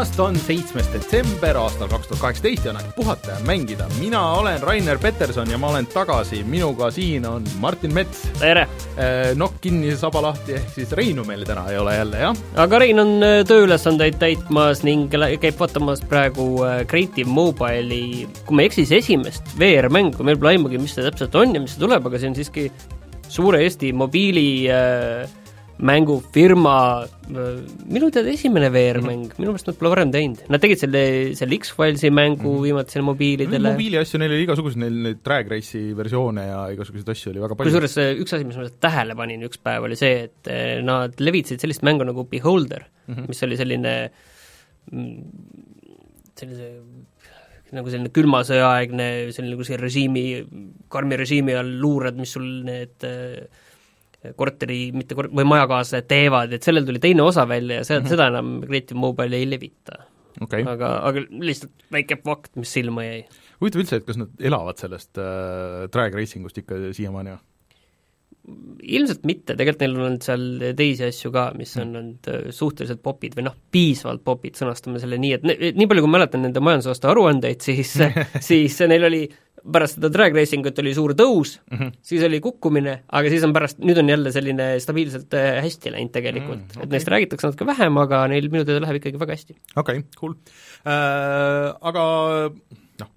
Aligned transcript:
tulemast, 0.00 0.20
on 0.20 0.36
seitsmes 0.40 0.86
detsember 0.94 1.58
aastal 1.60 1.88
kaks 1.90 2.06
tuhat 2.08 2.20
kaheksateist 2.22 2.64
ja 2.64 2.70
on 2.72 2.78
aeg 2.78 2.92
puhata 2.96 3.34
ja 3.34 3.40
mängida. 3.44 3.84
mina 3.98 4.20
olen 4.32 4.62
Rainer 4.62 4.98
Peterson 4.98 5.50
ja 5.50 5.58
ma 5.58 5.68
olen 5.68 5.86
tagasi, 5.86 6.40
minuga 6.44 6.88
siin 6.90 7.26
on 7.28 7.44
Martin 7.60 7.92
Mets. 7.94 8.22
tere! 8.38 8.66
Nokk 9.36 9.58
kinni, 9.60 9.92
saba 9.96 10.22
lahti, 10.22 10.54
ehk 10.56 10.70
siis 10.72 10.94
Reinu 10.96 11.24
meil 11.28 11.44
täna 11.44 11.66
ei 11.68 11.76
ole 11.78 11.96
jälle, 11.96 12.16
jah? 12.16 12.40
aga 12.56 12.78
Rein 12.80 13.02
on 13.02 13.12
äh, 13.26 13.42
tööülesandeid 13.44 14.16
täitmas 14.22 14.80
ning 14.88 15.12
käib 15.12 15.60
vaatamas 15.60 16.00
praegu 16.08 16.48
äh, 16.64 16.80
Creative 16.88 17.28
Mobile'i, 17.28 18.24
kui 18.46 18.56
ma 18.56 18.64
ei 18.64 18.72
eksi, 18.72 18.86
siis 18.86 19.04
esimest 19.04 19.52
VR-mängu, 19.60 20.24
meil 20.24 20.40
pole 20.40 20.54
aimugi, 20.54 20.80
mis 20.80 20.96
see 20.96 21.04
täpselt 21.04 21.36
on 21.36 21.52
ja 21.52 21.60
mis 21.60 21.76
see 21.76 21.84
tuleb, 21.84 22.08
aga 22.08 22.22
see 22.22 22.32
on 22.32 22.40
siiski 22.40 22.70
suure 23.28 23.60
Eesti 23.66 23.92
mobiili 23.92 24.64
äh, 24.72 25.28
mängufirma, 25.76 27.04
minu 27.30 28.08
teada 28.14 28.30
esimene 28.32 28.70
VR-mäng, 28.72 29.26
mhm. 29.28 29.40
minu 29.40 29.52
meelest 29.52 29.70
nad 29.70 29.78
pole 29.78 29.92
varem 29.92 30.12
teinud. 30.14 30.42
Nad 30.52 30.62
tegid 30.62 30.82
selle, 30.82 31.02
selle 31.38 31.58
X-Filesi 31.58 32.10
mängu 32.10 32.42
mm 32.42 32.56
-hmm. 32.56 32.64
viimasel 32.66 33.06
mobiilidele. 33.06 33.72
mobiili 33.72 34.00
asju, 34.00 34.20
neil 34.22 34.34
oli 34.36 34.46
igasuguseid, 34.46 34.82
neil 34.84 34.98
neid 35.08 35.22
drag 35.26 35.52
race'i 35.54 35.94
versioone 35.96 36.46
ja 36.46 36.60
igasuguseid 36.74 37.12
asju 37.14 37.32
oli 37.32 37.44
väga 37.44 37.54
palju. 37.54 37.70
kusjuures 37.70 37.96
üks 38.24 38.34
asi, 38.36 38.48
mis 38.48 38.56
ma 38.56 38.68
tähele 38.88 39.16
panin 39.16 39.46
üks 39.48 39.62
päev, 39.62 39.86
oli 39.88 39.96
see, 39.96 40.26
et 40.28 40.50
eh, 40.50 40.82
nad 40.82 41.14
levitasid 41.20 41.60
sellist 41.60 41.82
mängu 41.82 42.04
nagu 42.04 42.24
Beholder 42.24 42.84
mm, 43.06 43.14
-hmm. 43.14 43.28
mis 43.28 43.42
oli 43.42 43.56
selline 43.56 43.94
mm, 44.92 45.16
sellise 46.36 46.68
nagu 47.76 47.90
selline 47.90 48.10
külma 48.14 48.42
sõjaaegne, 48.46 49.08
selline 49.34 49.54
nagu 49.54 49.66
see 49.66 49.78
režiimi, 49.78 50.24
karmi 50.90 51.18
režiimi 51.20 51.54
all 51.54 51.76
luurad, 51.82 52.18
mis 52.18 52.32
sul 52.34 52.46
need 52.66 53.06
äh, 53.06 53.68
korteri, 54.36 54.78
mitte 54.96 55.16
kor-, 55.18 55.30
või 55.32 55.46
majakaaslased 55.48 56.08
teevad, 56.10 56.52
et 56.56 56.66
sellel 56.66 56.86
tuli 56.88 57.02
teine 57.02 57.24
osa 57.24 57.46
välja 57.48 57.80
ja 57.80 57.84
sealt 57.88 58.04
mm 58.04 58.06
-hmm. 58.06 58.16
seda 58.16 58.30
enam 58.32 58.56
Creative 58.66 59.00
Mobile 59.00 59.36
ei 59.36 59.50
levita 59.50 60.02
okay.. 60.40 60.64
aga, 60.68 60.94
aga 61.08 61.24
lihtsalt 61.30 61.86
väike 61.92 62.20
fakt, 62.24 62.54
mis 62.60 62.72
silma 62.72 63.04
jäi. 63.06 63.22
huvitav 63.60 63.84
üldse, 63.84 64.00
et 64.00 64.08
kas 64.08 64.20
nad 64.20 64.42
elavad 64.50 64.80
sellest 64.80 65.20
äh, 65.20 65.86
drag 65.92 66.16
racing 66.16 66.46
ust 66.48 66.60
ikka 66.60 66.90
siiamaani 66.96 67.36
või? 67.36 67.46
ilmselt 68.82 69.26
mitte, 69.28 69.54
tegelikult 69.54 69.82
neil 69.84 69.92
on 69.94 70.04
olnud 70.06 70.24
seal 70.24 70.44
teisi 70.78 71.04
asju 71.06 71.30
ka, 71.34 71.42
mis 71.58 71.74
on 71.76 71.90
mhm. 71.90 71.98
olnud 72.00 72.30
äh, 72.32 72.48
suhteliselt 72.56 73.02
popid 73.04 73.36
või 73.36 73.46
noh, 73.46 73.56
piisavalt 73.74 74.24
popid, 74.26 74.56
sõnastame 74.58 75.02
selle 75.02 75.20
nii, 75.20 75.32
et 75.36 75.46
ne, 75.46 75.56
nii 75.76 75.88
palju, 75.90 76.06
kui 76.06 76.14
mäletan 76.16 76.44
nende 76.46 76.62
majandusaasta 76.64 77.12
aruandeid, 77.12 77.60
siis 77.62 77.94
siis 78.50 78.78
neil 78.90 79.06
oli 79.10 79.22
pärast 79.60 79.98
seda 79.98 80.10
drag 80.12 80.36
racing 80.36 80.66
ut 80.66 80.80
oli 80.82 80.92
suur 80.96 81.14
tõus 81.18 81.56
mm, 81.58 81.76
-hmm. 81.76 81.92
siis 82.10 82.24
oli 82.26 82.40
kukkumine, 82.44 82.96
aga 83.08 83.32
siis 83.32 83.44
on 83.46 83.54
pärast, 83.56 83.80
nüüd 83.84 84.00
on 84.00 84.08
jälle 84.12 84.32
selline 84.32 84.72
stabiilselt 84.80 85.34
äh, 85.36 85.60
hästi 85.64 85.94
läinud 85.94 86.12
tegelikult 86.14 86.58
mm, 86.58 86.66
-hmm. 86.66 86.76
okay. 86.76 86.88
et 86.88 86.96
neist 86.96 87.12
räägitakse 87.14 87.50
natuke 87.50 87.66
vähem, 87.68 87.98
aga 88.04 88.26
neil 88.32 88.48
minu 88.52 88.64
teada 88.64 88.84
läheb 88.84 89.00
ikkagi 89.00 89.20
väga 89.20 89.36
hästi. 89.36 89.56
okei 89.76 90.02
okay,, 90.02 90.04
cool 90.18 90.36
äh,. 90.86 91.76
Aga 91.80 92.02
noh, 93.00 93.10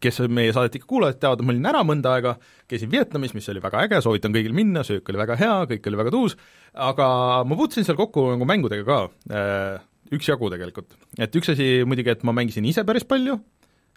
kes 0.00 0.20
meie 0.28 0.52
saadet 0.52 0.78
ikka 0.78 0.88
kuulavad, 0.88 1.18
teavad, 1.20 1.40
et 1.40 1.46
ma 1.46 1.54
olin 1.54 1.68
ära 1.72 1.82
mõnda 1.86 2.14
aega, 2.16 2.34
käisin 2.70 2.90
Vietnamis, 2.92 3.34
mis 3.36 3.48
oli 3.52 3.62
väga 3.62 3.84
äge, 3.86 4.00
soovitan 4.04 4.34
kõigil 4.34 4.56
minna, 4.56 4.84
söök 4.86 5.08
oli 5.12 5.20
väga 5.20 5.36
hea, 5.40 5.54
kõik 5.74 5.88
oli 5.90 6.00
väga 6.00 6.14
tuus, 6.14 6.36
aga 6.74 7.06
ma 7.44 7.58
puutusin 7.58 7.86
seal 7.86 7.98
kokku 8.00 8.30
nagu 8.34 8.48
mängudega 8.48 8.86
ka 8.88 9.00
äh,, 9.32 9.80
üksjagu 10.14 10.50
tegelikult. 10.52 10.96
et 11.18 11.36
üks 11.36 11.52
asi 11.52 11.70
muidugi, 11.86 12.14
et 12.14 12.24
ma 12.26 12.34
mängisin 12.36 12.66
ise 12.68 12.84
päris 12.88 13.06
palju, 13.08 13.38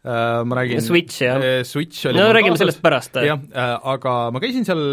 ma 0.03 0.55
räägin 0.55 0.81
Switch, 0.81 1.21
jah. 1.21 1.39
Äh, 1.39 1.63
Switch 1.63 2.05
oli 2.09 2.19
no 2.19 2.33
räägime 2.33 2.57
sellest 2.57 2.81
pärast. 2.83 3.15
jah, 3.15 3.39
äh, 3.39 3.75
aga 3.87 4.31
ma 4.36 4.41
käisin 4.43 4.65
seal 4.67 4.83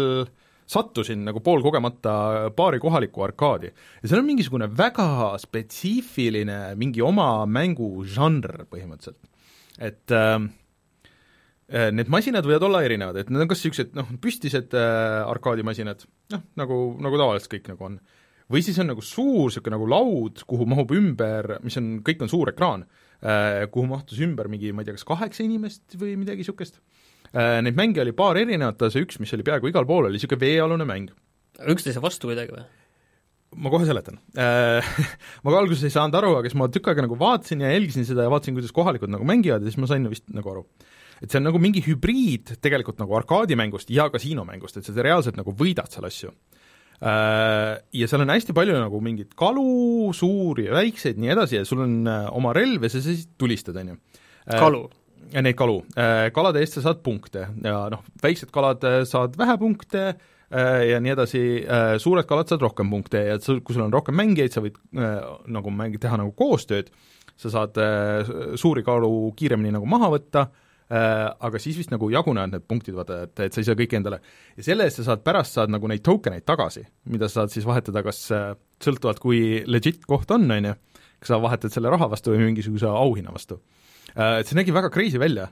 sattusin 0.71 1.25
nagu 1.27 1.41
poolkogemata 1.43 2.13
paari 2.55 2.79
kohalikku 2.79 3.25
arkaadi 3.25 3.67
ja 3.73 4.07
seal 4.07 4.21
on 4.21 4.29
mingisugune 4.29 4.69
väga 4.71 5.35
spetsiifiline 5.43 6.77
mingi 6.79 7.03
oma 7.03 7.43
mängužanr 7.43 8.63
põhimõtteliselt. 8.71 9.19
et 9.79 10.15
äh, 10.15 10.39
need 11.91 12.07
masinad 12.11 12.47
võivad 12.47 12.69
olla 12.69 12.85
erinevad, 12.87 13.19
et 13.19 13.29
need 13.31 13.43
on 13.43 13.51
kas 13.51 13.65
niisugused 13.65 13.93
noh, 13.99 14.15
püstised 14.23 14.79
äh, 14.79 15.19
arkaadimasinad, 15.27 16.07
noh, 16.31 16.47
nagu, 16.59 16.81
nagu 17.03 17.19
tavaliselt 17.19 17.51
kõik 17.51 17.71
nagu 17.73 17.89
on. 17.89 18.01
või 18.51 18.63
siis 18.63 18.79
on 18.79 18.93
nagu 18.93 19.03
suur 19.03 19.51
niisugune 19.51 19.75
nagu 19.75 19.91
laud, 19.91 20.43
kuhu 20.47 20.71
mahub 20.71 20.95
ümber, 20.95 21.57
mis 21.67 21.79
on, 21.83 21.97
kõik 21.99 22.23
on 22.23 22.31
suur 22.31 22.55
ekraan 22.55 22.87
Äh, 22.87 23.00
kuhu 23.21 23.85
mahtus 23.89 24.21
ümber 24.25 24.49
mingi, 24.51 24.71
ma 24.73 24.81
ei 24.81 24.89
tea, 24.89 24.97
kas 24.97 25.05
kaheksa 25.05 25.43
inimest 25.45 25.97
või 25.99 26.15
midagi 26.17 26.41
niisugust. 26.41 26.79
Äh, 27.31 27.59
neid 27.63 27.77
mänge 27.77 28.01
oli 28.03 28.13
paar 28.17 28.39
erinevat, 28.41 28.81
see 28.91 29.05
üks, 29.05 29.19
mis 29.21 29.31
oli 29.37 29.45
peaaegu 29.47 29.69
igal 29.71 29.87
pool, 29.87 30.09
oli 30.09 30.17
niisugune 30.17 30.41
veealune 30.41 30.87
mäng. 30.89 31.11
üksteise 31.71 32.01
vastu 32.01 32.31
kuidagi 32.31 32.55
või? 32.55 32.63
ma 33.61 33.67
kohe 33.67 33.83
seletan 33.83 34.15
äh, 34.39 34.87
ma 35.43 35.51
ka 35.51 35.59
alguses 35.59 35.83
ei 35.83 35.91
saanud 35.91 36.15
aru, 36.15 36.31
aga 36.39 36.47
siis 36.47 36.57
ma 36.57 36.69
tükk 36.71 36.87
aega 36.87 37.03
nagu 37.03 37.17
vaatasin 37.19 37.61
ja 37.61 37.73
jälgisin 37.73 38.07
seda 38.07 38.23
ja 38.23 38.31
vaatasin, 38.31 38.55
kuidas 38.55 38.71
kohalikud 38.71 39.11
nagu 39.11 39.27
mängivad 39.27 39.59
ja 39.59 39.67
siis 39.67 39.79
ma 39.83 39.89
sain 39.91 40.07
vist 40.09 40.29
nagu 40.31 40.53
aru. 40.53 40.63
et 41.19 41.27
see 41.27 41.41
on 41.41 41.49
nagu 41.49 41.59
mingi 41.59 41.83
hübriid 41.83 42.55
tegelikult 42.63 43.03
nagu 43.03 43.17
arkaadimängust 43.19 43.91
ja 43.91 44.07
kasiinomängust, 44.09 44.79
et 44.79 44.87
sa 44.87 44.95
reaalselt 45.03 45.35
nagu 45.39 45.51
võidad 45.51 45.91
seal 45.91 46.07
asju 46.07 46.31
Äh, 46.31 46.60
ja 47.01 48.07
seal 48.09 48.21
on 48.21 48.29
hästi 48.29 48.53
palju 48.53 48.77
nagu 48.77 49.01
mingeid 49.03 49.31
kalu, 49.37 50.11
suuri 50.13 50.67
ja 50.67 50.75
väikseid, 50.77 51.19
nii 51.21 51.31
edasi, 51.33 51.57
ja 51.57 51.67
sul 51.67 51.83
on 51.85 51.95
äh, 52.05 52.27
oma 52.37 52.53
relv 52.57 52.85
ja 52.85 52.91
sa 52.93 53.01
siis 53.01 53.27
tulistad, 53.41 53.79
on 53.81 53.93
ju. 53.93 53.97
Äh, 54.45 54.59
kalu? 54.59 54.83
Neid 55.31 55.55
kalu. 55.55 55.77
Kalade 56.35 56.59
eest 56.59 56.75
sa 56.75 56.81
saad 56.89 56.99
punkte 57.05 57.45
ja 57.63 57.75
noh, 57.93 58.01
väiksed 58.19 58.49
kalad 58.51 58.83
saad 59.07 59.37
vähe 59.39 59.53
punkte 59.61 60.01
ja 60.51 60.97
nii 60.99 61.13
edasi, 61.13 61.41
suured 62.03 62.27
kalad 62.27 62.49
saad 62.51 62.65
rohkem 62.65 62.89
punkte 62.91 63.21
ja 63.29 63.37
sul, 63.39 63.61
kui 63.63 63.77
sul 63.77 63.85
on 63.85 63.93
rohkem 63.95 64.17
mängijaid, 64.19 64.51
sa 64.51 64.63
võid 64.65 64.75
nagu 64.91 65.71
mängi-, 65.71 66.01
teha 66.03 66.19
nagu 66.19 66.33
koostööd, 66.35 66.89
sa 67.39 67.53
saad 67.53 67.79
suuri 68.59 68.83
kalu 68.83 69.31
kiiremini 69.39 69.71
nagu 69.77 69.87
maha 69.87 70.11
võtta 70.17 70.49
Äh, 70.49 70.60
aga 70.91 71.59
siis 71.61 71.77
vist 71.79 71.91
nagu 71.93 72.09
jagunevad 72.11 72.51
need 72.51 72.65
punktid, 72.67 72.95
vaata, 72.97 73.21
et, 73.27 73.43
et 73.47 73.55
sa 73.55 73.61
ei 73.61 73.67
saa 73.67 73.77
kõike 73.79 73.95
endale, 73.99 74.21
ja 74.57 74.65
selle 74.65 74.87
eest 74.87 74.99
sa 74.99 75.11
saad, 75.11 75.21
pärast 75.23 75.55
saad 75.55 75.71
nagu 75.71 75.87
neid 75.87 76.03
token 76.03 76.35
eid 76.35 76.45
tagasi, 76.47 76.83
mida 77.13 77.29
sa 77.29 77.41
saad 77.41 77.53
siis 77.53 77.67
vahetada 77.67 78.03
kas 78.05 78.19
äh, 78.35 78.49
sõltuvalt, 78.83 79.21
kui 79.23 79.61
legit 79.71 80.03
koht 80.09 80.33
on, 80.35 80.49
on 80.51 80.71
ju, 80.71 80.75
kas 81.21 81.31
sa 81.31 81.39
vahetad 81.43 81.73
selle 81.73 81.93
raha 81.93 82.09
vastu 82.11 82.33
või 82.33 82.49
mingisuguse 82.49 82.89
auhinna 82.91 83.31
vastu. 83.31 83.61
Äh, 84.17 84.41
et 84.41 84.51
see 84.51 84.59
nägi 84.59 84.75
väga 84.75 84.91
crazy 84.91 85.21
välja 85.21 85.47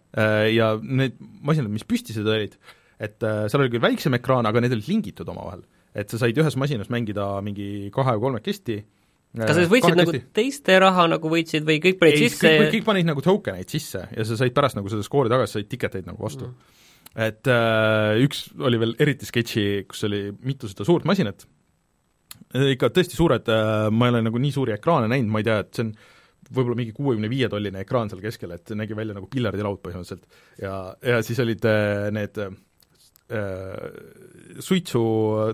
ja 0.51 0.73
need 0.81 1.15
masinad, 1.19 1.71
mis 1.71 1.87
püstised 1.87 2.27
olid, 2.27 2.59
et 2.99 3.19
seal 3.23 3.63
oli 3.63 3.71
küll 3.71 3.85
väiksem 3.85 4.17
ekraan, 4.19 4.49
aga 4.49 4.59
need 4.63 4.75
olid 4.75 4.91
lingitud 4.91 5.29
omavahel. 5.31 5.63
et 5.95 6.11
sa 6.11 6.19
said 6.21 6.37
ühes 6.37 6.55
masinas 6.59 6.91
mängida 6.93 7.23
mingi 7.41 7.89
kahe 7.95 8.13
või 8.17 8.27
kolmekesti 8.27 8.75
kas 9.37 9.55
sa 9.57 9.67
võitsid 9.69 9.99
nagu 9.99 10.15
teiste 10.35 10.79
raha 10.81 11.05
nagu 11.11 11.31
võitsid 11.31 11.67
või 11.67 11.77
kõik 11.83 11.99
panid 12.01 12.17
ei, 12.17 12.27
sisse? 12.27 12.49
kõik, 12.49 12.73
kõik 12.77 12.87
panid 12.87 13.09
nagu 13.09 13.23
token 13.25 13.59
eid 13.61 13.69
sisse 13.69 14.03
ja 14.09 14.25
sa 14.25 14.39
said 14.39 14.55
pärast 14.55 14.79
nagu 14.79 14.89
seda 14.91 15.05
skoori 15.05 15.31
tagasi, 15.31 15.59
said 15.59 15.69
tiketeid 15.69 16.09
nagu 16.09 16.23
vastu. 16.23 16.49
Mm.. 16.49 16.83
et 17.27 17.51
äh, 17.53 18.17
üks 18.25 18.47
oli 18.57 18.81
veel 18.81 18.95
eriti 19.05 19.29
sketši, 19.29 19.65
kus 19.89 20.07
oli 20.09 20.27
mitu 20.45 20.69
seda 20.71 20.87
suurt 20.87 21.05
masinat, 21.09 21.45
ikka 22.73 22.89
tõesti 22.95 23.17
suured 23.19 23.51
äh,, 23.53 23.89
ma 23.93 24.09
ei 24.09 24.15
ole 24.15 24.23
nagu 24.25 24.41
nii 24.41 24.55
suuri 24.55 24.73
ekraane 24.77 25.11
näinud, 25.11 25.29
ma 25.33 25.43
ei 25.43 25.49
tea, 25.49 25.59
et 25.65 25.75
see 25.77 25.85
on 25.87 25.93
võib-olla 26.49 26.77
mingi 26.79 26.95
kuuekümne 26.97 27.29
viie 27.29 27.49
tolline 27.51 27.83
ekraan 27.83 28.09
seal 28.09 28.21
keskel, 28.23 28.53
et 28.55 28.73
nägi 28.77 28.97
välja 28.97 29.15
nagu 29.17 29.29
piljardilaud 29.31 29.81
põhimõtteliselt. 29.83 30.25
ja, 30.61 30.73
ja 31.05 31.21
siis 31.25 31.41
olid 31.43 31.65
äh, 31.69 32.07
need 32.15 32.39
äh, 32.41 32.49
äh, 32.49 32.57
suitsu 34.59 35.01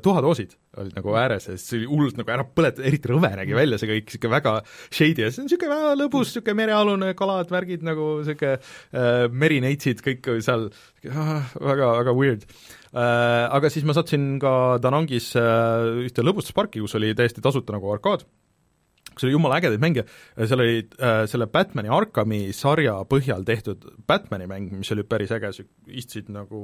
tuhadoosid 0.03 0.55
olid 0.79 0.95
nagu 0.97 1.15
ääres 1.17 1.47
ja 1.47 1.55
siis 1.55 1.65
see 1.69 1.79
oli 1.81 1.89
hullult 1.89 2.19
nagu 2.19 2.31
ära 2.35 2.45
põletatud, 2.47 2.85
eriti 2.87 3.11
rõve 3.11 3.31
nägi 3.39 3.55
välja 3.57 3.79
see 3.79 3.89
kõik, 3.89 4.07
niisugune 4.09 4.33
väga 4.35 4.53
shady 4.67 5.23
ja 5.23 5.31
see 5.31 5.43
on 5.43 5.49
niisugune 5.49 5.75
väga 5.75 5.91
lõbus, 5.99 6.31
niisugune 6.31 6.57
merealune 6.61 7.11
kalad, 7.19 7.51
värgid 7.53 7.85
nagu 7.87 8.09
niisugune 8.21 8.55
äh, 8.55 9.27
merineitsid, 9.43 10.03
kõik 10.05 10.31
seal 10.45 10.67
ah, 11.11 11.51
väga, 11.59 11.91
väga 12.01 12.17
weird 12.17 12.47
äh,. 12.47 13.45
Aga 13.55 13.69
siis 13.71 13.85
ma 13.87 13.95
sattusin 13.95 14.35
ka 14.41 14.55
Danangis 14.83 15.31
äh, 15.39 16.07
ühte 16.07 16.25
lõbustusparki, 16.25 16.83
kus 16.83 16.95
oli 16.99 17.13
täiesti 17.17 17.43
tasuta 17.43 17.75
nagu 17.75 17.91
arkaad 17.95 18.25
kus 19.15 19.27
oli 19.27 19.35
jumala 19.35 19.59
ägedaid 19.59 19.81
mänge, 19.83 20.05
seal 20.37 20.61
oli 20.61 20.83
äh, 20.99 21.23
selle 21.31 21.47
Batmani 21.51 21.91
Arkami 21.93 22.41
sarja 22.55 22.97
põhjal 23.09 23.45
tehtud 23.47 23.87
Batmani 24.07 24.49
mäng, 24.51 24.71
mis 24.81 24.91
oli 24.95 25.05
päris 25.07 25.33
äge, 25.35 25.51
istusid 25.87 26.31
nagu 26.33 26.61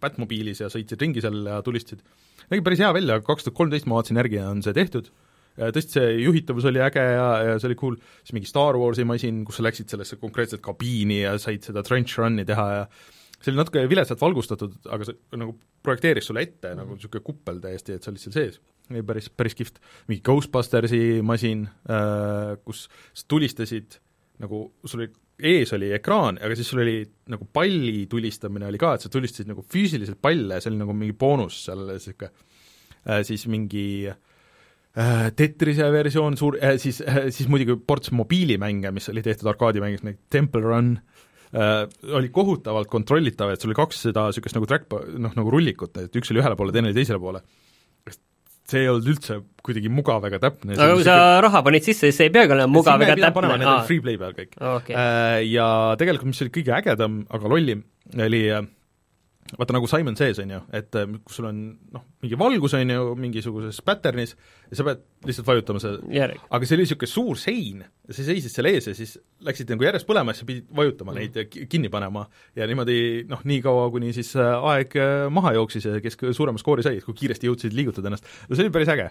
Batmobiilis 0.00 0.62
ja 0.62 0.70
sõitsid 0.72 1.00
ringi 1.00 1.24
seal 1.24 1.42
ja 1.48 1.60
tulistasid. 1.64 2.04
nägi 2.52 2.64
päris 2.66 2.84
hea 2.84 2.92
välja, 2.94 3.20
kaks 3.24 3.48
tuhat 3.48 3.58
kolmteist 3.58 3.88
ma 3.88 3.98
vaatasin 3.98 4.20
järgi 4.20 4.40
ja 4.40 4.50
on 4.52 4.62
see 4.64 4.76
tehtud, 4.76 5.10
tõesti 5.58 5.98
see 5.98 6.14
juhitavus 6.24 6.66
oli 6.70 6.82
äge 6.82 7.02
ja, 7.02 7.26
ja 7.48 7.58
see 7.58 7.70
oli 7.70 7.78
cool, 7.78 7.98
siis 8.22 8.36
mingi 8.36 8.50
Star 8.50 8.78
Warsi 8.80 9.06
masin, 9.08 9.44
kus 9.46 9.60
sa 9.60 9.66
läksid 9.66 9.92
sellesse 9.92 10.18
konkreetselt 10.20 10.64
kabiini 10.64 11.22
ja 11.22 11.36
said 11.42 11.66
seda 11.66 11.84
trench 11.86 12.18
run'i 12.18 12.46
teha 12.48 12.66
ja 12.72 12.88
see 13.44 13.52
oli 13.52 13.60
natuke 13.60 13.82
viletsalt 13.90 14.22
valgustatud, 14.22 14.76
aga 14.92 15.08
see 15.08 15.40
nagu 15.40 15.56
projekteeris 15.84 16.30
sulle 16.30 16.44
ette 16.44 16.68
mm 16.68 16.72
-hmm. 16.72 16.80
nagu 16.82 16.96
niisugune 16.96 17.24
kuppel 17.26 17.60
täiesti, 17.60 17.96
et 17.96 18.02
sa 18.02 18.12
olid 18.12 18.22
seal 18.22 18.36
sees. 18.36 18.60
oli 18.90 19.02
päris, 19.02 19.30
päris 19.30 19.54
kihvt. 19.54 19.80
mingi 20.08 20.22
Ghostbustersi 20.22 21.22
masin 21.22 21.68
äh,, 21.90 22.56
kus 22.64 22.88
sa 23.12 23.24
tulistasid 23.28 24.00
nagu, 24.38 24.72
sul 24.84 25.00
oli, 25.00 25.10
ees 25.38 25.72
oli 25.72 25.92
ekraan, 25.92 26.38
aga 26.42 26.56
siis 26.56 26.68
sul 26.68 26.82
oli 26.82 27.04
nagu 27.28 27.48
palli 27.52 28.06
tulistamine 28.06 28.66
oli 28.66 28.78
ka, 28.78 28.94
et 28.94 29.00
sa 29.00 29.08
tulistasid 29.08 29.48
nagu 29.48 29.62
füüsiliselt 29.62 30.20
palle, 30.22 30.60
see 30.60 30.70
oli 30.70 30.78
nagu 30.78 30.92
mingi 30.92 31.12
boonus 31.12 31.64
seal, 31.64 31.86
niisugune 31.86 32.30
äh, 33.08 33.22
siis 33.22 33.46
mingi 33.46 34.08
äh, 34.08 35.32
Tetrise 35.36 35.92
versioon, 35.92 36.36
suur 36.36 36.58
äh,, 36.62 36.78
siis 36.78 37.00
äh,, 37.00 37.30
siis 37.30 37.48
muidugi 37.48 37.76
ports 37.86 38.10
mobiilimänge, 38.10 38.90
mis 38.90 39.08
oli 39.08 39.22
tehtud 39.22 39.48
arkaadimängiks, 39.48 40.02
nagu 40.02 40.18
Temple 40.30 40.60
Run 40.60 40.98
äh,, 40.98 41.13
oli 41.54 42.30
kohutavalt 42.34 42.90
kontrollitav, 42.90 43.52
et 43.54 43.62
sul 43.62 43.70
oli 43.70 43.78
kaks 43.78 44.06
seda 44.08 44.28
niisugust 44.30 44.56
nagu 44.58 44.66
track, 44.70 44.88
noh, 45.20 45.34
nagu 45.38 45.52
rullikut, 45.52 45.94
et 46.02 46.18
üks 46.18 46.32
oli 46.32 46.42
ühele 46.42 46.58
poole, 46.58 46.74
teine 46.74 46.90
oli 46.90 46.98
teisele 46.98 47.20
poole. 47.22 47.44
see 48.64 48.80
ei 48.80 48.88
olnud 48.88 49.08
üldse 49.12 49.34
kuidagi 49.60 49.90
mugav 49.92 50.24
ega 50.24 50.38
täpne. 50.40 50.72
aga 50.72 50.94
kui 50.96 51.04
sa 51.04 51.14
siuke... 51.18 51.40
raha 51.44 51.60
panid 51.66 51.84
sisse, 51.84 52.08
siis 52.08 52.16
see 52.16 52.30
ei 52.30 52.32
peagi 52.32 52.54
olema 52.56 52.72
mugav 52.72 53.02
ega 53.04 53.16
täpne. 53.26 53.50
Need 53.52 53.68
olid 53.68 53.90
free 53.90 54.00
play 54.00 54.16
peal 54.20 54.32
kõik 54.38 54.56
okay.. 54.56 54.96
Äh, 54.96 55.40
ja 55.52 55.66
tegelikult, 56.00 56.30
mis 56.32 56.40
oli 56.46 56.54
kõige 56.54 56.72
ägedam, 56.78 57.18
aga 57.28 57.50
lollim, 57.52 57.84
oli 58.16 58.40
äh, 58.48 58.64
vaata 59.52 59.74
nagu 59.76 59.88
Simon 59.88 60.16
Says, 60.16 60.38
on 60.40 60.52
ju, 60.54 60.58
et 60.74 60.96
äh, 60.98 61.10
kus 61.24 61.38
sul 61.38 61.46
on 61.48 61.58
noh, 61.94 62.04
mingi 62.24 62.36
valgus, 62.40 62.74
on 62.78 62.90
ju, 62.90 63.02
mingisuguses 63.20 63.80
pattern'is 63.84 64.32
ja 64.70 64.78
sa 64.78 64.86
pead 64.86 65.02
lihtsalt 65.28 65.48
vajutama 65.48 65.82
seda, 65.82 66.30
aga 66.48 66.68
see 66.68 66.78
oli 66.78 66.86
niisugune 66.86 67.10
suur 67.10 67.40
sein 67.40 67.82
ja 67.84 68.16
sa 68.16 68.24
seisid 68.26 68.54
seal 68.54 68.70
ees 68.70 68.88
ja 68.88 68.96
siis 68.96 69.14
läksid 69.44 69.70
nagu 69.74 69.86
järjest 69.86 70.08
põlema 70.08 70.32
ja 70.32 70.40
sa 70.40 70.48
pidid 70.48 70.70
vajutama 70.74 71.12
mm. 71.12 71.20
neid 71.20 71.36
ja 71.38 71.68
kinni 71.70 71.92
panema. 71.92 72.24
Ja 72.56 72.68
niimoodi 72.70 72.96
noh, 73.28 73.44
nii 73.44 73.60
kaua, 73.64 73.90
kuni 73.94 74.14
siis 74.16 74.32
äh, 74.40 74.56
aeg 74.72 74.96
äh, 75.00 75.28
maha 75.34 75.54
jooksis 75.58 75.90
ja 75.90 76.00
kes 76.04 76.18
suurema 76.24 76.60
skoori 76.60 76.86
sai, 76.86 76.98
et 76.98 77.06
kui 77.06 77.16
kiiresti 77.20 77.50
jõudsid 77.50 77.76
liigutada 77.76 78.10
ennast, 78.10 78.28
no 78.48 78.56
see 78.56 78.66
oli 78.66 78.74
päris 78.74 78.92
äge. 78.96 79.10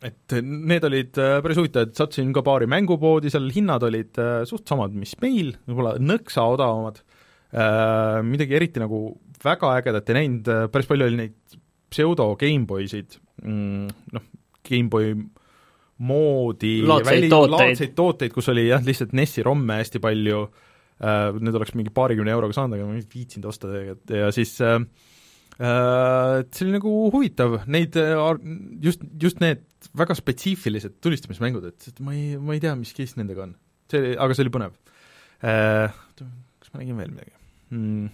Et 0.00 0.32
need 0.40 0.84
olid 0.88 1.12
päris 1.44 1.58
huvitavad, 1.60 1.92
sattusin 1.92 2.32
ka 2.32 2.40
paari 2.44 2.64
mängupoodi, 2.72 3.28
seal 3.32 3.50
hinnad 3.52 3.84
olid 3.84 4.16
suht 4.48 4.64
samad, 4.68 4.96
mis 4.96 5.12
meil, 5.20 5.58
võib-olla 5.68 5.98
nõksa 6.00 6.46
odavamad. 6.48 7.02
Äh, 7.04 7.19
midagi 7.50 8.54
eriti 8.54 8.82
nagu 8.82 9.00
väga 9.44 9.74
ägedat 9.80 10.10
ei 10.10 10.18
näinud, 10.20 10.48
äh, 10.50 10.64
päris 10.72 10.88
palju 10.88 11.08
oli 11.08 11.20
neid 11.24 11.58
pseudo 11.90 12.30
GameBoysid, 12.38 13.18
mm, 13.42 13.92
noh, 14.14 14.26
GameBoy 14.66 15.14
moodi 16.06 16.74
laadseid 16.86 17.28
tooteid, 17.32 17.94
tooteid, 17.96 18.34
kus 18.34 18.48
oli 18.52 18.68
jah, 18.68 18.82
lihtsalt 18.84 19.14
NES-i 19.16 19.44
romme 19.44 19.80
hästi 19.80 20.00
palju 20.02 20.42
äh,, 20.46 21.40
need 21.40 21.56
oleks 21.56 21.74
mingi 21.76 21.92
paarikümne 21.96 22.32
euroga 22.32 22.56
saanud, 22.56 22.78
aga 22.78 22.86
ma 22.88 22.96
ei 22.96 23.04
viitsinud 23.04 23.50
osta 23.50 23.68
tegelikult 23.68 24.14
ja 24.16 24.30
siis 24.32 24.54
äh, 24.64 24.78
äh, 25.58 26.36
see 26.46 26.66
oli 26.66 26.76
nagu 26.78 26.94
huvitav, 27.12 27.58
neid 27.68 27.98
just, 28.84 29.04
just 29.20 29.42
need 29.44 29.66
väga 29.96 30.16
spetsiifilised 30.16 31.00
tulistamismängud, 31.04 31.68
et 31.68 32.00
ma 32.04 32.16
ei, 32.16 32.38
ma 32.40 32.56
ei 32.56 32.64
tea, 32.64 32.76
mis 32.80 32.94
case 32.96 33.20
nendega 33.20 33.48
on. 33.48 33.58
see, 33.92 34.14
aga 34.14 34.36
see 34.36 34.46
oli 34.46 34.56
põnev 34.56 34.78
äh,. 35.44 36.00
Kas 36.60 36.74
ma 36.74 36.82
nägin 36.82 36.98
veel 37.00 37.12
midagi? 37.12 37.39
Mm.. 37.70 38.10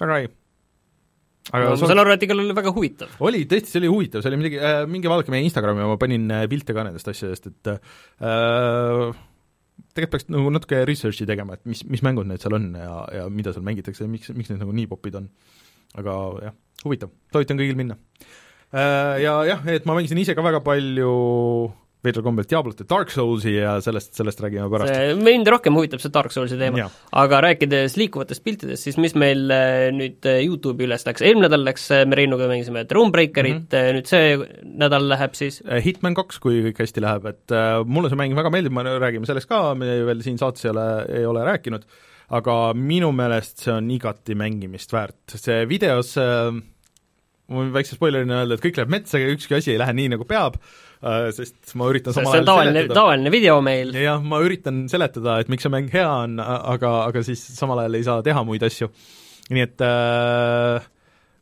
väga 0.00 0.18
ei. 0.22 0.28
aga 1.52 1.70
no, 1.70 1.76
ma 1.78 1.90
saan 1.90 2.02
aru, 2.02 2.14
et 2.16 2.26
igal 2.26 2.42
juhul 2.42 2.56
väga 2.56 2.74
huvitav. 2.76 3.14
oli, 3.28 3.44
tõesti, 3.50 3.72
see 3.72 3.82
oli 3.82 3.92
huvitav, 3.92 4.24
see 4.24 4.32
oli 4.32 4.40
midagi 4.40 4.60
äh,, 4.60 4.82
minge 4.90 5.12
vaadake 5.12 5.34
meie 5.34 5.46
Instagrami, 5.46 5.84
ma 5.86 6.00
panin 6.00 6.26
äh, 6.34 6.46
pilte 6.50 6.76
ka 6.76 6.86
nendest 6.86 7.10
asjadest, 7.12 7.50
et 7.52 7.72
äh, 7.72 9.12
tegelikult 9.96 10.16
peaks 10.16 10.30
nagu 10.32 10.52
natuke 10.54 10.82
research'i 10.88 11.28
tegema, 11.28 11.56
et 11.56 11.68
mis, 11.68 11.84
mis 11.88 12.04
mängud 12.04 12.28
need 12.28 12.42
seal 12.42 12.56
on 12.58 12.72
ja, 12.80 12.98
ja 13.20 13.28
mida 13.32 13.54
seal 13.54 13.66
mängitakse 13.66 14.04
ja 14.04 14.10
miks, 14.10 14.32
miks 14.36 14.52
need 14.52 14.62
nagu 14.62 14.74
nii 14.76 14.90
popid 14.90 15.20
on. 15.22 15.30
aga 15.96 16.18
jah, 16.48 16.58
huvitav, 16.84 17.14
soovitan 17.32 17.60
kõigil 17.60 17.78
minna 17.78 17.98
äh,. 18.72 19.22
Ja 19.22 19.40
jah, 19.48 19.62
et 19.70 19.86
ma 19.88 19.96
mängisin 19.96 20.18
ise 20.20 20.34
ka 20.36 20.44
väga 20.44 20.64
palju 20.66 21.12
veidral 22.06 22.24
kombel 22.26 22.46
Diablot 22.48 22.80
ja 22.82 22.86
Dark 22.90 23.12
Soulsi 23.12 23.54
ja 23.56 23.76
sellest, 23.84 24.14
sellest 24.16 24.40
räägime 24.42 24.68
pärast. 24.72 25.20
mind 25.20 25.50
rohkem 25.50 25.76
huvitab 25.76 26.02
see 26.02 26.12
Dark 26.14 26.34
Soulsi 26.34 26.58
teema, 26.60 26.88
aga 27.22 27.40
rääkides 27.44 27.96
liikuvatest 28.00 28.44
piltidest, 28.46 28.86
siis 28.86 28.98
mis 29.02 29.16
meil 29.18 29.46
äh, 29.52 29.88
nüüd 29.94 30.26
äh, 30.28 30.40
YouTube'i 30.46 30.88
üles 30.88 31.06
läks, 31.08 31.24
eelmine 31.24 31.48
nädal 31.48 31.66
läks, 31.66 31.88
äh, 31.94 32.04
me 32.08 32.18
Reinuga 32.18 32.48
mängisime 32.50 32.86
Thronebreakerit 32.90 33.66
mm, 33.66 33.68
-hmm. 33.72 33.98
nüüd 33.98 34.10
see 34.10 34.74
nädal 34.84 35.08
läheb 35.10 35.36
siis? 35.38 35.60
Hitman 35.84 36.16
kaks, 36.18 36.40
kui 36.42 36.62
kõik 36.68 36.84
hästi 36.84 37.04
läheb, 37.04 37.26
et 37.32 37.56
mulle 37.86 38.12
see 38.12 38.20
mäng 38.20 38.36
väga 38.38 38.52
meeldib, 38.54 38.76
me 38.76 38.86
räägime 38.86 39.28
sellest 39.28 39.50
ka, 39.50 39.74
me 39.78 39.98
veel 40.06 40.22
siin 40.24 40.38
saates 40.40 40.66
ei 40.66 40.74
ole, 40.74 40.86
ei 41.20 41.26
ole 41.26 41.44
rääkinud, 41.46 41.84
aga 42.36 42.56
minu 42.74 43.12
meelest 43.14 43.66
see 43.66 43.74
on 43.74 43.90
igati 43.90 44.34
mängimist 44.38 44.92
väärt, 44.94 45.36
see 45.38 45.62
videos 45.70 46.16
ma 47.46 47.62
võin 47.62 47.72
väikse 47.74 47.96
spoilerina 47.96 48.40
öelda, 48.42 48.56
et 48.56 48.64
kõik 48.64 48.78
läheb 48.80 48.92
metsa 48.92 49.20
ja 49.22 49.30
ükski 49.30 49.58
asi 49.58 49.74
ei 49.74 49.80
lähe 49.80 49.94
nii, 49.94 50.10
nagu 50.16 50.26
peab, 50.28 50.58
sest 51.36 51.74
ma 51.78 51.90
üritan 51.92 52.16
samal 52.16 52.38
ajal 52.38 52.48
tavaline, 52.48 52.86
tavaline 52.90 53.32
video 53.34 53.60
meil. 53.64 53.94
jah, 54.00 54.22
ma 54.22 54.40
üritan 54.44 54.86
seletada, 54.92 55.38
et 55.42 55.52
miks 55.52 55.66
see 55.66 55.72
mäng 55.72 55.92
hea 55.92 56.08
on, 56.08 56.40
aga, 56.40 56.92
aga 57.10 57.22
siis 57.26 57.42
samal 57.56 57.84
ajal 57.84 57.98
ei 57.98 58.06
saa 58.06 58.26
teha 58.26 58.44
muid 58.48 58.64
asju. 58.66 58.90
nii 59.52 59.62
et 59.62 59.84
äh, 59.84 60.86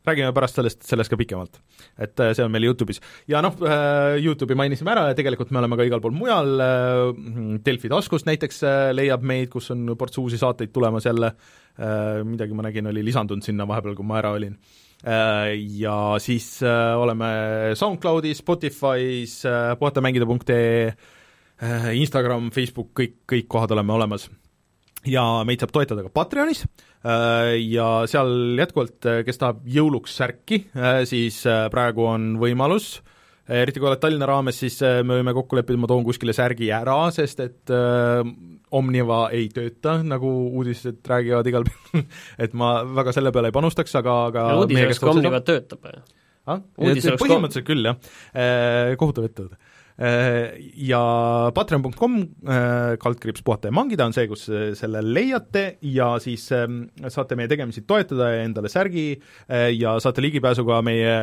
räägime 0.05 0.33
pärast 0.35 0.59
sellest, 0.59 0.83
sellest 0.85 1.09
ka 1.09 1.17
pikemalt. 1.17 1.59
et 1.97 2.19
äh, 2.19 2.33
see 2.37 2.45
on 2.45 2.51
meil 2.53 2.67
YouTube'is. 2.67 3.01
ja 3.31 3.41
noh 3.45 3.55
äh,, 3.63 4.19
YouTube'i 4.21 4.57
mainisime 4.59 4.93
ära 4.93 5.09
ja 5.09 5.17
tegelikult 5.17 5.51
me 5.51 5.63
oleme 5.63 5.79
ka 5.79 5.87
igal 5.87 6.03
pool 6.03 6.15
mujal 6.15 6.55
äh,, 6.61 7.59
Delfi 7.65 7.91
taskust 7.91 8.29
näiteks 8.29 8.63
äh, 8.63 8.87
leiab 8.93 9.25
meid, 9.25 9.49
kus 9.53 9.71
on 9.73 9.95
ports 9.97 10.19
uusi 10.21 10.41
saateid 10.41 10.73
tulemas 10.75 11.07
jälle 11.07 11.33
äh,, 11.33 12.23
midagi 12.27 12.57
ma 12.57 12.67
nägin, 12.67 12.91
oli 12.91 13.05
lisandunud 13.05 13.45
sinna 13.45 13.67
vahepeal, 13.67 13.97
kui 13.97 14.05
ma 14.07 14.19
ära 14.21 14.35
olin 14.37 14.59
Äh, 14.59 14.84
ja 15.03 15.97
siis 16.23 16.47
äh, 16.63 16.95
oleme 16.97 17.27
SoundCloudis, 17.77 18.41
Spotify's, 18.41 19.35
äh, 19.45 19.75
puhatamängida.ee, 19.79 20.93
Instagram, 21.95 22.49
Facebook, 22.51 22.89
kõik, 22.97 23.19
kõik 23.31 23.47
kohad 23.47 23.71
oleme 23.75 23.93
olemas. 23.93 24.29
ja 25.05 25.23
meid 25.45 25.61
saab 25.61 25.71
toetada 25.71 26.01
ka 26.01 26.09
Patreonis 26.09 26.63
ja 27.05 27.87
seal 28.09 28.57
jätkuvalt, 28.57 29.05
kes 29.27 29.37
tahab 29.37 29.59
jõuluks 29.69 30.15
särki, 30.17 30.63
siis 31.05 31.43
praegu 31.69 32.07
on 32.09 32.33
võimalus 32.41 32.87
äh, 32.97 33.15
eriti 33.45 33.81
kui 33.81 33.89
oled 33.89 34.01
Tallinna 34.01 34.27
raames, 34.29 34.57
siis 34.57 34.77
äh, 34.85 35.01
me 35.05 35.19
võime 35.19 35.33
kokku 35.37 35.57
leppida, 35.57 35.77
ma 35.81 35.89
toon 35.89 36.05
kuskile 36.07 36.33
särgi 36.35 36.71
ära, 36.73 36.97
sest 37.13 37.43
et 37.45 37.73
äh, 37.73 38.21
Omniva 38.75 39.25
ei 39.35 39.47
tööta, 39.53 39.99
nagu 40.05 40.31
uudised 40.55 41.01
räägivad 41.09 41.47
igal 41.51 41.67
pool 41.67 42.03
et 42.43 42.57
ma 42.57 42.77
väga 42.87 43.15
selle 43.15 43.33
peale 43.35 43.51
ei 43.51 43.55
panustaks, 43.55 43.95
aga, 44.01 44.17
aga 44.31 44.49
uudis 44.59 44.83
oleks, 44.83 45.01
kui 45.03 45.13
Omniva 45.13 45.41
töötab 45.45 45.85
või? 45.85 46.03
ah? 46.51 46.61
põhimõtteliselt 46.77 47.65
küll, 47.67 47.87
jah 47.87 47.97
eh,, 48.33 48.93
kohutav 49.01 49.27
ettevõte 49.29 49.57
äh, 49.97 50.55
ja 50.89 51.01
patreon.com 51.55 52.17
kaldkriips 53.01 53.45
puhata 53.45 53.71
ja 53.71 53.75
mangida 53.75 54.07
on 54.07 54.15
see, 54.15 54.27
kus 54.29 54.47
selle 54.77 55.03
leiate 55.05 55.67
ja 55.95 56.15
siis 56.23 56.49
saate 56.51 57.39
meie 57.39 57.51
tegemisi 57.51 57.85
toetada 57.87 58.33
ja 58.35 58.47
endale 58.47 58.71
särgi 58.71 59.13
ja 59.79 59.95
saate 60.03 60.25
ligipääsu 60.25 60.67
ka 60.67 60.81
meie 60.85 61.15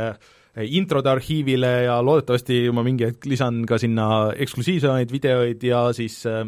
introde 0.61 1.09
arhiivile 1.09 1.71
ja 1.87 1.97
loodetavasti 2.05 2.67
ma 2.75 2.85
mingi 2.85 3.09
hetk 3.09 3.25
lisan 3.31 3.63
ka 3.69 3.79
sinna 3.81 4.33
eksklusiivsemaid 4.37 5.13
videoid 5.13 5.65
ja 5.65 5.87
siis 5.97 6.19
äh, 6.29 6.45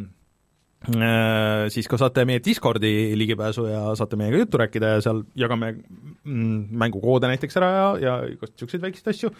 siis 1.73 1.87
ka 1.89 1.97
saate 2.01 2.25
meie 2.29 2.43
Discordi 2.45 3.15
ligipääsu 3.17 3.65
ja 3.71 3.83
saate 3.97 4.19
meiega 4.21 4.43
juttu 4.43 4.59
rääkida 4.61 4.95
ja 4.95 5.01
seal 5.05 5.23
jagame 5.39 5.71
mm, 5.73 6.77
mängukoode 6.77 7.31
näiteks 7.31 7.57
ära 7.61 7.71
ja, 7.73 7.87
ja 8.03 8.15
igast 8.29 8.53
niisuguseid 8.53 8.85
väikseid 8.85 9.11
asju. 9.15 9.31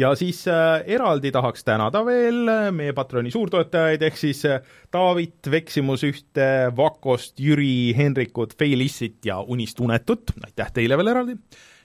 ja 0.00 0.14
siis 0.16 0.44
äh, 0.48 0.80
eraldi 0.96 1.32
tahaks 1.34 1.64
tänada 1.64 2.04
veel 2.06 2.48
meie 2.72 2.96
Patroni 2.96 3.32
suurtoetajaid, 3.34 4.02
ehk 4.08 4.20
siis 4.20 4.44
äh, 4.48 4.60
Taavit, 4.94 5.50
Veksimus 5.50 6.06
ühte, 6.08 6.48
Vakost, 6.76 7.36
Jüri, 7.40 7.92
Henrikut, 7.96 8.56
Feilissit 8.58 9.24
ja 9.28 9.40
Unist 9.40 9.80
Unetut, 9.84 10.32
aitäh 10.44 10.72
teile 10.72 10.98
veel 11.00 11.12
eraldi, 11.12 11.36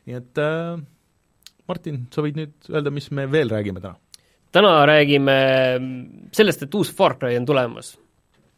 nii 0.07 0.19
et 0.19 0.43
äh, 0.43 0.77
Martin, 1.69 2.05
sa 2.13 2.23
võid 2.25 2.39
nüüd 2.39 2.71
öelda, 2.71 2.93
mis 2.93 3.11
me 3.11 3.27
veel 3.31 3.51
räägime 3.51 3.83
täna? 3.83 3.99
täna 4.51 4.77
räägime 4.89 5.33
sellest, 6.33 6.63
et 6.65 6.75
uus 6.75 6.89
Far 6.95 7.19
Cry 7.19 7.37
on 7.37 7.45
tulemas. 7.45 7.97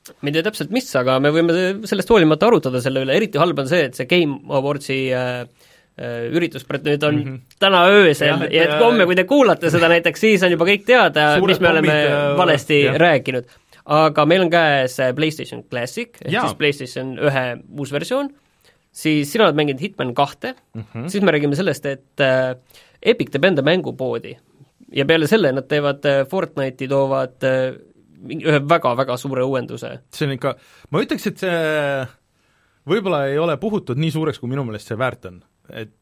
Ma 0.10 0.29
ei 0.29 0.36
tea 0.36 0.46
täpselt, 0.46 0.72
mis, 0.74 0.88
aga 0.98 1.20
me 1.22 1.31
võime 1.34 1.53
sellest 1.88 2.10
hoolimata 2.10 2.50
arutada 2.50 2.81
selle 2.84 3.03
üle, 3.05 3.13
eriti 3.17 3.41
halb 3.41 3.60
on 3.62 3.70
see, 3.70 3.84
et 3.89 3.98
see 3.98 4.10
Game 4.10 4.39
Awardsi 4.50 4.98
äh, 5.13 5.41
äh 6.01 6.27
üritus 6.34 6.65
nüüd 6.65 7.03
on 7.03 7.15
mm 7.15 7.24
-hmm. 7.24 7.39
täna 7.60 7.84
öösel 7.93 8.48
ja 8.50 8.63
et 8.63 8.79
homme, 8.81 9.05
kui 9.05 9.15
te 9.15 9.27
kuulate 9.29 9.70
seda 9.70 9.89
näiteks, 9.93 10.20
siis 10.20 10.43
on 10.43 10.51
juba 10.51 10.65
kõik 10.65 10.86
teada, 10.86 11.39
mis 11.46 11.60
me 11.60 11.70
oleme 11.70 11.88
pommid, 11.88 12.12
äh, 12.12 12.38
valesti 12.38 12.84
jah. 12.84 12.96
rääkinud. 12.98 13.46
aga 13.86 14.25
meil 14.25 14.41
on 14.41 14.50
käes 14.50 14.98
PlayStation 15.15 15.63
Classic, 15.63 16.10
ehk 16.22 16.31
ja. 16.31 16.41
siis 16.41 16.58
PlayStation 16.58 17.17
ühe 17.20 17.46
uus 17.77 17.91
versioon, 17.91 18.29
siis 18.91 19.31
sina 19.31 19.46
oled 19.46 19.55
mänginud 19.55 19.81
Hitman 19.81 20.13
kahte 20.13 20.55
mm, 20.74 20.84
-hmm. 20.93 21.08
siis 21.10 21.24
me 21.24 21.31
räägime 21.31 21.55
sellest, 21.55 21.86
et 21.86 22.20
äh, 22.20 22.55
Epic 23.01 23.29
teeb 23.31 23.46
enda 23.46 23.62
mängupoodi 23.62 24.38
ja 24.91 25.05
peale 25.05 25.27
selle 25.27 25.51
nad 25.51 25.67
teevad 25.70 26.05
äh, 26.05 26.25
Fortnite'i, 26.27 26.88
toovad 26.88 27.43
äh, 27.48 27.75
ühe 28.21 28.59
väga-väga 28.69 29.17
suure 29.19 29.45
uuenduse. 29.47 29.95
see 30.13 30.27
on 30.27 30.35
ikka, 30.37 30.55
ma 30.91 31.05
ütleks, 31.05 31.29
et 31.31 31.41
see 31.41 31.55
võib-olla 32.91 33.25
ei 33.31 33.39
ole 33.41 33.57
puhutud 33.61 33.99
nii 34.01 34.13
suureks, 34.13 34.41
kui 34.41 34.51
minu 34.51 34.65
meelest 34.67 34.91
see 34.91 34.99
väärt 34.99 35.27
on, 35.29 35.41
et 35.69 35.93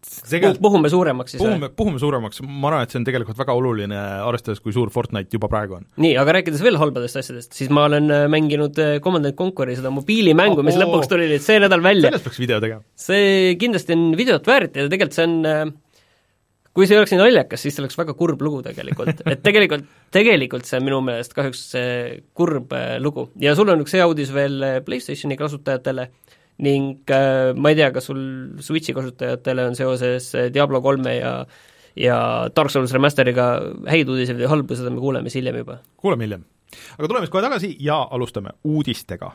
tegelikult 0.00 0.60
puhume 0.62 0.88
suuremaks 0.88 1.34
siis 1.34 1.42
puhume, 1.42 1.68
puhume 1.76 2.00
suuremaks, 2.00 2.40
ma 2.46 2.70
arvan, 2.70 2.86
et 2.86 2.94
see 2.94 3.00
on 3.00 3.06
tegelikult 3.08 3.38
väga 3.40 3.56
oluline, 3.58 3.98
arvestades, 4.24 4.62
kui 4.64 4.72
suur 4.72 4.92
Fortnite 4.94 5.36
juba 5.36 5.50
praegu 5.52 5.76
on. 5.80 5.84
nii, 6.00 6.14
aga 6.20 6.38
rääkides 6.38 6.62
veel 6.64 6.78
halbadest 6.80 7.20
asjadest, 7.20 7.52
siis 7.58 7.72
ma 7.74 7.84
olen 7.88 8.08
äh, 8.14 8.24
mänginud 8.32 8.78
Command 9.04 9.28
and 9.28 9.36
Conquer'i 9.38 9.76
seda 9.78 9.92
mobiilimängu 9.94 10.64
mis 10.66 10.78
lõpuks 10.80 11.10
tuli 11.10 11.28
nüüd 11.32 11.44
see 11.44 11.60
nädal 11.62 11.84
välja. 11.84 12.08
sellest 12.08 12.28
peaks 12.30 12.42
video 12.42 12.62
tegema. 12.62 12.86
see 13.08 13.54
kindlasti 13.60 13.96
on 13.98 14.10
videot 14.18 14.50
väärt 14.50 14.78
ja 14.78 14.88
tegelikult 14.88 15.18
see 15.18 15.28
on 15.28 15.74
kui 16.76 16.86
see 16.86 16.96
ei 16.96 17.00
oleks 17.00 17.14
nii 17.14 17.20
naljakas, 17.20 17.64
siis 17.64 17.74
see 17.76 17.82
oleks 17.82 17.98
väga 17.98 18.14
kurb 18.18 18.42
lugu 18.44 18.60
tegelikult, 18.66 19.22
et 19.32 19.42
tegelikult, 19.44 19.88
tegelikult 20.14 20.68
see 20.68 20.78
on 20.80 20.86
minu 20.86 21.00
meelest 21.06 21.34
kahjuks 21.36 21.64
kurb 22.36 22.74
äh, 22.76 22.94
lugu 23.02 23.28
ja 23.42 23.56
sul 23.58 23.72
on 23.72 23.82
üks 23.84 23.96
hea 23.98 24.06
uudis 24.10 24.30
veel 24.34 24.60
äh, 24.66 24.78
PlayStationi 24.86 25.38
kasutajatele 25.40 26.10
ning 26.64 27.10
äh, 27.10 27.50
ma 27.56 27.72
ei 27.72 27.80
tea, 27.80 27.90
kas 27.94 28.10
sul 28.10 28.22
Switchi 28.62 28.94
kasutajatele 28.96 29.66
on 29.70 29.78
seoses 29.78 30.30
Diablo 30.54 30.82
kolme 30.84 31.18
ja 31.18 31.34
ja 31.98 32.16
Dark 32.54 32.70
Souls 32.70 32.92
Remasteriga 32.94 33.50
häid 33.90 34.08
uudiseid 34.08 34.38
või 34.38 34.50
halbu, 34.52 34.76
seda 34.78 34.92
me 34.94 35.02
kuuleme 35.02 35.30
siis 35.30 35.40
hiljem 35.42 35.62
juba. 35.64 35.80
kuuleme 35.98 36.28
hiljem. 36.28 36.46
aga 36.98 37.08
tuleme 37.08 37.26
siis 37.26 37.34
kohe 37.34 37.46
tagasi 37.48 37.76
ja 37.82 37.98
alustame 38.14 38.54
uudistega 38.64 39.34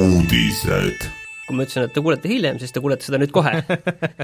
uudised. 0.00 1.08
kui 1.46 1.56
ma 1.56 1.66
ütlesin, 1.66 1.86
et 1.88 1.92
te 1.92 2.00
kuulete 2.00 2.30
hiljem, 2.30 2.58
siis 2.62 2.72
te 2.72 2.80
kuulete 2.80 3.04
seda 3.04 3.18
nüüd 3.20 3.32
kohe 3.34 3.52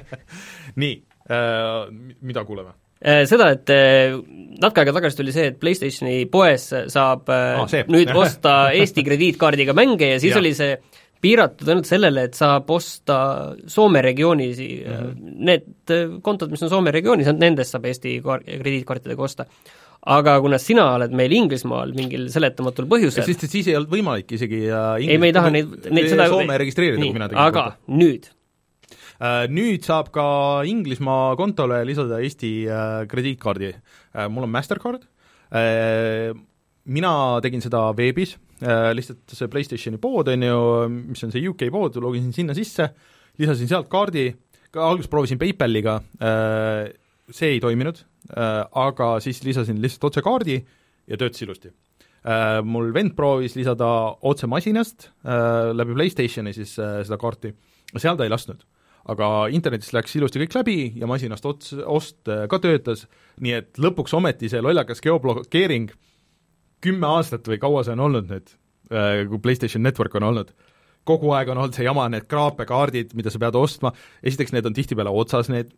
nii 0.83 0.95
äh,, 1.29 1.89
mida 2.25 2.45
kuuleme? 2.49 2.73
Äh, 2.99 3.25
seda, 3.31 3.51
et 3.55 3.71
äh, 3.71 4.15
natuke 4.59 4.83
aega 4.83 4.95
tagasi 4.97 5.21
tuli 5.21 5.35
see, 5.35 5.51
et 5.53 5.59
PlayStationi 5.61 6.23
poes 6.33 6.71
saab 6.91 7.29
ah, 7.31 7.67
see. 7.71 7.85
nüüd 7.91 8.11
osta 8.17 8.73
Eesti 8.75 9.05
krediitkaardiga 9.07 9.77
mänge 9.77 10.15
ja 10.15 10.23
siis 10.23 10.35
ja. 10.35 10.41
oli 10.41 10.55
see 10.57 10.79
piiratud 11.23 11.69
ainult 11.69 11.89
sellele, 11.91 12.29
et 12.29 12.39
saab 12.39 12.71
osta 12.71 13.19
Soome 13.67 14.03
regioonis 14.07 14.61
mm, 14.63 14.95
-hmm. 14.95 15.37
need 15.51 15.95
kontod, 16.23 16.51
mis 16.51 16.63
on 16.63 16.71
Soome 16.71 16.95
regioonis, 16.95 17.31
nendest 17.35 17.75
saab 17.75 17.87
Eesti 17.91 18.21
kaar-, 18.25 18.47
krediitkaartidega 18.47 19.23
osta 19.23 19.47
aga 20.07 20.39
kuna 20.41 20.59
sina 20.63 20.85
oled 20.95 21.15
meil 21.17 21.33
Inglismaal 21.35 21.93
mingil 21.97 22.29
seletamatul 22.33 22.87
põhjusel 22.91 23.27
et 23.27 23.45
siis 23.51 23.69
ei 23.69 23.77
olnud 23.77 23.91
võimalik 23.93 24.31
isegi 24.39 24.65
Inglis... 24.69 25.11
ei, 25.11 25.21
me 25.21 25.31
ei 25.31 25.37
taha 25.37 25.53
neid, 25.55 25.89
neid 25.91 26.11
seda 26.13 26.29
Soome 26.31 26.59
registreerida, 26.63 27.01
kui 27.03 27.15
mina 27.17 27.31
tegin 27.31 27.43
aga 27.43 27.65
konto. 27.73 27.97
nüüd? 27.99 28.29
Uh,? 29.19 29.47
Nüüd 29.51 29.83
saab 29.83 30.13
ka 30.15 30.27
Inglismaa 30.71 31.35
kontole 31.39 31.81
lisada 31.89 32.21
Eesti 32.23 32.53
uh, 32.71 33.01
krediitkaardi. 33.11 33.73
Mul 34.31 34.47
on 34.47 34.53
Mastercard. 34.55 35.03
Mina 36.89 37.13
tegin 37.43 37.65
seda 37.65 37.89
veebis. 37.99 38.37
Lihtsalt 38.95 39.35
see 39.35 39.51
PlayStationi 39.51 39.99
pood, 40.03 40.31
on 40.31 40.47
ju, 40.47 40.61
mis 41.11 41.27
on 41.27 41.35
see 41.35 41.43
UK 41.51 41.67
pood, 41.75 41.99
logisin 42.03 42.31
sinna 42.35 42.57
sisse, 42.59 42.89
lisasin 43.39 43.71
sealt 43.71 43.91
kaardi, 43.91 44.33
ka 44.75 44.87
alguses 44.87 45.11
proovisin 45.11 45.39
PayPaliga. 45.39 45.99
Uh,, 46.19 46.89
see 47.35 47.57
ei 47.57 47.61
toiminud, 47.61 48.05
Äh, 48.29 48.65
aga 48.77 49.15
siis 49.25 49.41
lisasin 49.47 49.79
lihtsalt 49.81 50.11
otse 50.11 50.23
kaardi 50.25 50.59
ja 51.09 51.17
töötas 51.17 51.41
ilusti. 51.41 51.71
Äh, 52.29 52.59
mul 52.67 52.91
vend 52.93 53.15
proovis 53.17 53.55
lisada 53.57 53.87
otse 54.27 54.49
masinast 54.51 55.09
äh, 55.25 55.71
läbi 55.73 55.97
PlayStationi 55.97 56.53
siis 56.53 56.75
seda 56.77 57.17
kaarti, 57.21 57.55
seal 57.97 58.19
ta 58.19 58.27
ei 58.27 58.35
lasknud. 58.35 58.67
aga 59.09 59.47
internetist 59.57 59.95
läks 59.97 60.13
ilusti 60.19 60.43
kõik 60.43 60.55
läbi 60.59 60.77
ja 61.01 61.07
masinast 61.09 61.47
ots, 61.49 61.71
ost 61.73 62.29
ka 62.29 62.59
töötas, 62.61 63.07
nii 63.41 63.55
et 63.57 63.79
lõpuks 63.81 64.13
ometi 64.13 64.51
see 64.53 64.61
lollakas 64.61 65.01
geoblokeering 65.01 65.95
kümme 66.85 67.09
aastat 67.09 67.49
või 67.49 67.57
kaua 67.63 67.87
see 67.87 67.95
on 67.97 68.03
olnud 68.05 68.29
nüüd, 68.29 68.53
kui 69.31 69.41
PlayStation 69.41 69.81
Network 69.87 70.19
on 70.21 70.29
olnud 70.29 70.53
kogu 71.09 71.33
aeg 71.37 71.53
on 71.53 71.63
olnud 71.63 71.77
see 71.77 71.87
jama, 71.87 72.07
need 72.13 72.27
kraapekaardid, 72.31 73.15
mida 73.19 73.33
sa 73.33 73.41
pead 73.43 73.57
ostma, 73.59 73.93
esiteks 74.27 74.55
need 74.55 74.69
on 74.69 74.77
tihtipeale 74.77 75.13
otsas, 75.23 75.51
need, 75.53 75.71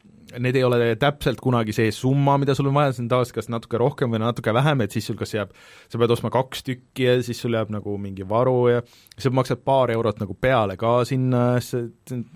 need 0.43 0.59
ei 0.59 0.65
ole 0.67 0.93
täpselt 1.01 1.41
kunagi 1.43 1.75
see 1.77 1.91
summa, 1.95 2.37
mida 2.41 2.57
sul 2.59 2.71
on 2.71 2.77
vaja, 2.77 2.95
see 2.97 3.05
on 3.05 3.11
tavaliselt 3.13 3.39
kas 3.39 3.51
natuke 3.53 3.81
rohkem 3.81 4.15
või 4.15 4.23
natuke 4.23 4.55
vähem, 4.57 4.85
et 4.85 4.97
siis 4.97 5.11
sul 5.11 5.19
kas 5.21 5.35
jääb, 5.37 5.53
sa 5.91 6.01
pead 6.01 6.15
ostma 6.17 6.33
kaks 6.35 6.65
tükki 6.67 7.07
ja 7.09 7.19
siis 7.27 7.43
sul 7.43 7.57
jääb 7.59 7.73
nagu 7.75 7.97
mingi 8.03 8.27
varu 8.29 8.59
ja 8.73 8.83
sa 9.19 9.33
maksad 9.35 9.63
paar 9.67 9.93
eurot 9.95 10.23
nagu 10.23 10.37
peale 10.39 10.79
ka 10.81 11.01
sinna, 11.09 11.45
see 11.65 11.89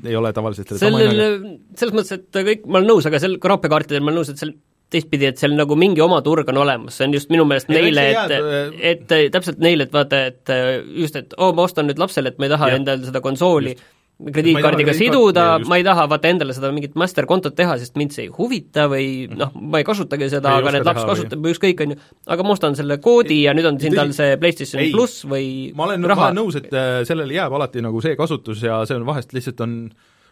ei 0.06 0.18
ole 0.18 0.34
tavaliselt 0.36 0.76
sellel, 0.78 1.48
selles 1.74 1.96
mõttes, 1.96 2.14
et 2.18 2.44
kõik, 2.50 2.68
ma 2.68 2.80
olen 2.80 2.94
nõus, 2.94 3.10
aga 3.10 3.22
sel 3.22 3.38
kraapekaartidel 3.42 4.04
ma 4.04 4.12
olen 4.12 4.22
nõus, 4.22 4.32
et 4.32 4.42
seal 4.42 4.54
teistpidi, 4.94 5.28
et 5.30 5.40
seal 5.40 5.56
nagu 5.58 5.76
mingi 5.78 6.02
oma 6.04 6.20
turg 6.24 6.48
on 6.52 6.60
olemas, 6.64 6.98
see 6.98 7.08
on 7.08 7.16
just 7.16 7.32
minu 7.32 7.46
meelest 7.48 7.72
neile, 7.72 8.06
et, 8.12 8.38
äh, 8.38 8.94
et 8.94 9.34
täpselt 9.34 9.60
neile, 9.64 9.88
et 9.88 9.94
vaata, 9.94 10.24
et 10.30 10.54
äh, 10.54 10.78
just, 11.02 11.18
et 11.20 11.34
oo 11.38 11.50
oh,, 11.50 11.56
ma 11.56 11.66
ostan 11.68 11.90
nüüd 11.90 12.00
lapsele, 12.00 12.32
et 12.32 12.40
ma 12.40 12.48
ei 12.48 12.54
taha 12.54 12.72
ja. 12.72 12.78
endale 12.80 13.06
seda 13.08 13.22
konsooli 13.24 13.74
just. 13.74 13.90
krediitkaardiga 14.24 14.94
siduda, 14.94 15.44
ma 15.66 15.78
ei 15.80 15.84
taha 15.86 16.06
vaata 16.10 16.30
endale 16.30 16.54
seda 16.56 16.70
mingit 16.74 16.94
master 17.00 17.26
kontot 17.30 17.56
teha, 17.58 17.76
sest 17.82 17.98
mind 17.98 18.14
see 18.14 18.28
ei 18.28 18.32
huvita 18.32 18.86
või 18.92 19.08
noh, 19.32 19.52
ma 19.58 19.82
ei 19.82 19.86
kasutagi 19.86 20.30
seda, 20.32 20.56
aga 20.60 20.76
need 20.76 20.86
laps 20.86 21.06
kasutab 21.08 21.42
või? 21.42 21.56
ükskõik, 21.56 21.84
on 21.84 21.94
ju, 21.96 22.00
aga 22.36 22.46
ma 22.46 22.54
ostan 22.54 22.78
selle 22.78 23.00
koodi 23.04 23.42
ja 23.42 23.54
nüüd 23.56 23.68
on 23.72 23.82
siin 23.82 23.98
tal 23.98 24.14
see 24.16 24.38
PlayStation 24.40 24.86
pluss 24.94 25.26
või 25.26 25.46
ma 25.76 25.88
olen, 25.88 26.06
ma 26.06 26.18
olen 26.28 26.42
nõus, 26.44 26.58
et 26.62 26.70
äh, 26.70 27.02
sellele 27.08 27.36
jääb 27.36 27.58
alati 27.58 27.82
nagu 27.84 28.02
see 28.04 28.14
kasutus 28.18 28.62
ja 28.64 28.84
see 28.88 28.98
on 29.00 29.06
vahest 29.08 29.34
lihtsalt 29.36 29.66
on 29.66 29.78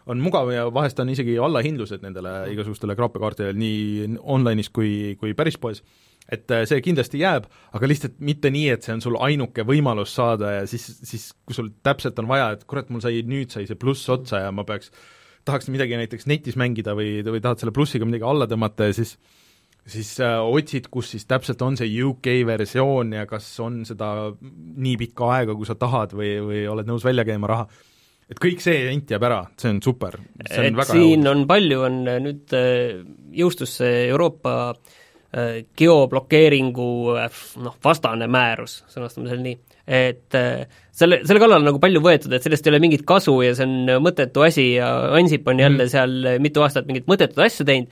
on 0.09 0.23
mugav 0.23 0.51
ja 0.51 0.65
vahest 0.73 0.99
on 0.99 1.11
isegi 1.13 1.35
allahindlused 1.39 2.03
nendele 2.03 2.33
igasugustele 2.53 2.95
graapekaartidele 2.99 3.55
nii 3.57 4.17
online'is 4.19 4.71
kui, 4.73 5.15
kui 5.19 5.35
päris 5.37 5.59
poes. 5.61 5.83
Et 6.31 6.51
äh, 6.55 6.63
see 6.67 6.79
kindlasti 6.83 7.19
jääb, 7.19 7.49
aga 7.75 7.87
lihtsalt 7.89 8.15
mitte 8.23 8.51
nii, 8.53 8.69
et 8.75 8.85
see 8.85 8.93
on 8.95 9.03
sul 9.03 9.17
ainuke 9.19 9.65
võimalus 9.67 10.13
saada 10.15 10.53
ja 10.57 10.63
siis, 10.69 10.85
siis 11.03 11.29
kui 11.43 11.55
sul 11.55 11.73
täpselt 11.83 12.19
on 12.21 12.29
vaja, 12.29 12.53
et 12.55 12.63
kurat, 12.69 12.87
mul 12.93 13.03
sai, 13.03 13.19
nüüd 13.27 13.51
sai 13.51 13.67
see 13.67 13.79
pluss 13.79 14.07
otsa 14.11 14.45
ja 14.45 14.53
ma 14.55 14.63
peaks, 14.67 14.91
tahaks 15.43 15.67
midagi 15.71 15.99
näiteks 15.99 16.29
netis 16.31 16.55
mängida 16.59 16.95
või, 16.95 17.17
või 17.27 17.43
tahad 17.43 17.59
selle 17.59 17.75
plussiga 17.75 18.07
midagi 18.07 18.27
alla 18.27 18.47
tõmmata 18.47 18.87
ja 18.87 18.95
siis 18.99 19.17
siis 19.83 20.13
äh, 20.23 20.39
otsid, 20.39 20.87
kus 20.87 21.09
siis 21.11 21.25
täpselt 21.27 21.59
on 21.65 21.75
see 21.75 21.91
UK 21.99 22.29
versioon 22.47 23.17
ja 23.17 23.25
kas 23.27 23.49
on 23.59 23.81
seda 23.87 24.31
nii 24.39 24.95
pikka 25.01 25.27
aega, 25.35 25.55
kui 25.59 25.67
sa 25.67 25.75
tahad 25.75 26.15
või, 26.15 26.37
või 26.39 26.61
oled 26.71 26.87
nõus 26.87 27.03
välja 27.03 27.27
käima 27.27 27.51
raha 27.51 27.67
et 28.33 28.41
kõik 28.41 28.65
see 28.65 28.81
jant 28.87 29.13
jääb 29.15 29.29
ära, 29.29 29.39
see 29.61 29.71
on 29.73 29.79
super. 29.85 30.17
et 30.41 30.83
siin 30.89 31.29
on 31.29 31.45
palju, 31.49 31.85
on 31.87 32.03
nüüd 32.25 32.57
äh, 32.57 32.99
jõustus 33.37 33.77
see 33.79 34.03
Euroopa 34.09 34.57
äh, 34.73 34.99
Äh, 35.33 35.63
geoblokeeringu 35.73 37.15
äh, 37.17 37.37
noh, 37.65 37.73
vastane 37.81 38.27
määrus, 38.29 38.83
sõnastame 38.93 39.31
selle 39.31 39.41
nii, 39.41 39.55
et 39.89 40.35
äh, 40.37 40.67
selle, 40.93 41.23
selle 41.25 41.41
kallal 41.41 41.63
on 41.63 41.65
nagu 41.71 41.79
palju 41.81 42.03
võetud, 42.05 42.35
et 42.37 42.45
sellest 42.45 42.69
ei 42.69 42.69
ole 42.69 42.79
mingit 42.83 43.01
kasu 43.09 43.33
ja 43.41 43.55
see 43.57 43.65
on 43.65 44.03
mõttetu 44.05 44.43
asi 44.45 44.67
ja 44.75 44.91
Ansip 45.17 45.49
on 45.49 45.63
jälle 45.63 45.87
mm. 45.87 45.89
seal 45.89 46.37
mitu 46.43 46.61
aastat 46.61 46.85
mingit 46.85 47.09
mõttetut 47.09 47.41
asja 47.47 47.65
teinud, 47.65 47.89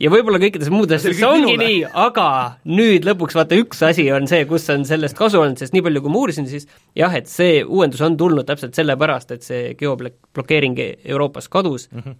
ja 0.00 0.10
võib-olla 0.12 0.40
kõikides 0.42 0.70
muudes 0.72 1.04
see 1.04 1.26
ongi 1.26 1.56
nii, 1.60 1.82
aga 1.88 2.28
nüüd 2.70 3.06
lõpuks 3.08 3.36
vaata 3.36 3.58
üks 3.60 3.82
asi 3.86 4.06
on 4.14 4.28
see, 4.30 4.46
kus 4.48 4.68
on 4.72 4.86
sellest 4.88 5.18
kasu 5.18 5.40
olnud, 5.42 5.60
sest 5.60 5.74
nii 5.76 5.84
palju, 5.86 6.04
kui 6.04 6.14
ma 6.14 6.22
uurisin, 6.22 6.48
siis 6.50 6.68
jah, 6.96 7.14
et 7.16 7.28
see 7.30 7.60
uuendus 7.64 8.02
on 8.06 8.16
tulnud 8.20 8.48
täpselt 8.48 8.78
sellepärast, 8.78 9.34
et 9.36 9.46
see 9.46 9.74
geoblokeering 9.80 10.80
Euroopas 11.04 11.50
kadus 11.52 11.88
mm 11.90 12.02
-hmm. 12.02 12.18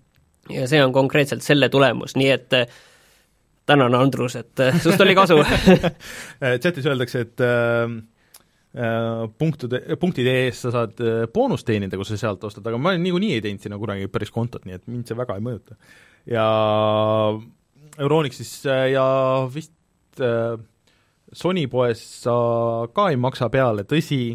ja 0.57 0.69
see 0.69 0.85
on 0.85 0.93
konkreetselt 0.93 1.43
selle 1.47 1.69
tulemus, 1.69 2.17
nii 2.17 2.31
et 2.31 2.53
äh, 2.53 2.67
tänan, 3.67 3.95
Andrus, 3.95 4.37
et 4.37 4.61
äh, 4.61 4.81
sust 4.83 5.01
oli 5.01 5.15
kasu 5.15 5.39
chatis 6.63 6.87
öeldakse, 6.87 7.21
et 7.21 7.41
äh, 7.41 7.97
äh, 8.75 9.31
punktude, 9.39 9.83
punktide 10.01 10.35
eest 10.45 10.67
sa 10.67 10.75
saad 10.75 11.01
äh, 11.01 11.29
boonust 11.33 11.67
teenida, 11.67 11.97
kui 11.97 12.09
sa 12.09 12.19
sealt 12.21 12.45
ostad, 12.45 12.67
aga 12.67 12.79
ma 12.79 12.97
niikuinii 12.99 13.35
ei 13.37 13.45
teinud 13.45 13.63
sinna 13.63 13.79
kunagi 13.79 14.09
päris 14.09 14.35
kontot, 14.35 14.67
nii 14.67 14.79
et 14.81 14.87
mind 14.91 15.09
see 15.09 15.17
väga 15.17 15.39
ei 15.39 15.47
mõjuta. 15.47 15.79
ja 16.27 16.47
Euronixis 18.01 18.53
ja 18.67 19.07
vist 19.53 20.21
äh, 20.25 20.57
Sony 21.33 21.67
poes 21.71 22.01
sa 22.25 22.37
ka 22.95 23.11
ei 23.13 23.19
maksa 23.21 23.47
peale, 23.53 23.85
tõsi, 23.89 24.33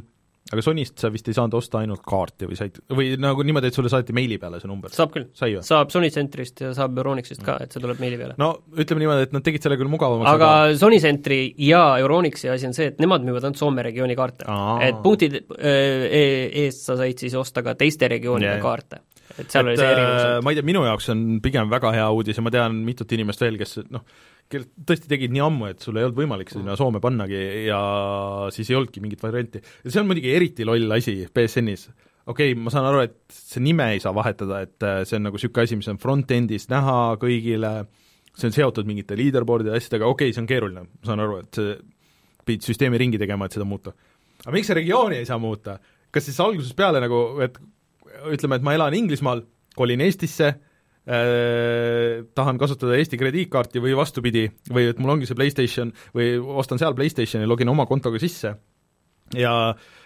aga 0.54 0.62
Sonyst 0.64 1.02
sa 1.02 1.10
vist 1.12 1.28
ei 1.28 1.36
saanud 1.36 1.58
osta 1.58 1.82
ainult 1.82 2.04
kaarti 2.08 2.48
või 2.48 2.58
said, 2.60 2.78
või 2.96 3.10
nagu 3.20 3.44
niimoodi, 3.44 3.72
et 3.72 3.76
sulle 3.76 3.92
saati 3.92 4.16
meili 4.16 4.38
peale 4.40 4.62
see 4.62 4.70
number? 4.70 4.94
saab 4.96 5.12
küll, 5.12 5.26
saab 5.36 5.92
Sony 5.92 6.12
Centrist 6.14 6.62
ja 6.64 6.72
saab 6.78 6.96
Euronixist 7.02 7.44
ka, 7.44 7.58
et 7.66 7.76
see 7.76 7.84
tuleb 7.84 8.00
meili 8.04 8.20
peale. 8.22 8.38
no 8.40 8.52
ütleme 8.78 9.04
niimoodi, 9.04 9.28
et 9.28 9.36
nad 9.36 9.44
tegid 9.46 9.66
selle 9.66 9.80
küll 9.82 9.92
mugavamaks, 9.92 10.30
aga, 10.32 10.52
aga 10.62 10.78
Sony 10.80 11.02
Centri 11.04 11.42
ja 11.66 11.84
Euronixi 12.04 12.52
asi 12.54 12.70
on 12.70 12.78
see, 12.78 12.94
et 12.94 13.04
nemad 13.04 13.28
müüvad 13.28 13.50
ainult 13.50 13.60
Soome 13.60 13.84
regiooni 13.90 14.16
kaarte. 14.16 14.48
et 14.88 15.04
punktid 15.04 15.42
äh, 15.42 15.68
e-, 15.68 16.48
eest 16.64 16.88
sa 16.88 16.96
said 17.02 17.26
siis 17.26 17.36
osta 17.36 17.66
ka 17.66 17.76
teiste 17.80 18.08
regioonide 18.12 18.54
yeah. 18.56 18.64
kaarte 18.64 19.04
et 19.42 19.52
seal 19.52 19.66
et, 19.66 19.74
oli 19.74 19.80
see 19.80 19.90
erinevus. 19.92 20.22
Äh, 20.24 20.38
ma 20.46 20.54
ei 20.54 20.60
tea, 20.60 20.68
minu 20.68 20.86
jaoks 20.86 21.10
on 21.14 21.26
pigem 21.44 21.72
väga 21.72 21.92
hea 21.96 22.08
uudis 22.16 22.40
ja 22.40 22.46
ma 22.46 22.54
tean 22.54 22.80
mitut 22.88 23.12
inimest 23.18 23.44
veel, 23.44 23.60
kes 23.60 23.78
noh, 23.92 24.06
kel 24.52 24.66
tõesti 24.88 25.10
tegid 25.12 25.34
nii 25.34 25.44
ammu, 25.46 25.70
et 25.74 25.84
sul 25.84 25.98
ei 25.98 26.06
olnud 26.06 26.20
võimalik 26.20 26.52
sinna 26.54 26.78
Soome 26.80 27.02
pannagi 27.04 27.40
ja 27.66 27.80
siis 28.54 28.70
ei 28.70 28.78
olnudki 28.80 29.02
mingit 29.04 29.24
varianti. 29.24 29.62
ja 29.62 29.92
see 29.92 30.02
on 30.02 30.10
muidugi 30.10 30.34
eriti 30.36 30.68
loll 30.68 30.92
asi 30.96 31.18
BSN-is, 31.34 31.88
okei 32.26 32.54
okay,, 32.54 32.62
ma 32.62 32.74
saan 32.74 32.90
aru, 32.92 33.04
et 33.08 33.18
see 33.34 33.64
nime 33.66 33.90
ei 33.96 34.04
saa 34.04 34.14
vahetada, 34.16 34.62
et 34.68 34.86
äh, 34.86 35.02
see 35.08 35.20
on 35.20 35.28
nagu 35.30 35.40
niisugune 35.40 35.66
asi, 35.66 35.80
mis 35.82 35.92
on 35.92 36.02
front-end'is 36.02 36.70
näha 36.72 37.00
kõigile, 37.22 37.74
see 38.36 38.52
on 38.52 38.56
seotud 38.56 38.88
mingite 38.90 39.18
leaderboard'ide 39.20 39.76
asjadega, 39.76 40.08
okei 40.08 40.30
okay,, 40.30 40.38
see 40.38 40.46
on 40.46 40.52
keeruline, 40.52 40.86
ma 40.86 41.10
saan 41.10 41.26
aru, 41.26 41.42
et 41.44 41.62
see, 41.62 41.76
pidid 42.46 42.70
süsteemi 42.70 43.02
ringi 43.02 43.22
tegema, 43.22 43.50
et 43.50 43.58
seda 43.58 43.66
muuta. 43.68 43.96
aga 44.44 44.54
miks 44.54 44.70
sa 44.70 44.78
regiooni 44.78 45.20
ei 45.22 45.28
saa 45.28 45.42
muuta? 45.42 45.80
kas 46.16 46.30
siis 46.30 46.38
algusest 46.40 46.78
peale 46.78 47.02
nagu, 47.04 47.26
et 47.44 47.58
ütleme, 48.34 48.60
et 48.60 48.66
ma 48.66 48.76
elan 48.78 48.96
Inglismaal, 48.98 49.44
kolin 49.76 50.04
Eestisse, 50.06 50.54
äh, 51.06 52.22
tahan 52.38 52.62
kasutada 52.62 52.96
Eesti 53.00 53.20
krediitkaarti 53.22 53.84
või 53.84 53.98
vastupidi, 53.98 54.48
või 54.72 54.90
et 54.92 55.02
mul 55.02 55.18
ongi 55.18 55.30
see 55.30 55.38
PlayStation 55.38 55.92
või 56.16 56.36
ostan 56.62 56.82
seal 56.82 56.96
PlayStationi, 56.98 57.50
login 57.50 57.72
oma 57.72 57.88
kontoga 57.90 58.22
sisse 58.22 58.56
ja, 59.34 59.54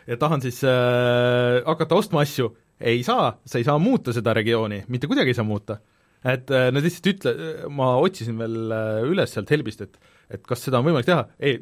ja 0.07 0.17
tahan 0.19 0.43
siis 0.43 0.61
äh, 0.67 1.59
hakata 1.65 1.97
ostma 1.99 2.23
asju, 2.23 2.51
ei 2.79 3.01
saa, 3.03 3.33
sa 3.45 3.59
ei 3.59 3.67
saa 3.67 3.79
muuta 3.81 4.13
seda 4.15 4.33
regiooni, 4.37 4.83
mitte 4.87 5.09
kuidagi 5.09 5.33
ei 5.33 5.37
saa 5.37 5.47
muuta. 5.47 5.79
et 6.23 6.51
äh, 6.51 6.67
nad 6.71 6.83
lihtsalt 6.83 7.11
ütle, 7.13 7.33
ma 7.71 7.93
otsisin 8.03 8.39
veel 8.39 8.71
äh, 8.75 9.01
üles 9.07 9.31
sealt 9.33 9.51
Helbist, 9.51 9.81
et 9.81 9.99
et 10.29 10.45
kas 10.45 10.63
seda 10.65 10.79
on 10.79 10.88
võimalik 10.88 11.07
teha, 11.07 11.24
ei, 11.41 11.57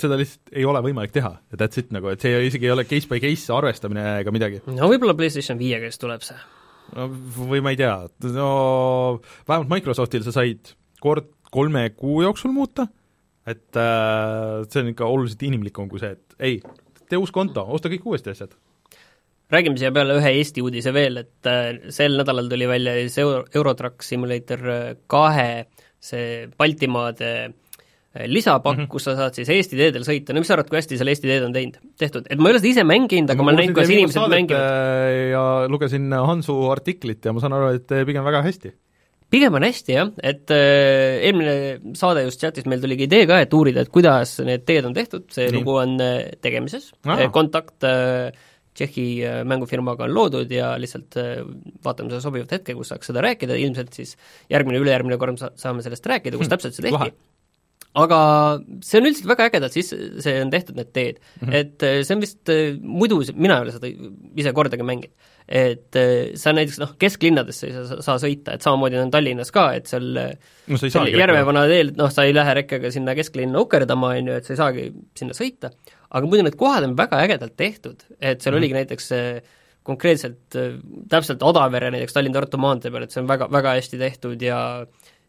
seda 0.00 0.18
lihtsalt 0.18 0.52
ei 0.56 0.66
ole 0.68 0.80
võimalik 0.84 1.12
teha 1.14 1.32
ja 1.36 1.58
that's 1.60 1.80
it 1.80 1.90
nagu, 1.94 2.10
et 2.12 2.24
see 2.24 2.36
isegi 2.48 2.68
ei 2.68 2.74
ole 2.74 2.86
case 2.88 3.08
by 3.10 3.20
case 3.22 3.52
arvestamine 3.54 4.04
ega 4.22 4.32
midagi. 4.34 4.62
no 4.66 4.88
võib-olla 4.90 5.16
PlayStation 5.18 5.60
viiega 5.60 5.90
siis 5.90 6.00
tuleb 6.00 6.24
see. 6.24 6.38
no 6.96 7.08
või 7.50 7.62
ma 7.64 7.74
ei 7.74 7.80
tea, 7.80 7.96
no 8.32 8.52
vähemalt 9.48 9.74
Microsoftil 9.74 10.24
sa 10.26 10.34
said 10.38 10.72
kord 11.04 11.28
kolme 11.52 11.88
kuu 11.96 12.22
jooksul 12.24 12.52
muuta, 12.52 12.88
et 13.48 13.76
äh, 13.80 14.64
see 14.68 14.84
on 14.84 14.94
ikka 14.94 15.08
oluliselt 15.08 15.44
inimlikum 15.48 15.92
kui 15.92 16.00
see, 16.02 16.16
et 16.16 16.40
ei, 16.40 16.58
tee 17.08 17.20
uus 17.20 17.32
konto, 17.34 17.64
osta 17.76 17.92
kõik 17.92 18.08
uuesti 18.08 18.32
asjad 18.32 18.56
räägime 19.52 19.80
siia 19.80 19.88
peale 19.96 20.16
ühe 20.18 20.32
Eesti 20.40 20.64
uudise 20.64 20.92
veel, 20.96 21.24
et 21.24 21.48
äh, 21.48 21.70
sel 21.92 22.16
nädalal 22.20 22.48
tuli 22.48 22.68
välja 22.68 22.96
siis 23.02 23.20
Euro, 23.20 23.44
Eurotruck 23.52 24.04
Simulator 24.04 24.64
kahe 25.08 25.50
see 25.98 26.46
Baltimaade 26.56 27.32
Eh, 27.32 27.54
lisapakk 28.16 28.76
mm, 28.76 28.84
-hmm. 28.84 28.88
kus 28.88 29.04
sa 29.04 29.14
saad 29.18 29.36
siis 29.36 29.48
Eesti 29.52 29.76
teedel 29.76 30.04
sõita, 30.06 30.32
no 30.32 30.40
mis 30.40 30.48
sa 30.48 30.56
arvad, 30.56 30.70
kui 30.70 30.80
hästi 30.80 30.96
seal 30.98 31.12
Eesti 31.12 31.28
teed 31.28 31.44
on 31.44 31.54
teinud, 31.54 31.78
tehtud, 32.00 32.26
et 32.30 32.40
ma 32.40 32.48
ei 32.48 32.56
ole 32.56 32.62
seda 32.62 32.70
ise 32.72 32.84
mänginud, 32.88 33.30
aga 33.30 33.44
ma 33.44 33.52
olen 33.52 33.60
näinud, 33.62 33.76
kuidas 33.76 33.92
inimesed 33.94 34.32
mängivad. 34.32 34.64
Eh, 34.64 35.30
ja 35.34 35.44
lugesin 35.68 36.12
Hansu 36.12 36.58
artiklit 36.72 37.24
ja 37.24 37.34
ma 37.36 37.44
saan 37.44 37.56
aru, 37.58 37.74
et 37.76 37.96
pigem 38.08 38.24
väga 38.24 38.42
hästi. 38.46 38.72
Pigem 39.28 39.58
on 39.58 39.64
hästi 39.66 39.92
jah, 39.92 40.10
et 40.24 40.48
äh, 40.56 41.20
eelmine 41.28 41.94
saade 42.00 42.24
just 42.24 42.40
chatis 42.40 42.64
meil 42.64 42.80
tuligi 42.80 43.04
idee 43.04 43.26
ka, 43.28 43.42
et 43.44 43.52
uurida, 43.52 43.84
et 43.84 43.92
kuidas 43.92 44.38
need 44.40 44.64
teed 44.64 44.88
on 44.88 44.96
tehtud, 44.96 45.26
see 45.34 45.50
Nii. 45.50 45.58
lugu 45.60 45.76
on 45.76 45.98
äh, 46.00 46.30
tegemises. 46.40 46.94
Kontakt 47.34 47.84
äh, 47.84 48.32
Tšehhi 48.78 49.08
äh, 49.26 49.42
mängufirmaga 49.44 50.06
on 50.06 50.14
loodud 50.16 50.52
ja 50.54 50.78
lihtsalt 50.80 51.20
äh, 51.20 51.42
vaatame 51.84 52.14
seda 52.14 52.24
sobivat 52.24 52.56
hetke, 52.56 52.72
kus 52.78 52.88
saaks 52.94 53.12
seda 53.12 53.20
rääkida, 53.26 53.58
ilmselt 53.60 53.92
siis 54.00 54.16
järgmine, 54.48 54.80
ülejärgmine 54.80 55.20
kord 55.20 55.36
sa-, 55.42 55.52
saame 55.60 55.84
sellest 55.84 56.08
rääkida, 56.08 56.38
kus 56.38 56.46
hmm. 56.46 56.56
täpselt 56.56 56.78
see 56.78 56.88
tehti 56.88 57.12
aga 57.96 58.18
see 58.84 59.00
on 59.00 59.08
üldiselt 59.08 59.28
väga 59.30 59.48
ägedalt 59.48 59.74
siis, 59.74 59.90
see 60.22 60.34
on 60.42 60.52
tehtud, 60.52 60.76
need 60.76 60.90
teed 60.92 61.18
mm. 61.18 61.48
-hmm. 61.48 61.54
et 61.56 61.82
äh, 61.86 62.00
see 62.04 62.14
on 62.16 62.22
vist, 62.22 62.40
äh, 62.52 62.76
muidu 62.78 63.20
mina 63.34 63.56
ei 63.58 63.66
ole 63.66 63.74
seda 63.74 63.90
ise 64.36 64.52
kordagi 64.52 64.84
mänginud. 64.84 65.14
et 65.48 65.96
äh, 65.96 66.36
sa 66.36 66.52
näiteks 66.52 66.78
noh, 66.82 66.94
kesklinnadesse 67.00 67.66
ei 67.66 67.72
saa, 67.72 68.02
saa 68.04 68.18
sõita, 68.20 68.54
et 68.54 68.62
samamoodi 68.62 69.00
on 69.00 69.10
Tallinnas 69.10 69.50
ka, 69.54 69.70
et 69.78 69.86
seal 69.88 70.10
no, 70.12 70.80
seal 70.82 71.08
Järvevana 71.14 71.64
teel, 71.70 71.94
noh, 71.96 72.10
sa 72.12 72.26
ei 72.28 72.34
lähe 72.36 72.54
rekkega 72.60 72.90
sinna 72.92 73.14
kesklinna 73.16 73.60
ukerdama, 73.64 74.12
on 74.18 74.28
ju, 74.28 74.36
et 74.36 74.44
sa 74.44 74.52
ei 74.52 74.60
saagi 74.60 74.90
sinna 75.16 75.36
sõita, 75.36 75.72
aga 76.10 76.26
muidu 76.26 76.44
need 76.44 76.58
kohad 76.60 76.84
on 76.84 76.96
väga 76.98 77.22
ägedalt 77.24 77.56
tehtud, 77.56 78.04
et 78.20 78.42
seal 78.42 78.52
mm 78.52 78.54
-hmm. 78.54 78.58
oligi 78.58 78.74
näiteks 78.74 79.12
konkreetselt 79.88 80.56
täpselt 81.08 81.42
Odavere 81.42 81.90
näiteks 81.90 82.12
Tallinna-Tartu 82.12 82.60
maantee 82.60 82.90
peal, 82.92 83.08
et 83.08 83.10
see 83.10 83.22
on 83.22 83.28
väga, 83.28 83.48
väga 83.48 83.78
hästi 83.80 83.98
tehtud 83.98 84.42
ja 84.42 84.86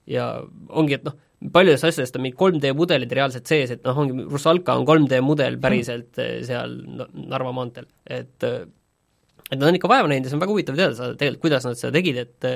ja 0.10 0.44
ongi, 0.70 0.98
et 0.98 1.04
noh, 1.06 1.16
paljudest 1.54 1.88
asjadest 1.88 2.18
on 2.20 2.26
mingid 2.26 2.40
3D 2.40 2.74
mudelid 2.76 3.14
reaalselt 3.16 3.48
sees, 3.48 3.72
et 3.76 3.86
noh, 3.88 4.02
ongi, 4.04 4.26
Rusalka 4.28 4.76
on 4.80 4.88
3D 4.88 5.22
mudel 5.24 5.56
päriselt 5.62 6.20
mm. 6.20 6.44
seal 6.50 6.76
Narva 7.30 7.56
maanteel, 7.56 7.88
et 8.06 8.50
et 9.50 9.58
nad 9.58 9.66
on 9.72 9.78
ikka 9.80 9.90
vaeva 9.90 10.10
näinud 10.12 10.28
ja 10.28 10.30
see 10.30 10.38
on 10.38 10.44
väga 10.44 10.54
huvitav 10.54 10.76
teada 10.78 10.98
saada 10.98 11.16
tegelikult, 11.18 11.42
kuidas 11.48 11.66
nad 11.66 11.80
seda 11.80 11.96
tegid, 11.96 12.20
et 12.22 12.50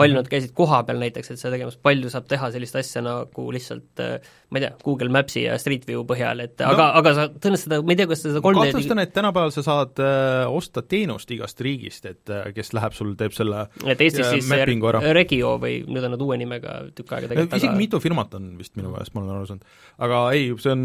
palju 0.00 0.16
nad 0.16 0.28
käisid 0.30 0.54
koha 0.56 0.82
peal 0.88 1.00
näiteks, 1.02 1.32
et 1.32 1.40
seda 1.40 1.56
tegemas, 1.56 1.76
palju 1.82 2.12
saab 2.12 2.28
teha 2.30 2.50
sellist 2.54 2.78
asja 2.80 3.02
nagu 3.04 3.48
lihtsalt 3.54 4.02
ma 4.52 4.60
ei 4.60 4.64
tea, 4.66 4.72
Google 4.84 5.08
Maps'i 5.12 5.44
ja 5.46 5.56
Street 5.60 5.84
View 5.88 6.02
põhjal, 6.08 6.42
et 6.44 6.60
no, 6.60 6.72
aga, 6.74 6.88
aga 7.00 7.12
sa 7.16 7.26
tõenäoliselt 7.30 7.66
seda, 7.66 7.78
ma 7.84 7.94
ei 7.94 7.98
tea, 8.00 8.08
kas 8.10 8.24
seda 8.24 8.42
3D 8.44 8.66
kahtlustan, 8.68 9.02
et 9.02 9.14
tänapäeval 9.16 9.52
sa 9.54 9.64
saad 9.64 10.02
äh, 10.04 10.44
osta 10.52 10.82
teenust 10.84 11.32
igast 11.34 11.62
riigist, 11.64 12.08
et 12.08 12.32
äh, 12.32 12.50
kes 12.56 12.74
läheb 12.76 12.96
sul, 12.96 13.14
teeb 13.20 13.36
selle 13.36 13.64
et 13.86 14.04
Eestis 14.04 14.26
äh, 14.26 14.34
siis 14.36 15.12
Regio 15.16 15.54
või 15.62 15.78
nüüd 15.88 16.08
on 16.08 16.14
nad 16.16 16.24
uue 16.24 16.36
nimega 16.40 16.78
tükk 16.96 17.16
aega 17.16 17.30
tegelikult 17.32 17.56
isegi 17.60 17.72
aga... 17.72 17.80
mitu 17.80 18.02
firmat 18.04 18.36
on 18.38 18.52
vist 18.60 18.76
minu 18.76 18.92
meelest, 18.92 19.14
ma 19.16 19.24
olen 19.24 19.38
aru 19.38 19.48
saanud. 19.52 19.78
aga 20.08 20.20
ei, 20.36 20.50
see 20.60 20.74
on, 20.74 20.84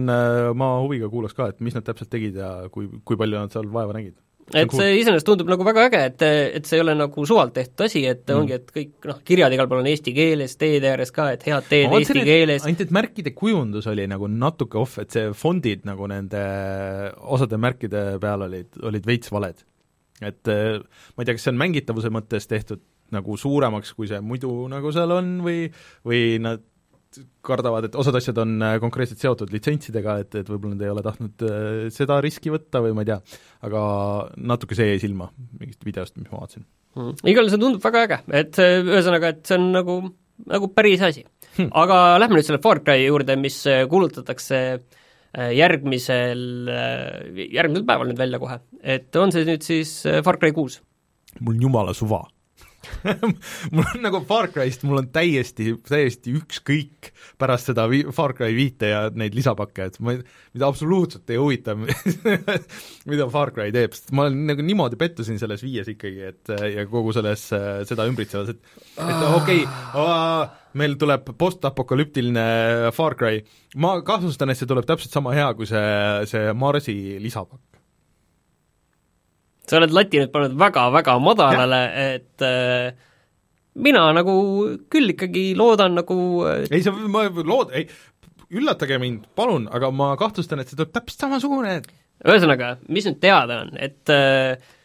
ma 0.60 0.72
huviga 0.86 1.12
kuulaks 1.12 1.36
ka, 1.38 1.52
et 1.52 1.60
mis 1.64 1.76
nad 1.76 1.88
täpselt 1.88 2.12
tegid 2.14 2.40
ja 2.40 2.54
kui, 2.72 2.88
kui 3.04 3.20
palju 3.20 3.44
nad 3.44 3.52
seal 3.56 3.68
vaeva 3.74 3.98
nägid 4.00 4.16
et 4.56 4.72
see 4.72 4.92
iseenesest 5.02 5.28
tundub 5.28 5.50
nagu 5.52 5.66
väga 5.68 5.86
äge, 5.90 6.02
et, 6.12 6.26
et 6.60 6.68
see 6.70 6.78
ei 6.80 6.84
ole 6.84 6.94
nagu 6.96 7.26
suvalt 7.28 7.54
tehtud 7.56 7.86
asi, 7.88 8.04
et 8.08 8.24
mm. 8.24 8.42
ongi, 8.42 8.58
et 8.60 8.70
kõik 8.76 9.08
noh, 9.10 9.20
kirjad 9.28 9.56
igal 9.56 9.68
pool 9.68 9.82
on 9.84 9.90
eesti 9.92 10.14
keeles, 10.16 10.56
teede 10.60 10.92
ääres 10.94 11.12
ka, 11.16 11.30
et 11.36 11.44
head 11.48 11.68
teed 11.68 11.92
Eesti 11.92 12.14
selle, 12.14 12.28
keeles. 12.28 12.68
ainult 12.68 12.86
et 12.86 12.94
märkide 12.96 13.34
kujundus 13.36 13.90
oli 13.92 14.08
nagu 14.10 14.30
natuke 14.32 14.80
off, 14.80 15.00
et 15.04 15.16
see 15.16 15.34
fondid 15.38 15.84
nagu 15.90 16.08
nende 16.12 16.44
osade 17.28 17.60
märkide 17.60 18.06
peal 18.24 18.48
olid, 18.48 18.72
olid 18.88 19.10
veits 19.10 19.34
valed. 19.34 19.66
et 20.24 20.50
ma 20.50 21.22
ei 21.22 21.28
tea, 21.28 21.36
kas 21.36 21.44
see 21.46 21.54
on 21.54 21.60
mängitavuse 21.62 22.14
mõttes 22.14 22.48
tehtud 22.50 22.82
nagu 23.14 23.38
suuremaks, 23.40 23.94
kui 23.96 24.08
see 24.10 24.20
muidu 24.24 24.52
nagu 24.72 24.92
seal 24.96 25.12
on 25.16 25.38
või, 25.46 25.68
või 26.08 26.24
nad 26.44 26.64
kardavad, 27.46 27.88
et 27.88 27.96
osad 28.00 28.18
asjad 28.20 28.40
on 28.42 28.56
äh, 28.66 28.76
konkreetselt 28.84 29.22
seotud 29.22 29.52
litsentsidega, 29.54 30.18
et, 30.24 30.38
et 30.42 30.50
võib-olla 30.52 30.76
nad 30.76 30.86
ei 30.86 30.92
ole 30.94 31.04
tahtnud 31.06 31.46
äh, 31.48 31.80
seda 31.94 32.20
riski 32.24 32.52
võtta 32.54 32.82
või 32.84 32.94
ma 32.98 33.06
ei 33.06 33.12
tea, 33.12 33.18
aga 33.68 33.82
natuke 34.52 34.78
see 34.78 34.90
jäi 34.92 35.02
silma 35.08 35.30
mingist 35.60 35.84
videost, 35.88 36.18
mis 36.20 36.30
ma 36.32 36.44
vaatasin. 36.44 36.68
Hmm.. 36.98 37.18
igal 37.24 37.46
juhul 37.46 37.54
see 37.54 37.64
tundub 37.64 37.84
väga 37.84 38.06
äge, 38.08 38.22
et 38.42 38.62
ühesõnaga, 38.62 39.34
et 39.34 39.44
see 39.48 39.58
on 39.60 39.68
nagu, 39.76 39.98
nagu 40.54 40.72
päris 40.76 41.04
asi. 41.08 41.26
Hmm.. 41.56 41.72
aga 41.84 42.00
lähme 42.22 42.40
nüüd 42.40 42.50
selle 42.50 42.64
Far 42.64 42.82
Cry 42.86 43.06
juurde, 43.08 43.38
mis 43.40 43.60
äh, 43.70 43.86
kuulutatakse 43.90 44.64
järgmisel, 45.38 46.40
järgmisel 47.52 47.84
päeval 47.86 48.08
nüüd 48.10 48.18
välja 48.18 48.40
kohe. 48.42 48.56
et 48.82 49.16
on 49.20 49.34
see 49.36 49.46
nüüd 49.46 49.62
siis 49.62 49.92
Far 50.26 50.40
Cry 50.42 50.56
kuus? 50.56 50.80
mul 51.44 51.54
on 51.54 51.66
jumala 51.68 51.94
suva 51.94 52.24
mul 53.74 53.84
on 53.84 54.04
nagu 54.04 54.20
Far 54.28 54.50
Cry'st, 54.54 54.84
mul 54.88 55.02
on 55.02 55.08
täiesti, 55.14 55.72
täiesti 55.88 56.34
ükskõik 56.38 57.12
pärast 57.42 57.72
seda 57.72 57.88
vi-, 57.92 58.06
Far 58.16 58.34
Cry 58.38 58.56
viite 58.56 58.92
ja 58.92 59.02
neid 59.14 59.36
lisapakke, 59.38 59.90
et 59.90 60.00
ma 60.04 60.16
ei, 60.16 60.22
mida 60.56 60.70
absoluutselt 60.70 61.30
ei 61.34 61.40
huvita 61.42 61.76
mida 63.12 63.28
Far 63.34 63.54
Cry 63.56 63.74
teeb, 63.76 63.96
sest 63.98 64.14
ma 64.16 64.28
olen 64.28 64.46
nagu 64.52 64.66
niimoodi 64.66 65.00
pettusin 65.00 65.40
selles 65.42 65.64
viies 65.66 65.90
ikkagi, 65.94 66.32
et 66.32 66.54
ja 66.76 66.86
kogu 66.90 67.16
selles, 67.16 67.48
seda 67.90 68.08
ümbritsevas, 68.10 68.54
et 68.54 68.62
et 69.04 69.26
okei 69.32 69.64
okay,, 69.66 70.52
meil 70.78 70.98
tuleb 71.02 71.32
postapokalüptiline 71.40 72.48
Far 72.96 73.18
Cry, 73.20 73.42
ma 73.82 73.98
kahtlustan, 74.06 74.54
et 74.54 74.60
see 74.60 74.70
tuleb 74.70 74.88
täpselt 74.88 75.14
sama 75.14 75.36
hea 75.38 75.50
kui 75.58 75.70
see, 75.70 75.90
see 76.30 76.54
Marsi 76.58 76.98
lisapakk 77.24 77.77
sa 79.68 79.80
oled 79.80 79.96
lati 79.96 80.22
nüüd 80.22 80.34
pannud 80.34 80.58
väga-väga 80.60 81.18
madalale, 81.24 81.82
et 82.16 82.46
äh, 82.46 82.92
mina 83.78 84.06
nagu 84.16 84.38
küll 84.92 85.14
ikkagi 85.14 85.50
loodan 85.60 85.98
nagu 86.00 86.20
äh, 86.48 86.64
ei, 86.72 86.84
sa, 86.86 86.94
ma 86.94 87.28
lood-, 87.28 87.76
ei, 87.78 87.88
üllatage 88.48 89.00
mind, 89.02 89.28
palun, 89.36 89.68
aga 89.74 89.92
ma 89.92 90.14
kahtlustan, 90.20 90.64
et 90.64 90.72
see 90.72 90.80
tuleb 90.80 90.96
täpselt 90.96 91.28
samasugune. 91.28 91.82
ühesõnaga, 92.26 92.78
mis 92.90 93.06
nüüd 93.06 93.20
teada 93.22 93.62
on, 93.66 93.76
et 93.78 94.10
äh, 94.10 94.58
Äh, 94.58 94.77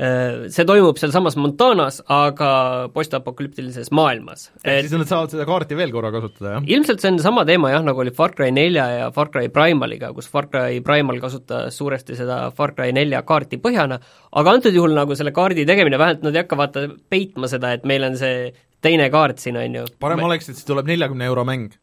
see 0.00 0.64
toimub 0.64 0.96
sealsamas 0.96 1.34
Montanas, 1.36 1.98
aga 2.08 2.50
postapokalüptilises 2.94 3.90
maailmas. 3.92 4.46
ehk 4.64 4.86
siis 4.86 4.94
nad 4.96 5.10
saavad 5.10 5.34
seda 5.34 5.44
kaarti 5.48 5.76
veel 5.76 5.92
korra 5.92 6.12
kasutada, 6.14 6.54
jah? 6.54 6.68
ilmselt 6.76 7.02
see 7.02 7.10
on 7.12 7.18
sama 7.20 7.44
teema 7.48 7.72
jah, 7.74 7.84
nagu 7.84 8.00
oli 8.00 8.14
Far 8.16 8.32
Cry 8.36 8.48
nelja 8.54 8.86
ja 8.94 9.10
Far 9.12 9.28
Cry 9.34 9.50
Primaliga, 9.52 10.14
kus 10.16 10.30
Far 10.32 10.48
Cry 10.48 10.80
Primal 10.84 11.20
kasutas 11.20 11.76
suuresti 11.76 12.16
seda 12.16 12.40
Far 12.56 12.72
Cry 12.78 12.94
nelja 12.96 13.20
kaarti 13.28 13.60
põhjana, 13.60 14.00
aga 14.40 14.56
antud 14.56 14.76
juhul 14.76 14.96
nagu 14.96 15.18
selle 15.18 15.34
kaardi 15.36 15.68
tegemine, 15.68 16.00
vähemalt 16.00 16.24
nad 16.24 16.38
ei 16.38 16.44
hakka 16.46 16.60
vaata 16.62 16.86
peitma 17.12 17.50
seda, 17.52 17.74
et 17.76 17.84
meil 17.88 18.08
on 18.08 18.16
see 18.20 18.48
teine 18.80 19.10
kaart 19.12 19.42
siin, 19.42 19.60
on 19.60 19.80
ju. 19.82 19.86
parem 20.00 20.22
Me... 20.22 20.30
oleks, 20.30 20.48
et 20.48 20.56
siis 20.56 20.68
tuleb 20.68 20.88
neljakümne 20.88 21.28
euro 21.28 21.44
mäng. 21.44 21.76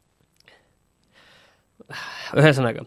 ühesõnaga 2.33 2.81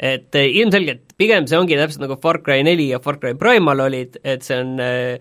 et 0.00 0.38
eh, 0.38 0.48
ilmselgelt 0.62 1.12
pigem 1.20 1.46
see 1.48 1.58
ongi 1.60 1.76
täpselt 1.76 2.06
nagu 2.06 2.16
Far 2.22 2.40
Cry 2.44 2.64
neli 2.64 2.88
ja 2.94 3.00
Far 3.04 3.20
Cry 3.20 3.36
Primal 3.38 3.84
olid, 3.84 4.16
et 4.24 4.46
see 4.46 4.56
on 4.62 4.78
eh, 4.80 5.20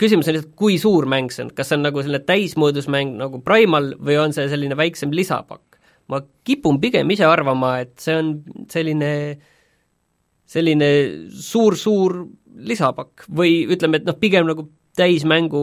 küsimus 0.00 0.28
on 0.28 0.36
lihtsalt, 0.36 0.56
kui 0.58 0.78
suur 0.82 1.06
mäng 1.10 1.30
see 1.32 1.46
on, 1.46 1.52
kas 1.54 1.70
see 1.70 1.78
on 1.78 1.86
nagu 1.86 2.02
selline 2.02 2.24
täismõõdus 2.26 2.90
mäng 2.92 3.14
nagu 3.20 3.40
Primal 3.46 3.92
või 4.00 4.18
on 4.20 4.34
see 4.36 4.50
selline 4.50 4.78
väiksem 4.78 5.14
lisapakk? 5.14 5.78
ma 6.10 6.18
kipun 6.42 6.80
pigem 6.82 7.10
ise 7.14 7.22
arvama, 7.22 7.76
et 7.84 7.92
see 8.02 8.16
on 8.18 8.32
selline, 8.72 9.10
selline 10.50 10.88
suur-suur 11.30 12.16
lisapakk 12.66 13.28
või 13.30 13.60
ütleme, 13.70 14.00
et 14.00 14.08
noh, 14.08 14.16
pigem 14.18 14.48
nagu 14.48 14.66
täismängu, 14.98 15.62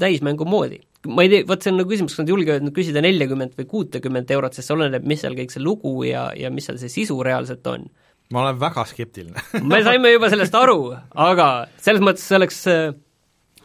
täismängu 0.00 0.46
moodi. 0.48 0.82
Ma 1.08 1.24
ei 1.24 1.30
tea, 1.30 1.46
vot 1.46 1.62
see 1.62 1.72
on 1.72 1.78
nagu 1.80 1.90
küsimus, 1.90 2.14
kas 2.14 2.24
nad 2.24 2.30
julgevad 2.32 2.64
nüüd 2.66 2.74
küsida 2.76 3.02
neljakümmet 3.04 3.54
või 3.58 3.68
kuutekümmet 3.70 4.30
eurot, 4.34 4.56
sest 4.56 4.68
see 4.68 4.76
oleneb, 4.76 5.06
mis 5.08 5.22
seal 5.22 5.36
kõik 5.38 5.54
see 5.54 5.62
lugu 5.62 5.94
ja, 6.08 6.28
ja 6.36 6.50
mis 6.52 6.66
seal 6.68 6.80
see 6.80 6.90
sisu 6.92 7.20
reaalselt 7.24 7.66
on. 7.70 7.86
ma 8.34 8.42
olen 8.42 8.58
väga 8.60 8.84
skeptiline. 8.90 9.44
Me 9.70 9.78
saime 9.86 10.10
juba 10.12 10.30
sellest 10.32 10.56
aru, 10.58 10.90
aga 11.14 11.68
selles 11.80 12.02
mõttes 12.04 12.26
see 12.26 12.40
oleks 12.40 12.64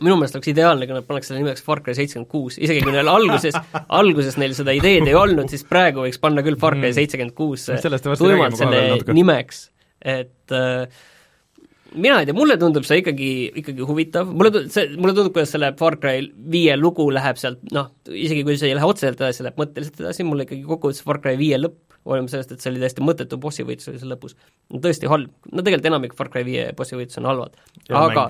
minu 0.04 0.17
meelest 0.19 0.38
oleks 0.38 0.52
ideaalne, 0.52 0.88
kui 0.88 0.97
nad 0.97 1.08
paneks 1.08 1.30
selle 1.30 1.41
nimeks 1.41 1.63
Far 1.65 1.82
Cry 1.84 1.95
seitsekümmend 1.97 2.30
kuus, 2.32 2.58
isegi 2.62 2.84
kui 2.84 2.93
neil 2.95 3.10
alguses, 3.12 3.58
alguses 3.99 4.38
neil 4.41 4.56
seda 4.58 4.76
ideed 4.76 5.08
ei 5.10 5.17
olnud, 5.17 5.49
siis 5.52 5.65
praegu 5.69 6.06
võiks 6.06 6.21
panna 6.21 6.43
küll 6.45 6.60
Far 6.60 6.78
Cry 6.78 6.89
mm. 6.89 6.97
seitsekümmend 6.99 7.36
kuus 7.38 7.67
tuimalt 8.21 8.58
selle 8.60 9.15
nimeks, 9.15 9.65
et 10.15 10.56
äh, 10.56 11.04
mina 11.95 12.19
ei 12.21 12.27
tea, 12.27 12.36
mulle 12.38 12.58
tundub 12.62 12.86
see 12.88 13.01
ikkagi, 13.01 13.29
ikkagi 13.62 13.86
huvitav, 13.88 14.29
mulle 14.34 14.51
tundub, 14.53 14.73
see, 14.73 14.89
mulle 14.97 15.15
tundub, 15.15 15.34
kuidas 15.36 15.53
selle 15.56 15.71
Far 15.79 15.97
Cry 16.01 16.27
viie 16.53 16.75
lugu 16.79 17.06
läheb 17.13 17.39
sealt 17.41 17.62
noh, 17.75 17.91
isegi 18.10 18.45
kui 18.47 18.58
see 18.60 18.71
ei 18.71 18.77
lähe 18.77 18.88
otseselt 18.89 19.21
edasi, 19.21 19.45
läheb 19.45 19.60
mõtteliselt 19.62 19.99
edasi, 20.03 20.25
mulle 20.27 20.47
ikkagi 20.47 20.65
kokkuvõttes 20.67 21.03
Far 21.06 21.21
Cry 21.23 21.39
viie 21.39 21.60
lõpp, 21.62 21.79
hoolimata 22.08 22.36
sellest, 22.36 22.56
et 22.56 22.63
see 22.63 22.73
oli 22.73 22.84
täiesti 22.84 23.06
mõttetu 23.06 23.39
bossi 23.41 23.65
võitlus 23.67 23.91
oli 23.91 24.01
seal 24.01 24.13
lõpus, 24.15 24.38
tõesti 24.73 25.12
halb, 25.12 25.34
no 25.51 25.62
tegelikult 25.62 25.91
enamik 25.91 26.17
Far 26.17 26.32
Cry 26.34 26.47
viie 26.47 26.69
bossi 26.77 26.97
võitlusi 26.99 27.21
on 27.21 27.29
halvad, 27.32 27.62
aga 28.01 28.27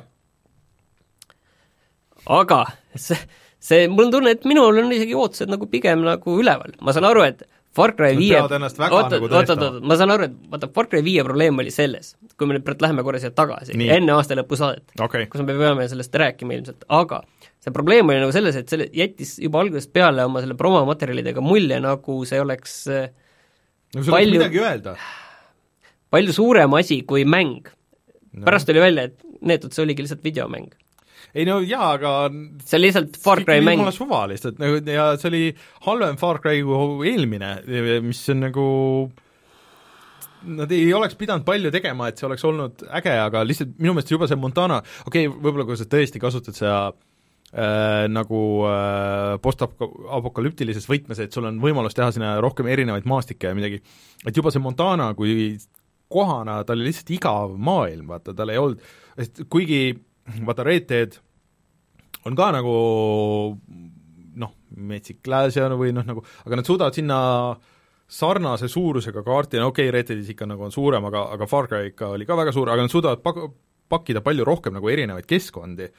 aga 2.40 2.62
see, 2.96 3.20
see, 3.60 3.88
mul 3.92 4.08
on 4.08 4.16
tunne, 4.18 4.38
et 4.38 4.48
minul 4.50 4.84
on 4.84 4.94
isegi 4.96 5.16
ootused 5.18 5.52
nagu 5.52 5.68
pigem 5.72 6.06
nagu 6.06 6.40
üleval, 6.40 6.76
ma 6.84 6.96
saan 6.96 7.10
aru, 7.10 7.26
et 7.28 7.44
Far 7.74 7.96
Cry 7.98 8.14
viie 8.18 8.38
oota, 8.38 8.60
nagu 8.62 8.98
oota, 9.00 9.70
ma 9.82 9.98
saan 9.98 10.14
aru, 10.14 10.28
et 10.30 10.36
vaata, 10.52 10.70
Far 10.76 10.88
Cry 10.92 11.02
viie 11.06 11.24
probleem 11.26 11.58
oli 11.64 11.72
selles, 11.74 12.14
kui 12.38 12.50
me 12.50 12.58
nüüd 12.58 12.66
praegu 12.68 12.86
läheme 12.86 13.06
korra 13.06 13.22
siia 13.22 13.34
tagasi, 13.34 13.74
enne 13.74 14.14
aasta 14.14 14.38
lõpu 14.38 14.60
saadet 14.60 14.94
okay., 15.02 15.26
kus 15.32 15.42
me 15.42 15.56
peame 15.58 15.88
sellest 15.90 16.14
rääkima 16.22 16.58
ilmselt, 16.60 16.86
aga 16.94 17.24
see 17.64 17.74
probleem 17.74 18.12
oli 18.14 18.22
nagu 18.22 18.36
selles, 18.36 18.60
et 18.60 18.70
selle 18.70 18.90
jättis 18.94 19.36
juba 19.42 19.64
algusest 19.64 19.94
peale 19.96 20.28
oma 20.30 20.44
selle 20.44 20.58
promomaterjalidega 20.60 21.42
mulje, 21.46 21.82
nagu 21.82 22.20
see 22.30 22.44
oleks 22.44 22.78
no 22.86 24.04
sul 24.04 24.14
palju, 24.14 24.38
midagi 24.38 24.62
öelda. 24.62 24.96
palju 26.14 26.36
suurem 26.36 26.78
asi 26.78 27.02
kui 27.10 27.26
mäng. 27.26 27.72
No.. 28.34 28.48
pärast 28.48 28.66
tuli 28.66 28.82
välja, 28.82 29.10
et 29.10 29.42
neetud 29.46 29.74
see 29.74 29.84
oligi 29.86 30.06
lihtsalt 30.06 30.24
videomäng 30.26 30.72
ei 31.34 31.46
no 31.50 31.58
jaa, 31.66 31.96
aga 31.98 32.14
see 32.64 32.78
on 32.78 32.84
lihtsalt 32.84 33.18
Far 33.22 33.42
Cry 33.42 33.62
mäng. 33.64 33.80
jumala 33.80 33.94
suva 33.96 34.24
lihtsalt 34.30 34.62
nagu 34.62 34.80
ja 34.86 35.12
see 35.18 35.30
oli 35.32 35.44
halvem 35.88 36.18
Far 36.22 36.40
Cry 36.44 36.62
kui 36.66 37.10
eelmine, 37.12 37.56
mis 38.06 38.24
on 38.34 38.44
nagu 38.48 38.66
Nad 40.44 40.74
ei 40.76 40.90
oleks 40.92 41.16
pidanud 41.16 41.46
palju 41.48 41.70
tegema, 41.72 42.10
et 42.10 42.20
see 42.20 42.26
oleks 42.28 42.44
olnud 42.44 42.82
äge, 43.00 43.14
aga 43.16 43.46
lihtsalt 43.48 43.78
minu 43.80 43.94
meelest 43.96 44.10
juba 44.12 44.28
see 44.28 44.36
Montana, 44.36 44.82
okei 45.08 45.30
okay,, 45.30 45.38
võib-olla 45.38 45.64
kui 45.70 45.78
sa 45.80 45.88
tõesti 45.88 46.20
kasutad 46.20 46.58
seda 46.58 46.80
äh, 46.90 48.10
nagu 48.12 48.42
äh, 48.68 49.38
postapokalüptilises 49.46 50.90
võtmes, 50.92 51.22
et 51.24 51.32
sul 51.32 51.48
on 51.48 51.62
võimalus 51.64 51.96
teha 51.96 52.10
sinna 52.12 52.34
rohkem 52.44 52.68
erinevaid 52.76 53.08
maastikke 53.08 53.54
ja 53.54 53.56
midagi, 53.56 53.80
et 54.28 54.36
juba 54.36 54.52
see 54.52 54.64
Montana 54.64 55.14
kui 55.16 55.56
kohana, 56.12 56.60
ta 56.68 56.76
oli 56.76 56.90
lihtsalt 56.90 57.16
igav 57.16 57.56
maailm, 57.56 58.12
vaata, 58.12 58.36
tal 58.36 58.52
ei 58.52 58.60
olnud, 58.60 58.84
et 59.24 59.46
kuigi 59.48 59.86
vaata, 60.48 60.66
Red 60.68 60.90
Dead 60.90 61.20
on 62.26 62.38
ka 62.40 62.50
nagu 62.56 62.74
noh, 64.40 64.56
metsik 64.78 65.28
lääs 65.28 65.58
ja 65.60 65.70
või 65.78 65.94
noh, 65.96 66.06
nagu, 66.08 66.24
aga 66.46 66.60
nad 66.60 66.68
suudavad 66.68 66.98
sinna 66.98 67.20
sarnase 68.14 68.70
suurusega 68.70 69.24
kaarti, 69.26 69.60
no 69.62 69.72
okei 69.72 69.88
okay,, 69.88 69.94
Red 69.94 70.10
Deadis 70.12 70.34
ikka 70.34 70.48
nagu 70.50 70.66
on 70.66 70.74
suurem, 70.74 71.06
aga, 71.10 71.28
aga 71.36 71.48
Far 71.50 71.70
Cry 71.70 71.94
ikka 71.94 72.14
oli 72.18 72.28
ka 72.30 72.38
väga 72.38 72.54
suur, 72.56 72.72
aga 72.72 72.86
nad 72.86 72.94
suudavad 72.94 73.24
pak-, 73.26 73.46
pakkida 73.92 74.22
palju 74.26 74.46
rohkem 74.48 74.76
nagu 74.78 74.92
erinevaid 74.92 75.28
keskkondi, 75.30 75.90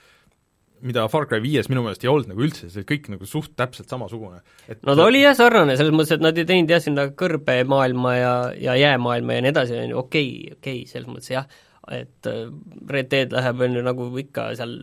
mida 0.84 1.06
Far 1.10 1.26
Cry 1.30 1.40
viies 1.42 1.70
minu 1.72 1.82
meelest 1.84 2.04
ei 2.04 2.10
olnud 2.12 2.30
nagu 2.30 2.44
üldse, 2.44 2.68
see 2.72 2.86
kõik 2.86 3.08
nagu 3.14 3.26
suht 3.28 3.54
täpselt 3.58 3.90
samasugune. 3.90 4.42
no 4.84 4.96
ta 4.96 5.06
oli 5.08 5.22
jah 5.24 5.36
sarnane, 5.38 5.78
selles 5.80 5.94
mõttes, 5.96 6.14
et 6.18 6.24
nad 6.24 6.38
ei 6.38 6.48
teinud 6.48 6.74
jah, 6.74 6.82
sinna 6.84 7.08
kõrbemaailma 7.18 8.16
ja, 8.18 8.34
ja 8.68 8.76
jäämaailma 8.78 9.38
ja 9.38 9.44
nii 9.46 9.54
edasi, 9.54 9.78
on 9.80 9.94
ju, 9.94 10.02
okei 10.04 10.28
okay,, 10.28 10.58
okei 10.58 10.82
okay,, 10.82 10.90
selles 10.90 11.10
mõttes 11.10 11.32
jah, 11.32 11.48
et 11.92 12.28
äh, 12.30 12.44
Red 12.90 13.10
Dead 13.12 13.32
läheb, 13.34 13.62
on 13.66 13.78
ju, 13.78 13.84
nagu 13.84 14.10
ikka 14.20 14.50
seal 14.58 14.74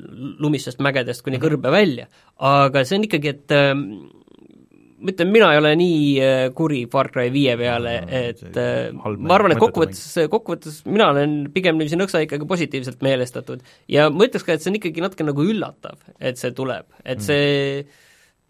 lumistest 0.42 0.82
mägedest 0.84 1.26
kuni 1.26 1.40
mm 1.40 1.42
kõrbe 1.42 1.72
välja, 1.74 2.06
aga 2.38 2.84
see 2.86 3.00
on 3.00 3.08
ikkagi, 3.08 3.32
et 3.34 3.54
äh, 3.56 3.72
ma 3.74 5.14
ütlen, 5.14 5.32
mina 5.34 5.48
ei 5.54 5.62
ole 5.62 5.72
nii 5.80 6.04
äh, 6.22 6.44
kuri 6.58 6.84
Far 6.92 7.10
Cry 7.14 7.32
viie 7.34 7.56
peale, 7.58 7.96
et 8.06 8.44
ma 8.52 9.38
arvan, 9.38 9.56
et 9.56 9.64
kokkuvõttes, 9.64 10.04
kokkuvõttes 10.30 10.84
mina 10.86 11.10
olen 11.16 11.36
pigem 11.56 11.80
niiviisi 11.80 11.98
nõksa 11.98 12.22
ikkagi 12.28 12.48
positiivselt 12.50 13.02
meelestatud. 13.06 13.66
Ja 13.92 14.12
ma 14.14 14.30
ütleks 14.30 14.46
ka, 14.46 14.56
et 14.56 14.64
see 14.64 14.74
on 14.74 14.78
ikkagi 14.82 15.04
natuke 15.04 15.26
nagu 15.26 15.48
üllatav, 15.48 15.98
et 16.20 16.38
see 16.42 16.54
tuleb, 16.58 16.86
et 17.02 17.18
mm. 17.18 17.26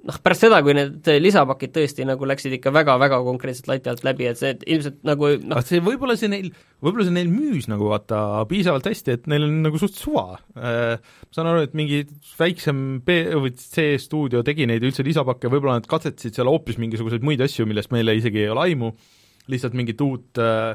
Noh, 0.07 0.17
pärast 0.23 0.45
seda, 0.45 0.59
kui 0.65 0.73
need 0.75 1.07
lisapakid 1.21 1.73
tõesti 1.75 2.05
nagu 2.07 2.27
läksid 2.27 2.55
ikka 2.57 2.73
väga-väga 2.73 3.19
konkreetselt 3.25 3.69
lati 3.69 3.91
alt 3.91 4.03
läbi, 4.05 4.27
et 4.31 4.39
see 4.39 4.53
et 4.55 4.65
ilmselt 4.65 4.99
nagu 5.07 5.29
noh 5.37 5.59
aga 5.59 5.67
see 5.67 5.81
võib-olla 5.85 6.15
see 6.19 6.31
neil, 6.31 6.49
võib-olla 6.81 7.07
see 7.07 7.15
neil 7.15 7.31
müüs 7.31 7.67
nagu 7.71 7.91
vaata 7.91 8.21
piisavalt 8.49 8.89
hästi, 8.89 9.17
et 9.17 9.29
neil 9.31 9.47
on 9.47 9.57
nagu 9.67 9.81
suht 9.81 9.97
suva 9.99 10.25
äh,. 10.57 10.97
Ma 11.31 11.37
saan 11.37 11.47
aru, 11.47 11.63
et 11.63 11.75
mingi 11.77 12.01
väiksem 12.39 13.01
B 13.05 13.21
või 13.31 13.53
C 13.55 13.95
stuudio 14.01 14.41
tegi 14.47 14.67
neid 14.67 14.83
üldse 14.83 15.05
lisapakke, 15.07 15.51
võib-olla 15.51 15.77
nad 15.79 15.89
katsetasid 15.89 16.35
seal 16.35 16.49
hoopis 16.51 16.79
mingisuguseid 16.81 17.23
muid 17.25 17.43
asju, 17.45 17.67
millest 17.69 17.93
meile 17.95 18.17
isegi 18.17 18.43
ei 18.43 18.51
ole 18.51 18.65
aimu, 18.67 18.91
lihtsalt 19.51 19.77
mingit 19.77 20.01
uut 20.03 20.41
äh, 20.41 20.73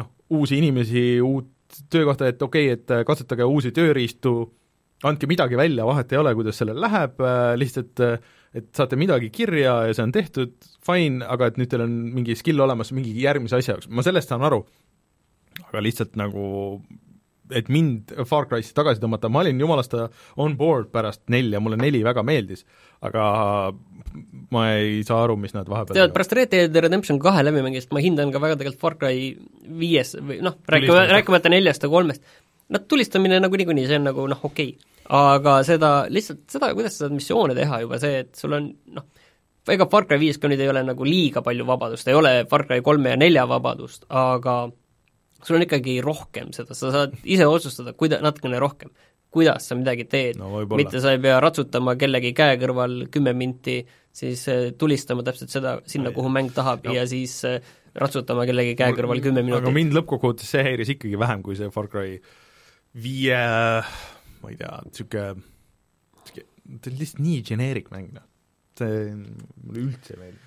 noh, 0.00 0.10
uusi 0.34 0.58
inimesi, 0.58 1.04
uut 1.22 1.52
töökohta, 1.92 2.28
et 2.30 2.42
okei 2.42 2.72
okay,, 2.72 2.80
et 2.80 3.06
katsetage 3.06 3.46
uusi 3.46 3.72
tööriistu, 3.74 4.34
andke 5.04 5.28
midagi 5.30 5.58
välja, 5.58 5.86
vahet 5.88 6.12
ei 6.12 6.20
ole, 6.20 6.32
kuidas 6.38 6.58
sellel 6.60 6.80
läheb, 6.80 7.20
äh, 7.20 7.52
lihtsalt 7.60 8.02
et 8.54 8.70
saate 8.76 8.98
midagi 8.98 9.32
kirja 9.34 9.78
ja 9.88 9.94
see 9.94 10.04
on 10.06 10.12
tehtud, 10.14 10.54
fine, 10.86 11.24
aga 11.26 11.50
et 11.50 11.56
nüüd 11.58 11.70
teil 11.72 11.84
on 11.86 11.94
mingi 12.14 12.36
skill 12.38 12.62
olemas 12.62 12.92
mingi 12.94 13.14
järgmise 13.18 13.58
asja 13.58 13.74
jaoks, 13.74 13.90
ma 13.90 14.04
sellest 14.06 14.30
saan 14.30 14.44
aru, 14.46 14.62
aga 15.66 15.82
lihtsalt 15.82 16.14
nagu 16.20 16.44
et 17.52 17.68
mind 17.72 18.14
Far 18.28 18.46
Cry'sse 18.48 18.72
tagasi 18.76 19.02
tõmmata, 19.02 19.28
ma 19.28 19.42
olin 19.42 19.58
jumalasta 19.60 20.06
on 20.40 20.54
board 20.56 20.88
pärast 20.94 21.24
nelja, 21.32 21.60
mulle 21.60 21.76
neli 21.80 22.00
väga 22.06 22.22
meeldis, 22.24 22.64
aga 23.04 23.24
ma 24.54 24.62
ei 24.78 25.02
saa 25.04 25.24
aru, 25.26 25.36
mis 25.40 25.52
nad 25.56 25.68
vahepeal 25.68 25.98
tead, 25.98 26.14
pärast 26.14 26.32
Red 26.38 26.54
Dead 26.54 26.80
Redemption 26.86 27.18
kahe 27.22 27.42
läbimängimist 27.44 27.92
ma 27.92 28.02
hindan 28.04 28.32
ka 28.32 28.40
väga 28.42 28.60
tegelikult 28.60 28.86
Far 28.86 28.96
Cry 29.02 29.34
viies 29.82 30.14
või 30.20 30.38
noh, 30.46 30.56
rääkima, 30.70 31.04
rääkimata 31.10 31.52
neljast 31.52 31.84
ja 31.84 31.92
kolmest, 31.92 32.24
no 32.72 32.82
tulistamine 32.88 33.40
nagu 33.42 33.60
niikuinii, 33.60 33.86
see 33.90 34.00
on 34.00 34.10
nagu 34.12 34.26
noh, 34.30 34.44
okei 34.44 34.74
okay 34.74 34.92
aga 35.12 35.58
seda, 35.66 35.90
lihtsalt 36.12 36.46
seda, 36.48 36.70
kuidas 36.76 36.96
seda 36.98 37.12
missioone 37.12 37.56
teha 37.56 37.82
juba, 37.84 37.98
see, 38.00 38.22
et 38.24 38.38
sul 38.38 38.56
on 38.56 38.70
noh, 38.96 39.06
ega 39.72 39.86
Far 39.92 40.06
Cry 40.08 40.20
viis 40.20 40.38
ka 40.40 40.48
nüüd 40.48 40.62
ei 40.64 40.70
ole 40.72 40.84
nagu 40.86 41.06
liiga 41.08 41.42
palju 41.44 41.66
vabadust, 41.68 42.08
ei 42.08 42.16
ole 42.16 42.32
Far 42.50 42.66
Cry 42.68 42.84
kolme 42.84 43.12
ja 43.12 43.20
nelja 43.20 43.44
vabadust, 43.50 44.06
aga 44.08 44.62
sul 45.44 45.58
on 45.58 45.66
ikkagi 45.66 45.98
rohkem 46.04 46.54
seda, 46.56 46.76
sa 46.76 46.92
saad 46.94 47.18
ise 47.24 47.48
otsustada, 47.48 47.92
kuida-, 47.98 48.22
natukene 48.24 48.60
rohkem, 48.62 48.94
kuidas 49.34 49.68
sa 49.68 49.76
midagi 49.76 50.06
teed 50.08 50.38
no,, 50.40 50.62
mitte 50.78 51.02
sa 51.02 51.12
ei 51.12 51.20
pea 51.20 51.36
ratsutama 51.42 51.96
kellegi 52.00 52.32
käe 52.36 52.56
kõrval 52.62 53.02
kümme 53.12 53.34
minti, 53.36 53.80
siis 54.14 54.46
äh, 54.48 54.68
tulistama 54.78 55.24
täpselt 55.26 55.52
seda, 55.52 55.78
sinna, 55.90 56.14
kuhu 56.14 56.30
mäng 56.32 56.54
tahab 56.54 56.86
no. 56.86 56.94
ja 56.96 57.04
siis 57.10 57.40
äh, 57.48 57.58
ratsutama 57.98 58.46
kellegi 58.48 58.72
käe 58.78 58.94
kõrval 58.96 59.20
kümme 59.20 59.42
minutit. 59.44 59.66
aga 59.66 59.74
mind 59.74 59.98
lõppkokkuvõttes 59.98 60.54
see 60.54 60.64
häiris 60.64 60.94
ikkagi 60.96 61.20
vähem 61.20 61.44
kui 61.44 61.58
see 61.58 61.68
Far 61.74 61.90
Cry 61.92 62.16
viie 62.94 63.38
ma 64.44 64.52
ei 64.52 64.56
tea, 64.60 64.78
niisugune, 64.86 65.44
niisugune, 66.20 66.48
ta 66.80 66.90
on 66.90 66.98
lihtsalt 67.00 67.22
nii 67.24 67.44
generic 67.46 67.92
mäng, 67.94 68.10
noh. 68.14 68.26
see 68.78 69.12
mulle 69.14 69.86
üldse 69.88 70.16
ei 70.16 70.20
meeldi 70.20 70.42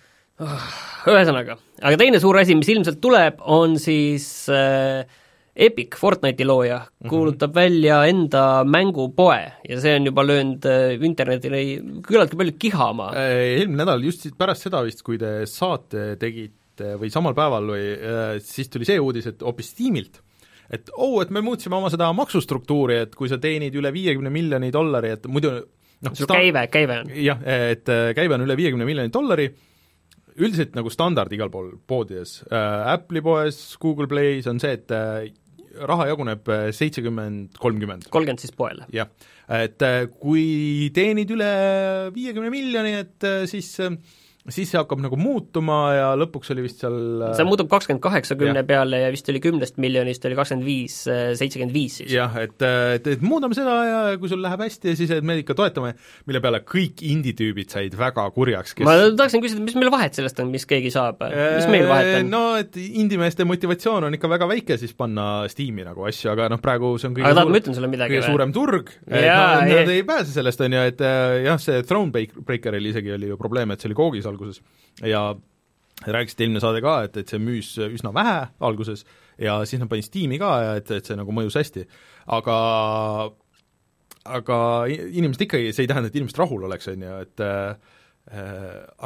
oh,. 0.45 0.67
Ühesõnaga, 1.07 1.57
aga 1.81 1.99
teine 1.99 2.19
suur 2.21 2.38
asi, 2.41 2.57
mis 2.57 2.69
ilmselt 2.73 2.99
tuleb, 3.03 3.39
on 3.47 3.77
siis 3.81 4.27
äh, 4.53 5.07
Epic, 5.57 5.97
Fortnite'i 5.97 6.45
looja, 6.45 6.83
mhm. 6.86 7.10
kuulutab 7.10 7.49
mm 7.49 7.53
-hmm. 7.53 7.63
välja 7.63 7.97
enda 8.05 8.43
mängupoe 8.63 9.41
ja 9.69 9.81
see 9.81 9.95
on 9.95 10.05
juba 10.12 10.27
löönud 10.27 10.65
äh, 10.65 11.01
internetile 11.01 11.63
küllaltki 12.05 12.38
palju 12.38 12.53
kihama. 12.60 13.10
Äh, 13.15 13.57
eelmine 13.57 13.83
nädal, 13.83 14.05
just 14.05 14.29
pärast 14.38 14.67
seda 14.67 14.83
vist, 14.86 15.01
kui 15.01 15.17
te 15.17 15.45
saate 15.45 16.15
tegite 16.21 16.93
või 17.01 17.10
samal 17.10 17.33
päeval 17.33 17.73
või 17.73 17.86
äh, 17.97 18.38
siis 18.39 18.69
tuli 18.69 18.86
see 18.86 18.99
uudis, 19.01 19.25
et 19.25 19.41
hoopis 19.41 19.73
Steamilt 19.73 20.21
et 20.73 20.91
oo 20.95 21.17
oh,, 21.17 21.21
et 21.23 21.32
me 21.34 21.43
muutsime 21.45 21.77
oma 21.77 21.91
seda 21.93 22.10
maksustruktuuri, 22.15 23.01
et 23.06 23.15
kui 23.15 23.32
sa 23.32 23.39
teenid 23.41 23.75
üle 23.80 23.91
viiekümne 23.95 24.32
miljoni 24.34 24.71
dollari, 24.73 25.13
et 25.15 25.27
muidu 25.32 25.53
noh, 25.53 26.17
su 26.17 26.27
käive, 26.30 26.67
käive 26.73 27.01
on? 27.03 27.15
jah, 27.23 27.41
et 27.41 27.89
äh, 27.93 28.12
käive 28.17 28.38
on 28.38 28.45
üle 28.45 28.58
viiekümne 28.60 28.88
miljoni 28.88 29.13
dollari, 29.13 29.47
üldiselt 30.38 30.75
nagu 30.77 30.91
standard 30.93 31.34
igal 31.34 31.51
pool 31.53 31.73
poodides 31.89 32.41
äh,, 32.51 32.93
Apple'i 32.93 33.23
poes, 33.25 33.62
Google 33.82 34.10
Play's 34.12 34.49
on 34.51 34.62
see, 34.63 34.75
et 34.77 34.93
äh, 34.93 35.32
raha 35.88 36.08
jaguneb 36.12 36.47
äh, 36.51 36.67
seitsekümmend, 36.75 37.58
kolmkümmend. 37.62 38.08
kolmkümmend 38.13 38.43
siis 38.43 38.53
poele? 38.58 38.88
jah, 38.93 39.10
et 39.47 39.82
äh, 39.86 40.06
kui 40.19 40.91
teenid 40.95 41.32
üle 41.34 41.51
viiekümne 42.15 42.51
miljoni, 42.53 42.95
et 43.06 43.30
siis 43.49 43.71
äh, 43.84 43.95
siis 44.53 44.71
see 44.71 44.79
hakkab 44.79 45.01
nagu 45.03 45.17
muutuma 45.19 45.77
ja 45.95 46.07
lõpuks 46.19 46.51
oli 46.53 46.63
vist 46.65 46.83
seal 46.83 46.97
see 47.36 47.45
muutub 47.47 47.69
kakskümmend 47.71 48.03
kaheksa 48.03 48.38
kümne 48.39 48.63
peale 48.67 49.01
ja 49.01 49.12
vist 49.13 49.27
oli 49.31 49.41
kümnest 49.43 49.79
miljonist 49.81 50.25
oli 50.27 50.38
kakskümmend 50.38 50.67
viis, 50.67 50.95
seitsekümmend 51.07 51.75
viis 51.75 51.99
siis. 52.01 52.12
jah, 52.15 52.33
et, 52.41 52.55
et, 52.63 53.10
et 53.15 53.25
muudame 53.25 53.57
seda 53.57 53.75
ja 53.88 53.99
kui 54.21 54.31
sul 54.31 54.41
läheb 54.43 54.63
hästi, 54.63 54.95
siis 54.99 55.12
me 55.25 55.39
ikka 55.41 55.57
toetame, 55.57 55.93
mille 56.29 56.41
peale 56.43 56.62
kõik 56.67 57.03
indie-tüübid 57.07 57.75
said 57.75 57.97
väga 57.99 58.27
kurjaks, 58.36 58.75
kes 58.77 58.88
ma 58.88 58.95
tahaksin 59.19 59.43
küsida, 59.43 59.63
mis 59.65 59.75
meil 59.79 59.91
vahet 59.93 60.17
sellest 60.17 60.39
on, 60.43 60.51
mis 60.53 60.67
keegi 60.69 60.93
saab, 60.95 61.25
mis 61.27 61.67
meil 61.71 61.88
vahet 61.91 62.13
on? 62.21 62.31
No 62.31 62.43
et 62.60 62.79
indie-meeste 62.79 63.47
motivatsioon 63.47 64.07
on 64.07 64.17
ikka 64.17 64.31
väga 64.31 64.49
väike 64.49 64.79
siis 64.79 64.95
panna 64.97 65.45
Steam'i 65.51 65.86
nagu 65.88 66.07
asju, 66.07 66.31
aga 66.33 66.47
noh, 66.53 66.63
praegu 66.63 66.93
see 66.95 67.12
on 67.12 67.17
kõige 67.19 67.27
aga 67.27 67.41
tahad, 67.41 67.51
ma 67.51 67.62
ütlen 67.62 67.77
sulle 67.77 67.91
midagi 67.91 68.15
kõige 68.15 68.31
suurem 68.31 68.55
turg, 68.55 68.95
et 69.12 69.27
nad, 69.27 69.91
ei 69.91 70.07
pääse 70.07 70.31
sellest, 70.31 70.63
on 70.63 70.79
ju, 70.79 70.88
et 70.93 71.05
jah, 71.47 71.60
see 71.62 71.83
Thronebreakeril 71.88 72.91
isegi 72.93 73.15
oli 73.17 73.31
ju 73.33 73.39
probleem, 73.39 73.75
et 73.75 73.83
see 73.83 73.91
oli 73.91 73.97
koogis 73.97 74.27
alguses 74.29 74.37
ja 75.06 75.23
rääkisid 76.06 76.43
eelmine 76.43 76.62
saade 76.62 76.82
ka, 76.86 77.00
et, 77.08 77.17
et 77.17 77.32
see 77.32 77.41
müüs 77.41 77.73
üsna 77.88 78.13
vähe 78.15 78.39
alguses 78.63 79.04
ja 79.41 79.60
siis 79.65 79.82
nad 79.82 79.89
panid 79.89 80.06
Steam'i 80.06 80.39
ka 80.41 80.54
ja 80.63 80.78
et, 80.80 80.91
et 80.93 81.10
see 81.10 81.17
nagu 81.17 81.34
mõjus 81.36 81.58
hästi, 81.58 81.86
aga 82.38 82.58
aga 84.28 84.58
inimesed 84.91 85.45
ikkagi, 85.47 85.71
see 85.73 85.86
ei 85.86 85.89
tähenda, 85.89 86.12
et 86.12 86.17
inimesed 86.19 86.39
rahul 86.41 86.65
oleks, 86.67 86.89
on 86.91 87.06
ju, 87.06 87.19
et 87.23 87.43
äh, 87.45 87.93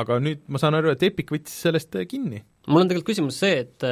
aga 0.02 0.18
nüüd 0.24 0.48
ma 0.50 0.62
saan 0.62 0.80
aru, 0.80 0.94
et 0.96 1.04
Epic 1.06 1.30
võttis 1.34 1.60
sellest 1.68 1.96
kinni. 2.10 2.42
mul 2.68 2.84
on 2.84 2.90
tegelikult 2.90 3.14
küsimus 3.14 3.38
see, 3.44 3.62
et 3.68 3.86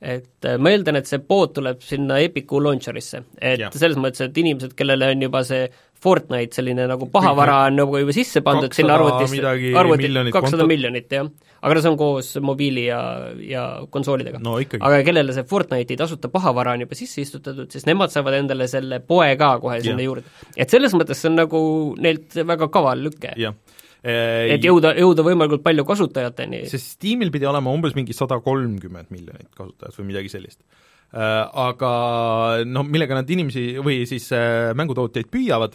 et 0.00 0.48
ma 0.58 0.72
eeldan, 0.72 0.96
et 0.96 1.08
see 1.08 1.20
pood 1.20 1.52
tuleb 1.56 1.82
sinna 1.84 2.18
Epicu 2.24 2.60
launcher'isse, 2.64 3.20
et 3.36 3.60
ja. 3.60 3.68
selles 3.74 3.98
mõttes, 4.00 4.24
et 4.24 4.38
inimesed, 4.40 4.72
kellele 4.78 5.12
on 5.12 5.26
juba 5.28 5.44
see 5.44 5.68
Fortnite 6.00 6.56
selline 6.56 6.86
nagu 6.88 7.10
pahavara 7.12 7.58
on 7.68 7.76
nagu 7.82 7.98
juba 8.00 8.12
sisse 8.16 8.40
pandud 8.44 8.72
sinna 8.72 8.94
arvutisse, 8.96 9.42
arvutit, 9.76 10.14
kakssada 10.32 10.64
miljonit, 10.68 11.12
jah. 11.12 11.28
aga 11.60 11.76
no 11.76 11.82
see 11.84 11.90
on 11.92 11.98
koos 12.00 12.30
mobiili 12.40 12.86
ja, 12.86 13.00
ja 13.44 13.64
konsoolidega 13.92 14.40
no,. 14.40 14.56
aga 14.56 15.02
kellele 15.04 15.34
see 15.36 15.44
Fortnite'i 15.50 15.98
tasuta 16.00 16.32
pahavara 16.32 16.72
on 16.78 16.86
juba 16.86 16.96
sisse 16.96 17.20
istutatud, 17.20 17.68
siis 17.72 17.84
nemad 17.88 18.14
saavad 18.14 18.38
endale 18.38 18.68
selle 18.72 19.02
poe 19.04 19.34
ka 19.40 19.52
kohe 19.60 19.82
sinna 19.84 20.06
juurde. 20.06 20.24
et 20.56 20.72
selles 20.72 20.96
mõttes 20.96 21.20
see 21.20 21.28
on 21.28 21.36
nagu 21.42 21.60
neilt 22.00 22.40
väga 22.48 22.70
kaval 22.72 23.04
lüke. 23.10 23.36
Et 24.00 24.64
jõuda, 24.64 24.94
jõuda 24.96 25.24
võimalikult 25.26 25.64
palju 25.64 25.84
kasutajateni. 25.84 26.62
sest 26.70 26.94
Steamil 26.96 27.32
pidi 27.34 27.48
olema 27.48 27.72
umbes 27.74 27.96
mingi 27.98 28.16
sada 28.16 28.38
kolmkümmend 28.40 29.12
miljonit 29.12 29.50
kasutajat 29.56 29.98
või 30.00 30.12
midagi 30.14 30.32
sellist 30.32 30.62
aga 31.10 31.92
noh, 32.64 32.86
millega 32.86 33.16
nad 33.18 33.30
inimesi 33.30 33.74
või 33.82 34.04
siis 34.06 34.28
mängutootjaid 34.78 35.28
püüavad 35.28 35.74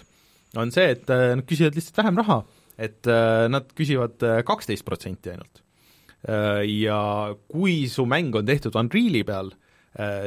on 0.61 0.71
see, 0.73 0.93
et 0.95 1.11
äh, 1.11 1.33
nad 1.37 1.45
küsivad 1.47 1.77
lihtsalt 1.77 1.99
vähem 2.01 2.19
raha, 2.21 2.39
et 2.77 3.09
äh, 3.09 3.45
nad 3.51 3.69
küsivad 3.77 4.23
äh, 4.25 4.41
kaksteist 4.47 4.87
protsenti 4.87 5.33
ainult. 5.33 5.61
Ja 6.25 7.35
kui 7.51 7.83
su 7.85 8.01
mäng 8.09 8.33
on 8.33 8.47
tehtud 8.47 8.73
Unreali 8.79 9.19
peal, 9.21 9.51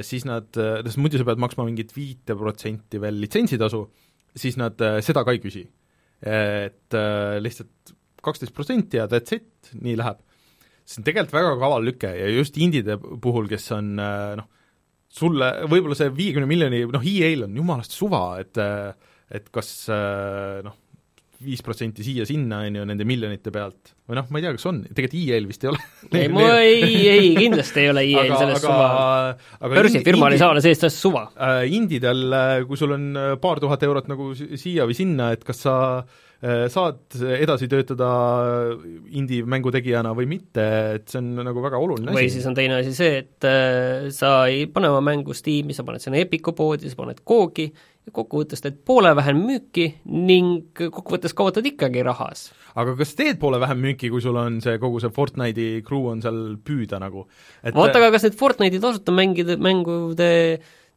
siis 0.06 0.22
nad, 0.22 0.46
sest 0.54 1.00
muidu 1.02 1.18
sa 1.18 1.24
pead 1.26 1.40
maksma 1.42 1.64
mingit 1.66 1.90
viite 1.90 2.36
protsenti 2.38 3.00
veel 3.02 3.18
litsentsitasu, 3.18 3.80
siis 4.38 4.54
nad 4.60 4.78
seda 5.02 5.24
ka 5.26 5.34
ei 5.34 5.40
küsi. 5.42 5.64
Et 6.18 6.96
lihtsalt 7.38 7.92
kaksteist 8.24 8.54
protsenti 8.54 8.98
ja 8.98 9.04
that's 9.06 9.36
it, 9.36 9.70
nii 9.78 9.94
läheb. 10.00 10.18
see 10.82 10.98
on 10.98 11.06
tegelikult 11.06 11.36
väga 11.36 11.52
kaval 11.60 11.84
lüke 11.86 12.10
ja 12.10 12.30
just 12.32 12.56
indide 12.58 12.96
puhul, 12.98 13.46
kes 13.50 13.68
on 13.76 13.92
noh, 13.94 14.48
sulle 15.08 15.52
võib-olla 15.68 15.96
see 15.96 16.10
viiekümne 16.14 16.48
miljoni, 16.48 16.82
noh 16.92 17.06
EA-l 17.06 17.46
on 17.46 17.56
jumalast 17.56 17.94
suva, 17.96 18.22
et 18.42 18.60
äh, 18.60 18.92
et 19.28 19.48
kas 19.52 19.70
äh, 19.92 20.60
noh, 20.64 20.76
viis 21.44 21.60
protsenti 21.62 22.02
siia-sinna, 22.02 22.64
on 22.66 22.78
ju, 22.80 22.84
nende 22.88 23.04
miljonite 23.06 23.52
pealt, 23.54 23.92
või 24.10 24.18
noh, 24.18 24.26
ma 24.28 24.40
ei 24.40 24.46
tea, 24.46 24.54
kas 24.56 24.68
on, 24.70 24.80
tegelikult 24.90 25.18
EA-l 25.20 25.48
vist 25.50 25.64
ei 25.64 25.70
ole 25.70 25.82
ei, 26.18 26.30
ma 26.34 26.46
ei, 26.58 26.94
ei, 27.12 27.28
kindlasti 27.36 27.84
ei 27.84 27.90
ole 27.92 28.04
EA-l 28.08 28.32
sellest 28.34 28.66
suva. 28.66 29.68
börsifirmal 29.76 30.34
ei 30.34 30.42
saa 30.42 30.52
olla 30.54 30.64
sellist 30.64 30.88
asja 30.88 30.98
suva 30.98 31.26
äh,. 31.34 31.60
Indidel, 31.78 32.24
äh, 32.34 32.54
kui 32.66 32.80
sul 32.80 32.96
on 32.96 33.10
äh, 33.14 33.34
paar 33.42 33.62
tuhat 33.62 33.86
eurot 33.86 34.10
nagu 34.10 34.32
siia 34.34 34.88
või 34.88 34.98
sinna, 34.98 35.30
et 35.36 35.46
kas 35.46 35.62
sa 35.66 35.76
äh, 36.00 36.26
saad 36.38 37.16
edasi 37.34 37.66
töötada 37.66 38.08
indie-mängu 39.18 39.72
tegijana 39.74 40.12
või 40.14 40.28
mitte, 40.30 40.66
et 40.94 41.10
see 41.10 41.18
on 41.18 41.42
nagu 41.42 41.62
väga 41.64 41.80
oluline 41.82 42.12
asi. 42.12 42.18
või 42.20 42.28
siis 42.30 42.46
on 42.46 42.54
teine 42.54 42.76
asi 42.78 42.92
see, 42.94 43.24
et 43.24 43.46
äh, 43.48 44.06
sa 44.14 44.44
ei 44.46 44.68
pane 44.70 44.90
oma 44.92 45.02
mängu 45.10 45.34
Steam'i, 45.34 45.74
sa 45.74 45.82
paned 45.86 46.04
sinna 46.04 46.20
Epiku 46.22 46.54
poodi, 46.54 46.92
sa 46.92 47.00
paned 47.00 47.24
Koogi 47.26 47.66
ja 48.08 48.14
kokkuvõttes 48.14 48.62
teed 48.62 48.78
poole 48.86 49.10
vähem 49.18 49.42
müüki 49.48 49.88
ning 50.06 50.70
kokkuvõttes 50.78 51.34
kaotad 51.36 51.66
ikkagi 51.68 52.06
rahas. 52.06 52.48
aga 52.78 52.94
kas 53.02 53.16
teed 53.18 53.42
poole 53.42 53.58
vähem 53.58 53.82
müüki, 53.88 54.10
kui 54.12 54.22
sul 54.22 54.38
on 54.38 54.62
see, 54.64 54.78
kogu 54.78 55.02
see 55.02 55.10
Fortnite'i 55.14 55.82
crew 55.86 56.06
on 56.12 56.22
seal 56.22 56.54
püüda 56.62 57.02
nagu? 57.02 57.26
vaata, 57.66 57.98
aga 57.98 58.14
kas 58.14 58.28
need 58.28 58.38
Fortnite'i 58.38 58.82
tasuta 58.82 59.14
mängide, 59.14 59.58
mängude 59.58 60.30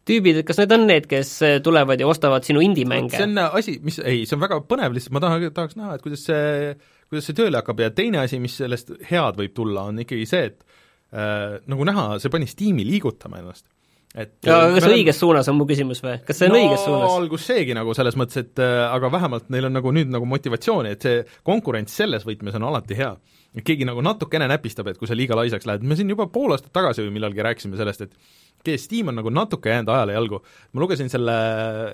tüübid, 0.07 0.41
et 0.41 0.47
kas 0.47 0.61
need 0.61 0.73
on 0.75 0.87
need, 0.89 1.07
kes 1.09 1.33
tulevad 1.65 2.01
ja 2.01 2.07
ostavad 2.09 2.47
sinu 2.47 2.63
indie-mänge? 2.65 3.15
see 3.17 3.27
on 3.27 3.43
asi, 3.43 3.77
mis, 3.85 3.99
ei, 4.03 4.23
see 4.29 4.37
on 4.37 4.43
väga 4.43 4.61
põnev 4.69 4.95
lihtsalt, 4.97 5.15
ma 5.17 5.23
tahan, 5.23 5.49
tahaks 5.55 5.77
näha, 5.79 5.97
et 5.97 6.05
kuidas 6.05 6.25
see, 6.29 6.71
kuidas 7.11 7.29
see 7.29 7.37
tööle 7.37 7.61
hakkab 7.61 7.83
ja 7.85 7.91
teine 7.95 8.23
asi, 8.23 8.39
mis 8.41 8.57
sellest 8.61 8.95
head 9.09 9.37
võib 9.39 9.53
tulla, 9.57 9.85
on 9.91 10.01
ikkagi 10.05 10.25
see, 10.29 10.49
et 10.51 10.65
äh, 11.13 11.59
nagu 11.71 11.87
näha, 11.87 12.07
see 12.23 12.33
pani 12.33 12.49
Steam'i 12.49 12.87
liigutama 12.87 13.43
ennast 13.43 13.67
et 14.11 14.43
ja 14.43 14.57
kas 14.73 14.83
see 14.83 14.97
õiges 14.97 15.19
suunas 15.21 15.47
on 15.47 15.55
mu 15.55 15.65
küsimus 15.69 16.01
või, 16.03 16.17
kas 16.27 16.41
see 16.41 16.49
on 16.49 16.55
no, 16.55 16.59
õiges 16.59 16.81
suunas? 16.83 17.13
algus 17.15 17.45
seegi 17.47 17.75
nagu 17.77 17.93
selles 17.95 18.17
mõttes, 18.19 18.41
et 18.43 18.61
äh, 18.63 18.79
aga 18.91 19.11
vähemalt 19.13 19.47
neil 19.53 19.69
on 19.69 19.77
nagu 19.77 19.93
nüüd 19.95 20.11
nagu 20.11 20.27
motivatsiooni, 20.27 20.95
et 20.95 21.07
see 21.07 21.21
konkurents 21.47 21.95
selles 22.01 22.27
võtmes 22.27 22.57
on 22.59 22.67
alati 22.67 22.97
hea. 22.99 23.13
Keegi 23.59 23.87
nagu 23.87 24.03
natukene 24.05 24.47
näpistab, 24.47 24.87
et 24.87 24.99
kui 24.99 25.09
sa 25.09 25.17
liiga 25.17 25.35
laisaks 25.35 25.67
lähed, 25.67 25.83
me 25.83 25.97
siin 25.99 26.11
juba 26.13 26.29
pool 26.31 26.55
aastat 26.55 26.71
tagasi 26.75 27.03
või 27.03 27.17
millalgi 27.17 27.43
rääkisime 27.43 27.79
sellest, 27.79 28.05
et 28.07 28.15
GS 28.63 28.85
Steam 28.87 29.11
on 29.11 29.17
nagu 29.19 29.33
natuke 29.33 29.73
jäänud 29.73 29.91
ajale 29.91 30.15
jalgu. 30.15 30.41
ma 30.71 30.83
lugesin 30.83 31.09
selle 31.11 31.35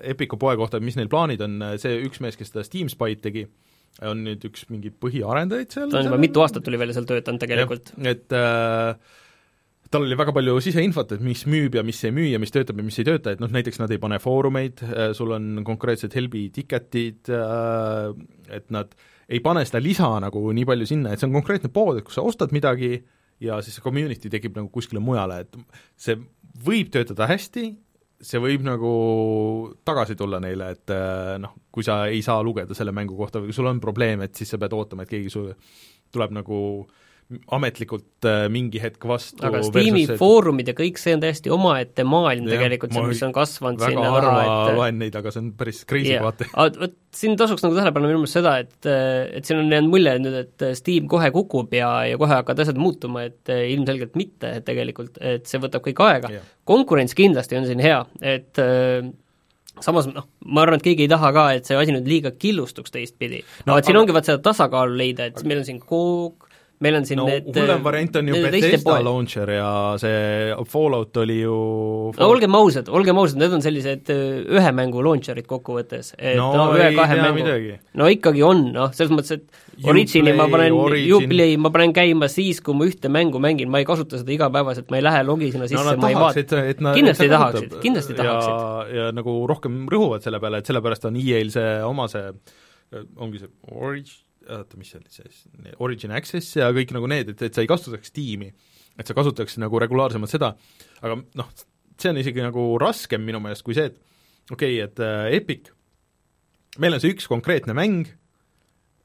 Epiku 0.06 0.38
poe 0.38 0.54
kohta, 0.60 0.80
mis 0.80 0.98
neil 0.98 1.10
plaanid 1.10 1.42
on, 1.42 1.58
see 1.82 1.98
üks 2.06 2.22
mees, 2.22 2.38
kes 2.38 2.52
seda 2.52 2.66
Steam 2.66 2.90
Spy'd 2.92 3.24
tegi, 3.24 3.48
on 4.06 4.22
nüüd 4.26 4.44
üks 4.46 4.68
mingi 4.70 4.92
põhiarendajaid 4.94 5.74
seal 5.74 5.88
ta 5.90 6.02
on 6.02 6.12
juba 6.12 6.20
mitu 6.22 6.44
aastat 6.44 6.68
oli 6.70 6.78
veel 6.78 6.94
seal 6.94 7.08
töötanud 7.08 7.42
tegelikult. 7.42 7.90
et 8.06 8.36
äh, 8.36 8.92
tal 9.90 10.04
oli 10.04 10.18
väga 10.18 10.34
palju 10.36 10.58
siseinfot, 10.62 11.16
et 11.16 11.24
mis 11.24 11.44
müüb 11.48 11.78
ja 11.78 11.84
mis 11.86 12.00
ei 12.04 12.14
müü 12.14 12.30
ja 12.30 12.40
mis 12.42 12.52
töötab 12.54 12.78
ja 12.78 12.86
mis 12.86 12.98
ei 13.00 13.06
tööta, 13.08 13.34
et 13.34 13.42
noh, 13.42 13.50
näiteks 13.52 13.80
nad 13.80 13.92
ei 13.94 14.00
pane 14.02 14.20
foorumeid, 14.22 14.82
äh, 14.86 15.12
sul 15.16 15.32
on 15.36 15.62
konkreetsed 15.66 16.14
helbi 16.18 16.48
ticket'id, 16.54 17.30
äh, 17.32 18.12
et 18.60 18.68
nad 18.74 18.92
ei 19.28 19.40
pane 19.44 19.64
seda 19.68 19.80
lisa 19.82 20.08
nagu 20.22 20.42
nii 20.56 20.66
palju 20.68 20.88
sinna, 20.88 21.12
et 21.12 21.20
see 21.20 21.28
on 21.28 21.36
konkreetne 21.36 21.70
pood, 21.72 21.98
et 21.98 22.06
kus 22.06 22.18
sa 22.18 22.24
ostad 22.26 22.54
midagi 22.54 22.96
ja 23.44 23.60
siis 23.62 23.78
see 23.78 23.84
community 23.84 24.30
tekib 24.32 24.56
nagu 24.58 24.70
kuskile 24.72 25.02
mujale, 25.04 25.42
et 25.44 25.58
see 26.00 26.16
võib 26.64 26.90
töötada 26.94 27.28
hästi, 27.30 27.66
see 28.24 28.40
võib 28.42 28.64
nagu 28.66 28.92
tagasi 29.86 30.16
tulla 30.18 30.40
neile, 30.42 30.72
et 30.74 30.94
äh, 30.94 31.34
noh, 31.42 31.54
kui 31.70 31.86
sa 31.86 32.06
ei 32.10 32.22
saa 32.24 32.40
lugeda 32.42 32.74
selle 32.74 32.94
mängu 32.96 33.18
kohta 33.18 33.42
või 33.42 33.52
kui 33.52 33.58
sul 33.60 33.70
on 33.70 33.82
probleem, 33.82 34.24
et 34.26 34.34
siis 34.38 34.50
sa 34.50 34.58
pead 34.58 34.74
ootama, 34.74 35.04
et 35.04 35.12
keegi 35.12 35.30
sulle 35.30 35.54
tuleb 36.14 36.32
nagu 36.34 36.58
äh, 36.82 37.04
ametlikult 37.28 38.24
äh, 38.24 38.46
mingi 38.52 38.80
hetk 38.80 39.02
vastu 39.08 39.44
aga 39.44 39.60
Steam'i 39.66 40.06
see... 40.08 40.16
foorumid 40.16 40.70
ja 40.70 40.74
kõik 40.76 40.96
see 41.00 41.12
on 41.12 41.20
täiesti 41.20 41.52
omaette 41.52 42.06
maailm 42.08 42.48
ja, 42.48 42.54
tegelikult, 42.54 42.94
see, 42.96 43.04
mis 43.10 43.20
on 43.26 43.34
kasvanud 43.36 43.82
väga 43.82 43.92
sinna 43.92 44.12
harva 44.14 44.38
et... 44.46 44.72
loen 44.78 44.98
neid, 45.02 45.18
aga 45.20 45.34
see 45.34 45.42
on 45.42 45.50
päris 45.60 45.82
crazy 45.88 46.14
yeah. 46.14 46.24
vaata. 46.24 46.48
vot 46.80 46.96
siin 47.18 47.36
tasuks 47.40 47.66
nagu 47.66 47.76
tähele 47.76 47.92
panna 47.92 48.08
minu 48.08 48.22
meelest 48.22 48.38
seda, 48.38 48.56
et 48.64 48.88
et 48.88 49.44
siin 49.44 49.60
on 49.60 49.76
jäänud 49.76 49.92
mulje 49.92 50.16
nüüd, 50.24 50.40
et 50.40 50.66
Steam 50.80 51.12
kohe 51.12 51.28
kukub 51.34 51.76
ja, 51.76 51.92
ja 52.08 52.16
kohe 52.20 52.32
hakkavad 52.32 52.64
asjad 52.64 52.80
muutuma, 52.80 53.26
et 53.28 53.52
ilmselgelt 53.52 54.16
mitte, 54.16 54.56
et 54.60 54.64
tegelikult, 54.64 55.20
et 55.20 55.48
see 55.48 55.60
võtab 55.60 55.84
kõik 55.84 56.04
aega 56.08 56.32
yeah.. 56.32 56.50
konkurents 56.68 57.16
kindlasti 57.18 57.60
on 57.60 57.68
siin 57.68 57.84
hea, 57.84 58.02
et 58.24 58.64
samas 59.84 60.08
noh, 60.10 60.26
ma 60.48 60.64
arvan, 60.64 60.80
et 60.80 60.86
keegi 60.88 61.06
ei 61.06 61.10
taha 61.10 61.30
ka, 61.34 61.46
et 61.58 61.68
see 61.68 61.78
asi 61.78 61.94
nüüd 61.94 62.08
liiga 62.08 62.32
killustuks 62.40 62.94
teistpidi 62.94 63.42
no,. 63.66 63.74
aga 63.74 63.82
siin 63.86 63.98
ongi 64.00 64.14
vaat 64.16 64.28
seda 64.28 64.42
tasakaalu 64.48 64.96
leida, 64.98 65.28
et 65.28 65.42
meil 65.44 65.62
on 65.62 65.68
siin 65.68 65.80
Coke, 65.84 66.47
meil 66.84 66.98
on 66.98 67.06
siin 67.08 67.18
no, 67.18 67.26
need 67.26 67.48
hullem 67.58 67.82
variant 67.82 68.16
on 68.20 68.28
ju 68.30 68.40
Bethesda 68.44 68.98
launcher 69.02 69.50
ja 69.50 69.70
see 69.98 70.54
Fallout 70.70 71.16
oli 71.22 71.40
ju 71.40 71.54
no 72.14 72.28
olgem 72.30 72.54
ausad, 72.58 72.90
olgem 72.94 73.18
ausad, 73.18 73.40
need 73.42 73.56
on 73.56 73.64
sellised 73.64 74.12
äh, 74.14 74.44
ühe 74.58 74.72
mängu 74.76 75.02
launcher'id 75.02 75.48
kokkuvõttes, 75.50 76.12
et 76.18 76.38
no, 76.38 76.52
no 76.54 76.68
ühe-kahe 76.76 77.18
mängu 77.22 77.78
no 77.98 78.10
ikkagi 78.14 78.44
on, 78.46 78.68
noh, 78.76 78.92
selles 78.94 79.14
mõttes, 79.14 79.40
et 79.40 79.66
Origini 79.88 80.32
ma 80.34 80.48
panen, 80.50 80.74
Uplay 81.14 81.58
ma 81.60 81.70
panen 81.74 81.92
käima 81.94 82.26
siis, 82.30 82.62
kui 82.64 82.74
ma 82.78 82.86
ühte 82.88 83.10
mängu 83.12 83.42
mängin, 83.42 83.70
ma 83.70 83.82
ei 83.82 83.86
kasuta 83.88 84.18
seda 84.22 84.34
igapäevaselt, 84.34 84.88
ma 84.90 84.98
ei 84.98 85.06
lähe 85.06 85.24
logi 85.26 85.50
sinna 85.54 85.68
sisse 85.70 85.82
no,, 85.82 85.98
ma 86.02 86.12
ei 86.12 86.18
vaata, 86.18 86.62
kindlasti 86.94 87.30
tahaksid, 87.30 87.76
kindlasti 87.82 88.18
tahaksid. 88.18 88.94
ja 88.98 89.10
nagu 89.14 89.40
rohkem 89.50 89.84
rõhuvad 89.90 90.26
selle 90.26 90.42
peale, 90.42 90.62
et 90.62 90.70
sellepärast 90.70 91.10
on 91.10 91.18
EA-l 91.18 91.52
see 91.54 91.76
oma 91.86 92.06
see, 92.10 92.30
ongi 93.18 93.42
see 93.42 93.54
Origin, 93.74 94.18
oota, 94.54 94.78
mis 94.80 94.92
see 94.92 95.00
oli 95.00 95.12
siis, 95.12 95.40
Origin 95.84 96.14
Access 96.16 96.58
ja 96.58 96.68
kõik 96.74 96.92
nagu 96.96 97.08
need, 97.10 97.32
et, 97.34 97.42
et 97.48 97.54
sa 97.54 97.64
ei 97.64 97.70
kasutaks 97.70 98.12
tiimi, 98.14 98.50
et 98.98 99.08
sa 99.08 99.16
kasutaks 99.16 99.58
nagu 99.62 99.80
regulaarsemalt 99.82 100.32
seda, 100.32 100.52
aga 101.02 101.18
noh, 101.38 101.50
see 101.98 102.12
on 102.12 102.20
isegi 102.22 102.44
nagu 102.44 102.70
raskem 102.80 103.24
minu 103.24 103.40
meelest 103.42 103.66
kui 103.66 103.76
see, 103.76 103.90
et 103.90 104.54
okei 104.54 104.78
okay,, 104.78 104.86
et 104.86 105.02
äh, 105.04 105.36
Epic, 105.38 105.72
meil 106.82 106.96
on 106.96 107.02
see 107.02 107.12
üks 107.14 107.28
konkreetne 107.30 107.76
mäng, 107.76 108.08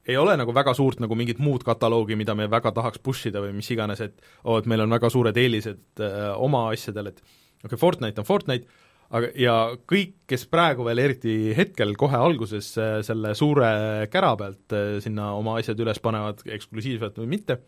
ei 0.08 0.18
ole 0.20 0.36
nagu 0.40 0.52
väga 0.56 0.74
suurt 0.76 1.00
nagu 1.00 1.16
mingit 1.16 1.40
muud 1.40 1.64
kataloogi, 1.64 2.18
mida 2.20 2.36
me 2.36 2.50
väga 2.52 2.74
tahaks 2.76 3.00
push 3.04 3.30
ida 3.30 3.44
või 3.44 3.54
mis 3.56 3.70
iganes, 3.72 4.02
et 4.04 4.18
oo 4.44 4.58
oh,, 4.58 4.60
et 4.60 4.68
meil 4.70 4.84
on 4.84 4.92
väga 4.92 5.12
suured 5.14 5.38
eelised 5.40 6.04
äh, 6.04 6.32
oma 6.36 6.68
asjadel, 6.72 7.14
et 7.14 7.22
okei 7.24 7.70
okay,, 7.70 7.80
Fortnite 7.80 8.24
on 8.24 8.28
Fortnite, 8.28 8.82
aga, 9.14 9.30
ja 9.40 9.56
kõik, 9.90 10.16
kes 10.30 10.46
praegu 10.52 10.86
veel, 10.88 11.04
eriti 11.04 11.54
hetkel 11.58 11.96
kohe 12.00 12.20
alguses 12.20 12.72
äh, 12.82 12.98
selle 13.06 13.34
suure 13.38 13.72
kära 14.14 14.34
pealt 14.40 14.76
äh, 14.76 14.98
sinna 15.04 15.32
oma 15.38 15.58
asjad 15.62 15.80
üles 15.84 16.02
panevad, 16.04 16.46
eksklusiivselt 16.58 17.20
või 17.22 17.34
mitte, 17.38 17.60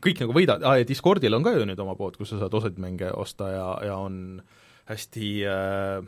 kõik 0.00 0.24
nagu 0.24 0.36
võidavad, 0.36 0.64
aa 0.64 0.80
ja 0.80 0.88
Discordil 0.88 1.36
on 1.36 1.44
ka 1.44 1.56
ju 1.56 1.66
nüüd 1.68 1.80
oma 1.84 1.96
pood, 1.98 2.16
kus 2.20 2.32
sa 2.32 2.40
saad 2.40 2.54
osaid 2.56 2.80
mänge 2.80 3.10
osta 3.12 3.52
ja, 3.52 3.66
ja 3.90 3.98
on 4.00 4.38
hästi 4.88 5.32
äh, 5.44 6.06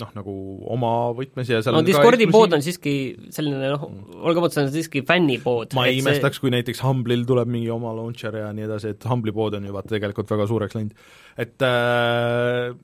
noh, 0.00 0.10
nagu 0.16 0.34
oma 0.74 0.92
võtmes 1.14 1.50
ja 1.50 1.60
seal 1.62 1.76
no 1.76 1.82
Discordi 1.86 2.26
pood 2.30 2.54
on 2.56 2.64
siiski 2.64 2.94
selline 3.34 3.70
noh, 3.74 3.84
olgem 4.26 4.46
on 4.48 4.72
siiski 4.74 5.04
fännipood. 5.06 5.76
ma 5.76 5.86
ei 5.90 6.00
imestaks 6.00 6.38
see..., 6.38 6.46
kui 6.46 6.54
näiteks 6.54 6.82
Humble'il 6.84 7.22
tuleb 7.28 7.50
mingi 7.50 7.70
oma 7.74 7.94
launcher 7.96 8.34
ja 8.40 8.50
nii 8.56 8.66
edasi, 8.66 8.94
et 8.96 9.06
Humble'i 9.08 9.34
pood 9.36 9.58
on 9.58 9.68
ju 9.68 9.76
vaata 9.76 9.94
tegelikult 9.94 10.32
väga 10.34 10.48
suureks 10.50 10.78
läinud. 10.78 11.06
et 11.44 11.66
äh, 11.68 12.74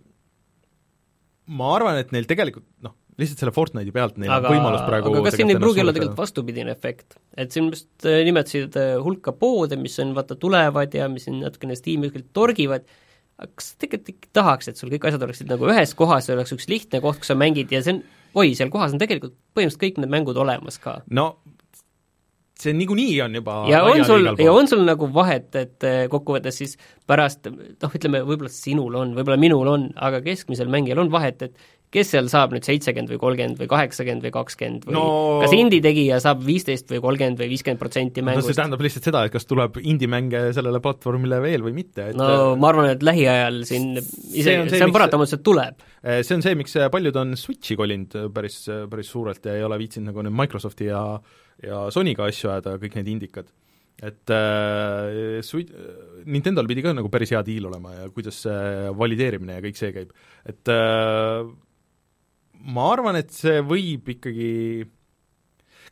ma 1.50 1.74
arvan, 1.76 1.98
et 2.00 2.12
neil 2.14 2.28
tegelikult 2.30 2.66
noh, 2.86 2.94
lihtsalt 3.20 3.42
selle 3.42 3.54
Fortnite'i 3.54 3.94
pealt 3.94 4.18
neil 4.20 4.32
aga, 4.32 4.48
on 4.48 4.56
võimalus 4.56 4.86
praegu 4.86 5.12
aga 5.12 5.22
kas 5.26 5.36
siin 5.40 5.52
ei 5.52 5.58
pruugi 5.60 5.82
olla 5.84 5.94
tegelikult 5.96 6.22
vastupidine 6.22 6.72
efekt? 6.74 7.18
et 7.36 7.52
siin 7.54 7.70
vist 7.72 8.08
äh, 8.08 8.22
nimetasid 8.26 8.78
äh, 8.80 8.94
hulka 9.02 9.34
poode, 9.36 9.78
mis 9.80 9.98
on 10.02 10.14
vaata, 10.16 10.38
tulevad 10.40 10.96
ja 10.96 11.08
mis 11.12 11.26
siin 11.28 11.40
natukene 11.44 11.76
Steam'i 11.78 12.10
kuskilt 12.10 12.30
torgivad, 12.36 12.86
aga 13.40 13.50
kas 13.52 13.74
tegelikult 13.80 14.14
ikka 14.14 14.32
tahaks, 14.40 14.70
et 14.70 14.80
sul 14.80 14.92
kõik 14.94 15.10
asjad 15.10 15.26
oleksid 15.26 15.52
nagu 15.52 15.70
ühes 15.70 15.94
kohas 15.98 16.30
ja 16.30 16.36
oleks 16.36 16.56
üks 16.56 16.68
lihtne 16.70 17.02
koht, 17.04 17.20
kus 17.22 17.32
sa 17.32 17.38
mängid 17.38 17.72
ja 17.74 17.82
see 17.84 17.98
on, 17.98 18.02
oi, 18.40 18.52
seal 18.58 18.72
kohas 18.72 18.94
on 18.96 19.02
tegelikult 19.02 19.36
põhimõtteliselt 19.56 19.84
kõik 19.84 20.02
need 20.02 20.14
mängud 20.18 20.40
olemas 20.40 20.80
ka. 20.82 21.00
no 21.10 21.32
see 22.62 22.76
niikuinii 22.76 23.18
on 23.24 23.40
juba 23.40 23.56
ja 23.70 23.82
on 23.88 24.04
sul, 24.06 24.30
ja 24.38 24.54
on 24.54 24.70
sul 24.70 24.84
nagu 24.86 25.10
vahet, 25.14 25.50
et 25.58 25.88
äh, 25.88 26.04
kokkuvõttes 26.12 26.62
siis 26.62 26.76
pärast 27.08 27.50
noh, 27.50 27.90
ütleme, 27.90 28.22
võib-olla 28.26 28.52
sinul 28.52 28.96
on, 29.00 29.14
võib-olla 29.18 29.40
minul 29.40 29.74
on, 29.74 29.90
aga 29.96 30.22
keskmisel 30.24 30.70
mängijal 30.72 31.02
on 31.02 31.12
vahet, 31.12 31.46
et 31.48 31.68
kes 31.90 32.12
seal 32.12 32.28
saab 32.30 32.52
nüüd 32.54 32.66
seitsekümmend 32.66 33.10
või 33.10 33.18
kolmkümmend 33.18 33.58
või 33.58 33.68
kaheksakümmend 33.70 34.26
või 34.26 34.32
kakskümmend 34.34 34.86
või 34.86 34.94
no... 34.94 35.04
kas 35.42 35.54
indie-tegija 35.56 36.20
saab 36.22 36.44
viisteist 36.46 36.90
või 36.92 37.00
kolmkümmend 37.02 37.42
või 37.42 37.50
viiskümmend 37.50 37.82
protsenti 37.82 38.22
mängust? 38.22 38.46
no 38.46 38.52
see 38.52 38.60
tähendab 38.60 38.84
lihtsalt 38.86 39.08
seda, 39.10 39.24
et 39.26 39.34
kas 39.34 39.48
tuleb 39.50 39.80
indie-mänge 39.82 40.44
sellele 40.56 40.82
platvormile 40.84 41.40
veel 41.42 41.66
või 41.66 41.74
mitte, 41.80 42.12
et 42.12 42.18
no 42.18 42.54
ma 42.60 42.70
arvan, 42.70 42.92
et 42.94 43.02
lähiajal 43.06 43.62
siin 43.66 43.90
ise, 43.98 44.46
see 44.46 44.56
on, 44.60 44.70
see, 44.70 44.78
see 44.78 44.86
on 44.86 44.94
paratamatult, 44.94 45.40
et 45.40 45.46
tuleb. 45.50 45.84
Eh, 46.00 46.22
see 46.26 46.38
on 46.38 46.46
see, 46.46 46.56
miks 46.62 46.78
paljud 46.94 47.20
on 47.24 47.34
Switchi 47.40 47.78
kolinud 47.80 48.14
päris, 48.34 48.62
päris 48.90 49.10
suurelt 49.10 49.50
ja 49.50 49.58
ei 49.58 49.66
ole 49.66 49.80
viitsinud 49.82 50.12
nagu 50.12 50.28
nüüd 50.28 50.38
Microsofti 50.44 50.92
ja 50.92 51.02
ja 51.64 51.86
Sonyga 51.94 52.28
asju 52.30 52.52
ajada, 52.52 52.76
kõik 52.82 53.00
need 53.00 53.10
indikad. 53.14 53.50
Et 54.00 54.32
äh, 54.32 55.40
Switch, 55.44 55.74
Nintendo'l 56.24 56.68
pidi 56.70 56.84
ka 56.84 56.94
nagu 56.96 57.10
päris 57.12 57.34
hea 57.34 57.42
diil 57.44 57.66
olema 57.68 57.92
ja 57.98 58.06
kuidas 58.14 58.38
see 58.46 58.92
valideerimine 58.96 59.58
ja 59.58 59.64
kõik 59.64 59.76
see 59.76 59.92
käib, 59.92 60.14
et 60.48 60.72
äh, 60.72 61.42
ma 62.64 62.86
arvan, 62.94 63.18
et 63.20 63.34
see 63.34 63.60
võib 63.66 64.08
ikkagi 64.14 64.50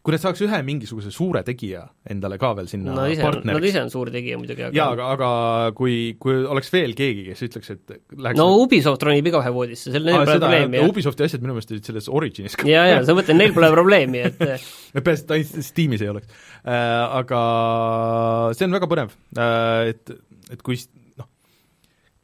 kui 0.09 0.15
nad 0.15 0.23
saaks 0.23 0.41
ühe 0.41 0.59
mingisuguse 0.65 1.11
suure 1.13 1.43
tegija 1.45 1.83
endale 2.09 2.39
ka 2.41 2.55
veel 2.57 2.69
sinna 2.71 2.95
no, 2.97 3.03
ise, 3.13 3.21
partneriks 3.21 3.59
Nad 3.59 3.67
ise 3.69 3.81
on 3.83 3.91
suur 3.93 4.09
tegija 4.09 4.39
muidugi, 4.41 4.65
aga 4.65 4.73
jaa, 4.73 4.87
aga, 4.95 5.09
aga 5.19 5.29
kui, 5.77 5.97
kui 6.23 6.47
oleks 6.49 6.73
veel 6.73 6.95
keegi, 6.97 7.27
kes 7.27 7.43
ütleks, 7.45 7.75
et 7.75 7.93
läheks 8.17 8.41
no 8.41 8.47
Ubisoft 8.63 9.05
ronib 9.05 9.29
igaühe 9.29 9.53
voodisse, 9.53 9.93
seal 9.93 10.09
neil 10.09 10.23
pole 10.23 10.39
probleemi. 10.41 10.81
Ubisofti 10.89 11.27
asjad 11.27 11.45
minu 11.45 11.59
meelest 11.59 11.75
olid 11.77 11.91
selles 11.91 12.09
Originis 12.09 12.57
ka. 12.57 12.65
jaa, 12.73 12.87
jaa, 12.89 13.03
sa 13.05 13.19
mõtled, 13.19 13.37
neil 13.37 13.53
pole 13.59 13.69
probleemi, 13.75 14.25
et 14.31 14.41
peaasi, 15.05 15.27
et 15.27 15.37
ainult 15.37 15.69
Steamis 15.69 16.07
ei 16.07 16.13
oleks 16.15 16.33
äh,. 16.33 17.05
Aga 17.19 17.43
see 18.57 18.65
on 18.65 18.81
väga 18.81 18.89
põnev 18.89 19.13
äh,, 19.13 19.93
et, 19.93 20.17
et 20.57 20.65
kui 20.65 20.81
noh, 21.21 21.29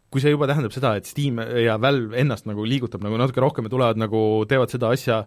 kui 0.08 0.24
see 0.24 0.32
juba 0.32 0.48
tähendab 0.48 0.72
seda, 0.72 0.96
et 0.96 1.10
Steam 1.10 1.44
ja 1.60 1.76
Valve 1.84 2.16
ennast 2.24 2.48
nagu 2.48 2.64
liigutab 2.64 3.04
nagu 3.04 3.20
natuke 3.20 3.44
rohkem 3.44 3.68
ja 3.68 3.76
tulevad 3.76 4.00
nagu, 4.00 4.24
teevad 4.48 4.72
seda 4.72 4.96
asja, 4.96 5.26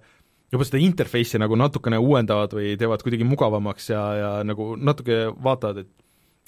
juba 0.53 0.67
seda 0.67 0.81
interface'i 0.83 1.41
nagu 1.41 1.57
natukene 1.59 1.99
uuendavad 2.01 2.53
või 2.55 2.75
teevad 2.79 3.03
kuidagi 3.03 3.27
mugavamaks 3.27 3.89
ja, 3.91 4.03
ja 4.17 4.31
nagu 4.47 4.75
natuke 4.79 5.25
vaatavad, 5.43 5.83
et 5.83 5.91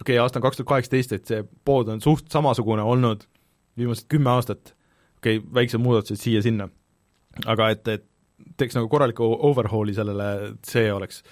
okei 0.02 0.16
okay,, 0.16 0.22
aasta 0.24 0.40
on 0.40 0.46
kaks 0.46 0.60
tuhat 0.60 0.72
kaheksateist, 0.74 1.16
et 1.18 1.32
see 1.32 1.44
pood 1.68 1.92
on 1.92 2.04
suht 2.04 2.30
samasugune 2.32 2.86
olnud 2.86 3.26
viimased 3.80 4.08
kümme 4.12 4.32
aastat, 4.36 4.74
okei 5.20 5.40
okay,, 5.40 5.54
väiksed 5.60 5.84
muudatused 5.84 6.22
siia-sinna, 6.24 6.70
aga 7.46 7.72
et, 7.76 7.88
et 7.92 8.08
teeks 8.60 8.78
nagu 8.80 8.88
korraliku 8.92 9.28
overhaul'i 9.52 9.96
sellele, 9.96 10.30
see 10.68 10.88
oleks 10.94 11.24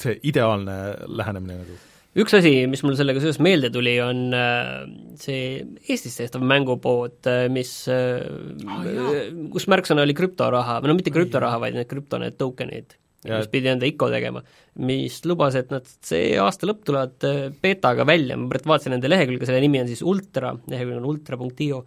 see 0.00 0.16
ideaalne 0.30 0.76
lähenemine 1.08 1.62
nagu 1.62 1.78
üks 2.18 2.34
asi, 2.38 2.54
mis 2.70 2.82
mul 2.86 2.96
sellega 2.98 3.22
seoses 3.22 3.40
meelde 3.42 3.70
tuli, 3.74 3.94
on 4.02 4.34
äh, 4.36 4.86
see 5.20 5.60
Eestis 5.86 6.18
tehtav 6.18 6.42
mängupood, 6.46 7.20
äh, 7.30 7.44
mis 7.52 7.74
oh,, 7.90 9.20
kus 9.52 9.68
märksõna 9.70 10.06
oli 10.06 10.16
krüptoraha, 10.18 10.80
või 10.82 10.92
no 10.92 10.98
mitte 10.98 11.14
krüptoraha, 11.14 11.60
vaid 11.62 11.78
need 11.78 11.90
krüpto, 11.90 12.18
need 12.22 12.38
token'id, 12.40 12.96
mis 13.28 13.50
pidi 13.52 13.70
enda 13.70 13.88
ICO 13.88 14.10
tegema, 14.12 14.42
mis 14.82 15.20
lubas, 15.28 15.58
et 15.60 15.70
nad 15.74 15.86
see 15.86 16.34
aasta 16.40 16.68
lõpp 16.70 16.82
tulevad 16.88 17.30
beetaga 17.62 18.06
välja, 18.08 18.38
ma 18.40 18.50
praegu 18.50 18.72
vaatasin 18.72 18.96
nende 18.96 19.10
lehekülge, 19.12 19.46
selle 19.48 19.62
nimi 19.62 19.82
on 19.82 19.90
siis 19.90 20.02
Ultra, 20.02 20.54
lehekülg 20.72 21.02
on 21.02 21.10
ultra.io, 21.14 21.84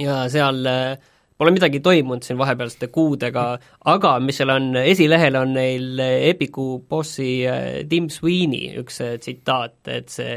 ja 0.00 0.22
seal 0.32 0.64
äh, 0.70 1.10
Pole 1.34 1.50
midagi 1.50 1.80
toimunud 1.82 2.22
siin 2.22 2.38
vahepealsete 2.38 2.86
kuudega, 2.94 3.44
aga 3.90 4.10
mis 4.22 4.36
seal 4.38 4.52
on, 4.54 4.68
esilehel 4.78 5.34
on 5.40 5.56
neil 5.56 5.98
Epiku 5.98 6.66
bossi 6.88 7.40
äh, 7.50 7.80
Tim 7.90 8.06
Sweeney 8.06 8.76
üks 8.78 9.00
äh, 9.02 9.16
tsitaat, 9.18 9.80
et 9.90 10.14
see 10.14 10.36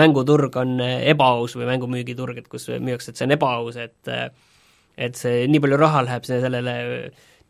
mänguturg 0.00 0.56
on 0.56 0.78
äh, 0.80 1.02
ebaaus 1.12 1.58
või 1.58 1.68
mängumüügiturg, 1.68 2.40
et 2.40 2.48
kus 2.48 2.70
müüakse, 2.72 3.12
et 3.12 3.20
see 3.20 3.28
on 3.28 3.36
ebaaus, 3.36 3.76
et 3.76 4.14
et 5.00 5.16
see, 5.16 5.44
nii 5.48 5.60
palju 5.60 5.76
raha 5.80 6.06
läheb 6.08 6.24
sellele 6.28 6.74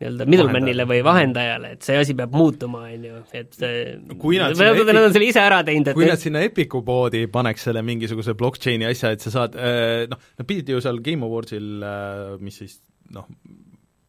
nii-öelda 0.01 0.27
middlemanile 0.29 0.85
või 0.89 1.01
vahendajale, 1.05 1.75
et 1.77 1.85
see 1.85 1.99
asi 2.01 2.15
peab 2.17 2.33
muutuma, 2.35 2.83
on 2.89 3.05
ju, 3.07 3.21
et 3.37 3.59
kui 4.21 4.39
nad 4.41 4.55
või 4.57 4.71
Epic... 4.73 4.93
nad 4.97 5.05
on 5.05 5.15
selle 5.15 5.29
ise 5.29 5.43
ära 5.43 5.61
teinud, 5.67 5.91
et 5.91 5.97
kui 5.97 6.09
nad 6.09 6.21
sinna 6.21 6.41
Epiku 6.47 6.81
poodi 6.87 7.27
paneks 7.31 7.69
selle 7.69 7.85
mingisuguse 7.85 8.35
blockchain'i 8.39 8.89
asja, 8.89 9.13
et 9.15 9.23
sa 9.23 9.33
saad 9.37 9.57
noh, 10.11 10.25
nad 10.41 10.49
pidid 10.49 10.73
ju 10.73 10.81
seal 10.83 10.99
Game 11.05 11.27
Awardsil, 11.27 11.85
mis 12.41 12.59
siis 12.63 12.79
noh, 13.13 13.29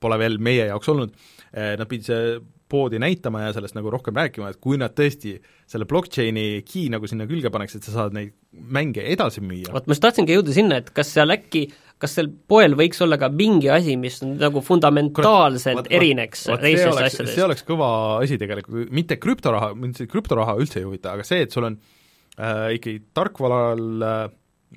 pole 0.03 0.19
veel 0.19 0.41
meie 0.43 0.67
jaoks 0.73 0.91
olnud, 0.93 1.15
nad 1.53 1.89
pidid 1.91 2.09
see 2.09 2.35
poodi 2.73 3.01
näitama 3.03 3.43
ja 3.45 3.53
sellest 3.53 3.77
nagu 3.77 3.91
rohkem 3.93 4.17
rääkima, 4.17 4.53
et 4.53 4.61
kui 4.63 4.79
nad 4.81 4.95
tõesti 4.97 5.35
selle 5.69 5.85
blockchain'i 5.89 6.63
key 6.65 6.89
nagu 6.93 7.09
sinna 7.11 7.27
külge 7.29 7.53
paneks, 7.53 7.77
et 7.77 7.87
sa 7.87 7.93
saad 7.99 8.17
neid 8.17 8.33
mänge 8.53 9.05
edasi 9.13 9.45
müüa. 9.45 9.73
vot 9.75 9.89
ma 9.89 9.97
just 9.97 10.05
tahtsingi 10.05 10.39
jõuda 10.39 10.57
sinna, 10.57 10.81
et 10.81 10.89
kas 10.97 11.13
seal 11.13 11.35
äkki 11.35 11.67
kas 12.03 12.17
sel 12.19 12.29
poel 12.51 12.75
võiks 12.79 13.01
olla 13.05 13.19
ka 13.21 13.31
mingi 13.33 13.71
asi, 13.73 13.97
mis 14.01 14.21
nagu 14.25 14.63
fundamentaalselt 14.65 15.85
Kurat, 15.85 15.93
erineks 15.99 16.49
teistest 16.51 16.99
asjadest? 16.99 17.37
see 17.37 17.47
oleks 17.47 17.65
kõva 17.69 17.93
asi 18.19 18.41
tegelikult, 18.41 18.91
mitte 18.95 19.19
krüptoraha, 19.23 19.73
mind 19.79 20.01
see 20.01 20.11
krüptoraha 20.11 20.59
üldse 20.61 20.83
ei 20.83 20.89
huvita, 20.89 21.15
aga 21.17 21.27
see, 21.27 21.47
et 21.47 21.55
sul 21.55 21.71
on 21.71 21.79
äh, 21.79 22.75
ikkagi 22.79 22.99
tarkvaral 23.15 24.07
äh, 24.09 24.21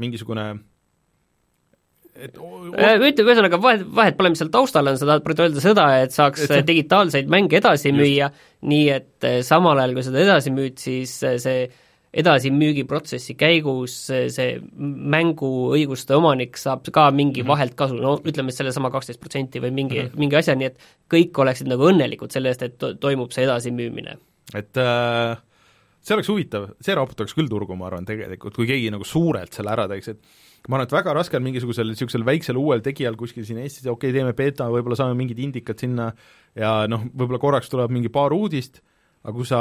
mingisugune 0.01 0.49
et 2.15 2.37
ütleme 2.37 3.11
ühesõnaga, 3.11 3.57
vahet, 3.59 3.81
vahet 3.97 4.15
pole, 4.17 4.31
mis 4.31 4.39
seal 4.39 4.51
taustal 4.53 4.87
on, 4.87 4.99
sa 4.99 5.07
tahad 5.09 5.41
öelda 5.45 5.63
seda, 5.63 5.87
et 6.03 6.15
saaks 6.15 6.45
et 6.45 6.53
see... 6.53 6.67
digitaalseid 6.69 7.31
mänge 7.31 7.59
edasi 7.59 7.89
just. 7.89 7.99
müüa, 7.99 8.29
nii 8.71 8.85
et 8.95 9.27
äh, 9.27 9.41
samal 9.45 9.81
ajal, 9.81 9.95
kui 9.97 10.05
seda 10.07 10.21
edasi 10.23 10.53
müüd, 10.55 10.77
siis 10.79 11.17
äh, 11.27 11.35
see 11.41 11.65
edasimüügiprotsessi 12.15 13.35
käigus 13.39 13.95
see 14.07 14.47
mänguõiguste 15.15 16.15
omanik 16.15 16.59
saab 16.59 16.85
ka 16.93 17.09
mingi 17.11 17.41
-hmm. 17.41 17.49
vahelt 17.51 17.75
kasu, 17.75 17.97
no 17.99 18.15
ütleme, 18.23 18.53
sellesama 18.55 18.91
kaksteist 18.93 19.19
protsenti 19.19 19.59
või 19.63 19.71
mingi 19.71 19.99
mm, 19.99 20.07
-hmm. 20.07 20.19
mingi 20.23 20.39
asja, 20.39 20.55
nii 20.55 20.69
et 20.71 20.79
kõik 21.11 21.41
oleksid 21.43 21.67
nagu 21.71 21.89
õnnelikud 21.91 22.31
selle 22.31 22.53
eest, 22.53 22.63
et 22.63 22.77
to 22.77 22.93
toimub 22.93 23.35
see 23.35 23.43
edasimüümine. 23.43 24.17
et 24.53 24.77
äh, 24.77 25.37
see 26.05 26.15
oleks 26.15 26.29
huvitav, 26.29 26.69
see 26.81 26.95
raputaks 26.95 27.33
küll 27.33 27.49
turgu, 27.49 27.75
ma 27.75 27.89
arvan, 27.89 28.05
tegelikult, 28.05 28.55
kui 28.55 28.67
keegi 28.69 28.91
nagu 28.93 29.03
suurelt 29.03 29.53
selle 29.53 29.71
ära 29.73 29.87
teeks, 29.91 30.07
et 30.13 30.69
ma 30.69 30.77
arvan, 30.77 30.87
et 30.87 30.97
väga 30.97 31.13
raske 31.17 31.37
on 31.37 31.43
mingisugusel 31.43 31.91
niisugusel 31.91 32.25
väiksel 32.25 32.57
uuel 32.61 32.83
tegijal 32.85 33.17
kuskil 33.19 33.45
siin 33.45 33.59
Eestis, 33.63 33.85
okei 33.85 34.09
okay,, 34.09 34.17
teeme 34.19 34.33
beeta, 34.37 34.69
võib-olla 34.71 34.95
saame 34.95 35.17
mingid 35.17 35.39
indikad 35.39 35.81
sinna 35.81 36.11
ja 36.55 36.85
noh, 36.87 37.07
võib-olla 37.11 37.41
korraks 37.41 37.69
tuleb 37.69 37.91
mingi 37.91 38.09
paar 38.13 38.33
uudist, 38.33 38.81
aga 39.25 39.33
kui 39.33 39.47
sa 39.49 39.59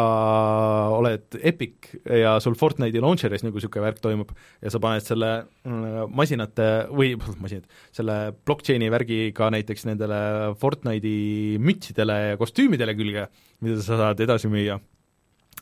oled 0.92 1.38
Epic 1.40 1.94
ja 2.05 2.37
sul 2.44 2.57
Fortnite'i 2.59 3.00
launcher'is 3.03 3.44
nagu 3.46 3.57
niisugune 3.57 3.87
värk 3.87 4.00
toimub 4.05 4.33
ja 4.61 4.72
sa 4.72 4.81
paned 4.83 5.07
selle 5.07 5.31
mm, 5.64 6.12
masinate 6.12 6.70
või 6.92 7.14
masinad, 7.16 7.68
selle 7.94 8.18
blockchain'i 8.44 8.90
värgi 8.92 9.20
ka 9.37 9.48
näiteks 9.55 9.89
nendele 9.89 10.18
Fortnite'i 10.61 11.61
mütsidele 11.64 12.18
ja 12.34 12.41
kostüümidele 12.41 12.97
külge, 12.99 13.30
mida 13.64 13.80
sa 13.80 14.01
saad 14.03 14.20
edasi 14.20 14.53
müüa, 14.53 14.76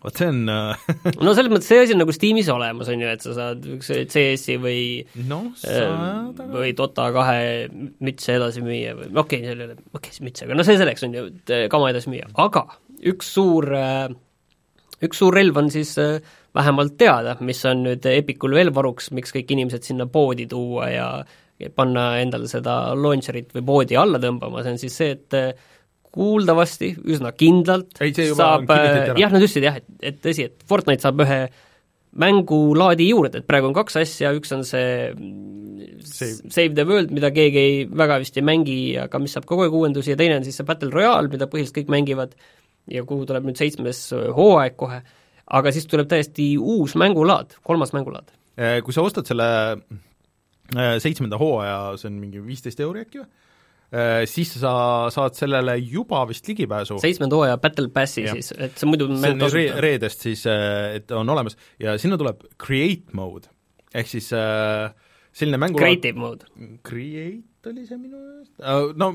vot 0.03 0.19
see 0.19 0.31
on 0.33 0.43
no 1.27 1.35
selles 1.39 1.53
mõttes 1.53 1.71
see 1.71 1.83
asi 1.85 1.95
on 1.95 2.03
nagu 2.03 2.15
Steamis 2.17 2.51
olemas, 2.51 2.91
on 2.91 3.07
ju, 3.07 3.15
et 3.15 3.23
sa 3.23 3.39
saad 3.39 3.67
CS-i 3.87 4.59
või 4.63 4.81
no, 5.31 5.45
saad, 5.63 6.43
aga... 6.43 6.53
või 6.57 6.75
Dota 6.79 7.07
kahe 7.15 7.69
mütse 8.03 8.35
edasi 8.35 8.67
müüa 8.67 8.97
või 8.99 9.13
okei 9.13 9.45
okay,, 9.45 9.45
seal 9.47 9.63
ei 9.63 9.69
ole, 9.71 9.79
okei 9.79 10.01
okay,, 10.01 10.17
see 10.19 10.27
müts, 10.27 10.43
aga 10.43 10.59
no 10.59 10.67
see 10.67 10.81
selleks, 10.81 11.07
on 11.07 11.21
ju, 11.21 11.29
et 11.31 11.55
kama 11.71 11.95
edasi 11.95 12.11
müüa, 12.11 12.33
aga 12.35 12.67
üks 13.11 13.33
suur, 13.35 13.69
äh, 13.77 14.09
üks 15.03 15.23
suur 15.23 15.35
relv 15.37 15.59
on 15.63 15.71
siis 15.75 15.95
äh, 16.01 16.21
vähemalt 16.55 16.97
teada, 17.01 17.37
mis 17.41 17.63
on 17.69 17.85
nüüd 17.87 18.07
Epicul 18.13 18.55
veel 18.59 18.73
varuks, 18.75 19.11
miks 19.17 19.35
kõik 19.35 19.55
inimesed 19.55 19.87
sinna 19.89 20.07
poodi 20.11 20.47
tuua 20.51 20.91
ja 20.93 21.09
panna 21.77 22.17
endale 22.19 22.49
seda 22.51 22.95
launcher'it 22.99 23.53
või 23.55 23.65
poodi 23.67 23.99
alla 23.99 24.19
tõmbama, 24.23 24.65
see 24.65 24.75
on 24.75 24.81
siis 24.83 24.97
see, 24.99 25.17
et 25.17 25.37
äh, 25.39 25.69
kuuldavasti 26.13 26.93
üsna 27.09 27.33
kindlalt 27.37 28.01
ei, 28.05 28.13
saab, 28.13 28.69
jah, 28.69 29.33
nad 29.33 29.39
ütlesid 29.41 29.65
jah, 29.65 29.79
et, 29.81 29.93
et 30.13 30.19
tõsi, 30.25 30.49
et 30.51 30.67
Fortnite 30.69 31.07
saab 31.07 31.23
ühe 31.25 31.45
mängulaadi 32.23 33.07
juurde, 33.09 33.41
et 33.41 33.49
praegu 33.49 33.71
on 33.71 33.77
kaks 33.77 33.97
asja, 34.03 34.35
üks 34.37 34.53
on 34.53 34.67
see 34.69 35.13
Save. 36.03 36.51
Save 36.51 36.75
the 36.75 36.85
World, 36.85 37.13
mida 37.15 37.31
keegi 37.33 37.61
ei, 37.61 37.77
väga 37.87 38.19
vist 38.21 38.37
ei 38.37 38.45
mängi, 38.45 38.77
aga 39.01 39.21
mis 39.23 39.33
saab 39.37 39.47
kogu 39.49 39.65
aeg 39.65 39.77
uuendusi 39.77 40.13
ja 40.13 40.19
teine 40.19 40.37
on 40.41 40.45
siis 40.45 40.59
see 40.59 40.67
Battle 40.69 40.91
Royale, 40.93 41.31
mida 41.33 41.49
põhiliselt 41.51 41.79
kõik 41.79 41.93
mängivad 41.95 42.35
ja 42.91 43.05
kuhu 43.07 43.27
tuleb 43.29 43.47
nüüd 43.47 43.59
seitsmes 43.61 44.09
hooaeg 44.37 44.79
kohe, 44.81 45.03
aga 45.53 45.73
siis 45.75 45.87
tuleb 45.91 46.09
täiesti 46.11 46.55
uus 46.59 46.97
mängulaad, 46.99 47.59
kolmas 47.63 47.95
mängulaad. 47.95 48.33
Kui 48.85 48.95
sa 48.95 49.05
ostad 49.05 49.29
selle 49.29 49.47
äh, 49.73 50.99
seitsmenda 51.03 51.39
hooaja, 51.41 51.95
see 52.01 52.11
on 52.11 52.19
mingi 52.21 52.43
viisteist 52.45 52.83
euri 52.85 53.07
äkki 53.07 53.23
või? 53.23 53.31
Äh, 53.93 54.23
siis 54.25 54.55
sa 54.57 54.73
saad 55.13 55.37
sellele 55.37 55.75
juba 55.77 56.23
vist 56.25 56.47
ligipääsu. 56.49 56.97
seitsmenda 57.03 57.37
hooaja 57.37 57.59
Battle 57.61 57.91
Passi 57.93 58.23
ja. 58.25 58.33
siis, 58.33 58.55
et 58.57 58.79
see 58.81 58.89
muidu 58.89 59.11
see 59.21 59.35
on 59.35 59.43
re 59.53 59.65
reedest 59.85 60.25
siis, 60.25 60.47
äh, 60.49 60.95
et 60.97 61.13
on 61.13 61.29
olemas 61.29 61.59
ja 61.81 61.99
sinna 62.01 62.17
tuleb 62.17 62.41
create 62.57 63.13
mode, 63.13 63.53
ehk 63.93 64.09
siis 64.09 64.31
äh, 64.33 64.95
selline 65.33 65.61
mängu 65.61 65.81
Creative 65.81 66.19
mode. 66.19 66.49
Create 66.87 67.71
oli 67.71 67.87
see 67.87 67.99
minu 67.99 68.19
meelest, 68.19 68.97
no 68.99 69.13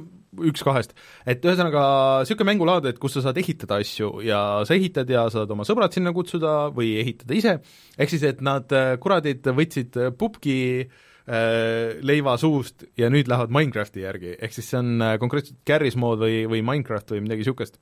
üks 0.47 0.63
kahest. 0.63 0.93
et 1.27 1.43
ühesõnaga, 1.43 1.81
niisugune 2.23 2.51
mängulaad, 2.51 2.87
et 2.91 3.01
kus 3.01 3.17
sa 3.17 3.25
saad 3.25 3.37
ehitada 3.41 3.81
asju 3.81 4.21
ja 4.25 4.39
sa 4.67 4.77
ehitad 4.77 5.09
ja 5.11 5.25
saad 5.33 5.51
oma 5.51 5.65
sõbrad 5.67 5.95
sinna 5.95 6.13
kutsuda 6.15 6.69
või 6.75 6.95
ehitada 7.01 7.35
ise, 7.35 7.57
ehk 7.97 8.13
siis 8.13 8.23
et 8.29 8.41
nad 8.45 8.71
kuradid 9.03 9.47
võtsid 9.57 9.99
pubgi 10.19 10.57
äh, 10.85 10.97
Äh, 11.27 11.97
leiva 12.07 12.37
suust 12.39 12.85
ja 12.95 13.09
nüüd 13.11 13.27
lähevad 13.27 13.51
Minecrafti 13.51 14.05
järgi, 14.05 14.37
ehk 14.39 14.53
siis 14.55 14.69
see 14.71 14.77
on 14.79 15.01
äh, 15.03 15.17
konkreetselt 15.19 15.57
Garry's 15.67 15.97
Mode 15.99 16.23
või, 16.23 16.45
või 16.47 16.61
Minecraft 16.63 17.11
või 17.11 17.25
midagi 17.25 17.43
niisugust. 17.43 17.75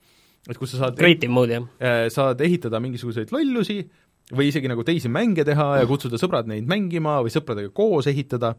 et 0.49 0.57
kus 0.57 0.73
sa 0.73 0.79
saad 0.79 0.97
Creative 0.97 1.29
mode, 1.29 1.53
jah. 1.53 1.67
Äh, 1.77 2.07
saad 2.09 2.41
ehitada 2.41 2.81
mingisuguseid 2.81 3.29
lollusi 3.29 3.83
või 4.34 4.49
isegi 4.49 4.69
nagu 4.71 4.86
teisi 4.86 5.11
mänge 5.11 5.45
teha 5.45 5.67
ja 5.82 5.89
kutsuda 5.89 6.17
sõbrad 6.21 6.49
neid 6.49 6.65
mängima 6.69 7.19
või 7.26 7.34
sõpradega 7.34 7.69
koos 7.76 8.07
ehitada, 8.09 8.55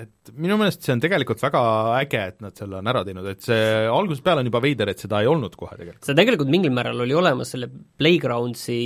et 0.00 0.32
minu 0.40 0.56
meelest 0.60 0.86
see 0.86 0.94
on 0.94 1.02
tegelikult 1.02 1.42
väga 1.42 1.60
äge, 1.98 2.22
et 2.32 2.40
nad 2.44 2.56
selle 2.56 2.78
on 2.78 2.90
ära 2.92 3.02
teinud, 3.04 3.26
et 3.28 3.44
see 3.44 3.62
algusest 3.90 4.24
peale 4.24 4.40
on 4.40 4.48
juba 4.48 4.62
veider, 4.64 4.92
et 4.92 5.02
seda 5.02 5.20
ei 5.20 5.28
olnud 5.28 5.56
kohe 5.58 5.76
tegelikult. 5.76 6.06
see 6.08 6.16
tegelikult 6.16 6.52
mingil 6.52 6.72
määral 6.76 7.04
oli 7.04 7.16
olemas 7.16 7.52
selle 7.52 7.68
Playgroundsi 8.00 8.80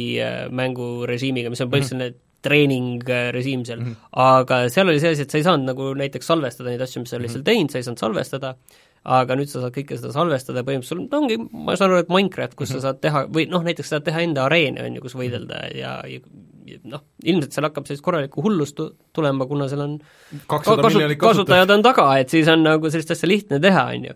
mängurežiimiga, 0.51 1.53
mis 1.53 1.63
on 1.63 1.71
põhiliselt 1.71 2.01
mm 2.01 2.09
-hmm. 2.09 2.23
treeningrežiim 2.45 3.63
seal 3.65 3.81
mm, 3.81 3.93
-hmm. 3.93 4.11
aga 4.27 4.65
seal 4.73 4.91
oli 4.91 5.01
see 5.01 5.15
asi, 5.15 5.29
et 5.29 5.31
sa 5.31 5.39
ei 5.39 5.47
saanud 5.47 5.71
nagu 5.71 5.93
näiteks 6.01 6.27
salvestada 6.27 6.73
neid 6.73 6.83
asju, 6.83 7.05
mis 7.05 7.15
sa 7.15 7.21
olid 7.21 7.31
seal 7.31 7.45
mhm. 7.45 7.51
teinud, 7.53 7.71
sa 7.71 7.79
ei 7.79 7.87
saanud 7.87 8.03
salvestada, 8.03 8.57
aga 9.05 9.37
nüüd 9.37 9.51
sa 9.53 9.61
saad 9.63 9.75
kõike 9.75 9.99
seda 9.99 10.13
salvestada 10.15 10.63
ja 10.63 10.67
põhimõtteliselt 10.67 11.13
no 11.13 11.21
ongi, 11.21 11.39
ma 11.53 11.77
saan 11.77 11.93
aru, 11.93 12.03
et 12.05 12.13
Minecraft, 12.13 12.57
kus 12.57 12.71
mm 12.71 12.77
-hmm. 12.77 12.81
sa 12.81 12.89
mhm. 12.89 12.89
saad 12.89 13.01
teha, 13.05 13.25
või 13.37 13.47
noh, 13.53 13.65
näiteks 13.67 13.93
saad 13.93 14.05
teha 14.05 14.25
enda 14.25 14.45
areene, 14.49 14.85
on 14.85 14.99
ju, 14.99 15.05
kus 15.05 15.17
võidelda 15.19 15.65
ja, 15.77 15.97
ja, 16.09 16.21
ja 16.67 16.79
noh, 16.89 17.05
ilmselt 17.25 17.57
seal 17.57 17.69
hakkab 17.69 17.87
sellist 17.87 18.05
korralikku 18.05 18.45
hullust 18.45 18.81
tulema, 19.13 19.47
kuna 19.47 19.69
seal 19.69 19.85
on 19.85 19.99
kakssada 20.47 20.89
miljonit 20.89 21.21
kasutajad 21.21 21.71
on 21.71 21.83
taga, 21.83 22.07
et 22.19 22.33
siis 22.33 22.49
on 22.49 22.65
nagu 22.65 22.91
sellist 22.91 23.11
asja 23.11 23.29
lihtne 23.29 23.61
teha, 23.61 23.85
on 23.97 24.09
ju 24.11 24.15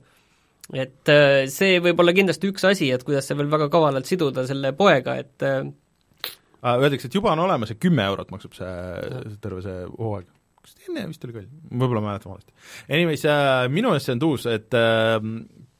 et 0.72 1.09
äh, 1.09 1.49
see 1.49 1.80
võib 1.80 2.01
olla 2.01 2.12
kindlasti 2.12 2.49
üks 2.49 2.64
asi, 2.68 2.91
et 2.93 3.05
kuidas 3.05 3.28
see 3.28 3.36
veel 3.36 3.51
väga 3.51 3.68
kavalalt 3.72 4.07
siduda 4.07 4.47
selle 4.47 4.72
poega, 4.76 5.16
et 5.16 5.45
äh, 5.45 5.64
Äh, 6.64 6.74
öeldakse, 6.74 7.07
et 7.07 7.14
juba 7.14 7.32
on 7.32 7.39
olemas 7.39 7.70
ja 7.70 7.76
kümme 7.78 8.03
eurot 8.11 8.32
maksab 8.34 8.57
see, 8.59 8.70
terve 9.43 9.62
see 9.62 9.84
hooaeg. 9.95 10.26
Kas 10.76 10.88
enne 10.90 11.06
vist 11.10 11.24
oli 11.26 11.36
ka, 11.36 11.44
võib-olla 11.70 12.02
ma 12.02 12.12
mäletan 12.12 12.32
valesti. 12.32 12.54
Anyways 12.88 13.24
äh,, 13.28 13.68
minu 13.72 13.92
meelest 13.92 14.10
see 14.10 14.16
on 14.16 14.22
tuus, 14.22 14.46
et 14.50 14.76
äh, 14.76 15.16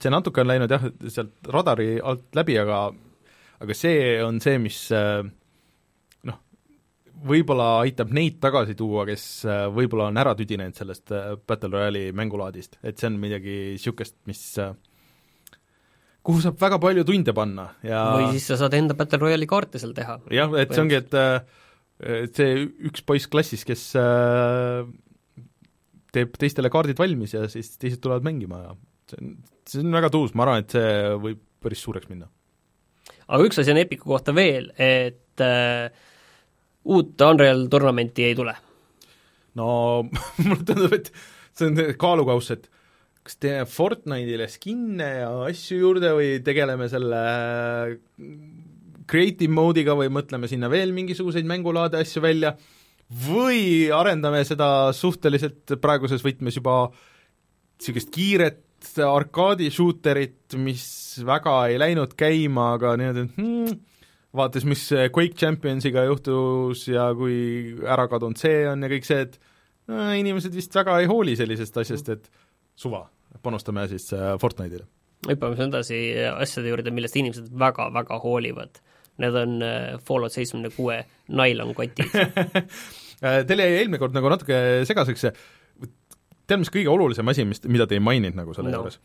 see 0.03 0.15
natuke 0.15 0.43
on 0.43 0.51
läinud 0.51 0.73
jah, 0.73 0.89
sealt 1.11 1.53
radari 1.53 1.97
alt 1.99 2.27
läbi, 2.39 2.59
aga 2.61 2.89
aga 3.59 3.77
see 3.77 4.19
on 4.23 4.41
see, 4.43 4.59
mis 4.63 4.81
äh, 4.95 5.23
noh, 6.29 6.41
võib-olla 7.29 7.71
aitab 7.85 8.13
neid 8.15 8.39
tagasi 8.43 8.77
tuua, 8.79 9.07
kes 9.09 9.25
äh, 9.49 9.65
võib-olla 9.75 10.11
on 10.13 10.21
ära 10.23 10.35
tüdinenud 10.39 10.79
sellest 10.79 11.15
äh, 11.15 11.33
Battle 11.39 11.73
Royale'i 11.75 12.13
mängulaadist, 12.17 12.79
et 12.83 12.99
see 12.99 13.11
on 13.11 13.19
midagi 13.23 13.57
niisugust, 13.75 14.19
mis 14.31 14.43
äh, 14.63 14.75
kuhu 16.27 16.43
saab 16.45 16.59
väga 16.61 16.81
palju 16.83 17.07
tunde 17.09 17.35
panna 17.35 17.71
ja 17.87 18.03
või 18.15 18.35
siis 18.37 18.51
sa 18.53 18.61
saad 18.61 18.77
enda 18.79 18.97
Battle 18.99 19.23
Royale'i 19.25 19.51
kaarte 19.51 19.81
seal 19.83 19.97
teha. 19.97 20.21
jah, 20.35 20.55
et 20.61 20.75
see 20.75 20.85
ongi, 20.85 21.03
et 21.03 21.19
et 21.19 21.57
see 21.99 22.65
üks 22.89 23.03
poiss 23.07 23.29
klassis, 23.31 23.65
kes 23.67 23.85
äh, 23.99 24.87
teeb 26.15 26.37
teistele 26.41 26.71
kaardid 26.73 26.99
valmis 27.01 27.35
ja 27.35 27.47
siis 27.51 27.75
teised 27.81 28.03
tulevad 28.05 28.27
mängima 28.27 28.63
ja 28.63 28.75
see 29.11 29.21
on, 29.23 29.33
see 29.69 29.83
on 29.85 29.99
väga 29.99 30.13
tuus, 30.15 30.35
ma 30.35 30.47
arvan, 30.47 30.65
et 30.65 30.77
see 30.77 30.93
võib 31.25 31.43
päris 31.65 31.83
suureks 31.83 32.11
minna. 32.11 32.29
aga 33.27 33.49
üks 33.49 33.61
asi 33.61 33.75
on 33.75 33.83
Epiku 33.83 34.13
kohta 34.15 34.35
veel, 34.37 34.71
et 34.79 35.43
äh, 35.45 35.91
uut 36.89 37.29
Unreal 37.29 37.67
Tournamenti 37.73 38.29
ei 38.29 38.39
tule. 38.39 38.55
no 39.59 39.69
mulle 40.47 40.65
tundub, 40.65 40.95
et 40.95 41.13
see 41.59 41.71
on 41.71 41.83
kaalukauss, 41.99 42.55
et 42.55 42.69
kas 43.27 43.37
teeme 43.43 43.67
Fortnite'ile 43.69 44.47
skin'e 44.49 45.09
ja 45.19 45.33
asju 45.51 45.83
juurde 45.83 46.15
või 46.17 46.39
tegeleme 46.47 46.87
selle 46.89 47.23
creative 49.09 49.53
mode'iga 49.53 49.97
või 49.99 50.11
mõtleme 50.13 50.51
sinna 50.51 50.71
veel 50.73 50.93
mingisuguseid 50.97 51.49
mängulaade 51.49 52.01
asju 52.03 52.23
välja 52.25 52.55
või 53.29 53.89
arendame 53.95 54.43
seda 54.45 54.91
suhteliselt 54.97 55.79
praeguses 55.81 56.25
võtmes 56.25 56.59
juba 56.61 56.89
niisugust 57.79 58.11
kiiret 58.13 58.65
arkaadi 59.03 59.71
shooterit, 59.75 60.55
mis 60.61 60.85
väga 61.27 61.55
ei 61.71 61.79
läinud 61.81 62.15
käima, 62.19 62.73
aga 62.77 62.95
niimoodi, 63.01 63.25
hmm, 63.37 63.79
vaatas, 64.39 64.67
mis 64.69 64.85
Quake 65.15 65.35
Championsiga 65.39 66.05
juhtus 66.07 66.85
ja 66.91 67.09
kui 67.17 67.75
ära 67.87 68.07
kadunud 68.11 68.39
see 68.39 68.63
on 68.71 68.85
ja 68.85 68.91
kõik 68.93 69.09
see, 69.09 69.25
et 69.27 69.39
no, 69.91 70.11
inimesed 70.15 70.55
vist 70.55 70.75
väga 70.79 70.99
ei 71.03 71.09
hooli 71.11 71.35
sellisest 71.39 71.81
asjast, 71.83 72.13
et 72.15 72.31
suva 72.79 73.07
panustame 73.43 73.87
siis 73.91 74.11
äh, 74.17 74.35
Fortnite'ile. 74.41 74.87
hüppame 75.29 75.57
siis 75.57 75.69
edasi 75.69 75.99
asjade 76.31 76.71
juurde, 76.73 76.95
millest 76.95 77.19
inimesed 77.19 77.51
väga-väga 77.59 78.21
hoolivad. 78.23 78.81
Need 79.19 79.35
on 79.35 79.59
äh, 79.67 79.99
Fallout 80.05 80.35
seitsmekümne 80.35 80.71
kuue 80.77 80.99
nailonkotid 81.35 82.03
äh, 82.15 83.45
Teil 83.47 83.65
jäi 83.65 83.79
eelmine 83.81 84.01
kord 84.03 84.17
nagu 84.17 84.31
natuke 84.31 84.59
segaseks 84.89 85.27
see, 85.27 85.33
tead, 86.47 86.61
mis 86.63 86.73
kõige 86.75 86.93
olulisem 86.93 87.31
asi, 87.31 87.47
mis, 87.49 87.63
mida 87.67 87.89
te 87.89 87.99
ei 87.99 88.05
maininud 88.05 88.39
nagu 88.39 88.57
selle 88.57 88.73
no. 88.75 88.85
juures? 88.85 89.01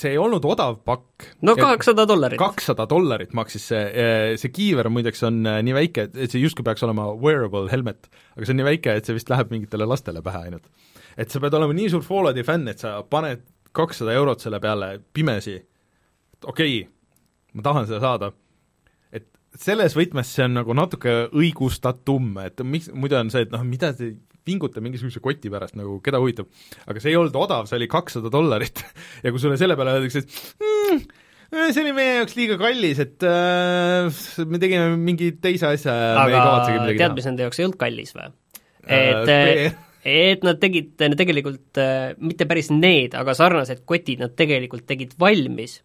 see 0.00 0.14
ei 0.14 0.20
olnud 0.22 0.44
odav 0.46 0.78
pakk. 0.86 1.26
no 1.44 1.56
kakssada 1.58 2.06
dollarit. 2.08 2.38
kakssada 2.40 2.86
dollarit 2.88 3.34
maksis 3.36 3.66
see, 3.72 4.06
see 4.40 4.52
kiiver 4.54 4.88
muideks 4.88 5.26
on 5.28 5.42
nii 5.44 5.74
väike, 5.76 6.06
et 6.14 6.30
see 6.30 6.40
justkui 6.40 6.64
peaks 6.64 6.86
olema 6.86 7.10
wearable 7.12 7.66
helmet, 7.72 8.06
aga 8.36 8.46
see 8.46 8.54
on 8.54 8.62
nii 8.62 8.68
väike, 8.70 8.94
et 8.96 9.08
see 9.08 9.18
vist 9.18 9.32
läheb 9.32 9.50
mingitele 9.52 9.88
lastele 9.90 10.22
pähe 10.24 10.46
ainult 10.46 10.70
et 11.20 11.32
sa 11.32 11.40
pead 11.42 11.56
olema 11.58 11.76
nii 11.76 11.90
suur 11.92 12.04
Fallouti 12.06 12.44
fänn, 12.46 12.68
et 12.70 12.82
sa 12.82 13.00
paned 13.02 13.42
kakssada 13.76 14.14
eurot 14.16 14.42
selle 14.42 14.60
peale 14.62 14.92
pimesi, 15.14 15.56
okei 16.44 16.80
okay,, 16.80 16.86
ma 17.54 17.66
tahan 17.66 17.88
seda 17.88 18.00
saada, 18.02 18.30
selles 19.58 19.96
võtmes 19.98 20.30
see 20.30 20.46
on 20.46 20.58
nagu 20.60 20.74
natuke 20.76 21.14
õigustatum, 21.34 22.34
et 22.44 22.62
miks, 22.66 22.90
muidu 22.94 23.18
on 23.18 23.32
see, 23.32 23.46
et 23.46 23.54
noh, 23.54 23.64
mida 23.66 23.92
te 23.96 24.12
vinguta 24.46 24.82
mingisuguse 24.82 25.22
koti 25.22 25.50
pärast, 25.52 25.76
nagu 25.78 25.98
keda 26.04 26.20
huvitab. 26.22 26.48
aga 26.86 27.02
see 27.02 27.12
ei 27.12 27.18
olnud 27.20 27.36
odav, 27.38 27.66
see 27.68 27.78
oli 27.80 27.90
kakssada 27.90 28.32
dollarit 28.32 28.84
ja 29.24 29.32
kui 29.32 29.42
sulle 29.42 29.58
selle 29.60 29.76
peale 29.78 29.98
öeldakse, 29.98 30.22
et 30.24 30.64
mm, 30.64 31.02
see 31.74 31.82
oli 31.84 31.94
meie 31.96 32.16
jaoks 32.20 32.38
liiga 32.38 32.56
kallis, 32.60 33.02
et 33.02 33.26
äh, 33.26 34.22
me 34.46 34.62
tegime 34.62 34.96
mingi 35.00 35.34
teise 35.42 35.74
asja 35.74 35.94
ja 35.94 36.24
me 36.24 36.32
ei 36.32 36.38
kavatsegi 36.38 36.78
midagi 36.78 36.96
teha. 36.96 37.04
tead, 37.04 37.20
mis 37.20 37.30
nende 37.30 37.46
jaoks 37.46 37.60
ei 37.60 37.68
olnud 37.68 37.80
kallis 37.84 38.16
või? 38.16 38.32
et 38.86 39.34
äh, 39.36 39.78
et 40.00 40.46
nad 40.46 40.56
tegid 40.62 40.94
tegelikult 40.96 41.78
äh, 41.82 42.16
mitte 42.22 42.46
päris 42.48 42.70
need, 42.72 43.14
aga 43.18 43.36
sarnased 43.36 43.84
kotid 43.88 44.22
nad 44.24 44.32
tegelikult 44.38 44.86
tegid 44.88 45.12
valmis 45.20 45.80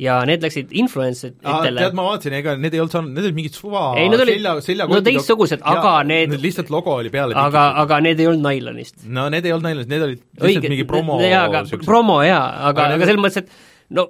ja 0.00 0.20
need 0.28 0.44
läksid 0.44 0.70
influenceritele. 0.80 1.82
tead, 1.82 1.96
ma 1.98 2.06
vaatasin, 2.06 2.36
ega 2.40 2.54
need 2.60 2.76
ei 2.76 2.82
olnud 2.82 2.94
saanud, 2.94 3.12
need 3.16 3.28
olid 3.28 3.38
mingid 3.40 3.56
suva 3.58 3.82
ei, 4.00 4.08
need 4.12 4.24
olid, 4.24 4.38
selja, 4.38 4.54
seljakotid 4.64 5.00
no 5.00 5.06
teistsugused, 5.10 5.66
aga 5.74 5.92
need 6.08 6.36
lihtsalt 6.40 6.72
logo 6.72 6.96
oli 7.02 7.12
peale 7.12 7.36
aga, 7.38 7.66
aga 7.84 8.00
need 8.06 8.22
ei 8.22 8.30
olnud 8.30 8.46
nailonist. 8.48 9.02
no 9.04 9.28
need 9.32 9.48
ei 9.48 9.56
olnud 9.56 9.68
nailonist, 9.68 9.92
need 9.92 10.06
olid 10.06 10.22
lihtsalt 10.22 10.48
Õige, 10.50 10.72
mingi 10.72 10.88
promo 10.88 11.20
jaa, 11.24 11.44
aga 11.50 11.64
promo 11.84 12.22
jaa, 12.24 12.46
aga, 12.70 12.88
aga, 12.88 12.96
aga 12.96 13.10
selles 13.10 13.22
mõttes, 13.26 13.44
et 13.44 13.94
no 13.98 14.08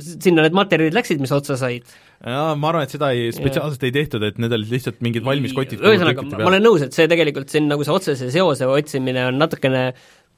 sinna 0.00 0.44
need 0.44 0.56
materjalid 0.56 0.96
läksid, 0.96 1.22
mis 1.24 1.32
otsa 1.34 1.56
said 1.60 1.88
jaa, 2.20 2.52
ma 2.60 2.68
arvan, 2.68 2.84
et 2.84 2.92
seda 2.92 3.10
ei, 3.16 3.30
spetsiaalselt 3.32 3.84
ei 3.88 3.94
tehtud, 3.94 4.24
et 4.28 4.40
need 4.42 4.52
olid 4.52 4.72
lihtsalt 4.74 5.00
mingid 5.04 5.24
valmis 5.24 5.54
kotid. 5.56 5.80
ühesõnaga, 5.80 6.26
ma 6.36 6.50
olen 6.50 6.66
nõus, 6.66 6.84
et 6.84 6.96
see 6.96 7.08
tegelikult 7.10 7.52
siin 7.52 7.70
nagu 7.70 7.86
see 7.86 7.94
otsese 7.94 8.28
seose 8.34 8.68
otsimine 8.68 9.24
on 9.30 9.40
natukene 9.40 9.86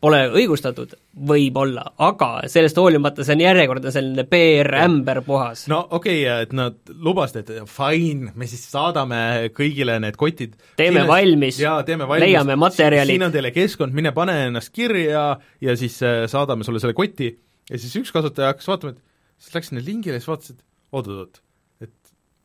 pole 0.03 0.18
õigustatud, 0.34 0.96
võib-olla, 1.28 1.84
aga 2.03 2.30
sellest 2.50 2.78
hoolimata 2.80 3.24
see 3.26 3.36
on 3.36 3.44
järjekordne 3.44 3.92
selline 3.94 4.24
PR-ämber 4.30 5.22
puhas. 5.26 5.64
no 5.70 5.82
okei 5.90 6.24
okay,, 6.24 6.48
et 6.48 6.57
nad 6.57 6.94
lubasid, 7.05 7.44
et 7.44 7.70
fine, 7.70 8.32
me 8.38 8.48
siis 8.50 8.64
saadame 8.72 9.53
kõigile 9.57 9.98
need 10.03 10.18
kotid. 10.20 10.57
teeme 10.80 11.03
Siin, 11.03 11.11
valmis, 11.11 11.62
leiame 12.24 12.59
materjalid. 12.59 13.14
siin 13.14 13.28
on 13.28 13.34
teile 13.34 13.55
keskkond, 13.55 13.94
mine 13.94 14.14
pane 14.16 14.36
ennast 14.48 14.74
kirja 14.74 15.24
ja 15.62 15.78
siis 15.78 16.00
äh, 16.07 16.24
saadame 16.30 16.66
sulle 16.66 16.82
selle 16.82 16.98
koti 16.98 17.30
ja 17.70 17.78
siis 17.78 17.94
üks 18.03 18.12
kasutaja 18.14 18.53
hakkas 18.53 18.68
vaatama, 18.72 18.96
et 18.96 19.42
siis 19.42 19.57
läks 19.57 19.70
sinna 19.70 19.84
lingile 19.86 20.18
ja 20.18 20.24
siis 20.24 20.32
vaatas, 20.32 20.57
et 20.57 20.64
oot-oot-oot, 20.92 21.42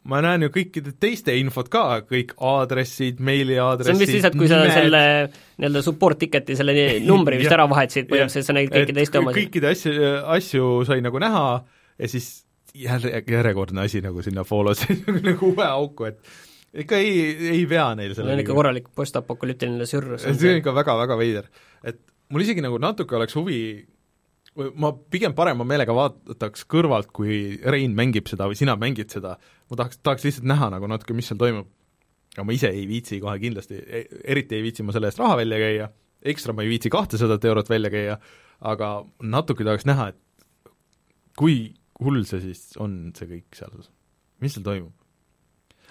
ma 0.07 0.21
näen 0.23 0.47
ju 0.47 0.51
kõikide 0.53 0.93
teiste 0.99 1.35
infot 1.37 1.69
ka, 1.71 1.83
kõik 2.07 2.33
aadressid, 2.39 3.19
meiliaadressid, 3.23 3.91
see 3.91 3.97
on 3.97 4.01
vist 4.03 4.15
lihtsalt, 4.15 4.37
kui 4.39 4.49
sa 4.51 4.61
selle 4.71 5.03
nii-öelda 5.59 5.83
support 5.85 6.19
ticket'i, 6.21 6.55
selle 6.59 6.75
numbri 7.05 7.39
vist 7.41 7.53
ära 7.57 7.67
vahetasid, 7.69 8.09
põhimõtteliselt 8.11 8.47
sa 8.47 8.55
nägid 8.57 8.75
kõiki 8.75 8.97
teiste 8.97 9.21
omasid. 9.21 9.39
kõikide 9.41 9.71
asju, 9.73 10.11
asju 10.37 10.73
sai 10.87 11.03
nagu 11.05 11.21
näha 11.23 11.45
ja 11.97 12.11
siis 12.11 12.29
jälle, 12.77 13.23
järjekordne 13.27 13.87
asi 13.87 14.01
nagu 14.05 14.23
sinna 14.25 14.45
follow'sse 14.47 14.99
nagu 15.29 15.51
uue 15.51 15.67
auku, 15.67 16.11
et 16.11 16.83
ikka 16.85 16.99
ei, 17.01 17.11
ei 17.57 17.63
vea 17.69 17.89
neil 17.97 18.13
selle 18.13 18.31
see 18.31 18.39
on 18.39 18.45
ikka 18.45 18.57
korralik 18.57 18.89
postapokalüptiline 18.95 19.87
sürrus. 19.89 20.27
see 20.27 20.53
on 20.53 20.61
ikka 20.61 20.75
väga-väga 20.75 21.19
veider. 21.19 21.51
et 21.83 21.99
mul 22.29 22.43
isegi 22.45 22.63
nagu 22.63 22.79
natuke 22.81 23.15
oleks 23.17 23.35
huvi 23.39 23.59
ma 24.57 24.91
pigem 25.11 25.35
parema 25.37 25.65
meelega 25.67 25.93
vaataks 25.95 26.65
kõrvalt, 26.71 27.11
kui 27.15 27.57
Rein 27.61 27.95
mängib 27.97 28.29
seda 28.29 28.47
või 28.49 28.57
sina 28.59 28.77
mängid 28.79 29.13
seda, 29.13 29.35
ma 29.69 29.79
tahaks, 29.79 29.99
tahaks 30.05 30.25
lihtsalt 30.25 30.47
näha 30.49 30.71
nagu 30.73 30.89
natuke, 30.89 31.15
mis 31.17 31.29
seal 31.29 31.39
toimub. 31.41 31.69
aga 32.37 32.45
ma 32.45 32.53
ise 32.53 32.69
ei 32.69 32.85
viitsi 32.89 33.17
kohe 33.21 33.37
kindlasti, 33.41 33.79
e-, 33.81 34.21
eriti 34.33 34.57
ei 34.57 34.65
viitsi 34.65 34.85
ma 34.85 34.93
selle 34.93 35.09
eest 35.09 35.21
raha 35.21 35.39
välja 35.39 35.57
käia, 35.61 35.87
ekstra 36.33 36.53
ma 36.53 36.65
ei 36.65 36.69
viitsi 36.69 36.91
kahtesadat 36.93 37.45
eurot 37.49 37.69
välja 37.69 37.89
käia, 37.93 38.17
aga 38.61 38.91
natuke 39.21 39.65
tahaks 39.65 39.87
näha, 39.89 40.11
et 40.13 40.71
kui 41.37 41.57
hull 42.03 42.25
see 42.29 42.43
siis 42.43 42.77
on, 42.81 42.99
see 43.17 43.29
kõik 43.29 43.57
seal, 43.57 43.73
mis 44.43 44.57
seal 44.57 44.65
toimub? 44.65 44.93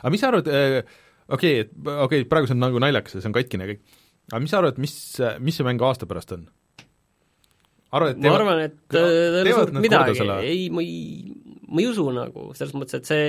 aga 0.03 0.13
mis 0.13 0.23
sa 0.23 0.31
arvad 0.31 0.51
äh,, 0.51 0.83
okei 1.29 1.63
okay,, 1.63 1.71
okei 1.71 2.05
okay,, 2.05 2.29
praegu 2.31 2.51
see 2.51 2.59
on 2.59 2.63
nagu 2.67 2.83
naljakas 2.83 3.17
ja 3.17 3.23
see 3.23 3.31
on 3.31 3.39
katkine 3.39 3.71
kõik, 3.71 3.83
aga 4.31 4.43
mis 4.43 4.55
sa 4.55 4.63
arvad, 4.63 4.79
mis, 4.83 4.97
mis 5.43 5.59
see 5.59 5.67
mäng 5.67 5.83
aasta 5.83 6.07
pärast 6.11 6.35
on? 6.37 6.47
Arvad, 7.95 8.17
et 8.17 8.23
teevad, 8.23 8.43
ma 8.43 8.55
arvan, 8.55 8.65
et 8.67 8.99
äh, 8.99 9.43
teevad 9.47 9.77
midagi, 9.83 10.27
ei, 10.47 10.67
ma 10.75 10.83
ei, 10.83 11.37
ma 11.69 11.83
ei 11.83 11.91
usu 11.91 12.09
nagu, 12.15 12.49
selles 12.59 12.75
mõttes, 12.79 13.01
et 13.01 13.11
see, 13.11 13.29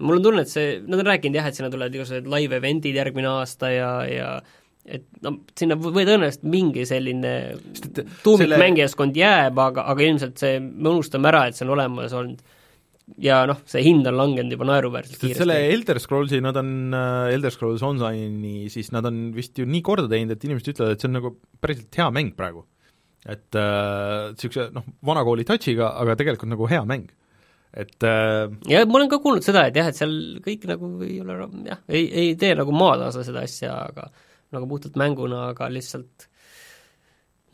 mul 0.00 0.20
on 0.20 0.28
tunne, 0.28 0.46
et 0.46 0.52
see, 0.52 0.78
nad 0.86 1.02
on 1.02 1.10
rääkinud 1.10 1.40
jah, 1.40 1.50
et 1.50 1.58
sinna 1.58 1.70
tulevad 1.72 1.96
igasugused 1.96 2.30
live-event'id 2.30 2.96
järgmine 3.00 3.30
aasta 3.40 3.72
ja, 3.74 3.90
ja 4.08 4.30
et 4.90 5.04
no 5.24 5.34
sinna 5.58 5.76
või 5.78 6.06
tõenäoliselt 6.06 6.46
mingi 6.48 6.86
selline 6.88 7.34
tuumikmängijaskond 8.24 9.12
selle... 9.12 9.26
jääb, 9.26 9.60
aga, 9.60 9.84
aga 9.92 10.06
ilmselt 10.06 10.40
see, 10.40 10.56
me 10.60 10.94
unustame 10.94 11.30
ära, 11.30 11.44
et 11.48 11.58
see 11.58 11.66
on 11.68 11.76
olemas 11.76 12.16
olnud. 12.16 12.40
Ja 13.18 13.40
noh, 13.48 13.58
see 13.66 13.82
hind 13.82 14.06
on 14.06 14.14
langenud 14.14 14.54
juba 14.54 14.68
naeruväärselt 14.68 15.18
kiiresti. 15.18 15.42
selle 15.42 15.56
Elder 15.72 15.98
Scrollsi, 15.98 16.38
nad 16.44 16.54
on 16.60 16.94
äh,, 16.94 17.32
Elder 17.34 17.50
Scrolls 17.50 17.82
Online'i, 17.82 18.68
siis 18.70 18.92
nad 18.94 19.08
on 19.08 19.32
vist 19.34 19.58
ju 19.58 19.66
nii 19.66 19.82
korda 19.82 20.06
teinud, 20.10 20.36
et 20.36 20.46
inimesed 20.46 20.70
ütlevad, 20.76 20.94
et 20.94 21.02
see 21.02 21.10
on 21.10 21.16
nagu 21.18 21.32
päriselt 21.58 21.98
hea 21.98 22.06
mäng 22.14 22.36
praegu 22.38 22.62
et 23.28 23.56
niisuguse 23.56 24.68
äh, 24.68 24.74
noh, 24.74 24.86
vanakooli 25.06 25.44
touch'iga, 25.48 25.92
aga 26.00 26.16
tegelikult 26.16 26.52
nagu 26.52 26.68
hea 26.70 26.80
mäng. 26.88 27.10
et 27.70 28.02
äh, 28.02 28.48
ja 28.70 28.86
ma 28.86 28.98
olen 28.98 29.12
ka 29.12 29.20
kuulnud 29.22 29.46
seda, 29.46 29.66
et 29.68 29.76
jah, 29.76 29.90
et 29.90 29.98
seal 29.98 30.40
kõik 30.44 30.66
nagu 30.70 30.94
ei 31.06 31.20
ole 31.22 31.36
jah, 31.68 31.84
ei, 31.88 32.08
ei 32.08 32.34
tee 32.40 32.54
nagu 32.58 32.74
maatasa 32.74 33.24
seda 33.26 33.44
asja, 33.46 33.76
aga 33.92 34.08
nagu 34.50 34.66
puhtalt 34.66 34.96
mänguna, 34.98 35.50
aga 35.52 35.68
lihtsalt 35.70 36.30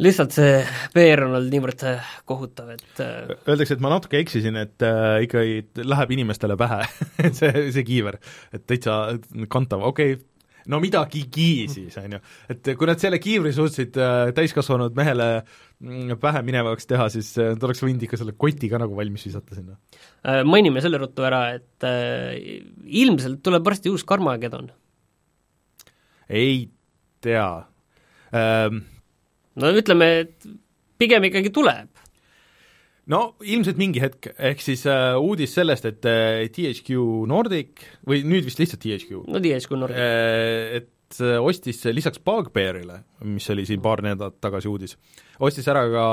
lihtsalt 0.02 0.34
see 0.36 0.56
PR 0.94 1.24
on 1.24 1.34
olnud 1.38 1.52
niivõrd 1.52 1.84
äh, 1.88 2.14
kohutav, 2.28 2.72
et 2.74 3.02
äh, 3.02 3.32
Öeldakse, 3.48 3.76
et 3.76 3.84
ma 3.84 3.92
natuke 3.94 4.20
eksisin, 4.20 4.58
et 4.60 4.84
äh, 4.84 5.22
ikkagi 5.24 5.84
läheb 5.88 6.16
inimestele 6.18 6.56
pähe 6.60 6.82
see, 7.38 7.68
see 7.72 7.86
kiiver, 7.86 8.20
et 8.56 8.66
täitsa 8.68 9.16
kantav, 9.52 9.86
okei 9.88 10.16
okay,, 10.16 10.24
no 10.72 10.80
midagigi 10.82 11.66
siis, 11.70 11.96
on 12.00 12.16
ju. 12.16 12.20
et 12.52 12.70
kui 12.78 12.88
nad 12.88 13.02
selle 13.02 13.20
kiivri 13.22 13.52
suutsid 13.56 13.98
äh, 14.00 14.30
täiskasvanud 14.36 14.96
mehele 14.98 15.28
mm, 15.38 16.16
pähe 16.22 16.42
minevaks 16.46 16.88
teha, 16.90 17.08
siis 17.12 17.32
äh, 17.40 17.52
nad 17.54 17.66
oleks 17.68 17.82
võinud 17.84 18.06
ikka 18.06 18.20
selle 18.20 18.36
koti 18.38 18.70
ka 18.72 18.80
nagu 18.82 18.98
valmis 18.98 19.26
visata 19.28 19.58
sinna 19.58 19.76
äh,. 20.26 20.42
Mainime 20.46 20.82
selle 20.84 21.00
ruttu 21.02 21.26
ära, 21.26 21.42
et 21.56 21.86
ilmselt 23.02 23.42
tuleb 23.46 23.66
varsti 23.66 23.92
uus 23.92 24.06
Carmageddon. 24.06 24.70
ei 26.28 26.66
tea 27.24 27.50
ähm,. 28.34 28.82
no 29.56 29.74
ütleme, 29.76 30.12
et 30.26 30.50
pigem 31.00 31.30
ikkagi 31.30 31.52
tuleb 31.54 31.95
no 33.12 33.20
ilmselt 33.46 33.78
mingi 33.80 34.02
hetk, 34.02 34.30
ehk 34.34 34.62
siis 34.64 34.84
äh, 34.90 35.14
uudis 35.20 35.54
sellest, 35.56 35.86
et 35.88 36.06
äh, 36.10 36.46
THQ 36.52 36.98
Nordic 37.30 37.84
või 38.08 38.24
nüüd 38.26 38.46
vist 38.48 38.60
lihtsalt 38.62 38.82
THQ. 38.82 39.22
no 39.30 39.42
THQ 39.42 39.78
Nordic 39.82 40.00
äh,. 40.00 40.80
et 40.80 41.20
äh, 41.22 41.36
ostis 41.38 41.84
lisaks 41.92 42.22
Bugbearile, 42.26 43.02
mis 43.28 43.46
oli 43.54 43.66
siin 43.68 43.84
paar 43.84 44.02
nädalat 44.04 44.40
tagasi 44.42 44.70
uudis, 44.70 44.96
ostis 45.38 45.70
ära 45.70 45.86
ka 45.92 46.08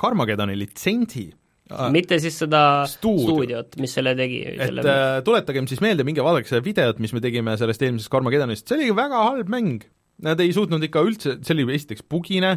Carmageddoni 0.00 0.56
litsentsi 0.56 1.26
äh, 1.28 1.86
mitte 1.94 2.20
siis 2.22 2.40
seda 2.40 2.62
Stuudio. 2.88 3.28
stuudiot, 3.28 3.78
mis 3.82 3.98
selle 4.00 4.16
tegi. 4.18 4.42
et 4.48 4.80
äh, 4.80 5.20
tuletagem 5.26 5.68
siis 5.68 5.84
meelde, 5.84 6.08
minge 6.08 6.24
vaadake 6.24 6.48
seda 6.48 6.64
videot, 6.64 7.04
mis 7.04 7.12
me 7.16 7.24
tegime 7.24 7.58
sellest 7.60 7.84
eelmisest 7.84 8.12
Carmageddonist, 8.14 8.68
see 8.68 8.80
oli 8.80 8.96
väga 8.96 9.24
halb 9.28 9.52
mäng. 9.52 9.84
Nad 10.24 10.40
ei 10.42 10.50
suutnud 10.50 10.82
ikka 10.82 11.04
üldse, 11.06 11.36
see 11.46 11.54
oli 11.54 11.76
esiteks 11.76 12.02
bugine 12.10 12.56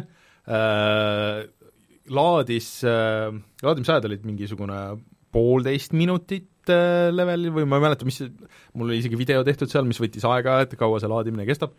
äh,, 0.50 1.44
laadis 2.10 2.80
äh,, 2.86 3.30
laadimisajad 3.62 4.08
olid 4.08 4.24
mingisugune 4.26 4.78
poolteist 5.32 5.94
minutit 5.96 6.70
äh, 6.72 7.10
levelil 7.14 7.52
või 7.54 7.68
ma 7.68 7.78
ei 7.78 7.86
mäleta, 7.86 8.08
mis, 8.08 8.20
mul 8.74 8.90
oli 8.90 8.98
isegi 9.02 9.18
video 9.18 9.44
tehtud 9.46 9.70
seal, 9.70 9.86
mis 9.88 10.00
võttis 10.02 10.26
aega, 10.28 10.60
et 10.64 10.74
kaua 10.78 11.00
see 11.02 11.12
laadimine 11.12 11.46
kestab 11.48 11.76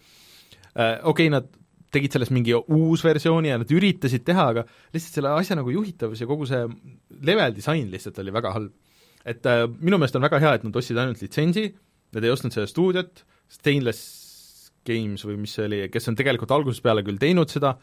äh,. 0.77 1.01
Okei 1.03 1.27
okay,, 1.27 1.33
nad 1.33 1.51
tegid 1.93 2.15
sellest 2.15 2.33
mingi 2.33 2.55
uus 2.55 3.03
versiooni 3.05 3.51
ja 3.51 3.59
nad 3.61 3.69
üritasid 3.69 4.23
teha, 4.25 4.47
aga 4.55 4.63
lihtsalt 4.95 5.19
selle 5.19 5.35
asja 5.37 5.59
nagu 5.59 5.73
juhitavus 5.75 6.23
ja 6.23 6.29
kogu 6.29 6.47
see 6.49 6.63
level 7.21 7.53
disain 7.53 7.91
lihtsalt 7.91 8.17
oli 8.23 8.33
väga 8.33 8.55
halb. 8.55 8.73
et 9.25 9.45
äh, 9.47 9.67
minu 9.79 9.99
meelest 9.99 10.17
on 10.19 10.25
väga 10.25 10.41
hea, 10.43 10.57
et 10.57 10.67
nad 10.67 10.75
ostsid 10.75 10.97
ainult 10.99 11.21
litsentsi, 11.23 11.69
nad 12.15 12.25
ei 12.25 12.33
ostnud 12.33 12.55
seda 12.55 12.67
stuudiot, 12.69 13.23
Stainless 13.51 14.71
Games 14.87 15.21
või 15.23 15.37
mis 15.45 15.53
see 15.55 15.67
oli, 15.69 15.85
kes 15.91 16.09
on 16.11 16.17
tegelikult 16.19 16.51
algusest 16.51 16.83
peale 16.83 17.05
küll 17.07 17.21
teinud 17.21 17.51
seda, 17.51 17.77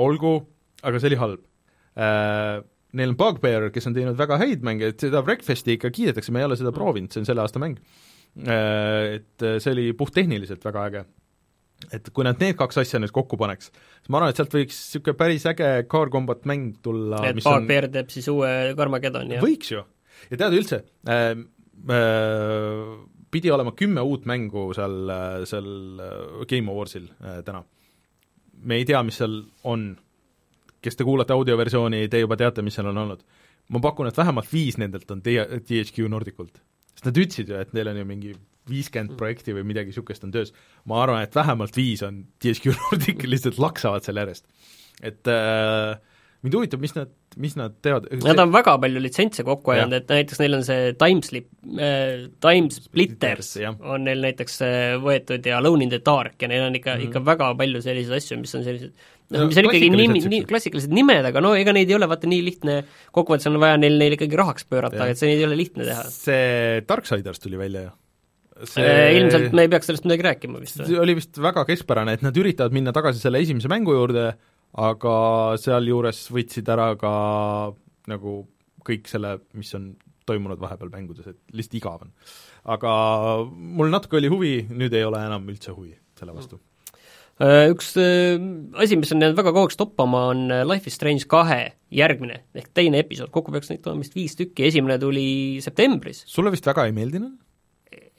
olgu, 0.00 0.38
aga 0.86 1.00
see 1.00 1.10
oli 1.10 1.18
halb 1.20 1.49
neil 1.96 3.12
on 3.12 3.16
Bugbear, 3.18 3.68
kes 3.74 3.88
on 3.90 3.96
teinud 3.96 4.18
väga 4.18 4.38
häid 4.40 4.66
mänge, 4.66 4.92
et 4.92 5.02
seda 5.02 5.22
Breakfasti 5.26 5.76
ikka 5.76 5.92
kiidetakse, 5.94 6.34
ma 6.34 6.42
ei 6.42 6.48
ole 6.48 6.58
seda 6.58 6.72
proovinud, 6.74 7.12
see 7.12 7.22
on 7.22 7.28
selle 7.28 7.44
aasta 7.44 7.62
mäng 7.62 7.78
äh,. 7.78 9.18
Et 9.20 9.46
see 9.62 9.72
oli 9.74 9.88
puhttehniliselt 9.98 10.64
väga 10.64 10.84
äge. 10.90 11.04
et 11.96 12.10
kui 12.12 12.26
nad 12.26 12.36
need 12.42 12.58
kaks 12.60 12.76
asja 12.82 12.98
nüüd 13.00 13.12
kokku 13.16 13.38
paneks, 13.40 13.70
siis 13.72 14.10
ma 14.12 14.18
arvan, 14.20 14.34
et 14.34 14.40
sealt 14.40 14.52
võiks 14.52 14.76
niisugune 14.76 15.16
päris 15.16 15.46
äge 15.48 15.70
car 15.88 16.10
combat 16.12 16.44
mäng 16.44 16.74
tulla 16.84 17.22
et 17.30 17.40
Bugbear 17.40 17.88
on... 17.88 17.94
teeb 17.94 18.12
siis 18.12 18.28
uue 18.28 18.50
Carmageddoni, 18.76 19.38
jah? 19.38 19.46
võiks 19.46 19.72
ju. 19.72 19.86
ja 20.28 20.42
tead 20.42 20.58
üldse 20.58 20.82
äh,, 21.08 21.32
äh, 21.96 22.92
pidi 23.30 23.50
olema 23.54 23.72
kümme 23.78 24.04
uut 24.04 24.26
mängu 24.28 24.70
seal, 24.76 25.12
seal 25.48 25.72
Game 26.50 26.70
Awardsil 26.70 27.08
äh, 27.22 27.40
täna. 27.46 27.64
me 28.60 28.80
ei 28.80 28.84
tea, 28.84 29.02
mis 29.06 29.20
seal 29.22 29.40
on 29.64 29.92
kes 30.82 30.96
te 30.96 31.06
kuulate 31.06 31.34
audioversiooni, 31.36 32.06
te 32.12 32.22
juba 32.22 32.38
teate, 32.40 32.64
mis 32.66 32.76
seal 32.78 32.90
on 32.92 33.04
olnud. 33.04 33.24
ma 33.70 33.78
pakun, 33.78 34.08
et 34.10 34.16
vähemalt 34.18 34.50
viis 34.52 34.78
nendelt 34.82 35.10
on 35.10 35.22
THQ 35.22 36.08
Nordikult. 36.10 36.62
sest 36.94 37.06
nad 37.06 37.20
ütlesid 37.22 37.52
ju, 37.52 37.58
et 37.60 37.72
neil 37.76 37.92
on 37.92 38.00
ju 38.00 38.06
mingi 38.08 38.34
viiskümmend 38.70 39.16
projekti 39.18 39.54
või 39.56 39.64
midagi 39.66 39.92
niisugust 39.92 40.24
on 40.26 40.34
töös. 40.34 40.52
ma 40.84 41.02
arvan, 41.04 41.22
et 41.24 41.34
vähemalt 41.34 41.76
viis 41.76 42.02
on 42.06 42.24
THQ 42.42 42.74
Nordic, 42.78 43.26
lihtsalt 43.26 43.58
laksavad 43.62 44.06
selle 44.06 44.24
järjest. 44.26 44.46
et 45.02 45.30
äh, 45.30 45.98
mind 46.42 46.56
huvitab, 46.56 46.80
mis 46.80 46.94
nad, 46.96 47.12
mis 47.40 47.54
nad 47.58 47.76
teevad. 47.84 48.06
Nad 48.24 48.40
on 48.40 48.52
väga 48.52 48.76
palju 48.80 49.02
litsentse 49.02 49.44
kokku 49.46 49.74
ajanud, 49.74 49.98
et 50.00 50.12
näiteks 50.12 50.40
neil 50.40 50.56
on 50.56 50.66
see 50.66 50.92
Timeslip 51.00 51.48
äh,, 51.76 52.26
Timesplitters 52.42 53.54
on 53.78 54.06
neil 54.08 54.24
näiteks 54.24 54.60
äh, 54.64 54.96
võetud 55.02 55.46
ja 55.46 55.60
Alone 55.60 55.86
in 55.86 55.92
the 55.92 56.00
Dark 56.04 56.40
ja 56.40 56.50
neil 56.50 56.66
on 56.68 56.78
ikka 56.78 56.94
mm, 56.94 57.00
-hmm. 57.02 57.08
ikka 57.10 57.24
väga 57.26 57.52
palju 57.60 57.82
selliseid 57.84 58.22
asju, 58.22 58.40
mis 58.40 58.54
on 58.56 58.64
sellised 58.64 59.08
noh, 59.34 59.46
mis 59.48 59.60
on 59.60 59.68
ikkagi 59.68 59.90
nimi, 59.94 60.22
nii 60.32 60.44
klassikalised 60.48 60.92
nimed, 60.94 61.26
aga 61.30 61.42
no 61.44 61.54
ega 61.58 61.74
neid 61.76 61.90
ei 61.90 61.96
ole 61.96 62.08
vaata 62.10 62.30
nii 62.30 62.44
lihtne, 62.46 62.76
kokkuvõttes 63.14 63.48
on 63.50 63.58
vaja 63.62 63.78
neil, 63.80 63.96
neil 64.00 64.16
ikkagi 64.16 64.38
rahaks 64.40 64.66
pöörata, 64.70 65.08
et 65.10 65.20
see 65.20 65.34
ei 65.36 65.46
ole 65.46 65.58
lihtne 65.58 65.86
teha. 65.88 66.06
see 66.12 66.84
Darksiders 66.88 67.42
tuli 67.42 67.60
välja 67.60 67.88
ju 67.88 67.96
see 68.68 68.84
äh, 68.84 69.16
ilmselt 69.16 69.54
me 69.56 69.64
ei 69.64 69.70
peaks 69.72 69.88
sellest 69.88 70.04
midagi 70.04 70.26
rääkima 70.26 70.60
vist 70.60 70.82
oli 70.84 71.16
vist 71.16 71.38
väga 71.40 71.64
keskpärane, 71.68 72.18
et 72.18 72.24
nad 72.26 72.36
üritavad 72.36 72.74
minna 72.76 72.92
tagasi 72.96 73.22
selle 73.22 73.40
esimese 73.40 73.70
mängu 73.72 73.94
juurde, 73.96 74.26
aga 74.84 75.16
sealjuures 75.60 76.26
võtsid 76.34 76.68
ära 76.72 76.92
ka 77.00 77.12
nagu 78.10 78.36
kõik 78.86 79.08
selle, 79.10 79.36
mis 79.56 79.72
on 79.78 79.92
toimunud 80.28 80.60
vahepeal 80.60 80.90
mängudes, 80.92 81.26
et 81.30 81.56
lihtsalt 81.56 81.78
igav 81.80 82.04
on. 82.06 82.12
aga 82.76 82.92
mul 83.48 83.92
natuke 83.92 84.20
oli 84.20 84.30
huvi, 84.32 84.56
nüüd 84.68 84.94
ei 84.94 85.06
ole 85.06 85.22
enam 85.26 85.48
üldse 85.48 85.72
huvi 85.74 85.94
selle 86.18 86.36
vastu. 86.36 86.60
mm 86.60 86.69
üks 87.40 87.92
äh, 88.00 88.36
asi, 88.82 88.98
mis 89.00 89.12
on 89.14 89.22
jäänud 89.24 89.38
väga 89.38 89.52
kauaks 89.56 89.78
toppama, 89.80 90.26
on 90.32 90.48
äh, 90.52 90.64
Life 90.68 90.90
is 90.90 90.98
Strange 90.98 91.28
kahe 91.30 91.72
järgmine 91.94 92.42
ehk 92.56 92.68
teine 92.76 93.00
episood, 93.00 93.32
kokku 93.34 93.54
peaks 93.54 93.70
neid 93.72 93.86
olema 93.88 94.04
vist 94.04 94.16
viis 94.18 94.36
tükki, 94.38 94.66
esimene 94.68 94.98
tuli 95.00 95.60
septembris. 95.64 96.24
sulle 96.28 96.52
vist 96.52 96.68
väga 96.68 96.88
ei 96.88 96.96
meeldinud? 96.96 97.38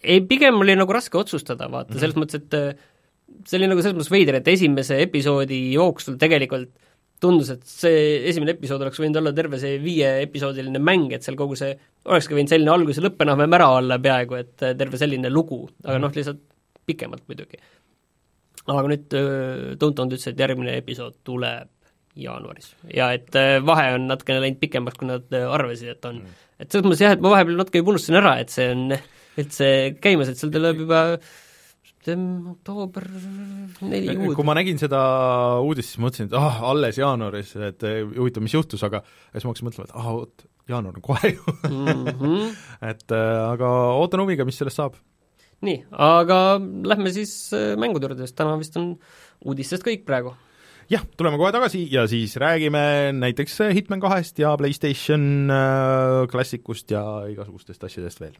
ei, 0.01 0.22
pigem 0.26 0.57
oli 0.63 0.76
nagu 0.78 0.93
raske 0.95 1.19
otsustada, 1.19 1.69
vaata 1.69 1.93
mm, 1.93 1.95
-hmm. 1.95 2.01
selles 2.01 2.17
mõttes, 2.17 2.41
et 2.41 3.47
see 3.47 3.59
oli 3.59 3.69
nagu 3.69 3.84
selles 3.84 3.97
mõttes 3.99 4.13
veider, 4.13 4.39
et 4.39 4.47
esimese 4.51 4.97
episoodi 5.05 5.61
jooksul 5.76 6.17
tegelikult 6.22 6.72
tundus, 7.22 7.51
et 7.53 7.65
see 7.69 8.22
esimene 8.32 8.55
episood 8.55 8.82
oleks 8.82 8.99
võinud 9.01 9.19
olla 9.22 9.34
terve 9.38 9.59
see 9.61 9.78
viieepisoodiline 9.84 10.82
mäng, 10.82 11.11
et 11.13 11.26
seal 11.26 11.38
kogu 11.39 11.57
see, 11.59 11.76
olekski 12.09 12.38
võinud 12.38 12.49
selline 12.49 12.74
algus- 12.74 12.97
ja 12.97 13.05
lõpp 13.05 13.22
enam-vähem 13.22 13.57
ära 13.59 13.67
olla 13.78 13.99
peaaegu, 14.01 14.39
et 14.41 14.65
äh, 14.65 14.74
terve 14.78 14.97
selline 14.97 15.30
lugu, 15.30 15.61
aga 15.86 15.99
noh, 16.01 16.13
lihtsalt 16.15 16.41
pikemalt 16.89 17.28
muidugi. 17.30 17.61
Aga 18.70 18.88
nüüd 18.91 19.16
äh, 19.18 19.76
Tontond 19.82 20.14
ütles, 20.16 20.28
et 20.32 20.41
järgmine 20.41 20.76
episood 20.80 21.22
tuleb 21.28 21.70
jaanuaris 22.20 22.74
ja 22.91 23.12
et 23.16 23.36
äh, 23.39 23.59
vahe 23.64 23.93
on 23.95 24.09
natukene 24.12 24.43
läinud 24.43 24.59
pikemaks, 24.62 24.99
kui 24.99 25.09
nad 25.09 25.32
arvasid, 25.32 25.95
et 25.95 26.09
on 26.09 26.20
mm.. 26.20 26.41
et 26.59 26.68
selles 26.68 26.88
mõttes 26.88 27.05
jah, 27.05 27.16
et 27.16 27.24
ma 27.24 27.32
vahepeal 27.36 27.62
natuke 27.62 27.82
juba 27.82 27.95
unustasin 27.95 28.20
ära, 28.20 28.36
et 28.43 28.53
see 28.53 28.68
on 28.74 28.91
üldse 29.41 29.72
käimas, 30.03 30.32
et 30.32 30.41
seal 30.41 30.51
tuleb 30.53 30.84
juba 30.84 31.05
oktoober, 32.01 33.05
neli 33.86 34.16
kuud. 34.18 34.34
kui 34.34 34.45
ma 34.47 34.55
nägin 34.57 34.80
seda 34.82 35.01
uudist, 35.62 35.93
siis 35.93 36.01
mõtlesin, 36.01 36.32
et 36.32 36.38
ah, 36.38 36.64
alles 36.72 36.97
jaanuaris, 36.97 37.53
et 37.70 37.86
huvitav, 38.18 38.41
mis 38.41 38.55
juhtus, 38.57 38.82
aga 38.88 39.03
siis 39.05 39.45
ma 39.45 39.53
hakkasin 39.53 39.70
mõtlema, 39.70 39.86
et 39.86 39.93
ah, 40.01 40.09
vot, 40.18 40.45
jaanuar 40.72 40.97
on 40.97 41.05
kohe 41.05 41.32
ju 41.32 41.55
mm. 41.70 42.03
-hmm. 42.07 42.55
et 42.91 43.16
aga 43.16 43.72
ootan 43.99 44.26
huviga, 44.26 44.45
mis 44.45 44.57
sellest 44.57 44.82
saab. 44.82 44.97
Nii, 45.66 45.84
aga 45.93 46.38
lähme 46.59 47.12
siis 47.16 47.34
mängude 47.80 48.07
juurde, 48.07 48.24
sest 48.26 48.38
täna 48.39 48.55
vist 48.62 48.78
on 48.82 48.95
uudistest 49.45 49.86
kõik 49.86 50.05
praegu. 50.07 50.34
Jah, 50.91 51.03
tuleme 51.16 51.38
kohe 51.39 51.53
tagasi 51.55 51.86
ja 51.91 52.03
siis 52.12 52.34
räägime 52.41 53.14
näiteks 53.16 53.62
Hitman 53.78 54.01
kahest 54.03 54.41
ja 54.41 54.55
PlayStation 54.59 55.51
klassikust 56.32 56.91
ja 56.91 57.03
igasugustest 57.32 57.86
asjadest 57.88 58.20
veel 58.24 58.36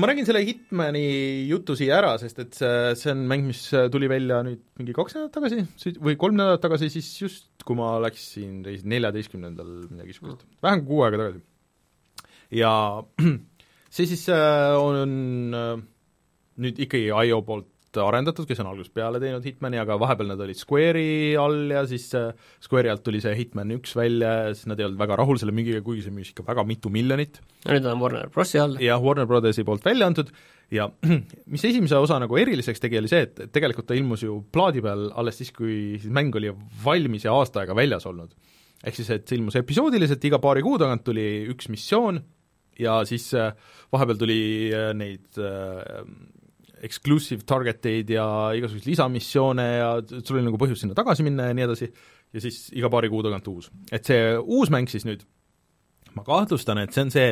ma 0.00 0.08
räägin 0.08 0.26
selle 0.28 0.42
Hitmani 0.46 1.04
jutu 1.48 1.76
siia 1.78 1.98
ära, 2.00 2.12
sest 2.20 2.38
et 2.42 2.56
see, 2.56 2.92
see 2.98 3.12
on 3.14 3.24
mäng, 3.30 3.46
mis 3.50 3.62
tuli 3.92 4.08
välja 4.10 4.40
nüüd 4.46 4.62
mingi 4.80 4.94
kaks 4.96 5.16
nädalat 5.16 5.34
tagasi 5.36 5.96
või 6.02 6.18
kolm 6.20 6.38
nädalat 6.38 6.62
tagasi, 6.64 6.90
siis 6.92 7.08
just, 7.20 7.48
kui 7.66 7.78
ma 7.78 7.94
läksin 8.02 8.60
reis 8.66 8.84
neljateistkümnendal 8.88 9.72
midagi 9.88 10.12
niisugust 10.12 10.44
mm., 10.44 10.60
vähem 10.64 10.84
kui 10.84 10.92
kuu 10.92 11.06
aega 11.06 11.22
tagasi. 11.22 11.42
ja 12.62 12.72
see 13.94 14.08
siis 14.12 14.24
äh, 14.32 14.76
on 14.78 15.12
äh, 15.58 15.74
nüüd 16.62 16.80
ikkagi 16.86 17.10
IO 17.10 17.42
poolt 17.46 17.71
arendatud, 18.00 18.46
kes 18.48 18.62
on 18.62 18.70
algusest 18.70 18.94
peale 18.96 19.20
teinud 19.22 19.44
Hitmani, 19.44 19.80
aga 19.82 19.98
vahepeal 20.00 20.32
nad 20.32 20.40
olid 20.44 20.58
Square'i 20.58 21.34
all 21.40 21.74
ja 21.74 21.82
siis 21.88 22.08
Square'i 22.64 22.92
alt 22.92 23.04
tuli 23.04 23.20
see 23.24 23.34
Hitman 23.36 23.74
üks 23.76 23.96
välja 23.98 24.32
ja 24.46 24.54
siis 24.54 24.70
nad 24.70 24.80
ei 24.80 24.88
olnud 24.88 25.00
väga 25.02 25.18
rahul 25.20 25.40
selle 25.40 25.54
müügiga, 25.56 25.82
kuigi 25.84 26.06
see 26.06 26.14
müüs 26.14 26.32
ikka 26.32 26.46
väga 26.48 26.64
mitu 26.68 26.92
miljonit. 26.92 27.40
ja 27.66 27.76
nüüd 27.76 27.88
on 27.90 28.00
Warner 28.02 28.32
Brosi 28.32 28.60
all. 28.62 28.78
jah, 28.82 29.02
Warner 29.02 29.28
Brothersi 29.28 29.66
poolt 29.68 29.84
välja 29.84 30.08
antud 30.08 30.32
ja 30.72 30.88
mis 31.52 31.64
esimese 31.68 32.00
osa 32.00 32.18
nagu 32.22 32.38
eriliseks 32.40 32.82
tegi, 32.82 32.98
oli 33.00 33.10
see, 33.12 33.26
et 33.28 33.44
tegelikult 33.54 33.88
ta 33.90 33.96
ilmus 33.98 34.24
ju 34.24 34.40
plaadi 34.54 34.82
peal 34.84 35.10
alles 35.20 35.40
siis, 35.42 35.52
kui 35.56 35.98
siis 36.00 36.12
mäng 36.12 36.34
oli 36.38 36.52
valmis 36.84 37.26
ja 37.28 37.36
aasta 37.36 37.62
aega 37.62 37.76
väljas 37.76 38.08
olnud. 38.08 38.32
ehk 38.82 38.96
siis, 38.98 39.10
et 39.14 39.26
see 39.28 39.38
ilmus 39.38 39.58
episoodiliselt, 39.60 40.24
iga 40.26 40.40
paari 40.42 40.64
kuu 40.64 40.80
tagant 40.80 41.04
tuli 41.06 41.44
üks 41.52 41.68
missioon 41.72 42.22
ja 42.80 43.02
siis 43.08 43.28
vahepeal 43.92 44.18
tuli 44.18 44.42
neid 44.96 45.42
exclusive 46.82 47.46
target 47.46 47.86
eid 47.86 48.10
ja 48.10 48.24
igasuguseid 48.56 48.90
lisamissioone 48.90 49.66
ja 49.68 49.90
sul 50.08 50.38
oli 50.38 50.46
nagu 50.48 50.58
põhjust 50.60 50.84
sinna 50.84 50.96
tagasi 50.98 51.24
minna 51.26 51.48
ja 51.48 51.56
nii 51.56 51.66
edasi, 51.68 51.88
ja 52.34 52.42
siis 52.42 52.64
iga 52.74 52.90
paari 52.92 53.10
kuu 53.12 53.22
tagant 53.24 53.48
uus. 53.52 53.70
et 53.92 54.04
see 54.08 54.34
uus 54.40 54.72
mäng 54.74 54.90
siis 54.90 55.06
nüüd, 55.08 55.22
ma 56.16 56.24
kahtlustan, 56.26 56.82
et 56.82 56.92
see 56.94 57.06
on 57.06 57.12
see 57.14 57.28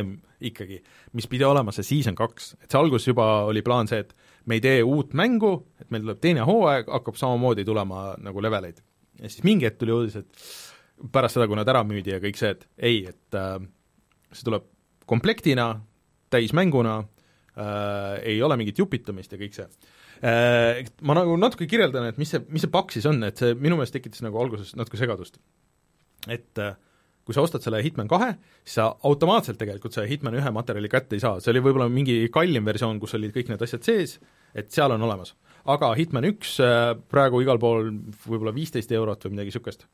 ikkagi, 0.51 0.81
mis 1.19 1.29
pidi 1.31 1.45
olema 1.45 1.75
see 1.75 1.87
season 1.87 2.17
kaks, 2.19 2.55
et 2.63 2.71
see 2.71 2.81
alguses 2.81 3.11
juba 3.11 3.27
oli 3.49 3.65
plaan 3.67 3.91
see, 3.91 4.05
et 4.05 4.15
me 4.49 4.57
ei 4.57 4.65
tee 4.65 4.81
uut 4.87 5.13
mängu, 5.19 5.53
et 5.81 5.91
meil 5.93 6.07
tuleb 6.07 6.23
teine 6.23 6.47
hooaeg, 6.49 6.89
hakkab 6.89 7.19
samamoodi 7.21 7.67
tulema 7.69 8.15
nagu 8.23 8.43
leveleid. 8.43 8.81
ja 9.21 9.29
siis 9.29 9.45
mingi 9.45 9.69
hetk 9.69 9.83
tuli 9.83 9.97
uudis, 9.97 10.17
et 10.17 11.11
pärast 11.13 11.37
seda, 11.37 11.49
kui 11.49 11.59
nad 11.59 11.69
ära 11.69 11.83
müüdi 11.87 12.15
ja 12.15 12.21
kõik 12.23 12.39
see, 12.41 12.55
et 12.55 12.67
ei, 12.79 13.03
et 13.11 13.37
äh, 13.37 13.59
see 14.33 14.47
tuleb 14.47 14.69
komplektina, 15.11 15.73
täismänguna 16.31 17.01
äh, 17.57 18.21
ei 18.33 18.43
ole 18.43 18.59
mingit 18.61 18.79
jupitamist 18.79 19.33
ja 19.33 19.41
kõik 19.41 19.57
see 19.57 19.67
äh,. 19.67 20.85
Ma 21.03 21.17
nagu 21.17 21.37
natuke 21.41 21.67
kirjeldan, 21.71 22.11
et 22.11 22.21
mis 22.21 22.31
see, 22.35 22.43
mis 22.53 22.67
see 22.67 22.73
pakk 22.73 22.93
siis 22.95 23.09
on, 23.09 23.23
et 23.27 23.41
see 23.41 23.57
minu 23.57 23.79
meelest 23.79 23.97
tekitas 23.97 24.23
nagu 24.27 24.39
alguses 24.41 24.75
natuke 24.79 25.01
segadust. 25.01 25.41
et 26.29 26.61
äh, 26.61 26.77
kui 27.25 27.37
sa 27.37 27.45
ostad 27.45 27.63
selle 27.63 27.79
Hitman 27.85 28.09
kahe, 28.11 28.33
siis 28.65 28.81
sa 28.81 28.89
automaatselt 29.07 29.59
tegelikult 29.61 29.95
selle 29.95 30.11
Hitman 30.11 30.35
ühe 30.41 30.51
materjali 30.55 30.91
kätte 30.91 31.17
ei 31.17 31.23
saa, 31.23 31.39
see 31.41 31.53
oli 31.53 31.63
võib-olla 31.63 31.87
mingi 31.93 32.17
kallim 32.33 32.67
versioon, 32.67 32.99
kus 33.03 33.15
olid 33.19 33.33
kõik 33.37 33.53
need 33.53 33.63
asjad 33.65 33.87
sees, 33.87 34.17
et 34.57 34.73
seal 34.75 34.93
on 34.97 35.07
olemas. 35.07 35.35
aga 35.65 35.93
Hitman 35.95 36.27
üks 36.33 36.57
äh, 36.65 36.93
praegu 37.13 37.43
igal 37.45 37.61
pool 37.63 37.93
võib-olla 38.27 38.55
viisteist 38.57 38.93
eurot 38.93 39.25
või 39.25 39.37
midagi 39.37 39.53
niisugust. 39.53 39.87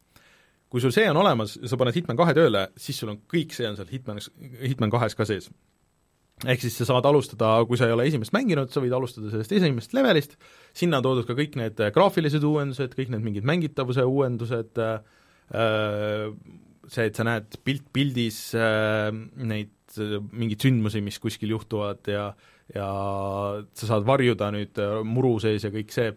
kui 0.69 0.81
sul 0.81 0.95
see 0.95 1.07
on 1.11 1.21
olemas 1.21 1.59
sa 1.63 1.77
paned 1.77 1.95
Hitman 1.95 2.17
kahe 2.17 2.35
tööle, 2.35 2.69
siis 2.77 2.99
sul 2.99 3.13
on 3.13 3.21
kõik 3.29 3.53
see 3.55 3.69
on 3.69 3.77
seal 3.77 3.91
Hitman, 3.91 4.23
Hitman 4.63 4.91
kahes 4.91 5.15
ka 5.15 5.29
sees 5.29 5.51
ehk 6.45 6.61
siis 6.61 6.75
sa 6.77 6.85
saad 6.91 7.07
alustada, 7.09 7.55
kui 7.69 7.79
sa 7.81 7.89
ei 7.89 7.95
ole 7.95 8.05
esimest 8.11 8.35
mänginud, 8.37 8.69
sa 8.73 8.83
võid 8.85 8.93
alustada 8.93 9.31
sellest 9.33 9.55
esimesest 9.57 9.95
levelist, 9.97 10.37
sinna 10.77 11.01
on 11.01 11.07
toodud 11.07 11.29
ka 11.29 11.37
kõik 11.39 11.57
need 11.57 11.81
graafilised 11.95 12.45
uuendused, 12.45 12.93
kõik 12.99 13.15
need 13.15 13.25
mingid 13.25 13.49
mängitavuse 13.49 14.05
uuendused, 14.05 14.77
äh, 14.83 16.29
see, 16.87 17.09
et 17.09 17.17
sa 17.17 17.25
näed 17.27 17.57
pilt 17.65 17.89
pildis 17.95 18.41
äh, 18.59 19.09
neid 19.15 19.73
mingeid 19.97 20.67
sündmusi, 20.67 21.01
mis 21.01 21.17
kuskil 21.23 21.55
juhtuvad 21.55 22.11
ja 22.11 22.29
ja 22.75 22.87
sa 23.79 23.87
saad 23.87 24.03
varjuda 24.03 24.49
nüüd 24.51 24.81
muru 25.07 25.37
sees 25.39 25.63
ja 25.63 25.71
kõik 25.71 25.93
see, 25.95 26.11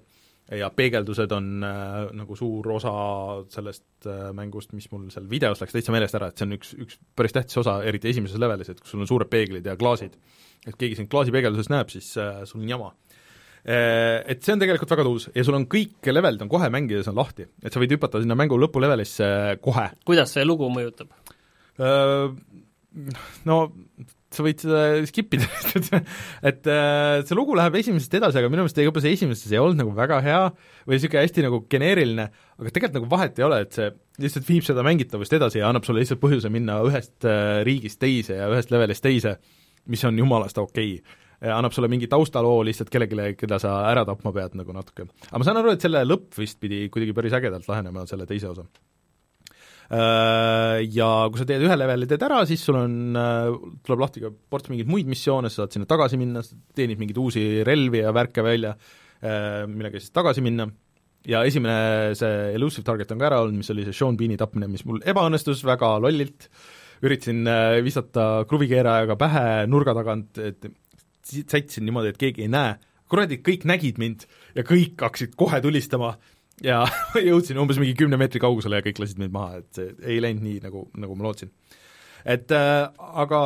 ja 0.57 0.69
peegeldused 0.73 1.33
on 1.35 1.49
äh, 1.65 1.97
nagu 2.17 2.37
suur 2.37 2.65
osa 2.73 2.93
sellest 3.53 4.07
äh, 4.09 4.29
mängust, 4.35 4.73
mis 4.73 4.89
mul 4.91 5.07
seal 5.13 5.27
videos 5.29 5.61
läks 5.61 5.75
täitsa 5.75 5.93
meelest 5.93 6.17
ära, 6.17 6.31
et 6.31 6.39
see 6.39 6.47
on 6.47 6.55
üks, 6.57 6.73
üks 6.85 6.97
päris 7.17 7.35
tähtis 7.35 7.59
osa, 7.61 7.79
eriti 7.85 8.09
esimeses 8.09 8.41
levelis, 8.41 8.71
et 8.71 8.81
kus 8.81 8.95
sul 8.95 9.03
on 9.05 9.09
suured 9.09 9.29
peeglid 9.29 9.67
ja 9.69 9.77
klaasid. 9.79 10.17
et 10.67 10.75
keegi 10.75 10.97
sind 10.99 11.11
klaasipeegelduses 11.11 11.69
näeb, 11.71 11.91
siis 11.93 12.11
äh, 12.17 12.41
sul 12.49 12.63
on 12.63 12.69
jama 12.69 12.89
äh,. 13.63 14.23
Et 14.31 14.41
see 14.43 14.55
on 14.55 14.61
tegelikult 14.61 14.91
väga 14.95 15.05
tuus 15.05 15.29
ja 15.35 15.43
sul 15.45 15.57
on 15.59 15.67
kõik 15.69 16.09
levelid 16.09 16.41
on 16.41 16.51
kohe 16.51 16.69
mängides 16.73 17.11
on 17.11 17.19
lahti, 17.19 17.45
et 17.63 17.73
sa 17.73 17.81
võid 17.81 17.93
hüpata 17.97 18.21
sinna 18.23 18.37
mängu 18.39 18.57
lõpulevelisse 18.57 19.59
kohe. 19.61 19.89
kuidas 20.05 20.33
see 20.33 20.47
lugu 20.47 20.71
mõjutab 20.73 21.13
äh,? 21.77 22.33
No 23.45 23.69
sa 24.33 24.45
võid 24.45 24.61
seda 24.61 24.81
skip 25.09 25.33
ida 25.35 25.47
et 26.49 26.67
äh, 26.69 27.21
see 27.25 27.37
lugu 27.37 27.55
läheb 27.57 27.77
esimesest 27.79 28.13
edasi, 28.19 28.39
aga 28.41 28.51
minu 28.51 28.65
meelest 28.65 28.81
juba 28.83 29.01
see 29.03 29.13
esimeses 29.17 29.53
ei 29.53 29.61
olnud 29.61 29.79
nagu 29.81 29.93
väga 29.97 30.19
hea 30.25 30.41
või 30.85 30.97
niisugune 30.97 31.23
hästi 31.25 31.45
nagu 31.47 31.61
geneeriline, 31.71 32.27
aga 32.59 32.73
tegelikult 32.75 32.99
nagu 32.99 33.09
vahet 33.13 33.41
ei 33.41 33.47
ole, 33.47 33.61
et 33.65 33.77
see 33.77 33.89
lihtsalt 34.21 34.49
viib 34.49 34.67
seda 34.67 34.85
mängitavust 34.85 35.33
edasi 35.39 35.63
ja 35.63 35.71
annab 35.71 35.87
sulle 35.87 36.03
lihtsalt 36.03 36.21
põhjuse 36.21 36.51
minna 36.53 36.77
ühest 36.85 37.25
äh, 37.29 37.61
riigist 37.67 38.01
teise 38.03 38.37
ja 38.37 38.51
ühest 38.53 38.73
levelist 38.73 39.05
teise, 39.05 39.39
mis 39.89 40.05
on 40.05 40.21
jumalast 40.21 40.61
okei 40.61 40.99
okay. 40.99 41.55
annab 41.55 41.73
sulle 41.73 41.89
mingi 41.89 42.11
taustaloo 42.11 42.61
lihtsalt 42.67 42.93
kellelegi, 42.93 43.39
keda 43.41 43.57
sa 43.63 43.79
ära 43.89 44.05
tapma 44.05 44.35
pead 44.35 44.59
nagu 44.59 44.77
natuke. 44.77 45.09
aga 45.29 45.41
ma 45.41 45.47
saan 45.47 45.63
aru, 45.63 45.73
et 45.73 45.87
selle 45.87 46.05
lõpp 46.05 46.37
vist 46.37 46.61
pidi 46.61 46.85
kuidagi 46.93 47.17
päris 47.17 47.37
ägedalt 47.39 47.69
lahenema, 47.71 48.05
selle 48.09 48.29
teise 48.29 48.53
osa 48.53 48.69
ja 49.89 51.07
kui 51.31 51.41
sa 51.41 51.47
teed 51.49 51.63
ühe 51.65 51.77
leveli 51.79 52.07
teed 52.09 52.23
ära, 52.27 52.43
siis 52.49 52.61
sul 52.65 52.77
on, 52.77 52.97
äh, 53.17 53.53
tuleb 53.85 54.03
lahti 54.03 54.21
ka 54.21 54.29
ports 54.29 54.69
mingeid 54.69 54.89
muid 54.91 55.09
missioone, 55.09 55.49
sa 55.49 55.63
saad 55.63 55.73
sinna 55.73 55.89
tagasi 55.89 56.19
minna, 56.21 56.43
teenid 56.77 57.01
mingeid 57.01 57.17
uusi 57.17 57.45
relvi 57.65 58.03
ja 58.03 58.13
värke 58.13 58.45
välja, 58.45 58.75
äh, 59.23 59.63
millega 59.69 60.01
siis 60.01 60.13
tagasi 60.13 60.43
minna, 60.45 60.67
ja 61.29 61.41
esimene 61.47 62.13
see 62.17 62.51
elusive 62.55 62.85
target 62.85 63.15
on 63.15 63.21
ka 63.21 63.29
ära 63.31 63.41
olnud, 63.41 63.57
mis 63.63 63.73
oli 63.73 63.87
see 63.87 63.97
Sean 63.97 64.19
Bean'i 64.19 64.37
tapmine, 64.39 64.69
mis 64.69 64.85
mul 64.85 65.01
ebaõnnestus 65.01 65.65
väga 65.67 65.95
lollilt, 66.03 66.51
üritasin 67.01 67.47
visata 67.81 68.43
kruvikeerajaga 68.47 69.15
pähe 69.19 69.43
nurga 69.71 69.95
tagant, 69.95 70.37
et 70.43 70.67
sättisin 71.23 71.85
niimoodi, 71.87 72.13
et 72.13 72.19
keegi 72.19 72.45
ei 72.45 72.51
näe, 72.51 72.75
kuradi, 73.09 73.39
kõik 73.41 73.65
nägid 73.69 73.99
mind 74.01 74.25
ja 74.55 74.65
kõik 74.67 74.99
hakkasid 75.01 75.33
kohe 75.39 75.61
tulistama 75.63 76.13
ja 76.65 76.83
jõudsin 77.29 77.59
umbes 77.61 77.79
mingi 77.81 77.95
kümne 77.99 78.19
meetri 78.19 78.41
kaugusele 78.43 78.79
ja 78.79 78.85
kõik 78.85 79.01
lasid 79.03 79.21
mind 79.21 79.35
maha, 79.35 79.61
et 79.61 79.79
see 79.79 79.93
ei 80.03 80.19
läinud 80.23 80.45
nii, 80.45 80.59
nagu, 80.65 80.85
nagu 80.99 81.17
ma 81.17 81.29
lootsin. 81.29 81.51
et 82.25 82.51
äh, 82.55 82.85
aga 83.23 83.41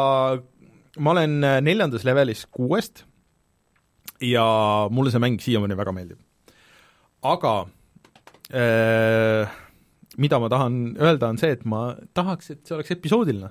ma 1.04 1.16
olen 1.16 1.40
neljandas 1.66 2.06
levelis 2.08 2.46
kuuest 2.54 3.06
ja 4.24 4.46
mulle 4.94 5.14
see 5.14 5.24
mäng 5.24 5.42
siiamaani 5.42 5.78
väga 5.78 5.96
meeldib. 5.96 6.22
aga 7.24 7.56
äh, 8.54 9.60
mida 10.18 10.40
ma 10.40 10.50
tahan 10.52 10.80
öelda, 11.00 11.32
on 11.32 11.42
see, 11.42 11.54
et 11.56 11.66
ma 11.70 11.94
tahaks, 12.18 12.54
et 12.54 12.64
see 12.68 12.78
oleks 12.78 12.94
episoodiline. 12.96 13.50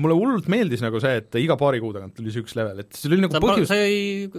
mulle 0.00 0.16
hullult 0.16 0.48
meeldis 0.48 0.80
nagu 0.80 1.00
see, 1.04 1.18
et 1.20 1.36
iga 1.40 1.58
paari 1.60 1.82
kuu 1.82 1.92
tagant 1.92 2.14
tuli 2.16 2.32
see 2.32 2.44
üks 2.44 2.56
level, 2.56 2.80
et 2.80 2.96
see 2.96 3.10
oli 3.10 3.20
nagu 3.24 3.36
sa, 3.36 3.42
põhjus 3.44 3.68
sa 3.68 3.80
ei, 3.84 4.30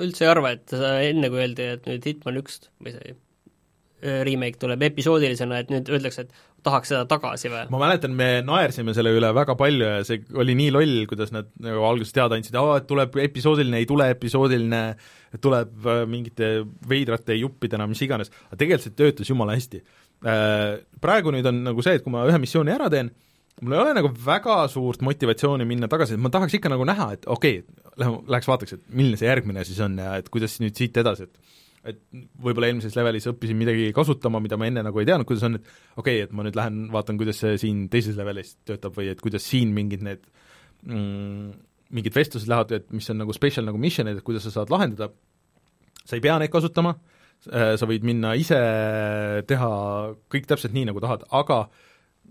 üldse 0.00 0.26
ei 0.26 0.30
arva, 0.30 0.52
et 0.54 0.70
sa 0.70 0.92
enne, 1.02 1.32
kui 1.32 1.42
öeldi, 1.42 1.66
et 1.74 1.88
nüüd 1.90 2.06
Hitman 2.06 2.38
üks 2.42 2.62
või 2.78 2.94
see 2.94 3.16
remake 4.00 4.58
tuleb 4.60 4.82
episoodilisena, 4.90 5.60
et 5.60 5.70
nüüd 5.72 5.90
öeldakse, 5.92 6.24
et 6.26 6.64
tahaks 6.66 6.92
seda 6.92 7.04
tagasi 7.08 7.50
või? 7.52 7.62
ma 7.72 7.80
mäletan, 7.82 8.14
me 8.16 8.28
naersime 8.46 8.94
selle 8.96 9.12
üle 9.16 9.30
väga 9.36 9.56
palju 9.58 9.86
ja 9.86 10.02
see 10.06 10.22
oli 10.40 10.56
nii 10.58 10.74
loll, 10.74 10.98
kuidas 11.10 11.32
nad 11.34 11.48
nagu 11.62 11.84
alguses 11.88 12.14
teada 12.16 12.38
andsid, 12.38 12.56
et 12.56 12.88
tuleb 12.90 13.16
episoodiline, 13.24 13.80
ei 13.80 13.88
tule 13.88 14.10
episoodiline, 14.14 14.82
tuleb 15.44 15.88
äh, 15.88 16.04
mingite 16.10 16.52
veidrate 16.88 17.36
juppidena, 17.38 17.88
mis 17.90 18.02
iganes, 18.06 18.32
aga 18.50 18.60
tegelikult 18.60 18.88
see 18.88 18.98
töötas 18.98 19.32
jumala 19.32 19.56
hästi. 19.58 19.82
Äh, 20.20 20.80
praegu 21.00 21.34
nüüd 21.34 21.48
on 21.48 21.64
nagu 21.70 21.84
see, 21.84 21.98
et 21.98 22.06
kui 22.06 22.14
ma 22.14 22.26
ühe 22.28 22.40
missiooni 22.42 22.74
ära 22.74 22.90
teen, 22.92 23.12
mul 23.60 23.76
ei 23.76 23.82
ole 23.84 23.94
nagu 23.96 24.10
väga 24.24 24.62
suurt 24.72 25.04
motivatsiooni 25.04 25.68
minna 25.68 25.88
tagasi, 25.92 26.16
et 26.16 26.24
ma 26.24 26.32
tahaks 26.32 26.56
ikka 26.56 26.72
nagu 26.72 26.86
näha, 26.88 27.12
et 27.16 27.28
okei 27.28 27.62
okay,, 27.62 27.94
lähme, 28.00 28.22
läheks 28.30 28.48
vaataks, 28.48 28.76
et 28.76 28.84
milline 28.96 29.20
see 29.20 29.28
järgmine 29.28 29.64
siis 29.68 29.80
on 29.84 29.98
ja 30.00 30.14
et 30.20 30.28
kuidas 30.32 30.56
nüüd 30.62 30.76
siit 30.78 30.96
edasi, 31.00 31.28
et 31.28 31.58
et 31.86 32.00
võib-olla 32.42 32.68
eelmises 32.68 32.96
levelis 32.98 33.28
õppisin 33.30 33.58
midagi 33.58 33.88
kasutama, 33.96 34.40
mida 34.44 34.58
ma 34.60 34.68
enne 34.68 34.84
nagu 34.84 35.00
ei 35.00 35.08
teadnud, 35.08 35.28
kuidas 35.28 35.46
on, 35.48 35.56
et 35.60 35.70
okei 35.96 36.20
okay,, 36.20 36.26
et 36.26 36.34
ma 36.36 36.44
nüüd 36.46 36.58
lähen 36.58 36.82
vaatan, 36.92 37.18
kuidas 37.20 37.40
see 37.40 37.56
siin 37.62 37.86
teises 37.92 38.18
levelis 38.18 38.56
töötab 38.68 38.96
või 38.98 39.08
et 39.12 39.22
kuidas 39.24 39.46
siin 39.48 39.72
mingid 39.76 40.04
need 40.04 40.26
mm, 40.84 41.54
mingid 41.96 42.16
vestlused 42.16 42.50
lähevad, 42.50 42.74
et 42.76 42.92
mis 42.94 43.08
on 43.12 43.22
nagu 43.22 43.34
special 43.36 43.66
nagu 43.66 43.80
mission'id, 43.80 44.20
et 44.20 44.26
kuidas 44.26 44.44
sa 44.46 44.52
saad 44.58 44.72
lahendada, 44.72 45.10
sa 46.04 46.18
ei 46.18 46.24
pea 46.24 46.36
neid 46.40 46.52
kasutama, 46.52 46.94
sa 47.40 47.86
võid 47.88 48.04
minna 48.04 48.34
ise 48.36 48.58
teha 49.48 49.70
kõik 50.30 50.46
täpselt 50.46 50.76
nii, 50.76 50.90
nagu 50.90 51.00
tahad, 51.00 51.24
aga 51.32 51.62
äh, 51.64 51.86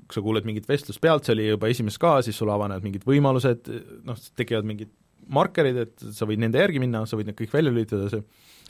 kui 0.08 0.18
sa 0.18 0.24
kuuled 0.24 0.47
mingit 0.47 0.68
vestlust 0.70 1.02
pealt, 1.04 1.26
see 1.26 1.36
oli 1.36 1.50
juba 1.50 1.70
esimeses 1.72 2.00
ka, 2.02 2.20
siis 2.26 2.38
sul 2.39 2.52
avanevad 2.54 2.86
mingid 2.86 3.06
võimalused, 3.08 3.70
noh, 4.08 4.20
tekivad 4.39 4.68
mingid 4.68 4.91
markerid, 5.34 5.80
et 5.86 6.05
sa 6.15 6.27
võid 6.30 6.41
nende 6.41 6.61
järgi 6.61 6.82
minna, 6.84 7.05
sa 7.09 7.19
võid 7.19 7.30
need 7.30 7.39
kõik 7.39 7.53
välja 7.53 7.73
lülitada, 7.73 8.11
see 8.13 8.23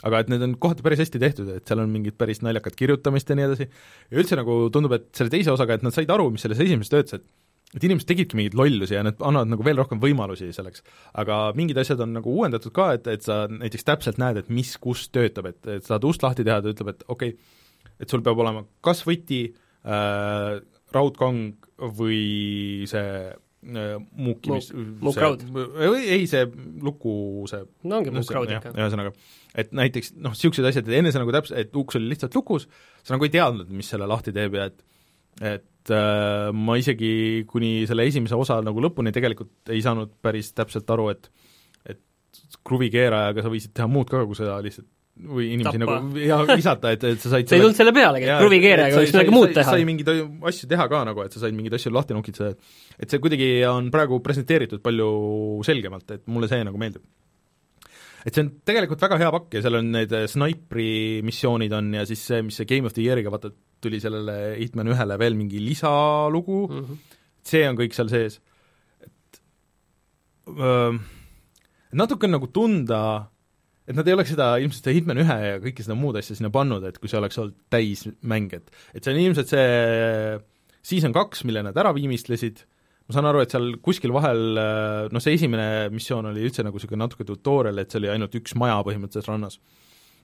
aga 0.07 0.21
et 0.23 0.29
need 0.31 0.43
on 0.45 0.55
kohati 0.63 0.83
päris 0.85 1.01
hästi 1.03 1.19
tehtud, 1.19 1.49
et 1.51 1.67
seal 1.67 1.81
on 1.83 1.91
mingit 1.91 2.15
päris 2.19 2.39
naljakat 2.45 2.77
kirjutamist 2.79 3.29
ja 3.31 3.35
nii 3.35 3.47
edasi, 3.49 3.67
ja 4.11 4.21
üldse 4.21 4.37
nagu 4.39 4.61
tundub, 4.71 4.95
et 4.95 5.09
selle 5.17 5.33
teise 5.33 5.51
osaga, 5.51 5.75
et 5.75 5.83
nad 5.83 5.95
said 5.95 6.11
aru, 6.13 6.29
mis 6.31 6.45
selles 6.45 6.61
esimeses 6.63 6.93
töötas, 6.93 7.19
et 7.19 7.27
et 7.69 7.83
inimesed 7.85 8.07
tegidki 8.09 8.37
mingeid 8.37 8.55
lollusi 8.57 8.95
ja 8.95 9.03
need 9.05 9.19
annavad 9.21 9.51
nagu 9.51 9.65
veel 9.65 9.77
rohkem 9.77 9.99
võimalusi 10.01 10.47
selleks. 10.55 10.81
aga 11.21 11.51
mingid 11.57 11.77
asjad 11.77 12.01
on 12.01 12.15
nagu 12.17 12.31
uuendatud 12.33 12.73
ka, 12.73 12.87
et, 12.97 13.05
et 13.11 13.25
sa 13.25 13.43
näiteks 13.51 13.85
täpselt 13.85 14.17
näed, 14.21 14.39
et 14.41 14.49
mis 14.49 14.71
kus 14.81 15.05
töötab, 15.13 15.51
et, 15.51 15.59
et 15.75 15.85
saad 15.85 16.07
ust 16.09 16.25
lahti 16.25 16.45
teha, 16.47 16.63
ta 16.65 16.73
ütleb, 16.73 16.95
et 16.95 17.05
okei 17.05 17.35
okay,, 17.35 17.91
et 18.01 18.09
sul 18.09 18.23
peab 18.25 18.41
olema 18.41 18.65
kas 18.85 19.03
võti 19.05 19.43
äh,, 19.85 20.57
raudkong 20.95 21.69
või 21.99 22.87
see 22.89 23.05
äh, 23.65 23.95
muukimis 24.11 24.69
muukraud? 24.75 25.43
ei, 25.99 26.25
see 26.29 26.45
luku, 26.83 27.13
see 27.51 27.63
no 27.89 27.99
ongi 27.99 28.13
muukraud 28.15 28.53
ikka. 28.55 28.73
ühesõnaga, 28.75 29.13
et 29.59 29.73
näiteks 29.75 30.13
noh, 30.17 30.35
niisugused 30.35 30.69
asjad, 30.69 30.87
et 30.87 30.99
enne 31.01 31.13
sa 31.13 31.23
nagu 31.23 31.33
täpselt, 31.35 31.59
et 31.59 31.81
uks 31.81 31.99
oli 31.99 32.11
lihtsalt 32.13 32.37
lukus, 32.39 32.69
sa 33.03 33.15
nagu 33.15 33.27
ei 33.27 33.33
teadnud, 33.33 33.71
mis 33.75 33.91
selle 33.91 34.07
lahti 34.09 34.35
teeb 34.35 34.59
ja 34.59 34.69
et 34.71 34.85
et 35.39 35.91
äh, 35.95 36.49
ma 36.51 36.75
isegi 36.79 37.45
kuni 37.47 37.85
selle 37.87 38.07
esimese 38.09 38.35
osa 38.35 38.59
nagu 38.65 38.81
lõpuni 38.83 39.13
tegelikult 39.15 39.71
ei 39.71 39.83
saanud 39.85 40.11
päris 40.23 40.51
täpselt 40.55 40.89
aru, 40.95 41.09
et 41.13 41.29
et 41.87 42.01
kruvikeerajaga 42.67 43.45
sa 43.45 43.51
võisid 43.51 43.75
teha 43.75 43.87
muud 43.91 44.09
ka, 44.11 44.25
kui 44.27 44.37
sa 44.37 44.57
lihtsalt 44.63 44.89
või 45.19 45.49
inimesi 45.53 45.79
Tappa. 45.79 45.97
nagu 45.99 46.21
ja 46.23 46.39
visata, 46.47 46.91
et, 46.95 47.03
et 47.03 47.21
sa 47.21 47.31
said 47.33 47.47
sa 47.49 47.57
ei 47.57 47.63
tulnud 47.63 47.77
selle 47.77 47.93
pealegi, 47.95 48.27
et 48.29 48.39
kruvikeerajaga 48.39 49.01
võiks 49.01 49.15
midagi 49.15 49.33
muud 49.35 49.53
teha. 49.55 49.73
sai 49.75 49.87
mingeid 49.87 50.11
asju 50.51 50.69
teha 50.71 50.85
ka 50.91 51.01
nagu, 51.09 51.23
et 51.25 51.35
sa 51.35 51.41
said 51.43 51.55
mingeid 51.57 51.75
asju 51.75 51.91
lahti 51.95 52.15
nokitseda, 52.15 52.53
et 52.53 53.03
et 53.03 53.11
see 53.11 53.23
kuidagi 53.23 53.49
on 53.67 53.89
praegu 53.93 54.19
presenteeritud 54.23 54.83
palju 54.83 55.09
selgemalt, 55.67 56.15
et 56.15 56.23
mulle 56.31 56.49
see 56.51 56.63
nagu 56.67 56.79
meeldib. 56.79 57.03
et 58.25 58.35
see 58.35 58.43
on 58.45 58.51
tegelikult 58.67 59.03
väga 59.03 59.19
hea 59.19 59.31
pakk 59.35 59.57
ja 59.57 59.63
seal 59.65 59.79
on 59.79 59.91
need 59.95 60.15
snaipri 60.31 60.91
missioonid 61.27 61.75
on 61.75 61.93
ja 61.99 62.05
siis 62.07 62.23
see, 62.31 62.41
mis 62.45 62.59
see 62.59 62.67
Game 62.69 62.87
of 62.87 62.95
the 62.95 63.03
Year'iga 63.03 63.31
vaata, 63.33 63.51
tuli 63.79 63.99
sellele 64.03 64.57
Hitman 64.59 64.91
ühele 64.91 65.19
veel 65.19 65.35
mingi 65.39 65.61
lisalugu 65.63 66.65
mm, 66.67 66.83
-hmm. 66.83 67.19
see 67.51 67.63
on 67.67 67.79
kõik 67.79 67.95
seal 67.95 68.11
sees, 68.11 68.39
et 69.03 69.41
öö, 70.51 70.95
natuke 71.91 72.27
on 72.27 72.35
nagu 72.35 72.51
tunda 72.51 73.01
et 73.89 73.97
nad 73.97 74.07
ei 74.07 74.13
oleks 74.13 74.33
seda, 74.35 74.51
ilmselt 74.61 74.83
seda 74.83 74.93
Hitman 74.93 75.19
ühe 75.23 75.37
ja 75.41 75.59
kõike 75.63 75.85
seda 75.85 75.97
muud 75.97 76.19
asja 76.19 76.37
sinna 76.37 76.51
pannud, 76.53 76.83
et 76.85 76.99
kui 77.01 77.09
see 77.09 77.17
oleks 77.19 77.39
olnud 77.41 77.57
täismäng, 77.73 78.53
et 78.53 78.69
et 78.93 79.01
see 79.01 79.15
on 79.15 79.21
ilmselt 79.23 79.49
see 79.49 79.69
season 80.85 81.15
kaks, 81.15 81.43
mille 81.49 81.63
nad 81.65 81.77
ära 81.81 81.91
viimistlesid, 81.97 82.61
ma 83.09 83.15
saan 83.17 83.29
aru, 83.31 83.41
et 83.43 83.53
seal 83.53 83.71
kuskil 83.83 84.13
vahel 84.15 84.43
noh, 85.09 85.23
see 85.23 85.35
esimene 85.39 85.89
missioon 85.93 86.29
oli 86.29 86.45
üldse 86.45 86.65
nagu 86.65 86.77
niisugune 86.77 87.01
natuke 87.01 87.25
tutorial, 87.27 87.81
et 87.81 87.89
see 87.89 88.01
oli 88.03 88.11
ainult 88.13 88.37
üks 88.39 88.53
maja 88.59 88.77
põhimõtteliselt 88.85 89.31
rannas. 89.31 89.57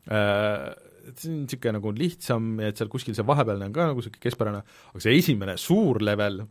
Et 0.06 1.18
see 1.18 1.32
on 1.32 1.42
niisugune 1.44 1.80
nagu 1.80 1.96
lihtsam 1.98 2.54
ja 2.62 2.70
et 2.70 2.78
seal 2.78 2.92
kuskil 2.94 3.18
see 3.18 3.26
vahepealne 3.26 3.72
on 3.72 3.74
ka 3.76 3.90
nagu 3.90 4.02
niisugune 4.02 4.22
keskpärane, 4.28 4.62
aga 4.94 5.04
see 5.04 5.18
esimene 5.18 5.58
suur 5.62 6.00
level, 6.06 6.44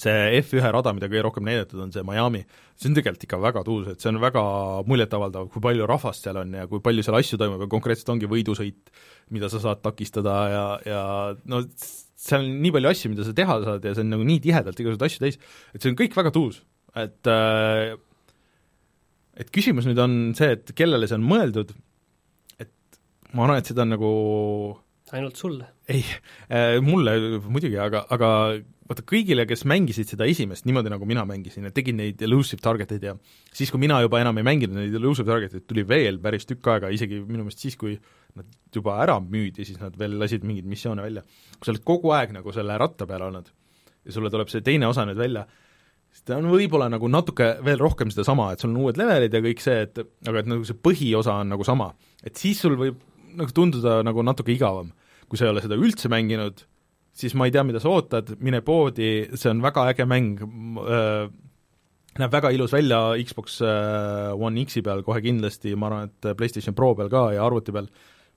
see 0.00 0.40
F1 0.40 0.72
rada, 0.74 0.92
mida 0.94 1.06
kõige 1.06 1.22
rohkem 1.22 1.44
näidatud 1.46 1.78
on, 1.84 1.92
see 1.94 2.02
Miami, 2.06 2.40
see 2.74 2.88
on 2.90 2.96
tegelikult 2.96 3.26
ikka 3.28 3.38
väga 3.42 3.62
tuus, 3.66 3.90
et 3.92 4.02
see 4.02 4.10
on 4.10 4.18
väga 4.22 4.42
muljetavaldav, 4.90 5.46
kui 5.52 5.62
palju 5.62 5.86
rahvast 5.86 6.26
seal 6.26 6.40
on 6.40 6.56
ja 6.58 6.64
kui 6.70 6.82
palju 6.82 7.04
seal 7.06 7.18
asju 7.20 7.38
toimub 7.38 7.62
ja 7.62 7.70
konkreetselt 7.70 8.10
ongi 8.14 8.30
võidusõit, 8.30 8.90
mida 9.34 9.50
sa 9.52 9.62
saad 9.62 9.84
takistada 9.84 10.34
ja, 10.50 10.64
ja 10.88 11.04
no 11.50 11.62
seal 11.70 12.42
on 12.42 12.58
nii 12.64 12.74
palju 12.74 12.90
asju, 12.90 13.12
mida 13.14 13.28
sa 13.28 13.36
teha 13.38 13.60
saad 13.62 13.86
ja 13.86 13.94
see 13.94 14.06
on 14.06 14.12
nagu 14.16 14.26
nii 14.26 14.42
tihedalt 14.42 14.82
igasuguseid 14.82 15.06
asju 15.06 15.24
täis, 15.26 15.38
et 15.70 15.84
see 15.84 15.94
on 15.94 16.00
kõik 16.02 16.18
väga 16.18 16.34
tuus, 16.34 16.58
et 16.98 17.30
äh, 17.30 17.94
et 19.38 19.50
küsimus 19.54 19.86
nüüd 19.86 20.02
on 20.02 20.18
see, 20.38 20.56
et 20.58 20.74
kellele 20.78 21.06
see 21.10 21.18
on 21.20 21.26
mõeldud, 21.30 21.70
et 22.62 22.98
ma 23.30 23.46
arvan, 23.46 23.62
et 23.62 23.70
seda 23.70 23.86
on 23.86 23.94
nagu 23.94 24.10
ainult 25.14 25.38
sulle? 25.38 25.70
ei 25.90 26.02
äh,, 26.48 26.80
mulle 26.82 27.38
muidugi, 27.44 27.76
aga, 27.78 28.06
aga 28.14 28.28
vaata 28.88 29.04
kõigile, 29.08 29.46
kes 29.48 29.64
mängisid 29.68 30.10
seda 30.12 30.26
esimest 30.28 30.66
niimoodi, 30.68 30.90
nagu 30.92 31.06
mina 31.08 31.24
mängisin, 31.28 31.64
et 31.68 31.74
tegid 31.76 31.96
neid 31.96 32.20
elusive 32.24 32.60
target 32.64 32.92
eid 32.96 33.06
ja 33.08 33.14
siis, 33.48 33.72
kui 33.72 33.80
mina 33.80 34.00
juba 34.04 34.20
enam 34.20 34.36
ei 34.40 34.46
mänginud 34.46 34.76
neid 34.76 34.96
elusive 34.98 35.28
target 35.30 35.56
eid, 35.56 35.64
tuli 35.70 35.86
veel 35.88 36.20
päris 36.22 36.44
tükk 36.48 36.68
aega, 36.74 36.92
isegi 36.92 37.22
minu 37.22 37.46
meelest 37.46 37.64
siis, 37.64 37.78
kui 37.80 37.96
nad 38.36 38.48
juba 38.74 38.98
ära 39.00 39.16
müüdi, 39.22 39.64
siis 39.64 39.80
nad 39.80 39.96
veel 39.98 40.18
lasid 40.20 40.44
mingeid 40.44 40.68
missioone 40.68 41.04
välja. 41.04 41.22
kui 41.56 41.64
sa 41.68 41.72
oled 41.72 41.84
kogu 41.86 42.12
aeg 42.16 42.34
nagu 42.36 42.52
selle 42.52 42.76
ratta 42.80 43.06
peal 43.08 43.24
olnud 43.28 43.48
ja 44.04 44.12
sulle 44.12 44.30
tuleb 44.32 44.50
see 44.52 44.64
teine 44.64 44.88
osa 44.90 45.06
nüüd 45.08 45.16
välja, 45.18 45.46
siis 46.12 46.26
ta 46.28 46.36
on 46.36 46.50
võib-olla 46.52 46.90
nagu 46.92 47.08
natuke 47.08 47.54
veel 47.64 47.80
rohkem 47.80 48.12
sedasama, 48.12 48.50
et 48.52 48.60
sul 48.60 48.74
on 48.74 48.82
uued 48.84 49.00
levelid 49.00 49.32
ja 49.32 49.40
kõik 49.44 49.64
see, 49.64 49.86
et 49.86 50.02
aga 50.02 50.42
et 50.42 50.50
nagu 50.50 50.66
see 50.68 50.76
põhiosa 50.76 51.40
on 51.40 51.54
nagu 51.54 51.64
sama. 51.64 51.94
et 52.22 52.36
siis 52.36 52.60
sul 52.60 52.76
võib 52.80 53.00
nagu 53.34 53.50
tunduda 53.54 54.02
nagu 54.04 54.22
natuke 54.22 54.52
igavam. 54.52 54.92
kui 55.28 55.40
sa 55.40 55.46
ei 55.46 55.54
ole 55.54 55.64
seda 55.64 55.78
üldse 55.80 56.10
mänginud 56.12 56.66
siis 57.14 57.34
ma 57.38 57.48
ei 57.48 57.54
tea, 57.54 57.64
mida 57.66 57.80
sa 57.82 57.92
ootad, 57.94 58.34
mine 58.44 58.60
poodi, 58.66 59.10
see 59.38 59.50
on 59.52 59.62
väga 59.64 59.88
äge 59.92 60.06
mäng. 60.10 60.42
Äh,, 60.84 61.28
näeb 62.14 62.30
väga 62.30 62.52
ilus 62.54 62.74
välja 62.74 62.98
Xbox 63.26 63.60
äh, 63.66 64.32
One 64.38 64.62
X-i 64.62 64.84
peal 64.86 65.02
kohe 65.06 65.22
kindlasti, 65.22 65.74
ma 65.74 65.90
arvan, 65.90 66.10
et 66.10 66.34
PlayStation 66.38 66.76
Pro 66.78 66.92
peal 66.98 67.10
ka 67.10 67.26
ja 67.34 67.42
arvuti 67.42 67.74
peal, 67.74 67.88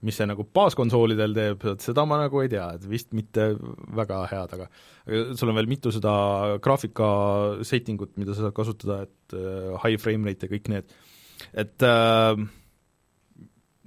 mis 0.05 0.17
see 0.17 0.27
nagu 0.29 0.45
baaskonsoolidel 0.53 1.33
teeb, 1.33 1.65
seda 1.81 2.05
ma 2.09 2.19
nagu 2.21 2.41
ei 2.41 2.49
tea, 2.53 2.67
et 2.77 2.85
vist 2.89 3.13
mitte 3.17 3.51
väga 3.97 4.23
head, 4.31 4.53
aga 4.57 4.67
sul 5.37 5.53
on 5.53 5.57
veel 5.57 5.69
mitu 5.69 5.93
seda 5.93 6.13
graafika 6.61 7.09
setting 7.65 8.01
ut, 8.05 8.13
mida 8.21 8.33
sa 8.33 8.47
saad 8.47 8.57
kasutada, 8.57 9.03
et 9.07 9.37
äh, 9.37 9.73
high 9.83 10.01
frame 10.01 10.29
rate 10.29 10.45
ja 10.45 10.53
kõik 10.53 10.69
need, 10.73 10.97
et 11.65 11.85
äh, 11.85 12.33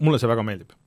mulle 0.03 0.23
see 0.23 0.31
väga 0.31 0.47
meeldib 0.47 0.80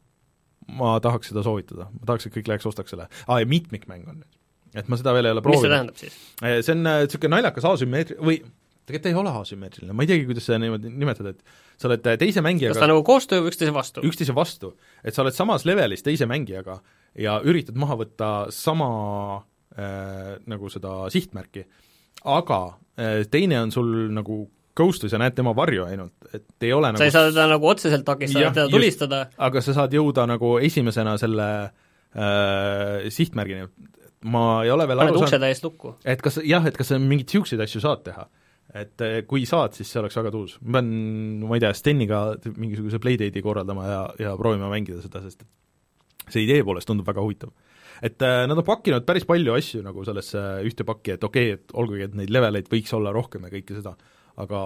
ma 0.68 0.96
tahaks 1.04 1.32
seda 1.32 1.44
soovitada, 1.46 1.90
ma 1.92 2.10
tahaks, 2.10 2.28
et 2.28 2.36
kõik 2.38 2.50
läheks 2.52 2.68
ostaks 2.70 2.96
selle. 2.96 3.10
aa, 3.28 3.40
ja 3.42 3.50
mitmikmäng 3.50 4.08
on 4.10 4.22
nüüd. 4.22 4.42
et 4.80 4.90
ma 4.90 5.00
seda 5.00 5.14
veel 5.16 5.30
ei 5.30 5.36
ole 5.36 5.46
proovinud. 5.46 5.64
mis 5.64 5.70
see 5.70 5.76
tähendab 5.76 6.02
siis? 6.02 6.20
Eh, 6.42 6.60
see 6.66 6.76
on 6.76 6.84
niisugune 6.88 7.32
äh, 7.32 7.36
naljakas 7.38 7.70
asümmeetri- 7.74 8.20
või 8.20 8.42
tegelikult 8.84 9.10
ei 9.10 9.20
ole 9.20 9.34
asümmeetriline, 9.40 9.96
ma 9.96 10.04
ei 10.04 10.12
teagi, 10.12 10.26
kuidas 10.28 10.48
seda 10.48 10.60
niimoodi 10.64 10.92
nimetada, 10.92 11.32
et 11.32 11.80
sa 11.80 11.88
oled 11.90 12.10
äh, 12.10 12.18
teise 12.20 12.44
mängijaga 12.44 12.76
kas 12.76 12.84
ta 12.84 12.90
nagu 12.92 13.04
koostöö 13.08 13.44
või 13.44 13.54
üksteise 13.54 13.76
vastu? 13.76 14.04
üksteise 14.08 14.36
vastu. 14.36 14.74
et 15.04 15.16
sa 15.16 15.24
oled 15.24 15.36
samas 15.36 15.66
levelis 15.68 16.04
teise 16.04 16.28
mängijaga 16.30 16.80
ja 17.20 17.38
üritad 17.48 17.80
maha 17.80 17.98
võtta 18.02 18.32
sama 18.54 18.90
äh, 19.78 20.36
nagu 20.52 20.72
seda 20.74 21.04
sihtmärki, 21.14 21.64
aga 22.28 22.60
äh, 23.00 23.24
teine 23.32 23.62
on 23.64 23.72
sul 23.72 23.94
nagu 24.14 24.44
Ghost'i 24.78 25.10
sa 25.12 25.20
näed 25.22 25.36
tema 25.38 25.54
varju 25.56 25.86
ainult, 25.86 26.30
et 26.34 26.66
ei 26.66 26.74
ole 26.74 26.90
sa 26.90 26.96
nagu 26.96 27.06
ei 27.06 27.14
saa 27.14 27.30
teda 27.30 27.48
nagu 27.52 27.68
otseselt 27.70 28.06
takistada, 28.08 28.54
teda 28.56 28.70
tulistada. 28.74 29.24
aga 29.38 29.62
sa 29.62 29.76
saad 29.78 29.94
jõuda 29.94 30.26
nagu 30.30 30.56
esimesena 30.66 31.14
selle 31.22 31.50
äh, 31.64 33.10
sihtmärgini, 33.14 33.68
ma 34.34 34.46
ei 34.66 34.72
ole 34.74 34.88
veel 34.90 35.04
paned 35.04 35.20
ukse 35.20 35.42
täiesti 35.42 35.68
lukku. 35.68 35.98
et 36.06 36.24
kas 36.26 36.40
jah, 36.42 36.66
et 36.66 36.80
kas 36.80 36.90
sa 36.90 36.98
mingeid 37.02 37.28
niisuguseid 37.28 37.62
asju 37.68 37.84
saad 37.84 38.02
teha. 38.08 38.26
et 38.74 39.06
äh, 39.06 39.20
kui 39.30 39.46
saad, 39.50 39.78
siis 39.78 39.92
see 39.94 40.02
oleks 40.02 40.18
väga 40.18 40.32
tuus. 40.34 40.56
ma 40.64 40.80
pean, 40.80 40.90
ma 41.46 41.60
ei 41.60 41.66
tea, 41.66 41.74
Steniga 41.78 42.24
mingisuguse 42.56 43.02
playdate'i 43.04 43.46
korraldama 43.46 43.86
ja, 43.90 44.02
ja 44.26 44.34
proovima 44.40 44.72
mängida 44.74 45.04
seda, 45.06 45.22
sest 45.22 45.46
et 45.46 46.34
see 46.34 46.48
idee 46.48 46.64
poolest 46.66 46.90
tundub 46.90 47.06
väga 47.06 47.22
huvitav 47.22 47.54
et 48.04 48.26
äh, 48.26 48.42
nad 48.50 48.58
on 48.58 48.66
pakkinud 48.66 49.06
päris 49.06 49.28
palju 49.30 49.54
asju 49.54 49.84
nagu 49.86 50.04
sellesse 50.08 50.42
ühte 50.66 50.86
pakki, 50.88 51.14
et 51.16 51.24
okei 51.24 51.54
okay,, 51.54 51.62
et 51.62 51.78
olgugi, 51.78 52.08
et 52.08 52.18
neid 52.18 52.34
leveleid 52.34 52.72
võiks 52.72 52.92
olla 52.98 53.14
rohkem 53.14 53.46
ja 53.46 53.54
kõike 53.54 53.78
seda, 53.78 53.94
aga 54.42 54.64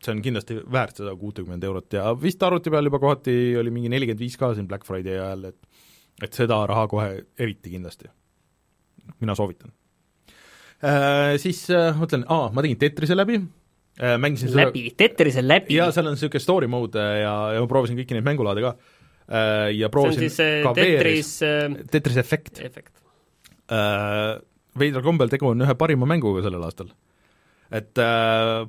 see 0.00 0.14
on 0.14 0.22
kindlasti 0.24 0.56
väärt 0.72 1.00
seda 1.00 1.12
kuutekümmet 1.18 1.64
eurot 1.66 1.96
ja 1.96 2.10
vist 2.16 2.42
arvuti 2.42 2.72
peal 2.72 2.88
juba 2.88 3.00
kohati 3.02 3.34
oli 3.60 3.72
mingi 3.74 3.90
nelikümmend 3.92 4.22
viis 4.22 4.38
ka 4.40 4.52
siin 4.56 4.68
Black 4.68 4.86
Friday 4.88 5.18
ajal, 5.18 5.50
et 5.52 6.24
et 6.24 6.36
seda 6.36 6.58
raha 6.68 6.86
kohe 6.88 7.08
eriti 7.40 7.72
kindlasti. 7.72 8.10
mina 9.20 9.34
soovitan 9.34 9.72
äh,. 10.84 11.36
Siis 11.40 11.64
äh, 11.70 11.96
mõtlen, 11.96 12.24
aa, 12.28 12.50
ma 12.54 12.64
tegin 12.64 12.78
Tetrise 12.80 13.16
läbi 13.16 13.40
äh,, 13.40 14.16
mängisin 14.20 14.52
läbi 14.56 14.86
seda..., 14.88 14.96
Tetrise 15.02 15.44
läbi? 15.44 15.76
jaa, 15.76 15.90
seal 15.92 16.08
on 16.08 16.16
niisugune 16.16 16.44
story 16.44 16.70
mode 16.70 17.00
ja, 17.00 17.34
ja 17.56 17.60
ma 17.60 17.68
proovisin 17.70 17.98
kõiki 18.00 18.16
neid 18.16 18.28
mängulaade 18.28 18.64
ka 18.64 18.74
äh, 18.76 19.68
ja 19.76 19.92
proovisin 19.92 20.28
see 20.32 20.60
on 20.62 20.64
siis 20.64 20.68
ka 20.68 20.74
Tetris 20.80 21.34
VR-is, 21.42 21.86
Tetris 21.92 22.20
efekt. 22.24 22.62
äh, 23.68 24.40
veidral 24.80 25.04
kombel 25.04 25.32
tegu 25.32 25.50
on 25.50 25.66
ühe 25.66 25.76
parima 25.76 26.08
mänguga 26.08 26.44
sellel 26.46 26.64
aastal. 26.68 26.92
et 27.70 27.98
äh, 28.00 28.68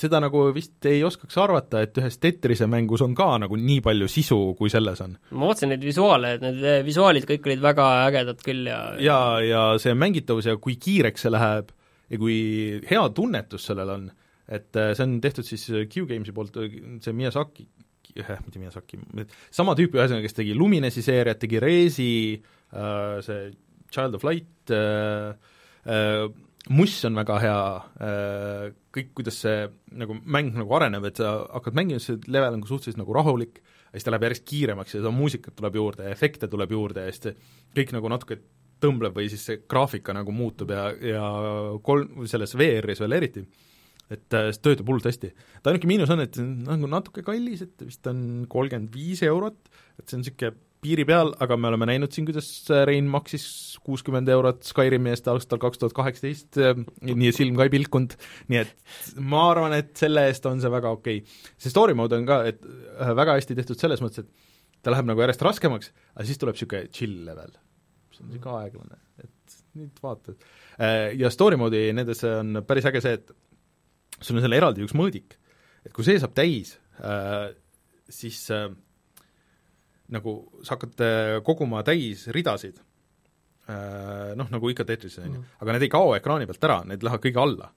seda 0.00 0.20
nagu 0.22 0.46
vist 0.54 0.86
ei 0.88 1.02
oskaks 1.06 1.36
arvata, 1.40 1.82
et 1.84 1.98
ühes 2.00 2.18
Tetrise 2.20 2.68
mängus 2.70 3.02
on 3.04 3.14
ka 3.16 3.28
nagu 3.42 3.58
nii 3.58 3.80
palju 3.84 4.08
sisu, 4.10 4.38
kui 4.58 4.72
selles 4.72 5.02
on. 5.04 5.16
ma 5.32 5.50
vaatasin 5.50 5.74
neid 5.74 5.84
visuaale, 5.84 6.36
et 6.36 6.44
need 6.44 6.86
visuaalid 6.86 7.28
kõik 7.28 7.50
olid 7.50 7.64
väga 7.64 7.90
ägedad 8.06 8.40
küll 8.44 8.70
ja 8.70 8.80
ja, 9.02 9.20
ja 9.44 9.66
see 9.82 9.94
mängitavus 9.98 10.50
ja 10.50 10.56
kui 10.62 10.78
kiireks 10.80 11.26
see 11.26 11.34
läheb 11.34 11.70
ja 12.10 12.18
kui 12.18 12.38
hea 12.90 13.04
tunnetus 13.14 13.68
sellel 13.70 13.94
on, 13.94 14.08
et 14.50 14.76
äh, 14.76 14.92
see 14.96 15.06
on 15.06 15.20
tehtud 15.22 15.46
siis 15.46 15.68
Q-Gamesi 15.92 16.34
poolt, 16.34 16.58
see 17.04 17.14
Miyazaki, 17.16 17.66
eh, 18.16 18.36
mitte 18.44 18.62
Miyazaki, 18.62 19.00
sama 19.54 19.76
tüüp 19.78 19.94
ühesõnaga, 19.98 20.26
kes 20.26 20.38
tegi 20.40 20.56
Luminesi 20.58 21.04
seeriat, 21.06 21.38
tegi 21.42 21.62
Resi, 21.62 22.12
äh, 22.74 23.18
see 23.26 23.50
Child 23.90 24.18
of 24.18 24.26
Light, 24.26 24.70
muss 26.68 26.98
on 27.08 27.16
väga 27.16 27.38
hea, 27.40 27.60
kõik, 28.92 29.12
kuidas 29.16 29.40
see 29.42 29.64
nagu 29.96 30.16
mäng 30.20 30.52
nagu 30.58 30.74
areneb, 30.76 31.06
et 31.08 31.20
sa 31.22 31.38
hakkad 31.56 31.76
mängima, 31.78 32.02
see 32.02 32.20
level 32.28 32.58
on 32.58 32.64
suhteliselt 32.68 33.00
nagu 33.00 33.16
rahulik, 33.16 33.62
ja 33.90 33.98
siis 33.98 34.06
ta 34.06 34.12
läheb 34.12 34.28
järjest 34.28 34.46
kiiremaks 34.46 34.94
ja 34.94 35.00
seda 35.00 35.12
muusikat 35.14 35.56
tuleb 35.58 35.80
juurde 35.80 36.06
ja 36.06 36.14
efekte 36.14 36.50
tuleb 36.50 36.74
juurde 36.76 37.06
ja 37.06 37.14
siis 37.14 37.40
kõik 37.76 37.94
nagu 37.96 38.12
natuke 38.12 38.38
tõmbleb 38.80 39.16
või 39.16 39.26
siis 39.32 39.42
see 39.48 39.62
graafika 39.68 40.14
nagu 40.16 40.32
muutub 40.34 40.70
ja, 40.72 40.86
ja 41.04 41.24
kolm, 41.84 42.22
selles 42.30 42.54
VR-is 42.56 43.02
veel 43.02 43.16
eriti, 43.18 43.42
et 44.10 44.26
see 44.30 44.62
töötab 44.62 44.88
hullult 44.88 45.08
hästi. 45.08 45.32
ta 45.60 45.72
ainuke 45.72 45.90
miinus 45.90 46.12
on, 46.12 46.22
et 46.24 46.36
see 46.36 46.44
on 46.44 46.54
nagu 46.68 46.90
natuke 46.90 47.24
kallis, 47.26 47.64
et 47.66 47.86
vist 47.86 48.06
on 48.10 48.46
kolmkümmend 48.52 48.92
viis 48.94 49.24
eurot, 49.26 49.58
et 49.98 50.06
see 50.06 50.18
on 50.18 50.24
niisugune 50.24 50.54
piiri 50.80 51.04
peal, 51.08 51.32
aga 51.44 51.56
me 51.60 51.68
oleme 51.68 51.88
näinud 51.90 52.12
siin, 52.14 52.26
kuidas 52.28 52.48
Rein 52.88 53.08
maksis 53.10 53.44
kuuskümmend 53.84 54.28
eurot 54.32 54.62
Skyrimi 54.66 55.12
eest 55.12 55.28
aastal 55.30 55.60
kaks 55.62 55.80
tuhat 55.80 55.96
kaheksateist, 55.96 56.58
nii 57.06 57.30
et 57.30 57.36
silm 57.36 57.58
ka 57.58 57.66
ei 57.68 57.72
pilkunud, 57.74 58.16
nii 58.52 58.60
et 58.62 58.72
ma 59.20 59.46
arvan, 59.52 59.76
et 59.76 59.92
selle 60.00 60.24
eest 60.30 60.48
on 60.48 60.62
see 60.62 60.72
väga 60.72 60.92
okei 60.96 61.20
okay.. 61.20 61.40
see 61.60 61.72
story 61.72 61.96
mode 61.98 62.16
on 62.16 62.28
ka, 62.28 62.40
et 62.48 62.64
äh, 62.64 63.12
väga 63.18 63.36
hästi 63.38 63.58
tehtud 63.60 63.80
selles 63.80 64.02
mõttes, 64.04 64.24
et 64.24 64.80
ta 64.80 64.94
läheb 64.94 65.10
nagu 65.10 65.24
järjest 65.24 65.44
raskemaks, 65.44 65.92
aga 66.16 66.28
siis 66.28 66.40
tuleb 66.40 66.56
niisugune 66.56 66.88
chill 66.96 67.22
level. 67.28 67.52
see 68.14 68.24
on 68.24 68.32
niisugune 68.32 68.64
aeglane, 68.64 69.00
et 69.20 69.60
nüüd 69.80 70.02
vaatad. 70.04 70.50
Äh, 70.80 71.12
ja 71.20 71.32
story 71.32 71.60
mode'i 71.60 71.92
nendes 71.96 72.24
on 72.28 72.62
päris 72.66 72.88
äge 72.88 73.04
see, 73.04 73.20
et 73.20 73.34
sul 74.20 74.40
on 74.40 74.44
seal 74.44 74.56
eraldi 74.56 74.84
üks 74.86 74.96
mõõdik, 74.96 75.36
et 75.84 75.92
kui 75.96 76.08
see 76.08 76.20
saab 76.20 76.32
täis, 76.36 76.78
äh, 77.04 77.50
siis 78.10 78.46
äh, 78.54 78.70
nagu 80.10 80.34
sa 80.66 80.74
hakkad 80.76 81.00
äh, 81.06 81.36
koguma 81.46 81.82
täis 81.86 82.26
ridasid, 82.34 82.80
äh, 83.70 84.34
noh, 84.38 84.48
nagu 84.50 84.70
ikka 84.72 84.84
Tetrises, 84.88 85.18
on 85.24 85.34
ju, 85.34 85.40
Mhm. 85.40 85.44
aga 85.62 85.72
need 85.76 85.82
ei 85.86 85.92
kao 85.92 86.14
ekraani 86.16 86.46
pealt 86.50 86.64
ära, 86.68 86.80
need 86.84 87.02
lähevad 87.06 87.22
kõige 87.24 87.42
alla. 87.42 87.70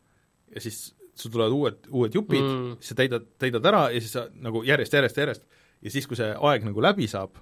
ja 0.56 0.62
siis 0.62 0.94
sul 1.16 1.32
tulevad 1.32 1.52
uued, 1.54 1.88
uued 1.90 2.14
jupid 2.14 2.42
Mm. 2.42 2.60
mm., 2.72 2.78
sa 2.82 2.96
täidad, 2.96 3.26
täidad 3.42 3.66
ära 3.66 3.90
ja 3.94 4.00
siis 4.02 4.12
sa 4.14 4.28
nagu 4.34 4.64
järjest, 4.66 4.94
järjest, 4.94 5.18
järjest 5.18 5.44
ja 5.82 5.90
siis, 5.90 6.06
kui 6.08 6.16
see 6.18 6.30
aeg 6.34 6.64
nagu 6.66 6.82
läbi 6.82 7.08
saab, 7.08 7.38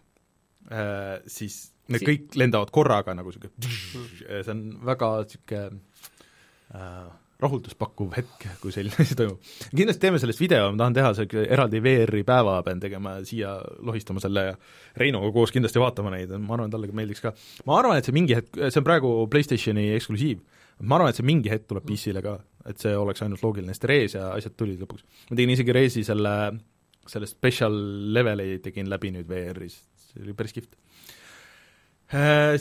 siis 1.28 1.72
need 1.92 2.02
kõik 2.08 2.36
lendavad 2.40 2.72
korraga 2.72 3.14
nagu 3.14 3.32
niisugune, 3.32 4.44
see 4.44 4.52
on 4.52 4.80
väga 4.86 5.10
niisugune 5.24 5.80
äh, 6.76 7.12
rahulduspakkuv 7.42 8.14
hetk, 8.16 8.46
kui 8.62 8.74
selline 8.74 8.98
asi 9.04 9.18
toimub. 9.18 9.42
kindlasti 9.74 10.04
teeme 10.04 10.22
sellest 10.22 10.42
video, 10.42 10.70
ma 10.72 10.84
tahan 10.84 10.98
teha 10.98 11.12
see 11.18 11.46
eraldi 11.48 11.82
VR-i 11.84 12.24
päeva, 12.28 12.60
pean 12.66 12.82
tegema 12.84 13.18
siia, 13.28 13.56
lohistama 13.86 14.22
selle 14.24 14.46
ja 14.52 14.56
Reinoga 15.02 15.32
koos 15.34 15.54
kindlasti 15.56 15.82
vaatama 15.82 16.14
neid, 16.14 16.34
ma 16.38 16.58
arvan, 16.58 16.72
talle 16.74 16.92
meeldiks 16.96 17.24
ka. 17.24 17.34
ma 17.70 17.80
arvan, 17.80 18.00
et 18.00 18.08
see 18.08 18.16
mingi 18.16 18.38
hetk, 18.38 18.60
see 18.68 18.82
on 18.82 18.88
praegu 18.88 19.14
PlayStationi 19.32 19.88
eksklusiiv, 19.98 20.42
ma 20.86 21.00
arvan, 21.00 21.14
et 21.14 21.22
see 21.22 21.28
mingi 21.28 21.54
hetk 21.54 21.70
tuleb 21.72 21.88
PC-le 21.88 22.24
ka, 22.26 22.36
et 22.70 22.84
see 22.84 22.94
oleks 22.98 23.26
ainult 23.26 23.46
loogiline, 23.46 23.74
sest 23.74 23.88
Rees 23.90 24.18
ja 24.18 24.28
asjad 24.36 24.58
tulid 24.60 24.84
lõpuks. 24.84 25.08
ma 25.32 25.40
tegin 25.40 25.56
isegi 25.56 25.78
Reesi 25.78 26.06
selle, 26.06 26.36
selle 27.10 27.30
special 27.30 27.80
leveli 28.14 28.60
tegin 28.62 28.92
läbi 28.92 29.16
nüüd 29.16 29.30
VR-is, 29.30 29.80
see 30.12 30.22
oli 30.26 30.38
päris 30.38 30.54
kihvt. 30.58 30.78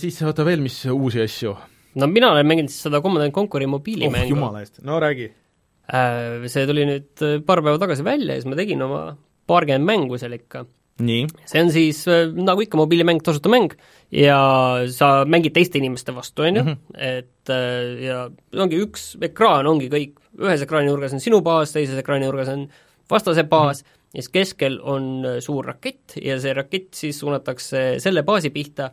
Siis 0.00 0.20
oota 0.22 0.44
veel, 0.46 0.62
mis 0.62 0.78
uusi 0.86 1.20
asju? 1.24 1.56
No 1.94 2.06
mina 2.10 2.32
olen 2.32 2.46
mänginud 2.46 2.70
siis 2.72 2.82
seda 2.86 3.00
Command 3.02 3.32
Conquer'i 3.34 3.66
oh 3.66 3.72
mobiilimängu 3.76 4.34
jumala 4.34 4.60
eest, 4.64 4.82
no 4.86 4.98
räägi. 5.02 5.30
Äh, 5.90 6.44
see 6.52 6.66
tuli 6.68 6.84
nüüd 6.86 7.22
äh, 7.26 7.40
paar 7.42 7.62
päeva 7.66 7.80
tagasi 7.82 8.04
välja 8.06 8.36
ja 8.36 8.42
siis 8.42 8.50
ma 8.50 8.58
tegin 8.58 8.82
oma 8.86 9.00
paarkümmend 9.50 9.88
mängu 9.88 10.18
seal 10.20 10.36
ikka. 10.36 10.66
see 11.00 11.62
on 11.62 11.70
siis 11.72 12.02
äh, 12.12 12.28
nagu 12.30 12.60
ikka 12.62 12.76
mobiilimäng, 12.78 13.22
tasuta 13.24 13.48
mäng 13.48 13.72
ja 14.12 14.36
sa 14.92 15.24
mängid 15.24 15.54
teiste 15.56 15.78
inimeste 15.80 16.12
vastu, 16.14 16.42
on 16.44 16.56
ju, 16.60 16.62
Mhm. 16.62 16.76
et 16.94 17.48
ja 18.04 18.28
ongi 18.60 18.78
üks 18.84 19.16
ekraan, 19.24 19.66
ongi 19.66 19.88
kõik, 19.90 20.12
ühes 20.38 20.62
ekraani 20.62 20.90
nurgas 20.92 21.12
on 21.16 21.20
sinu 21.24 21.40
baas, 21.42 21.72
teises 21.72 21.98
ekraani 21.98 22.26
nurgas 22.28 22.48
on 22.52 22.68
vastase 23.10 23.42
baas 23.48 23.80
Mhm. 23.82 23.96
ja 24.14 24.22
siis 24.22 24.28
keskel 24.28 24.78
on 24.82 25.24
suur 25.40 25.64
rakett 25.66 26.18
ja 26.22 26.38
see 26.38 26.52
rakett 26.54 26.92
siis 26.94 27.18
suunatakse 27.18 27.98
selle 27.98 28.22
baasi 28.22 28.50
pihta, 28.50 28.90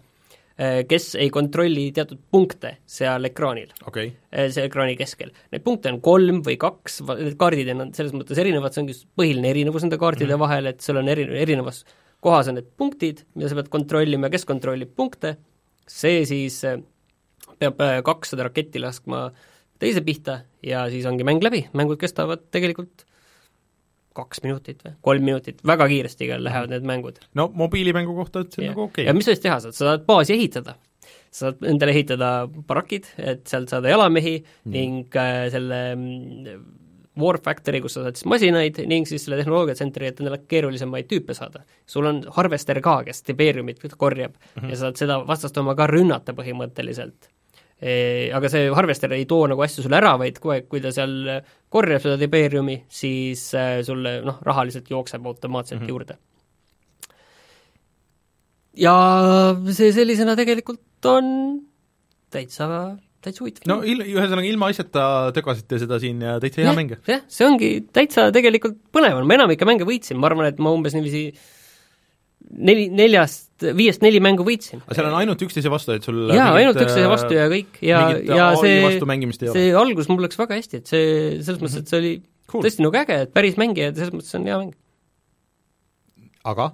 kes 0.58 1.12
ei 1.22 1.30
kontrolli 1.30 1.91
teatud 1.93 2.18
punkte 2.34 2.72
seal 2.89 3.30
ekraanil 3.30 3.70
okay. 3.86 4.10
eh, 4.32 4.47
see 4.53 4.66
ekraani 4.66 4.95
keskel. 4.97 5.30
Neid 5.53 5.62
punkte 5.66 5.91
on 5.93 5.99
kolm 6.01 6.39
või 6.45 6.55
kaks, 6.62 7.03
need 7.12 7.36
kaardid 7.38 7.70
on 7.76 7.91
selles 7.93 8.16
mõttes 8.18 8.41
erinevad, 8.41 8.74
see 8.74 8.82
ongi 8.82 8.95
põhiline 9.20 9.51
erinevus 9.51 9.86
nende 9.86 9.99
kaartide 10.01 10.32
mm 10.32 10.34
-hmm. 10.34 10.45
vahel, 10.47 10.72
et 10.72 10.82
sul 10.82 10.97
on 10.97 11.12
eri, 11.14 11.28
erinevas 11.43 11.84
kohas 12.26 12.49
on 12.49 12.58
need 12.58 12.72
punktid, 12.78 13.22
mida 13.36 13.51
sa 13.51 13.60
pead 13.60 13.70
kontrollima, 13.70 14.32
kes 14.34 14.47
kontrollib 14.49 14.95
punkte, 14.97 15.36
see 15.86 16.26
siis 16.26 16.64
eh, 16.66 16.82
peab 17.62 17.78
kakssada 18.05 18.49
raketti 18.49 18.82
laskma 18.82 19.28
teise 19.78 20.01
pihta 20.01 20.41
ja 20.66 20.88
siis 20.89 21.05
ongi 21.05 21.24
mäng 21.28 21.43
läbi, 21.43 21.68
mängud 21.78 22.01
kestavad 22.01 22.49
tegelikult 22.49 23.05
kaks 24.18 24.43
minutit 24.45 24.84
või 24.86 24.95
kolm 25.09 25.30
minutit, 25.30 25.61
väga 25.68 25.88
kiiresti 25.91 26.28
igal 26.28 26.43
lähevad 26.47 26.74
need 26.74 26.88
mängud 26.89 27.22
no 27.38 27.49
mobiilimängu 27.61 28.15
kohta, 28.18 28.43
on 28.45 28.65
ja, 28.65 28.74
nagu 28.74 28.88
okei 28.88 29.05
ja 29.05 29.11
okay. 29.13 29.20
mis 29.20 29.30
sa 29.30 29.36
siis 29.36 29.45
teha 29.45 29.59
saad, 29.63 29.78
sa 29.78 29.91
saad 29.91 30.07
baasi 30.09 30.36
ehitada. 30.38 30.78
sa 31.30 31.47
saad 31.47 31.63
endale 31.70 31.93
ehitada 31.95 32.32
barakid, 32.47 33.07
et 33.18 33.45
sealt 33.47 33.72
saada 33.74 33.93
jalamehi 33.93 34.36
mm. 34.41 34.74
ning 34.74 35.18
äh, 35.22 35.45
selle 35.53 35.82
mm, 35.95 36.65
War 37.18 37.39
Factory, 37.41 37.82
kus 37.82 37.97
sa 37.97 38.03
saad 38.05 38.20
siis 38.20 38.28
masinaid 38.30 38.78
ning 38.89 39.07
siis 39.09 39.24
selle 39.26 39.39
tehnoloogiatsentri, 39.39 40.11
et 40.11 40.20
endale 40.22 40.39
keerulisemaid 40.49 41.09
tüüpe 41.09 41.34
saada. 41.38 41.63
sul 41.86 42.05
on 42.05 42.22
harvester 42.36 42.80
ka, 42.82 42.99
kes 43.07 43.24
Tiberiumit 43.24 43.82
korjab 43.97 44.34
mm 44.34 44.61
-hmm. 44.61 44.70
ja 44.70 44.76
saad 44.84 44.95
seda 45.01 45.20
vastast 45.28 45.57
oma 45.57 45.76
ka 45.76 45.88
rünnata 45.88 46.34
põhimõtteliselt. 46.38 47.32
Aga 47.78 48.49
see 48.49 48.71
harvester 48.73 49.11
ei 49.13 49.28
too 49.30 49.45
nagu 49.45 49.61
asju 49.61 49.84
sulle 49.86 49.99
ära, 49.99 50.15
vaid 50.17 50.39
aeg, 50.41 50.65
kui 50.65 50.82
ta 50.82 50.89
seal 50.89 51.43
korjab 51.69 52.01
seda 52.01 52.17
Tiberiumi, 52.17 52.80
siis 52.89 53.43
äh, 53.53 53.84
sulle 53.86 54.15
noh, 54.25 54.39
rahaliselt 54.41 54.89
jookseb 54.89 55.28
automaatselt 55.30 55.82
mm 55.82 55.86
-hmm. 55.86 55.93
juurde 55.93 56.17
ja 58.78 58.93
see 59.75 59.91
sellisena 59.95 60.36
tegelikult 60.38 61.09
on 61.09 61.28
täitsa, 62.34 62.67
täitsa 63.23 63.43
huvitav. 63.43 63.67
no 63.69 63.80
il-, 63.88 64.05
ühesõnaga 64.05 64.47
ilma 64.49 64.71
asjata 64.71 65.03
tögasite 65.36 65.82
seda 65.82 65.99
siin 66.01 66.21
ja 66.25 66.38
täitsa 66.43 66.63
hea 66.63 66.75
mäng. 66.78 66.95
jah, 67.07 67.23
see 67.32 67.47
ongi 67.47 67.71
täitsa 67.93 68.30
tegelikult 68.36 68.80
põnev 68.93 69.19
on, 69.19 69.28
ma 69.30 69.38
enamike 69.39 69.67
mänge 69.67 69.88
võitsin, 69.88 70.19
ma 70.21 70.30
arvan, 70.32 70.49
et 70.51 70.61
ma 70.61 70.73
umbes 70.75 70.95
niiviisi 70.97 71.32
neli, 72.69 72.88
neljast, 72.93 73.47
viiest 73.78 74.03
neli 74.05 74.22
mängu 74.24 74.45
võitsin. 74.47 74.82
aga 74.86 74.97
seal 74.97 75.10
on 75.10 75.18
ainult 75.20 75.43
üksteise 75.45 75.72
vastu, 75.74 75.95
et 75.97 76.08
sul 76.08 76.32
jaa, 76.34 76.49
ainult 76.58 76.80
üksteise 76.82 77.12
vastu 77.12 77.38
ja 77.38 77.45
kõik 77.51 77.80
ja, 77.86 78.01
ja 78.22 78.49
see, 78.60 78.82
see 79.45 79.70
algus 79.78 80.10
mul 80.12 80.26
läks 80.26 80.39
väga 80.39 80.60
hästi, 80.60 80.82
et 80.82 80.91
see, 80.91 81.14
selles 81.45 81.62
mõttes, 81.64 81.80
et 81.82 81.93
see 81.93 82.01
oli 82.01 82.12
cool. 82.51 82.66
tõesti 82.66 82.86
nagu 82.86 82.99
äge, 83.01 83.22
et 83.28 83.34
päris 83.36 83.58
mängija, 83.62 83.91
et 83.91 83.99
selles 83.99 84.14
mõttes 84.16 84.38
on 84.38 84.49
hea 84.49 84.60
mäng. 84.64 84.76
aga? 86.53 86.72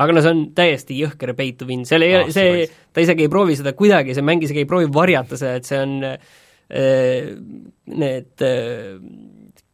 aga 0.00 0.14
no 0.14 0.22
see 0.24 0.34
on 0.34 0.44
täiesti 0.56 1.00
jõhker 1.00 1.34
to 1.58 1.68
win, 1.68 1.84
seal 1.88 2.06
ei 2.06 2.14
ah,, 2.20 2.28
see, 2.32 2.68
ta 2.94 3.02
isegi 3.02 3.26
ei 3.26 3.32
proovi 3.32 3.58
seda 3.58 3.74
kuidagi, 3.76 4.14
see 4.16 4.26
mäng 4.26 4.44
isegi 4.46 4.64
ei 4.64 4.70
proovi 4.70 4.90
varjata 4.92 5.38
seda, 5.40 5.58
et 5.58 5.68
see 5.68 5.80
on 5.82 5.96
äh, 6.06 7.32
need 7.90 8.46
äh, 8.46 9.00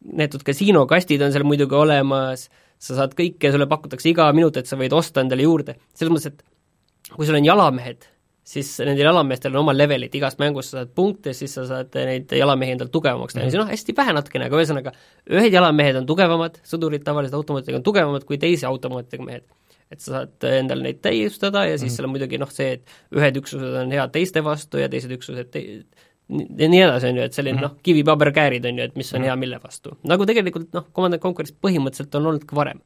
neetud 0.07 0.43
kasiinokastid 0.47 1.21
on 1.21 1.33
seal 1.35 1.45
muidugi 1.47 1.75
olemas, 1.77 2.47
sa 2.77 2.97
saad 2.99 3.15
kõike, 3.17 3.51
sulle 3.53 3.67
pakutakse 3.69 4.09
iga 4.11 4.27
minut, 4.37 4.59
et 4.59 4.69
sa 4.69 4.77
võid 4.79 4.93
osta 4.95 5.23
endale 5.23 5.45
juurde, 5.47 5.77
selles 5.97 6.13
mõttes, 6.13 6.33
et 6.33 7.15
kui 7.15 7.27
sul 7.27 7.39
on 7.39 7.47
jalamehed, 7.47 8.07
siis 8.47 8.69
nendel 8.83 9.09
jalameestel 9.09 9.55
on 9.55 9.65
oma 9.65 9.75
levelid, 9.75 10.13
igast 10.15 10.39
mängust 10.39 10.71
sa 10.71 10.81
saad 10.81 10.93
punkte, 10.95 11.33
siis 11.35 11.53
sa 11.57 11.65
saad 11.67 11.95
neid 12.07 12.31
jalamehi 12.37 12.77
endale 12.77 12.93
tugevamaks 12.93 13.35
teha. 13.35 13.45
Mm, 13.45 13.51
-hmm. 13.51 13.65
noh, 13.65 13.71
hästi 13.73 13.95
vähe 13.97 14.15
natukene, 14.15 14.47
aga 14.47 14.59
ühesõnaga, 14.61 14.93
ühed 15.39 15.53
jalamehed 15.53 16.01
on 16.01 16.07
tugevamad, 16.07 16.59
sõdurid 16.63 17.03
tavaliselt 17.07 17.39
automaatidega 17.39 17.81
on 17.81 17.87
tugevamad 17.87 18.27
kui 18.27 18.37
teise 18.37 18.67
automaatidega 18.69 19.23
mehed. 19.23 19.47
Et 19.91 20.03
sa 20.03 20.11
saad 20.11 20.43
endale 20.51 20.83
neid 20.83 20.99
täiustada 21.01 21.63
ja 21.63 21.77
siis 21.77 21.93
mm 21.93 21.95
seal 21.95 22.07
on 22.07 22.11
muidugi 22.11 22.37
noh, 22.37 22.49
see, 22.51 22.73
et 22.75 22.89
ühed 23.15 23.37
üksused 23.39 23.75
on 23.81 23.91
head 23.91 24.11
teiste 24.11 24.43
vastu 24.43 24.81
ja 24.81 24.89
teised 24.91 25.11
üksused 25.15 25.51
te-, 25.51 25.83
ja 26.27 26.67
nii 26.67 26.81
edasi, 26.83 27.11
on 27.11 27.19
ju, 27.19 27.27
et 27.27 27.35
selline 27.35 27.55
mm 27.55 27.63
-hmm. 27.63 27.77
noh, 27.77 27.83
kivi-paber-käärid, 27.83 28.65
on 28.67 28.79
ju, 28.79 28.83
et 28.89 28.95
mis 28.95 29.13
on 29.13 29.19
mm 29.19 29.23
-hmm. 29.23 29.27
hea 29.27 29.35
mille 29.35 29.59
vastu. 29.63 29.97
nagu 30.03 30.25
tegelikult 30.25 30.73
noh, 30.73 30.87
Command 30.93 31.13
and 31.13 31.21
Conqueris 31.23 31.53
põhimõtteliselt 31.53 32.15
on 32.15 32.25
olnud 32.25 32.45
ka 32.45 32.55
varem. 32.55 32.81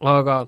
aga 0.00 0.46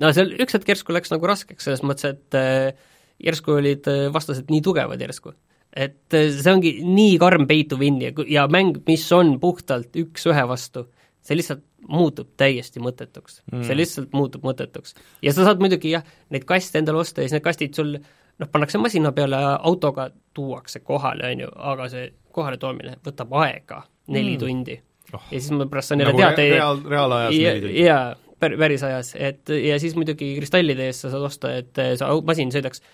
no 0.00 0.12
seal 0.12 0.32
üks 0.38 0.56
hetk 0.56 0.68
järsku 0.68 0.92
läks 0.92 1.12
nagu 1.14 1.26
raskeks, 1.26 1.64
selles 1.64 1.82
mõttes, 1.82 2.04
et 2.04 2.34
äh, 2.34 2.74
järsku 3.18 3.58
olid 3.58 3.86
äh, 3.90 4.08
vastased 4.14 4.50
nii 4.50 4.62
tugevad 4.64 5.00
järsku. 5.00 5.34
et 5.72 6.14
äh, 6.14 6.30
see 6.32 6.52
ongi 6.52 6.74
nii 6.82 7.18
karm 7.18 7.46
to 7.68 7.76
win 7.76 8.00
ja, 8.00 8.12
ja 8.26 8.46
mäng, 8.48 8.82
mis 8.86 9.12
on 9.12 9.38
puhtalt 9.40 9.94
üks-ühe 9.96 10.48
vastu, 10.48 10.88
see 11.22 11.36
lihtsalt 11.36 11.64
muutub 11.88 12.28
täiesti 12.36 12.80
mõttetuks 12.80 13.42
mm.. 13.52 13.62
see 13.62 13.76
lihtsalt 13.76 14.12
muutub 14.12 14.42
mõttetuks. 14.42 14.94
ja 15.22 15.32
sa 15.32 15.44
saad 15.44 15.60
muidugi 15.60 15.90
jah, 15.90 16.04
neid 16.30 16.44
kaste 16.44 16.78
endale 16.78 16.98
osta 16.98 17.22
ja 17.22 17.28
siis 17.28 17.38
need 17.38 17.44
kastid 17.44 17.74
sul 17.78 17.98
noh, 18.38 18.50
pannakse 18.52 18.78
masina 18.78 19.12
peale 19.12 19.40
ja 19.42 19.54
autoga 19.62 20.10
tuuakse 20.34 20.80
kohale, 20.86 21.32
on 21.32 21.44
ju, 21.46 21.50
aga 21.72 21.88
see 21.92 22.12
kohaletoomine 22.34 22.98
võtab 23.06 23.34
aega 23.42 23.82
neli 24.08 24.36
mm. 24.36 24.40
tundi 24.42 24.78
oh.. 25.12 25.26
ja 25.30 25.40
siis 25.40 25.50
ma 25.54 25.66
pärast 25.66 25.92
saan 25.92 26.04
jälle 26.04 26.14
nagu 26.14 26.24
teada 26.24 26.48
reaal, 26.54 26.80
reaalajas 26.94 27.34
neli 27.34 27.66
tundi? 27.66 27.84
jaa, 27.86 28.04
päris 28.38 28.86
ajas, 28.86 29.12
et 29.18 29.54
ja 29.64 29.80
siis 29.82 29.98
muidugi 29.98 30.34
kristallide 30.38 30.88
eest 30.90 31.06
sa 31.06 31.12
saad 31.14 31.28
osta, 31.28 31.52
et 31.62 31.84
see 31.98 32.22
masin 32.28 32.54
sõidaks 32.54 32.84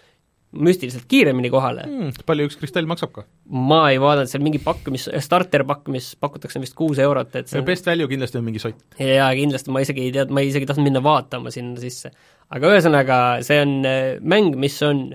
müstiliselt 0.54 1.06
kiiremini 1.10 1.50
kohale 1.50 1.84
mm,. 1.86 2.24
palju 2.28 2.46
üks 2.48 2.58
kristall 2.60 2.86
maksab 2.88 3.12
ka? 3.14 3.24
ma 3.50 3.80
ei 3.90 3.98
vaadanud, 4.02 4.30
seal 4.30 4.44
mingi 4.44 4.60
pakk, 4.62 4.88
mis, 4.94 5.08
starter-pakk, 5.26 5.90
mis 5.92 6.12
pakutakse 6.20 6.62
vist 6.62 6.76
kuus 6.78 7.00
eurot, 7.02 7.34
et 7.40 7.50
see 7.50 7.60
on... 7.60 7.66
best 7.66 7.88
value 7.90 8.08
kindlasti 8.10 8.40
on 8.40 8.46
mingi 8.46 8.62
sott. 8.62 8.80
jaa, 9.00 9.28
kindlasti, 9.36 9.74
ma 9.74 9.82
isegi 9.84 10.06
ei 10.06 10.14
tea, 10.14 10.26
ma 10.30 10.44
isegi 10.46 10.68
tahtnud 10.70 10.88
minna 10.88 11.02
vaatama 11.04 11.52
sinna 11.54 11.82
sisse. 11.82 12.12
aga 12.54 12.72
ühesõnaga, 12.74 13.20
see 13.46 13.60
on 13.64 13.76
äh, 13.88 14.00
mäng, 14.22 14.54
mis 14.60 14.78
on 14.86 15.08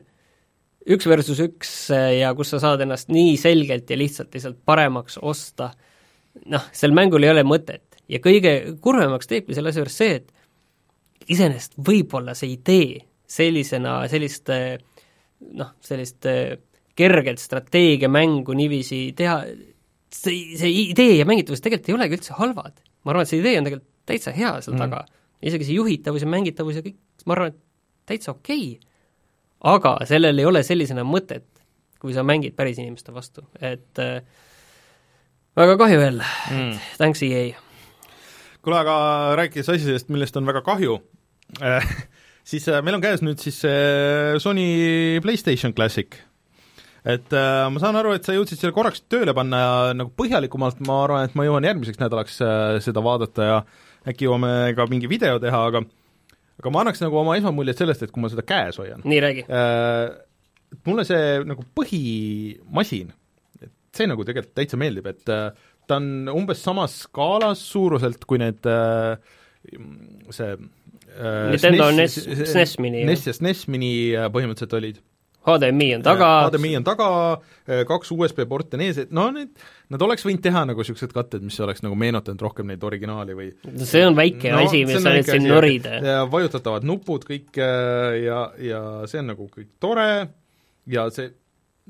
üks 0.90 1.08
versus 1.10 1.40
üks 1.44 1.74
äh, 1.94 2.20
ja 2.22 2.34
kus 2.38 2.54
sa 2.54 2.62
saad 2.64 2.84
ennast 2.86 3.12
nii 3.14 3.38
selgelt 3.40 3.90
ja 3.90 3.98
lihtsalt 4.00 4.34
lihtsalt 4.34 4.60
paremaks 4.66 5.20
osta, 5.22 5.72
noh, 6.50 6.66
sel 6.76 6.96
mängul 6.96 7.26
ei 7.26 7.34
ole 7.34 7.46
mõtet. 7.48 8.00
ja 8.10 8.22
kõige 8.24 8.78
kurvemaks 8.82 9.30
teebki 9.30 9.58
selle 9.58 9.74
asja 9.74 9.84
juures 9.84 9.98
see, 10.02 10.20
et 10.22 11.30
iseenesest 11.30 11.78
võib-olla 11.86 12.34
see 12.38 12.56
idee 12.56 13.04
sellisena, 13.30 14.02
sellist 14.10 14.50
äh, 14.54 14.80
noh, 15.60 15.76
sellist 15.86 16.26
äh, 16.30 16.58
kerget 17.00 17.40
strateegiamängu 17.40 18.56
niiviisi 18.58 19.14
teha, 19.18 19.38
see, 20.14 20.58
see 20.60 20.74
idee 20.90 21.20
ja 21.20 21.28
mängitavus 21.30 21.64
tegelikult 21.64 21.94
ei 21.94 21.98
olegi 22.00 22.20
üldse 22.20 22.36
halvad. 22.40 22.82
ma 23.06 23.14
arvan, 23.14 23.24
et 23.24 23.32
see 23.32 23.40
idee 23.40 23.60
on 23.62 23.70
tegelikult 23.70 23.96
täitsa 24.10 24.34
hea 24.36 24.58
seal 24.66 24.76
mm. 24.76 24.84
taga. 24.88 25.06
isegi 25.46 25.70
see 25.70 25.78
juhitavus 25.78 26.26
ja 26.26 26.32
mängitavus 26.34 26.80
ja 26.80 26.84
kõik, 26.84 26.98
ma 27.30 27.38
arvan, 27.38 27.54
et 27.54 27.62
täitsa 28.10 28.34
okei 28.34 28.72
okay.. 28.74 28.89
Aga 29.64 29.97
sellel 30.10 30.39
ei 30.39 30.45
ole 30.47 30.64
sellisena 30.64 31.03
mõtet, 31.07 31.47
kui 31.99 32.14
sa 32.16 32.24
mängid 32.24 32.55
päris 32.55 32.80
inimeste 32.80 33.14
vastu, 33.16 33.43
et 33.60 33.99
äh, 33.99 34.22
väga 35.60 35.78
kahju 35.82 35.99
jälle 35.99 36.26
mm., 36.51 36.72
et 36.78 37.01
thanks 37.01 37.24
EA. 37.28 37.51
kuule, 38.62 38.80
aga 38.80 38.95
rääkides 39.39 39.74
asjadest, 39.76 40.10
millest 40.10 40.38
on 40.39 40.47
väga 40.47 40.64
kahju 40.66 40.99
äh, 41.64 41.93
siis 42.49 42.66
äh, 42.70 42.82
meil 42.86 42.97
on 42.97 43.03
käes 43.03 43.24
nüüd 43.26 43.41
siis 43.41 43.62
äh, 43.68 44.38
Sony 44.41 45.20
PlayStation 45.24 45.76
Classic. 45.76 46.16
et 47.05 47.34
äh, 47.34 47.68
ma 47.72 47.82
saan 47.82 47.99
aru, 47.99 48.14
et 48.16 48.26
sa 48.28 48.36
jõudsid 48.36 48.60
selle 48.60 48.76
korraks 48.76 49.03
tööle 49.12 49.34
panna 49.36 49.62
ja 49.62 49.76
nagu 49.97 50.12
põhjalikumalt 50.18 50.82
ma 50.88 51.03
arvan, 51.05 51.28
et 51.30 51.38
ma 51.39 51.47
jõuan 51.47 51.68
järgmiseks 51.68 52.01
nädalaks 52.01 52.41
seda 52.86 53.03
vaadata 53.03 53.47
ja 53.51 53.62
äkki 54.10 54.28
jõuame 54.28 54.74
ka 54.76 54.88
mingi 54.91 55.10
video 55.12 55.39
teha, 55.41 55.64
aga 55.72 55.84
aga 56.60 56.74
ma 56.74 56.84
annaks 56.84 57.03
nagu 57.03 57.20
oma 57.22 57.38
esmamuljed 57.39 57.82
sellest, 57.82 58.05
et 58.05 58.14
kui 58.14 58.24
ma 58.24 58.32
seda 58.32 58.45
käes 58.47 58.80
hoian. 58.82 59.03
nii, 59.05 59.20
räägi 59.26 59.45
äh,. 59.47 60.05
mulle 60.86 61.05
see 61.07 61.41
nagu 61.49 61.66
põhimasin, 61.78 63.14
et 63.64 63.74
see 63.95 64.10
nagu 64.10 64.26
tegelikult 64.28 64.55
täitsa 64.60 64.80
meeldib, 64.80 65.10
et 65.12 65.34
äh, 65.34 65.51
ta 65.89 65.97
on 65.97 66.30
umbes 66.34 66.62
samas 66.64 67.01
skaalas 67.07 67.64
suuruselt 67.72 68.28
kui 68.30 68.41
need 68.41 68.68
äh, 68.70 69.18
see 70.36 70.53
Äh, 71.18 71.51
Nintendo 71.51 71.91
NES, 71.91 72.16
SNES 72.16 72.80
Mini. 72.80 73.03
NES 73.05 73.28
ja 73.28 73.34
SNES 73.34 73.66
Mini 73.72 73.91
äh, 74.16 74.28
põhimõtteliselt 74.34 74.76
olid. 74.78 74.99
HDMI 75.50 75.89
on 75.97 76.06
taga. 76.06 76.30
HDMI 76.47 76.72
on 76.80 76.88
taga, 76.88 77.10
äh, 77.68 77.84
kaks 77.89 78.14
USB 78.16 78.45
porti 78.50 78.78
on 78.78 78.86
ees, 78.86 79.02
et 79.06 79.14
no 79.16 79.28
need, 79.36 79.52
nad 79.93 80.06
oleks 80.06 80.26
võinud 80.28 80.43
teha 80.45 80.64
nagu 80.70 80.84
niisugused 80.84 81.16
katted, 81.16 81.45
mis 81.45 81.60
oleks 81.66 81.84
nagu 81.86 81.97
meenutanud 82.00 82.45
rohkem 82.47 82.70
neid 82.72 82.84
originaali 82.86 83.38
või 83.38 83.52
no 83.68 83.89
see 83.89 84.06
on 84.08 84.18
väike 84.20 84.54
no, 84.54 84.64
asi, 84.66 84.86
mis 84.89 85.02
sa 85.04 85.14
nüüd 85.16 85.30
siin 85.30 85.47
norid. 85.50 85.89
vajutatavad 86.32 86.88
nupud 86.88 87.28
kõik 87.30 87.60
ja, 87.60 88.41
ja 88.62 88.82
see 89.10 89.24
on 89.24 89.32
nagu 89.34 89.50
kõik 89.54 89.72
tore 89.82 90.10
ja 90.89 91.10
see 91.14 91.32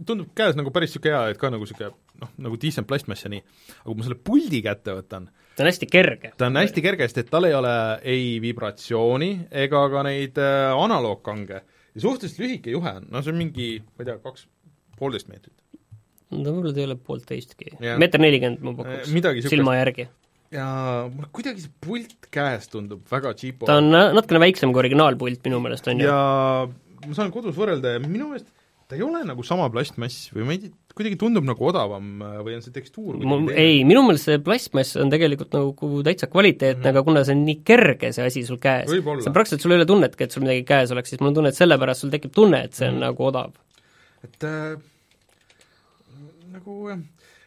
tundub 0.05 0.31
käes 0.37 0.55
nagu 0.57 0.71
päris 0.73 0.93
niisugune 0.93 1.15
hea, 1.15 1.33
et 1.33 1.39
ka 1.39 1.51
nagu 1.51 1.65
niisugune 1.65 1.91
noh, 2.21 2.31
nagu 2.45 2.59
decent 2.61 2.87
plastmass 2.87 3.25
ja 3.25 3.31
nii. 3.33 3.43
aga 3.81 3.89
kui 3.89 3.99
ma 3.99 4.07
selle 4.07 4.19
puldi 4.29 4.61
kätte 4.65 4.95
võtan, 4.97 5.27
ta 5.55 5.65
on 5.65 5.71
hästi 5.71 5.89
kerge. 5.91 6.31
ta 6.37 6.47
on 6.49 6.59
hästi 6.59 6.83
kerge, 6.85 7.07
sest 7.09 7.23
et 7.23 7.31
tal 7.31 7.47
ei 7.49 7.55
ole 7.55 7.73
ei 8.07 8.37
vibratsiooni 8.43 9.31
ega 9.65 9.83
ka 9.91 10.05
neid 10.07 10.39
äh, 10.39 10.71
analoogkange. 10.71 11.63
Ja 11.95 12.03
suhteliselt 12.05 12.43
lühike 12.43 12.75
juhe 12.75 12.95
on, 13.01 13.09
no 13.11 13.23
see 13.25 13.33
on 13.33 13.41
mingi, 13.41 13.69
ma 13.95 14.05
ei 14.05 14.11
tea, 14.11 14.19
kaks, 14.23 14.47
poolteist 14.99 15.29
meetrit. 15.31 15.55
no 16.35 16.45
võib-olla 16.45 16.73
ta 16.75 16.83
ei 16.83 16.89
ole 16.89 16.97
poolteistki. 17.09 17.75
meeter 18.01 18.23
nelikümmend 18.23 18.65
ma 18.65 18.75
pakuks, 18.79 19.13
äh, 19.13 19.49
silma 19.49 19.77
järgi 19.79 20.09
ja 20.53 20.67
mulle 21.13 21.29
kuidagi 21.35 21.65
see 21.65 21.73
pult 21.85 22.29
käes 22.33 22.69
tundub 22.73 23.03
väga 23.11 23.33
cheapo. 23.37 23.69
ta 23.69 23.77
on 23.81 23.91
natukene 23.93 24.41
väiksem 24.45 24.73
kui 24.73 24.83
originaalpult 24.85 25.43
minu 25.45 25.61
meelest, 25.65 25.89
on 25.91 26.01
ju. 26.01 26.09
ja 26.09 26.21
ma 27.05 27.17
saan 27.17 27.33
kodus 27.33 27.57
võrrelda 27.57 27.95
ja 27.97 28.01
minu 28.03 28.31
meelest 28.31 28.49
ta 28.89 28.97
ei 28.97 29.03
ole 29.05 29.21
nagu 29.27 29.43
sama 29.45 29.67
plastmass 29.69 30.31
või 30.33 30.45
ma 30.47 30.55
ei 30.55 30.61
tea, 30.63 30.71
kuidagi 30.97 31.17
tundub 31.21 31.45
nagu 31.45 31.65
odavam 31.69 32.23
äh, 32.25 32.37
või 32.45 32.55
on 32.57 32.63
see 32.65 32.73
tekstuur 32.73 33.19
ma, 33.21 33.37
ei, 33.53 33.83
minu 33.87 34.01
meelest 34.07 34.31
see 34.31 34.39
plastmass 34.43 34.97
on 34.99 35.11
tegelikult 35.13 35.53
nagu 35.53 35.91
täitsa 36.05 36.29
kvaliteetne 36.31 36.79
mm, 36.79 36.87
-hmm. 36.87 36.97
aga 36.97 37.05
kuna 37.05 37.23
see 37.27 37.35
on 37.37 37.43
nii 37.45 37.59
kerge, 37.69 38.11
see 38.15 38.25
asi 38.25 38.43
sul 38.47 38.57
käes, 38.61 38.89
see 38.89 39.03
on 39.05 39.35
praktiliselt, 39.35 39.65
sul 39.65 39.75
ei 39.75 39.81
ole 39.81 39.87
tunnetki, 39.89 40.25
et 40.25 40.33
sul 40.33 40.45
midagi 40.45 40.65
käes 40.71 40.93
oleks, 40.95 41.13
siis 41.13 41.21
mul 41.21 41.29
on 41.31 41.37
tunne, 41.37 41.53
et 41.53 41.59
sellepärast 41.59 42.05
sul 42.05 42.13
tekib 42.15 42.33
tunne, 42.33 42.63
et 42.65 42.73
see 42.73 42.89
on 42.89 42.97
mm 42.97 42.97
-hmm. 42.97 43.05
nagu 43.05 43.29
odav. 43.29 43.53
et 44.23 44.43
äh, 44.43 44.81
nagu 46.57 46.89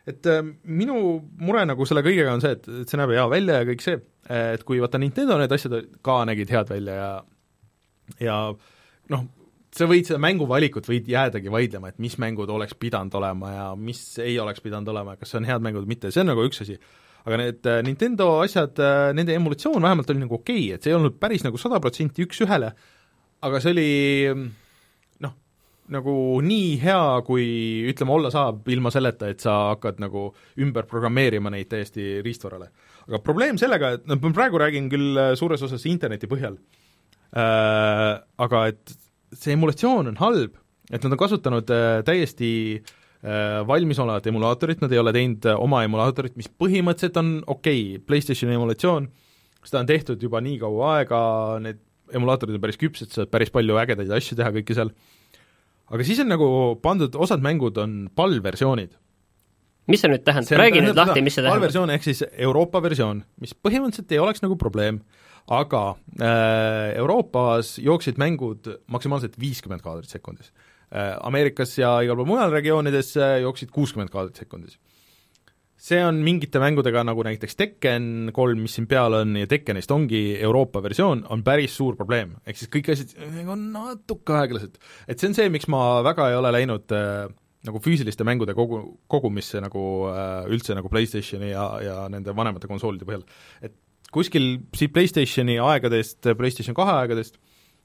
et 0.06 0.26
äh, 0.26 0.40
minu 0.62 0.96
mure 1.38 1.66
nagu 1.66 1.86
selle 1.86 2.06
kõigega 2.06 2.38
on 2.38 2.40
see, 2.40 2.54
et, 2.54 2.68
et 2.68 2.88
see 2.88 3.02
näeb 3.02 3.10
hea 3.18 3.28
välja 3.30 3.60
ja 3.60 3.66
kõik 3.66 3.82
see, 3.82 3.98
et 4.30 4.62
kui 4.64 4.78
vaata 4.80 4.98
Nintendo 4.98 5.38
need 5.38 5.52
asjad 5.52 5.74
ka 6.02 6.24
nägid 6.24 6.50
head 6.54 6.70
välja 6.70 6.94
ja 6.94 7.12
ja 8.20 8.54
noh, 9.10 9.26
sa 9.72 9.88
võid 9.88 10.08
seda 10.08 10.20
mänguvalikut, 10.20 10.88
võid 10.88 11.06
jäädagi 11.08 11.52
vaidlema, 11.52 11.92
et 11.92 12.00
mis 12.02 12.18
mängud 12.20 12.50
oleks 12.52 12.76
pidanud 12.80 13.14
olema 13.16 13.52
ja 13.52 13.68
mis 13.78 14.02
ei 14.22 14.36
oleks 14.40 14.60
pidanud 14.64 14.90
olema, 14.92 15.16
kas 15.16 15.32
see 15.32 15.40
on 15.40 15.48
head 15.48 15.64
mängud 15.64 15.86
või 15.86 15.94
mitte, 15.94 16.12
see 16.12 16.22
on 16.24 16.32
nagu 16.32 16.44
üks 16.44 16.60
asi. 16.64 16.76
aga 17.22 17.38
need 17.38 17.68
äh, 17.70 17.78
Nintendo 17.86 18.28
asjad, 18.42 18.76
äh, 18.82 19.12
nende 19.16 19.34
emulatsioon 19.38 19.82
vähemalt 19.82 20.10
oli 20.10 20.24
nagu 20.24 20.36
okei 20.40 20.66
okay,, 20.66 20.74
et 20.76 20.84
see 20.84 20.92
ei 20.92 20.98
olnud 20.98 21.16
päris 21.22 21.44
nagu 21.46 21.60
sada 21.60 21.80
protsenti 21.80 22.26
üks-ühele, 22.26 22.72
aga 23.48 23.60
see 23.62 23.72
oli 23.72 23.92
noh, 25.24 25.34
nagu 25.96 26.16
nii 26.44 26.74
hea, 26.82 27.04
kui 27.24 27.46
ütleme, 27.88 28.12
olla 28.18 28.32
saab, 28.34 28.66
ilma 28.74 28.92
selleta, 28.92 29.30
et 29.32 29.40
sa 29.40 29.54
hakkad 29.70 30.02
nagu 30.04 30.28
ümber 30.60 30.88
programmeerima 30.90 31.54
neid 31.54 31.70
täiesti 31.72 32.18
riistvarale. 32.26 32.68
aga 33.08 33.22
probleem 33.24 33.56
sellega, 33.56 33.94
et 33.96 34.04
noh, 34.10 34.20
ma 34.20 34.36
praegu 34.36 34.60
räägin 34.60 34.92
küll 34.92 35.16
äh, 35.16 35.32
suures 35.38 35.64
osas 35.64 35.88
interneti 35.88 36.28
põhjal 36.28 36.60
aga 37.32 38.58
et 38.68 38.90
see 39.36 39.54
emulatsioon 39.56 40.12
on 40.12 40.18
halb, 40.20 40.58
et 40.92 41.04
nad 41.04 41.14
on 41.14 41.20
kasutanud 41.20 41.70
äh, 41.72 42.00
täiesti 42.06 42.50
äh, 42.78 43.62
valmisolevat 43.68 44.26
emulaatorit, 44.30 44.82
nad 44.84 44.92
ei 44.92 45.00
ole 45.00 45.14
teinud 45.14 45.48
äh, 45.48 45.58
oma 45.60 45.82
emulaatorit, 45.86 46.36
mis 46.38 46.50
põhimõtteliselt 46.50 47.18
on 47.20 47.32
okei 47.46 47.82
okay,, 47.94 48.04
PlayStationi 48.08 48.58
emulatsioon, 48.58 49.08
seda 49.62 49.82
on 49.82 49.90
tehtud 49.90 50.22
juba 50.22 50.42
nii 50.44 50.58
kaua 50.62 50.96
aega, 50.98 51.22
need 51.64 51.80
emulaatorid 52.12 52.58
on 52.58 52.64
päris 52.64 52.80
küpsed, 52.80 53.12
saad 53.14 53.30
päris 53.32 53.52
palju 53.54 53.78
ägedaid 53.80 54.10
asju 54.12 54.36
teha 54.38 54.50
kõike 54.58 54.76
seal, 54.76 54.92
aga 55.92 56.08
siis 56.08 56.20
on 56.24 56.32
nagu 56.32 56.48
pandud, 56.82 57.14
osad 57.16 57.44
mängud 57.44 57.78
on 57.80 58.02
PAL-versioonid. 58.16 58.98
mis 59.90 59.98
see 60.02 60.12
nüüd 60.12 60.22
tähendab, 60.26 60.60
räägi 60.60 60.84
nüüd 60.84 60.98
lahti, 60.98 61.24
mis 61.24 61.34
see 61.38 61.42
tähendab? 61.42 61.62
PAL-versioon 61.62 61.94
ehk 61.94 62.04
siis 62.06 62.22
Euroopa 62.30 62.82
versioon, 62.84 63.24
mis 63.42 63.54
põhimõtteliselt 63.56 64.12
ei 64.12 64.20
oleks 64.22 64.44
nagu 64.44 64.58
probleem 64.60 65.00
aga 65.50 65.82
äh, 66.20 66.92
Euroopas 67.00 67.76
jooksid 67.82 68.20
mängud 68.20 68.68
maksimaalselt 68.92 69.38
viiskümmend 69.40 69.82
kaadrit 69.82 70.12
sekundis 70.12 70.52
äh,. 70.92 71.16
Ameerikas 71.26 71.74
ja 71.78 71.96
igal 72.04 72.18
pool 72.18 72.28
mujal 72.28 72.52
regioonides 72.54 73.16
äh, 73.16 73.40
jooksid 73.42 73.72
kuuskümmend 73.74 74.12
kaadrit 74.12 74.36
sekundis. 74.44 74.78
see 75.82 75.98
on 76.06 76.20
mingite 76.22 76.60
mängudega, 76.62 77.02
nagu 77.02 77.24
näiteks 77.26 77.56
Tekken 77.58 78.30
kolm, 78.32 78.60
mis 78.62 78.76
siin 78.78 78.86
peal 78.86 79.16
on, 79.18 79.34
ja 79.36 79.48
Tekkenist 79.50 79.90
ongi 79.90 80.38
Euroopa 80.38 80.82
versioon, 80.82 81.24
on 81.28 81.42
päris 81.42 81.74
suur 81.76 81.96
probleem. 81.96 82.36
ehk 82.46 82.56
siis 82.56 82.70
kõik 82.70 82.92
asjad 82.92 83.16
on 83.48 83.72
natuke 83.72 84.38
aeglased. 84.38 84.78
et 85.08 85.18
see 85.18 85.32
on 85.32 85.34
see, 85.34 85.48
miks 85.50 85.66
ma 85.66 86.02
väga 86.06 86.30
ei 86.30 86.38
ole 86.38 86.54
läinud 86.54 86.94
äh, 86.94 87.26
nagu 87.66 87.78
füüsiliste 87.82 88.26
mängude 88.26 88.54
kogu, 88.58 88.82
kogumisse 89.10 89.60
nagu 89.62 89.82
äh, 90.10 90.48
üldse 90.50 90.74
nagu 90.78 90.90
PlayStationi 90.90 91.52
ja, 91.52 91.66
ja 91.82 91.96
nende 92.10 92.34
vanemate 92.36 92.70
konsoolide 92.70 93.06
põhjal. 93.06 93.26
et 93.62 93.74
kuskil 94.12 94.52
siit 94.76 94.92
PlayStationi 94.94 95.56
aegadest, 95.62 96.28
PlayStation 96.38 96.76
kahe 96.76 97.00
aegadest 97.00 97.38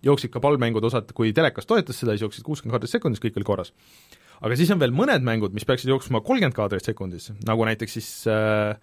jooksid 0.06 0.32
ka 0.34 0.42
pallmängud 0.44 0.86
osad, 0.88 1.10
kui 1.18 1.34
telekas 1.36 1.68
toetas 1.70 1.98
seda, 1.98 2.14
siis 2.14 2.28
jooksid 2.28 2.46
kuuskümmend 2.46 2.76
kaadrit 2.76 2.94
sekundis, 2.94 3.22
kõik 3.24 3.40
oli 3.40 3.48
korras. 3.48 3.74
aga 4.42 4.58
siis 4.60 4.70
on 4.74 4.80
veel 4.82 4.94
mõned 4.94 5.26
mängud, 5.26 5.56
mis 5.58 5.66
peaksid 5.66 5.90
jooksma 5.90 6.22
kolmkümmend 6.22 6.56
kaadrit 6.58 6.86
sekundis, 6.86 7.32
nagu 7.48 7.66
näiteks 7.66 7.98
siis 7.98 8.10
äh, 8.30 8.78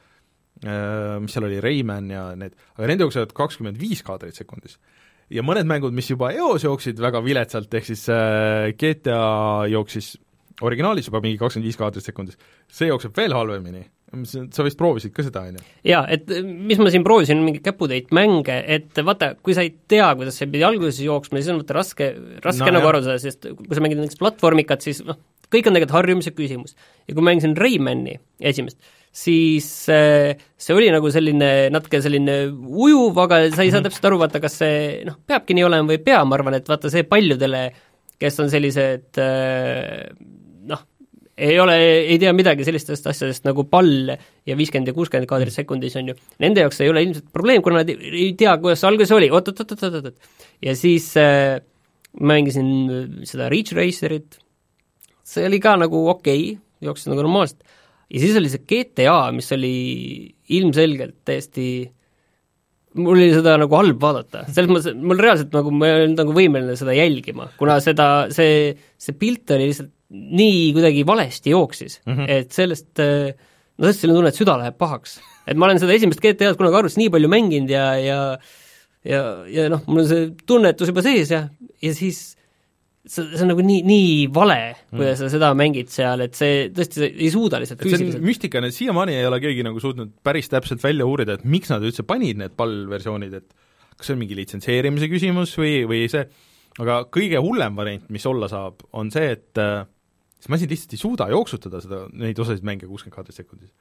äh, 0.67 1.21
mis 1.23 1.35
seal 1.35 1.47
oli, 1.47 1.61
Rayman 1.63 2.11
ja 2.11 2.27
need, 2.39 2.57
aga 2.75 2.91
need 2.91 3.07
jooksevad 3.07 3.35
kakskümmend 3.37 3.79
viis 3.79 4.03
kaadrit 4.07 4.35
sekundis. 4.35 4.79
ja 5.31 5.47
mõned 5.47 5.69
mängud, 5.71 5.95
mis 5.95 6.11
juba 6.11 6.33
eos 6.35 6.67
jooksid 6.67 6.99
väga 7.01 7.23
viletsalt, 7.25 7.73
ehk 7.75 7.87
siis 7.93 8.09
äh, 8.11 8.73
GTA 8.75 9.69
jooksis 9.71 10.17
originaalis 10.63 11.07
juba 11.11 11.23
mingi 11.23 11.39
kakskümmend 11.39 11.71
viis 11.71 11.79
kaadrit 11.79 12.05
sekundis, 12.05 12.39
see 12.67 12.91
jookseb 12.91 13.15
veel 13.17 13.35
halvemini 13.37 13.87
sa 14.25 14.67
vist 14.67 14.79
proovisid 14.81 15.15
ka 15.15 15.25
seda, 15.27 15.45
on 15.49 15.59
ju? 15.59 15.67
jaa, 15.91 16.03
et 16.15 16.31
mis 16.43 16.81
ma 16.81 16.93
siin 16.93 17.05
proovisin, 17.07 17.43
mingeid 17.45 17.65
käputäit 17.67 18.13
mänge, 18.17 18.57
et 18.77 19.03
vaata, 19.07 19.35
kui 19.45 19.57
sa 19.57 19.65
ei 19.67 19.75
tea, 19.91 20.09
kuidas 20.19 20.39
see 20.41 20.51
pidi 20.51 20.67
alguses 20.67 21.03
jooksma, 21.05 21.41
siis 21.41 21.53
on 21.53 21.63
vaata 21.63 21.79
raske, 21.79 22.11
raske 22.45 22.69
no, 22.69 22.77
nagu 22.79 22.91
aru 22.91 23.05
saada, 23.05 23.23
sest 23.23 23.49
kui 23.51 23.77
sa 23.77 23.85
mängid 23.85 24.01
näiteks 24.01 24.21
platvormikat, 24.23 24.85
siis 24.87 25.03
noh, 25.07 25.19
kõik 25.53 25.69
on 25.69 25.77
tegelikult 25.77 25.97
harjumise 25.99 26.35
küsimus. 26.35 26.77
ja 27.09 27.17
kui 27.17 27.25
mängisin 27.27 27.57
Raymani 27.59 28.19
esimest, 28.41 28.79
siis 29.15 29.69
äh, 29.93 30.35
see 30.59 30.75
oli 30.75 30.91
nagu 30.95 31.11
selline 31.15 31.51
natuke 31.75 32.01
selline 32.03 32.39
ujuv, 32.51 33.19
aga 33.25 33.45
sa 33.51 33.63
ei 33.63 33.71
saa 33.71 33.81
-hmm. 33.81 33.89
täpselt 33.89 34.09
aru, 34.11 34.21
vaata, 34.23 34.41
kas 34.43 34.59
see 34.63 35.03
noh, 35.07 35.19
peabki 35.27 35.55
nii 35.55 35.67
olema 35.67 35.89
või 35.91 35.99
ei 36.01 36.07
pea, 36.07 36.25
ma 36.25 36.39
arvan, 36.39 36.59
et 36.59 36.69
vaata 36.69 36.91
see 36.91 37.07
paljudele, 37.07 37.69
kes 38.19 38.41
on 38.41 38.51
sellised 38.51 39.21
äh, 39.23 40.09
ei 41.35 41.59
ole, 41.59 41.77
ei 42.07 42.19
tea 42.23 42.33
midagi 42.37 42.67
sellistest 42.67 43.07
asjadest 43.11 43.47
nagu 43.47 43.65
pall 43.71 44.13
ja 44.47 44.57
viiskümmend 44.59 44.91
ja 44.91 44.97
kuuskümmend 44.97 45.29
kaadrit 45.31 45.55
sekundis, 45.55 45.97
on 45.99 46.13
ju, 46.13 46.17
nende 46.43 46.63
jaoks 46.63 46.81
ei 46.85 46.93
ole 46.93 47.03
ilmselt 47.07 47.27
probleem, 47.35 47.63
kuna 47.65 47.83
nad 47.83 47.91
ei 47.91 48.31
tea, 48.39 48.55
kuidas 48.63 48.85
alguses 48.87 49.15
oli. 49.17 49.31
Oot, 49.35 49.51
oot, 49.51 49.65
oot, 49.65 49.75
oot, 49.75 49.87
oot, 49.89 50.11
oot. 50.13 50.45
ja 50.63 50.77
siis 50.79 51.11
äh, 51.21 51.59
mängisin 52.21 52.71
seda 53.27 53.51
Reach 53.53 53.75
Racerit, 53.75 54.39
see 55.27 55.49
oli 55.49 55.59
ka 55.63 55.75
nagu 55.81 56.07
okei 56.13 56.47
okay,, 56.53 56.63
jooksis 56.85 57.11
nagu 57.11 57.25
normaalselt, 57.25 57.65
ja 58.13 58.23
siis 58.23 58.39
oli 58.39 58.53
see 58.53 58.63
GTA, 58.69 59.19
mis 59.35 59.51
oli 59.57 59.75
ilmselgelt 60.55 61.23
täiesti 61.27 61.67
mul 62.95 63.17
oli 63.17 63.33
seda 63.35 63.57
nagu 63.59 63.75
halb 63.75 63.99
vaadata, 64.03 64.45
selles 64.55 64.71
mõttes, 64.71 64.95
mul 64.95 65.19
reaalselt 65.19 65.55
nagu, 65.57 65.73
ma 65.75 65.89
ei 65.89 66.05
olnud 66.05 66.21
nagu 66.23 66.35
võimeline 66.37 66.77
seda 66.79 66.95
jälgima, 66.95 67.49
kuna 67.59 67.81
seda, 67.83 68.09
see, 68.35 68.69
see 69.01 69.17
pilt 69.19 69.51
oli 69.57 69.71
lihtsalt 69.71 69.91
nii 70.15 70.73
kuidagi 70.77 71.07
valesti 71.07 71.55
jooksis 71.55 72.01
mm, 72.05 72.13
-hmm. 72.13 72.31
et 72.39 72.53
sellest 72.55 73.03
äh, 73.03 73.33
no 73.79 73.89
tõesti, 73.89 74.05
selline 74.05 74.21
tunne, 74.21 74.35
et 74.35 74.39
süda 74.39 74.59
läheb 74.61 74.77
pahaks. 74.79 75.19
et 75.47 75.59
ma 75.59 75.67
olen 75.69 75.83
seda 75.83 75.97
esimest 75.97 76.23
GTA-d 76.23 76.59
kunagi 76.61 76.79
arvutis 76.79 77.01
nii 77.01 77.11
palju 77.15 77.33
mänginud 77.33 77.75
ja, 77.75 77.89
ja 77.99 78.21
ja, 79.05 79.21
ja 79.51 79.69
noh, 79.73 79.85
mul 79.89 80.05
on 80.05 80.09
see 80.09 80.31
tunnetus 80.49 80.91
juba 80.91 81.05
sees 81.05 81.33
ja, 81.35 81.45
ja 81.83 81.93
siis 81.97 82.23
see, 83.05 83.25
see 83.25 83.43
on 83.45 83.53
nagu 83.53 83.65
nii, 83.65 83.83
nii 83.87 84.15
vale, 84.35 84.59
kuidas 84.93 85.19
mm. 85.19 85.21
sa 85.21 85.31
seda 85.35 85.51
mängid 85.59 85.93
seal, 85.93 86.25
et 86.25 86.39
see 86.39 86.69
tõesti, 86.75 87.03
sa 87.03 87.11
ei 87.11 87.31
suuda 87.33 87.61
lihtsalt 87.63 87.85
füüsiliselt. 87.85 88.25
müstikane, 88.25 88.71
et 88.71 88.77
siiamaani 88.77 89.19
ei 89.19 89.29
ole 89.29 89.41
keegi 89.45 89.67
nagu 89.67 89.83
suutnud 89.83 90.15
päris 90.25 90.49
täpselt 90.53 90.83
välja 90.85 91.09
uurida, 91.09 91.37
et 91.37 91.45
miks 91.49 91.73
nad 91.73 91.85
üldse 91.85 92.07
panid 92.09 92.41
need 92.41 92.57
pallversioonid, 92.59 93.37
et 93.43 93.51
kas 93.95 94.09
see 94.09 94.17
on 94.17 94.23
mingi 94.25 94.39
litsenseerimise 94.39 95.11
küsimus 95.13 95.53
või, 95.61 95.77
või 95.91 96.07
see, 96.11 96.25
aga 96.83 97.03
kõige 97.15 97.43
hullem 97.45 97.77
variant, 97.79 98.09
mis 98.15 98.25
olla 98.27 98.49
saab, 98.51 98.87
on 98.97 99.13
see, 99.15 99.35
et 99.37 99.63
äh, 99.63 99.85
see 100.45 100.53
masin 100.53 100.71
lihtsalt 100.71 100.95
ei 100.95 101.01
suuda 101.01 101.29
jooksutada 101.33 101.81
seda, 101.81 102.05
neid 102.21 102.39
osasid 102.43 102.67
mänge 102.67 102.89
kuuskümmend 102.89 103.17
kaadrit 103.17 103.39
sekundis. 103.39 103.73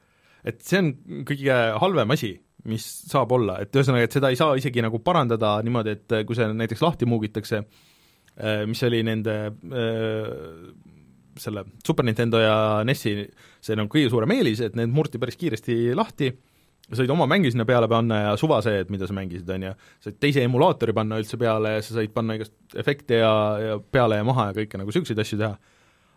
et 0.44 0.60
see 0.64 0.80
on 0.80 0.90
kõige 1.28 1.58
halvem 1.80 2.12
asi, 2.16 2.34
mis 2.68 2.84
saab 3.10 3.32
olla, 3.36 3.58
et 3.60 3.76
ühesõnaga, 3.76 4.08
et 4.08 4.16
seda 4.16 4.30
ei 4.32 4.38
saa 4.40 4.56
isegi 4.60 4.82
nagu 4.84 5.00
parandada 5.04 5.56
niimoodi, 5.64 5.94
et 5.96 6.16
kui 6.28 6.36
see 6.36 6.48
näiteks 6.52 6.82
lahti 6.84 7.08
muugitakse, 7.08 7.62
äh, 8.36 8.64
mis 8.68 8.82
oli 8.84 9.02
nende 9.04 9.36
äh, 9.48 10.90
selle 11.40 11.64
Super 11.84 12.06
Nintendo 12.06 12.40
ja 12.40 12.56
NES-i 12.86 13.14
see 13.64 13.76
nagu 13.78 13.90
kõige 13.92 14.12
suurem 14.12 14.34
eelis, 14.36 14.62
et 14.64 14.76
need 14.78 14.92
murti 14.92 15.20
päris 15.20 15.40
kiiresti 15.40 15.96
lahti, 15.96 16.30
said 16.92 17.10
oma 17.12 17.26
mänge 17.28 17.50
sinna 17.52 17.64
peale 17.68 17.88
panna 17.88 18.20
ja 18.20 18.32
suva 18.40 18.60
see, 18.64 18.82
et 18.84 18.92
mida 18.92 19.08
sa 19.08 19.16
mängisid, 19.16 19.48
on 19.56 19.68
ju, 19.70 19.76
said 20.04 20.20
teise 20.20 20.44
emulaatori 20.44 20.92
panna 20.96 21.20
üldse 21.20 21.40
peale 21.40 21.78
ja 21.78 21.84
sa 21.84 21.98
said 21.98 22.12
panna 22.16 22.36
igast 22.36 22.76
efekte 22.80 23.20
ja, 23.22 23.32
ja 23.60 23.78
peale 23.80 24.20
ja 24.20 24.26
maha 24.28 24.50
ja 24.50 24.58
kõike 24.60 24.80
nagu 24.80 24.92
niisuguseid 24.92 25.24
asju 25.24 25.40
teha 25.40 25.56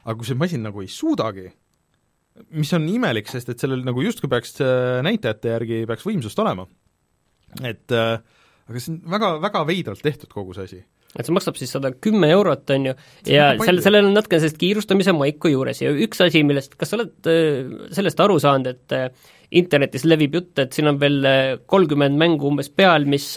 aga 0.08 0.18
kui 0.18 0.30
see 0.30 0.39
masin 0.39 0.64
nagu 0.64 0.84
ei 0.84 0.91
suudagi, 0.91 1.47
mis 2.55 2.74
on 2.78 2.86
imelik, 2.89 3.30
sest 3.32 3.51
et 3.51 3.64
sellel 3.64 3.84
nagu 3.86 4.03
justkui 4.05 4.30
peaks 4.32 4.60
äh, 4.64 4.99
näitajate 5.05 5.55
järgi 5.55 5.82
peaks 5.89 6.05
võimsust 6.08 6.39
olema. 6.43 6.68
et 7.66 7.95
äh, 7.95 8.20
aga 8.68 8.84
see 8.84 8.93
on 8.93 9.01
väga, 9.18 9.34
väga 9.43 9.66
veidralt 9.68 10.03
tehtud, 10.05 10.32
kogu 10.34 10.55
see 10.55 10.70
asi 10.70 10.84
et 11.18 11.26
see 11.26 11.34
maksab 11.34 11.58
siis 11.58 11.72
sada 11.74 11.91
kümme 12.03 12.30
eurot, 12.36 12.68
on 12.76 12.89
ju, 12.89 12.93
ja 13.32 13.49
seal, 13.62 13.80
sellel 13.84 14.10
on 14.10 14.18
natuke 14.18 14.39
sellist 14.41 14.60
kiirustamise 14.62 15.16
maiku 15.18 15.49
juures 15.53 15.82
ja 15.82 15.91
üks 16.05 16.22
asi, 16.26 16.43
millest, 16.45 16.76
kas 16.78 16.91
sa 16.91 16.99
oled 16.99 17.32
äh, 17.32 17.89
sellest 17.95 18.22
aru 18.24 18.38
saanud, 18.43 18.70
et 18.76 18.95
äh, 18.95 19.32
internetis 19.56 20.04
levib 20.08 20.34
jutt, 20.36 20.54
et 20.60 20.76
siin 20.76 20.89
on 20.91 20.98
veel 21.00 21.24
äh, 21.28 21.52
kolmkümmend 21.70 22.18
mängu 22.20 22.50
umbes 22.50 22.68
peal, 22.74 23.06
mis, 23.08 23.30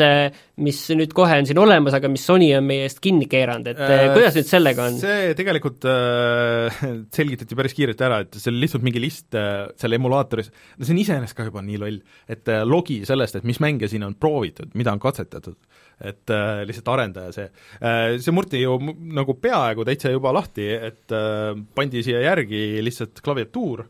mis 0.60 0.80
nüüd 0.98 1.12
kohe 1.16 1.36
on 1.38 1.46
siin 1.46 1.60
olemas, 1.62 1.94
aga 1.96 2.10
mis 2.10 2.24
Sony 2.26 2.48
on 2.56 2.66
meie 2.66 2.88
eest 2.88 2.98
kinni 3.04 3.28
keeranud, 3.30 3.70
et 3.70 3.82
äh, 3.84 4.06
kuidas 4.14 4.38
nüüd 4.38 4.48
sellega 4.48 4.88
on? 4.90 4.98
see 5.00 5.34
tegelikult 5.38 5.86
äh, 5.90 6.80
selgitati 7.18 7.58
päris 7.58 7.76
kiirelt 7.78 8.02
ära, 8.06 8.22
et 8.24 8.40
see 8.40 8.50
oli 8.50 8.64
lihtsalt 8.64 8.86
mingi 8.86 9.02
list 9.02 9.38
äh, 9.38 9.68
seal 9.80 9.94
emulaatoris, 9.98 10.50
no 10.50 10.88
see 10.88 10.96
on 10.96 11.02
iseenesest 11.04 11.38
ka 11.38 11.46
juba 11.46 11.62
nii 11.66 11.78
loll, 11.84 12.00
et 12.30 12.50
äh, 12.50 12.64
logi 12.66 13.00
sellest, 13.08 13.38
et 13.38 13.46
mis 13.48 13.62
mänge 13.62 13.90
siin 13.90 14.06
on 14.06 14.18
proovitud, 14.18 14.74
mida 14.78 14.94
on 14.94 15.02
katsetatud. 15.02 15.58
Et 16.00 16.32
äh, 16.32 16.62
lihtsalt 16.64 16.88
arendaja 16.88 17.32
see. 17.34 17.48
Äh,, 17.76 18.14
see 18.24 18.32
murti 18.32 18.62
ju 18.62 18.78
nagu 19.12 19.34
peaaegu 19.36 19.84
täitsa 19.84 20.12
juba 20.14 20.32
lahti, 20.32 20.64
et 20.72 21.12
äh, 21.12 21.52
pandi 21.76 22.00
siia 22.06 22.22
järgi 22.24 22.80
lihtsalt 22.80 23.20
klaviatuur 23.24 23.84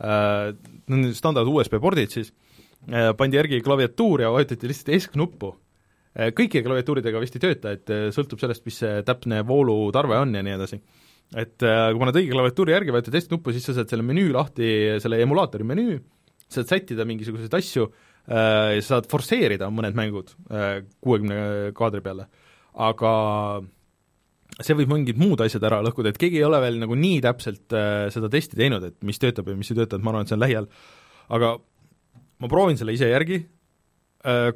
äh,, 0.00 1.12
standard 1.16 1.50
USB 1.50 1.78
pordid 1.82 2.14
siis 2.14 2.32
äh,, 2.88 3.12
pandi 3.18 3.40
järgi 3.40 3.62
klaviatuur 3.64 4.26
ja 4.26 4.32
vajutati 4.34 4.70
lihtsalt 4.70 4.94
S-knuppu 4.96 5.52
äh,. 6.16 6.32
kõikide 6.36 6.64
klaviatuuridega 6.66 7.22
vist 7.22 7.38
ei 7.38 7.44
tööta, 7.46 7.76
et 7.78 7.94
äh, 7.94 8.08
sõltub 8.14 8.42
sellest, 8.42 8.66
mis 8.68 8.80
see 8.82 9.00
täpne 9.06 9.44
voolutarve 9.46 10.18
on 10.20 10.34
ja 10.34 10.44
nii 10.46 10.56
edasi. 10.58 10.80
et 11.36 11.62
äh, 11.62 11.88
kui 11.92 12.04
paned 12.04 12.22
õige 12.22 12.36
klaviatuuri 12.36 12.76
järgi, 12.76 12.96
vajutad 12.98 13.20
S-nuppu, 13.22 13.56
siis 13.56 13.68
sa 13.68 13.76
saad 13.78 13.92
selle 13.92 14.06
menüü 14.06 14.32
lahti, 14.34 14.70
selle 15.02 15.20
emulaatori 15.22 15.66
menüü, 15.66 15.98
saad 16.50 16.72
sättida 16.72 17.08
mingisuguseid 17.08 17.60
asju 17.60 17.90
äh,, 17.90 18.06
Äh, 18.30 18.78
sa 18.84 18.98
saad 18.98 19.08
forsseerida 19.10 19.70
mõned 19.74 19.96
mängud 19.98 20.34
äh, 20.52 20.84
kuuekümne 21.02 21.72
kaadri 21.74 22.02
peale, 22.04 22.28
aga 22.78 23.12
see 24.64 24.76
võib 24.78 24.92
mingid 24.92 25.20
muud 25.20 25.40
asjad 25.44 25.64
ära 25.68 25.80
lõhkuda, 25.86 26.12
et 26.12 26.20
keegi 26.20 26.40
ei 26.40 26.46
ole 26.46 26.60
veel 26.62 26.80
nagu 26.82 26.96
nii 26.98 27.22
täpselt 27.24 27.76
äh, 27.76 28.08
seda 28.14 28.30
testi 28.32 28.58
teinud, 28.58 28.84
et 28.90 28.98
mis 29.06 29.20
töötab 29.20 29.50
ja 29.50 29.56
mis 29.58 29.72
ei 29.72 29.80
tööta, 29.80 29.98
et 29.98 30.04
ma 30.04 30.12
arvan, 30.12 30.26
et 30.26 30.32
see 30.32 30.38
on 30.38 30.44
lähiajal. 30.44 30.68
aga 31.36 31.54
ma 32.40 32.50
proovin 32.50 32.78
selle 32.80 32.94
ise 32.96 33.10
järgi, 33.10 33.42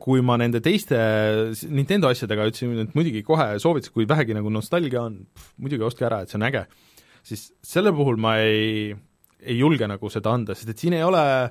kui 0.00 0.20
ma 0.20 0.34
nende 0.36 0.60
teiste 0.60 0.96
Nintendo 1.72 2.10
asjadega 2.12 2.44
ütlesin, 2.50 2.74
et 2.82 2.96
muidugi 2.96 3.22
kohe 3.24 3.54
soovitus, 3.62 3.92
kui 3.94 4.04
vähegi 4.08 4.36
nagu 4.36 4.50
nostalgia 4.52 5.06
on, 5.08 5.22
muidugi 5.56 5.86
ostke 5.86 6.04
ära, 6.04 6.18
et 6.20 6.32
see 6.32 6.36
on 6.36 6.44
äge, 6.50 6.66
siis 7.24 7.46
selle 7.64 7.92
puhul 7.96 8.20
ma 8.20 8.34
ei, 8.44 8.90
ei 9.40 9.56
julge 9.56 9.88
nagu 9.88 10.10
seda 10.12 10.34
anda, 10.36 10.56
sest 10.56 10.74
et 10.74 10.84
siin 10.84 10.98
ei 10.98 11.06
ole 11.06 11.22
äh, 11.22 11.48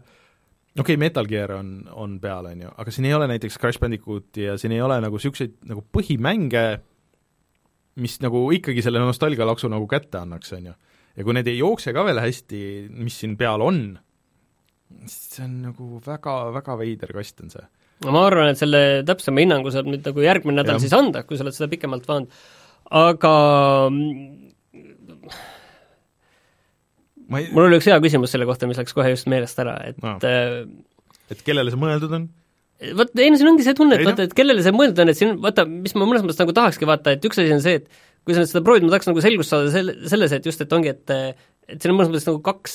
okei 0.79 0.93
okay,, 0.93 0.97
Metal 0.97 1.27
Gear 1.29 1.51
on, 1.51 1.89
on 1.91 2.17
peal, 2.21 2.47
on 2.49 2.61
ju, 2.65 2.71
aga 2.77 2.93
siin 2.93 3.05
ei 3.05 3.13
ole 3.13 3.27
näiteks 3.29 3.59
Crash 3.61 3.81
Bandicooti 3.81 4.47
ja 4.47 4.57
siin 4.57 4.73
ei 4.73 4.81
ole 4.81 4.97
nagu 5.03 5.19
niisuguseid 5.19 5.59
nagu 5.69 5.83
põhimänge, 5.93 6.63
mis 8.01 8.17
nagu 8.23 8.45
ikkagi 8.55 8.83
selle 8.85 9.01
nostalgialaksu 9.03 9.69
nagu 9.71 9.85
kätte 9.89 10.21
annaks, 10.23 10.53
on 10.57 10.71
ju. 10.71 10.73
ja 11.17 11.25
kui 11.25 11.35
need 11.37 11.49
ei 11.51 11.59
jookse 11.59 11.93
ka 11.93 12.05
veel 12.07 12.21
hästi, 12.23 12.63
mis 12.95 13.19
siin 13.21 13.37
peal 13.39 13.61
on, 13.65 13.83
see 15.09 15.45
on 15.45 15.55
nagu 15.67 16.01
väga, 16.05 16.37
väga 16.57 16.77
veider 16.81 17.13
kast 17.15 17.43
on 17.45 17.53
see. 17.53 17.65
no 18.05 18.15
ma 18.15 18.25
arvan, 18.29 18.53
et 18.53 18.61
selle 18.61 18.83
täpsema 19.07 19.43
hinnangu 19.45 19.73
saab 19.73 19.89
nüüd 19.91 20.05
nagu 20.09 20.25
järgmine 20.25 20.61
nädal 20.61 20.79
ja. 20.79 20.85
siis 20.85 20.95
anda, 20.97 21.25
kui 21.27 21.37
sa 21.37 21.45
oled 21.45 21.57
seda 21.57 21.69
pikemalt 21.71 22.09
vaadanud, 22.09 22.43
aga 23.03 23.33
ei... 27.37 27.49
mul 27.53 27.67
oli 27.67 27.79
üks 27.79 27.89
hea 27.91 27.99
küsimus 28.03 28.33
selle 28.33 28.49
kohta, 28.49 28.69
mis 28.69 28.81
läks 28.81 28.95
kohe 28.97 29.13
just 29.13 29.29
meelest 29.31 29.61
ära, 29.61 29.77
et 29.91 30.01
no. 30.03 30.17
äh, 30.25 30.63
et 31.33 31.45
kellele 31.45 31.73
see 31.73 31.81
mõeldud 31.81 32.17
on? 32.17 32.31
Vot 32.97 33.13
ei 33.19 33.31
no 33.31 33.39
siin 33.39 33.51
ongi 33.53 33.65
see 33.65 33.77
tunne, 33.77 33.99
et 33.99 34.07
vaata, 34.07 34.27
et 34.27 34.35
kellele 34.37 34.63
see 34.65 34.73
mõeldud 34.75 35.03
on, 35.03 35.11
et 35.13 35.19
siin 35.19 35.37
vaata, 35.43 35.65
mis 35.69 35.95
ma 35.97 36.07
mõnes 36.09 36.25
mõttes 36.25 36.41
nagu 36.41 36.55
tahakski 36.55 36.89
vaata, 36.89 37.15
et 37.15 37.27
üks 37.27 37.39
asi 37.41 37.55
on 37.55 37.63
see, 37.63 37.79
et 37.81 38.03
kui 38.23 38.35
sa 38.35 38.43
nüüd 38.43 38.51
seda 38.51 38.63
proovid, 38.65 38.85
ma 38.85 38.93
tahaks 38.93 39.09
nagu 39.09 39.23
selgust 39.23 39.53
saada 39.53 39.71
selle, 39.73 39.95
selles, 40.11 40.35
et 40.35 40.47
just, 40.47 40.63
et 40.63 40.75
ongi, 40.75 40.93
et 40.93 41.15
et 41.63 41.79
siin 41.79 41.93
on 41.93 41.95
mõnes 41.95 42.09
mõttes 42.11 42.27
nagu 42.27 42.41
kaks, 42.43 42.73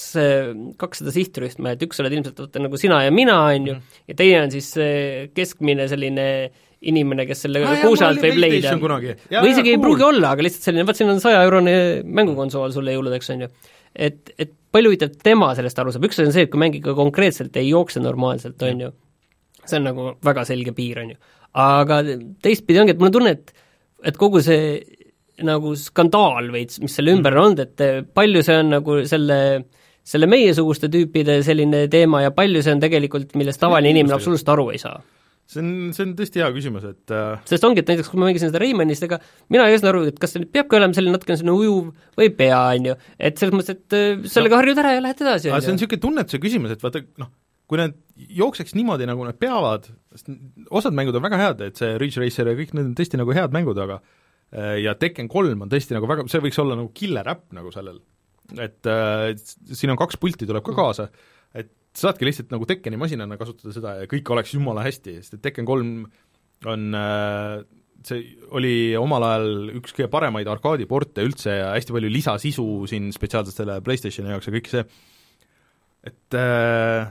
kaks 0.81 1.03
seda 1.03 1.13
sihtrühma, 1.13 1.75
et 1.75 1.83
üks 1.85 2.01
oled 2.01 2.15
ilmselt 2.17 2.39
vaata 2.41 2.63
nagu 2.65 2.81
sina 2.81 3.03
ja 3.05 3.13
mina, 3.13 3.37
on 3.51 3.69
ju, 3.69 3.77
mhm. 3.77 3.99
ja 4.09 4.17
teine 4.17 4.47
on 4.47 4.55
siis 4.55 4.71
keskmine 5.37 5.89
selline 5.93 6.29
inimene, 6.89 7.27
kes 7.27 7.43
selle 7.45 7.61
ah, 7.67 7.75
kuuse 7.83 8.07
alt 8.07 8.23
võib 8.23 8.39
leida. 8.39 8.77
või 8.79 9.51
isegi 9.51 9.75
ei 9.75 9.81
pruugi 9.83 10.07
olla, 10.07 10.33
aga 10.33 10.47
lihtsalt 10.47 10.71
selline, 10.71 10.87
vaat 10.89 11.01
siin 11.01 11.11
on 11.11 11.21
saja-eurone 11.21 11.75
mängukonsool 12.07 12.73
sulle 12.73 12.95
jõuludeks, 12.95 13.35
on 13.35 13.45
ju 13.45 13.51
et, 13.99 14.33
et 14.39 14.53
palju 14.73 14.93
huvitav 14.93 15.13
tema 15.25 15.51
sellest 15.59 15.81
aru 15.81 15.93
saab, 15.95 16.07
üks 16.09 16.19
asi 16.19 16.29
on 16.29 16.35
see, 16.35 16.47
et 16.47 16.53
kui 16.53 16.61
mäng 16.61 16.77
ikka 16.79 16.95
konkreetselt 16.99 17.57
ei 17.61 17.71
jookse 17.71 18.03
normaalselt, 18.05 18.63
on 18.67 18.85
ju, 18.85 18.93
see 19.71 19.81
on 19.81 19.89
nagu 19.91 20.13
väga 20.25 20.45
selge 20.49 20.75
piir, 20.77 21.03
on 21.03 21.15
ju. 21.15 21.19
aga 21.65 22.03
teistpidi 22.45 22.83
ongi, 22.83 22.95
et 22.95 23.03
mul 23.03 23.11
on 23.11 23.19
tunne, 23.19 23.35
et 23.39 23.53
et 24.09 24.19
kogu 24.19 24.43
see 24.45 24.79
nagu 25.47 25.75
skandaal 25.79 26.51
veits, 26.55 26.81
mis 26.83 26.95
selle 26.95 27.15
ümber 27.15 27.37
on 27.37 27.49
olnud, 27.49 27.61
et 27.63 28.09
palju 28.15 28.43
see 28.47 28.59
on 28.63 28.75
nagu 28.79 29.03
selle 29.11 29.39
selle 30.09 30.29
meiesuguste 30.31 30.89
tüüpide 30.89 31.43
selline 31.45 31.85
teema 31.93 32.23
ja 32.25 32.33
palju 32.35 32.63
see 32.65 32.75
on 32.75 32.83
tegelikult, 32.83 33.35
millest 33.37 33.61
tavaline 33.61 33.93
inimene 33.93 34.17
absoluutselt 34.17 34.55
aru 34.55 34.71
ei 34.73 34.81
saa 34.83 34.97
see 35.49 35.63
on, 35.63 35.69
see 35.97 36.05
on 36.05 36.15
tõesti 36.17 36.43
hea 36.43 36.49
küsimus, 36.53 36.85
et 36.91 37.15
äh... 37.15 37.41
sest 37.49 37.65
ongi, 37.65 37.83
et 37.83 37.91
näiteks 37.91 38.11
kui 38.13 38.21
ma 38.21 38.29
mängisin 38.29 38.51
seda 38.51 38.61
Raymondist, 38.61 39.05
ega 39.07 39.19
mina 39.53 39.65
ei 39.69 39.79
saanud 39.79 39.91
aru, 39.95 40.03
et 40.11 40.19
kas 40.21 40.35
see 40.35 40.43
nüüd 40.43 40.53
peabki 40.53 40.77
olema 40.77 40.97
selline 40.97 41.17
natukene 41.17 41.41
selline 41.41 41.57
ujuv 41.57 42.19
või 42.19 42.29
ei 42.29 42.33
pea, 42.37 42.59
on 42.77 42.91
ju. 42.91 42.97
et 43.17 43.41
selles 43.41 43.57
mõttes, 43.57 43.79
et 43.79 43.97
äh, 43.97 44.27
sellega 44.29 44.57
no. 44.57 44.61
harjud 44.61 44.83
ära 44.85 44.95
ja 44.97 45.05
lähed 45.05 45.23
edasi, 45.25 45.49
on 45.49 45.57
ju. 45.57 45.65
see 45.65 45.73
on 45.73 45.81
niisugune 45.81 46.05
tunnetuse 46.05 46.43
küsimus, 46.43 46.75
et 46.77 46.85
vaata 46.85 47.03
noh, 47.23 47.33
kui 47.69 47.81
nad 47.81 47.97
jookseks 48.17 48.75
niimoodi, 48.77 49.07
nagu 49.09 49.25
nad 49.27 49.39
peavad, 49.39 49.89
sest 50.15 50.31
osad 50.75 50.97
mängud 50.97 51.17
on 51.19 51.25
väga 51.25 51.41
head, 51.41 51.65
et 51.69 51.81
see 51.81 51.97
Ridge 52.01 52.21
Racer 52.23 52.51
ja 52.51 52.57
kõik 52.59 52.75
need 52.75 52.91
on 52.91 52.95
tõesti 52.99 53.21
nagu 53.21 53.35
head 53.37 53.55
mängud, 53.55 53.79
aga 53.85 54.01
äh, 54.01 54.79
ja 54.83 54.97
Tekken 54.99 55.31
kolm 55.31 55.67
on 55.67 55.73
tõesti 55.73 55.97
nagu 55.97 56.09
väga, 56.11 56.27
see 56.33 56.43
võiks 56.45 56.61
olla 56.63 56.79
nagu 56.79 56.91
killer 56.97 57.29
äpp 57.35 57.53
nagu 57.57 57.73
sellel. 57.75 58.01
et 58.57 58.89
äh, 58.89 59.35
siin 59.69 59.93
on 59.93 60.01
kaks 60.01 60.17
pulti, 60.21 60.49
tuleb 60.49 60.65
ka 60.65 60.75
kaasa, 60.77 61.11
et 61.53 61.75
saadki 61.99 62.27
lihtsalt 62.29 62.55
nagu 62.55 62.67
Tekkeni 62.69 63.01
masinana 63.01 63.39
kasutada 63.41 63.75
seda 63.77 63.99
ja 64.01 64.11
kõik 64.11 64.33
oleks 64.33 64.57
jumala 64.57 64.87
hästi, 64.87 65.19
sest 65.21 65.39
et 65.39 65.45
Tekken 65.45 65.69
kolm 65.69 66.09
on 66.67 66.97
äh, 66.97 67.61
see 68.07 68.25
oli 68.55 68.97
omal 68.99 69.25
ajal 69.27 69.71
üks 69.81 69.95
kõige 69.95 70.11
paremaid 70.13 70.49
arkaadiporte 70.51 71.25
üldse 71.27 71.55
ja 71.59 71.71
hästi 71.75 71.95
palju 71.95 72.11
lisasisu 72.13 72.67
siin 72.91 73.11
spetsiaalselt 73.15 73.59
selle 73.59 73.79
PlayStationi 73.85 74.33
jaoks 74.33 74.49
ja 74.49 74.55
kõik 74.55 74.71
see, 74.71 74.85
et 76.07 76.39
äh, 76.39 77.11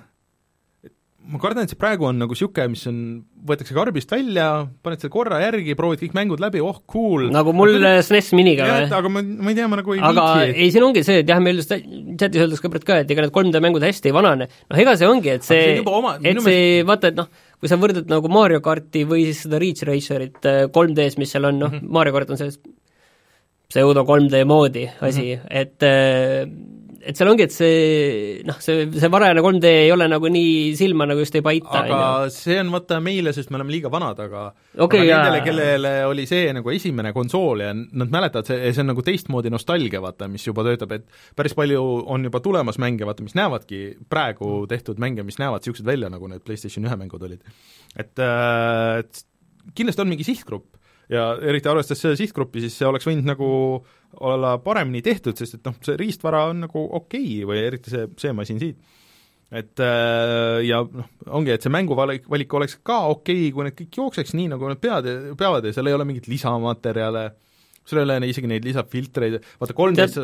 ma 1.28 1.40
kardan, 1.42 1.66
et 1.68 1.72
see 1.74 1.80
praegu 1.80 2.08
on 2.08 2.20
nagu 2.22 2.36
niisugune, 2.36 2.72
mis 2.72 2.84
on, 2.90 3.00
võetakse 3.48 3.76
karbist 3.76 4.12
välja, 4.14 4.48
paned 4.86 5.02
selle 5.02 5.14
korra 5.14 5.40
järgi, 5.44 5.76
proovid 5.78 6.02
kõik 6.04 6.16
mängud 6.16 6.42
läbi, 6.44 6.62
oh 6.64 6.80
cool. 6.90 7.28
nagu 7.34 7.54
mul 7.56 7.76
SNES 7.78 8.32
Miniga 8.38 8.68
või? 8.70 8.86
aga 9.00 9.12
ma, 9.12 9.24
ma 9.24 9.52
ei 9.52 9.58
tea, 9.58 9.68
ma 9.72 9.80
nagu 9.82 9.96
ei 9.96 10.04
aga 10.04 10.26
viitsi. 10.40 10.56
ei, 10.64 10.72
siin 10.76 10.88
ongi 10.88 11.04
see, 11.08 11.20
et 11.24 11.34
jah, 11.34 11.42
meil 11.44 11.60
just 11.60 11.74
chatis 11.74 12.46
öeldakse 12.46 12.64
ka 12.64 12.84
ka, 12.92 13.00
et 13.04 13.12
ega 13.14 13.26
need 13.26 13.36
3D 13.36 13.64
mängud 13.68 13.86
hästi 13.88 14.12
ei 14.12 14.16
vanane, 14.16 14.50
noh 14.72 14.82
ega 14.86 14.96
see 15.00 15.12
ongi, 15.12 15.36
et 15.36 15.48
see, 15.48 15.78
oma, 15.84 16.16
et 16.22 16.32
see 16.40 16.48
meelest... 16.48 16.90
vaata, 16.92 17.12
et 17.12 17.20
noh, 17.20 17.30
kui 17.60 17.72
sa 17.72 17.80
võrdled 17.82 18.12
nagu 18.12 18.32
Mario 18.32 18.64
karti 18.64 19.04
või 19.10 19.28
siis 19.28 19.44
seda 19.48 19.60
Ridge 19.62 19.88
Racerit 19.90 20.40
3D-s, 20.46 21.18
äh, 21.18 21.22
mis 21.22 21.36
seal 21.36 21.50
on, 21.52 21.60
noh 21.66 21.74
mm 21.74 21.84
-hmm., 21.84 21.96
Mario 22.00 22.16
kart 22.16 22.32
on 22.32 22.40
selles 22.40 22.62
pseudo 23.68 24.06
3D 24.08 24.46
moodi 24.48 24.88
asi 25.02 25.36
mm, 25.36 25.42
-hmm. 25.42 25.48
et 25.50 25.84
äh, 25.84 26.77
et 27.02 27.18
seal 27.18 27.30
ongi, 27.32 27.46
et 27.48 27.54
see 27.54 28.42
noh, 28.48 28.58
see, 28.64 28.86
see 28.96 29.10
varajane 29.12 29.44
3D 29.44 29.72
ei 29.84 29.92
ole 29.94 30.08
nagu 30.10 30.30
nii 30.32 30.74
silma 30.80 31.08
nagu 31.10 31.22
just 31.22 31.36
ei 31.38 31.44
paita. 31.46 31.84
aga 31.84 32.00
on 32.26 32.34
see 32.34 32.58
on 32.62 32.72
vaata 32.74 33.00
meile, 33.04 33.34
sest 33.36 33.52
me 33.52 33.60
oleme 33.60 33.74
liiga 33.76 33.92
vanad, 33.94 34.20
aga 34.24 34.44
okay, 34.86 35.04
aga 35.06 35.20
nendele, 35.24 35.42
kellele 35.46 35.94
oli 36.10 36.28
see 36.30 36.50
nagu 36.58 36.74
esimene 36.74 37.14
konsool 37.16 37.66
ja 37.66 37.74
nad 37.76 38.14
mäletavad, 38.14 38.50
see, 38.50 38.72
see 38.72 38.84
on 38.86 38.92
nagu 38.94 39.06
teistmoodi 39.06 39.54
nostalgia, 39.54 40.02
vaata, 40.04 40.30
mis 40.32 40.48
juba 40.48 40.66
töötab, 40.68 40.98
et 40.98 41.38
päris 41.38 41.58
palju 41.58 41.84
on 42.08 42.30
juba 42.30 42.42
tulemas 42.44 42.80
mänge, 42.82 43.08
vaata, 43.08 43.26
mis 43.26 43.38
näevadki 43.38 43.84
praegu 44.10 44.64
tehtud 44.70 45.02
mänge, 45.04 45.26
mis 45.28 45.40
näevad 45.42 45.64
niisugused 45.64 45.88
välja, 45.88 46.12
nagu 46.14 46.32
need 46.32 46.46
PlayStation 46.48 46.88
ühe 46.88 47.00
mängud 47.00 47.28
olid. 47.28 47.46
et, 47.98 48.16
äh, 48.20 49.04
kindlasti 49.76 50.04
on 50.04 50.12
mingi 50.12 50.28
sihtgrupp 50.28 50.78
ja 51.12 51.30
eriti 51.40 51.70
arvestades 51.72 52.02
seda 52.04 52.18
sihtgruppi, 52.20 52.62
siis 52.64 52.76
see 52.80 52.88
oleks 52.88 53.08
võinud 53.08 53.28
nagu 53.28 53.50
olla 54.24 54.58
paremini 54.64 55.02
tehtud, 55.06 55.38
sest 55.38 55.60
et 55.60 55.66
noh, 55.68 55.76
see 55.86 55.98
riistvara 56.00 56.46
on 56.52 56.64
nagu 56.66 56.84
okei 57.00 57.42
okay, 57.42 57.50
või 57.50 57.64
eriti 57.66 57.94
see, 57.94 58.08
see 58.20 58.34
masin 58.36 58.62
siit. 58.62 58.78
et 59.52 59.80
äh, 59.84 60.62
ja 60.68 60.82
noh, 60.84 61.10
ongi, 61.40 61.54
et 61.54 61.64
see 61.64 61.74
mänguvalik, 61.74 62.28
valik 62.30 62.54
oleks 62.54 62.78
ka 62.84 63.04
okei 63.14 63.48
okay,, 63.48 63.52
kui 63.56 63.68
need 63.68 63.78
kõik 63.82 64.00
jookseks 64.02 64.36
nii, 64.38 64.50
nagu 64.56 64.72
nad 64.72 64.82
pead, 64.82 65.12
peavad 65.40 65.68
ja 65.68 65.76
seal 65.76 65.92
ei 65.92 65.98
ole 65.98 66.08
mingit 66.08 66.28
lisamaterjale 66.32 67.30
ei 67.96 68.04
ole 68.04 68.18
isegi 68.28 68.50
neid 68.52 68.66
lisafiltreid, 68.68 69.38
vaata 69.62 69.76
3D-s 69.78 70.18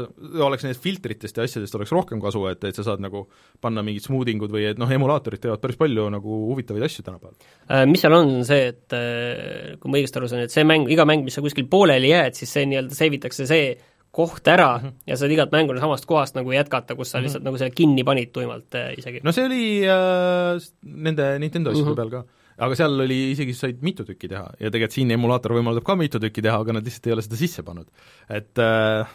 oleks 0.44 0.65
nendest 0.65 0.84
filtritest 0.84 1.38
ja 1.38 1.48
asjadest 1.48 1.77
oleks 1.80 1.94
rohkem 1.95 2.22
kasu, 2.23 2.44
et, 2.52 2.64
et 2.68 2.76
sa 2.76 2.84
saad 2.84 3.03
nagu 3.03 3.26
panna 3.64 3.85
mingid 3.85 4.03
smoothing 4.03 4.44
ud 4.44 4.52
või 4.52 4.68
et 4.72 4.81
noh, 4.81 4.91
emulaatorid 4.91 5.44
teevad 5.44 5.64
päris 5.64 5.80
palju 5.80 6.10
nagu 6.14 6.41
huvitavaid 6.49 6.84
asju 6.90 7.06
tänapäeval. 7.07 7.38
Äh, 7.69 7.85
mis 7.90 8.03
seal 8.03 8.18
on, 8.18 8.35
see, 8.48 8.68
et 8.73 8.98
äh, 8.98 9.77
kui 9.80 9.91
ma 9.91 10.02
õigesti 10.02 10.19
aru 10.19 10.31
saan, 10.31 10.44
et 10.48 10.53
see 10.53 10.68
mäng, 10.68 10.91
iga 10.91 11.07
mäng, 11.07 11.23
mis 11.23 11.40
sa 11.40 11.45
kuskil 11.45 11.69
pooleli 11.72 12.11
jääd, 12.11 12.35
siis 12.38 12.52
see 12.52 12.68
nii-öelda 12.69 12.98
save 12.98 13.19
itakse 13.19 13.48
see 13.49 13.73
koht 14.14 14.48
ära 14.48 14.77
mm 14.77 14.84
-hmm. 14.88 14.94
ja 15.07 15.18
saad 15.18 15.31
igat 15.31 15.52
mängu 15.52 15.73
samast 15.80 16.06
kohast 16.06 16.35
nagu 16.35 16.52
jätkata, 16.52 16.95
kus 16.95 17.11
sa 17.11 17.18
mm 17.18 17.19
-hmm. 17.19 17.23
lihtsalt 17.23 17.44
nagu 17.44 17.57
selle 17.57 17.72
kinni 17.72 18.03
panid 18.03 18.30
tuimalt 18.31 18.76
äh, 18.76 18.94
isegi. 18.98 19.19
no 19.23 19.31
see 19.31 19.45
oli 19.45 19.64
äh, 19.81 20.61
nende 20.84 21.40
Nintendo 21.40 21.72
asjade 21.72 21.90
mm 21.90 21.94
-hmm. 21.94 21.95
peal 21.95 22.10
ka 22.10 22.23
aga 22.57 22.77
seal 22.77 23.03
oli 23.05 23.19
isegi, 23.31 23.55
said 23.57 23.84
mitu 23.85 24.05
tükki 24.07 24.30
teha 24.31 24.45
ja 24.59 24.69
tegelikult 24.69 24.97
siin 24.97 25.13
emulaator 25.15 25.55
võimaldab 25.57 25.85
ka 25.88 25.97
mitu 25.99 26.21
tükki 26.21 26.45
teha, 26.45 26.59
aga 26.61 26.77
nad 26.77 26.88
lihtsalt 26.88 27.09
ei 27.09 27.17
ole 27.17 27.25
seda 27.25 27.39
sisse 27.39 27.65
pannud. 27.65 27.89
et 28.30 28.61
äh, 28.61 29.13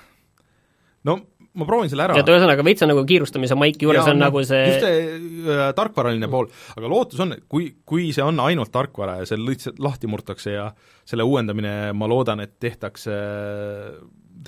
no 1.09 1.21
ma 1.59 1.67
proovin 1.67 1.91
selle 1.91 2.07
ära. 2.07 2.19
et 2.19 2.31
ühesõnaga, 2.31 2.65
veits 2.67 2.85
on 2.85 2.93
nagu 2.93 3.05
kiirustamise 3.09 3.57
maiki 3.59 3.87
juures 3.87 4.05
ja, 4.05 4.13
on 4.13 4.23
nagu 4.23 4.43
see 4.47 4.61
just 4.69 4.85
see 4.85 5.01
äh, 5.55 5.65
tarkvaraline 5.79 6.31
pool, 6.31 6.51
aga 6.77 6.91
lootus 6.91 7.23
on, 7.25 7.35
et 7.39 7.47
kui, 7.51 7.71
kui 7.89 8.11
see 8.17 8.25
on 8.25 8.39
ainult 8.45 8.73
tarkvara 8.75 9.19
ja 9.23 9.29
see 9.29 9.41
lihtsalt 9.41 9.81
lahti 9.83 10.11
murtakse 10.11 10.55
ja 10.55 10.69
selle 11.09 11.27
uuendamine, 11.27 11.95
ma 11.97 12.11
loodan, 12.11 12.43
et 12.45 12.59
tehtakse 12.63 13.15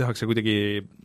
tehakse 0.00 0.28
kuidagi 0.30 0.54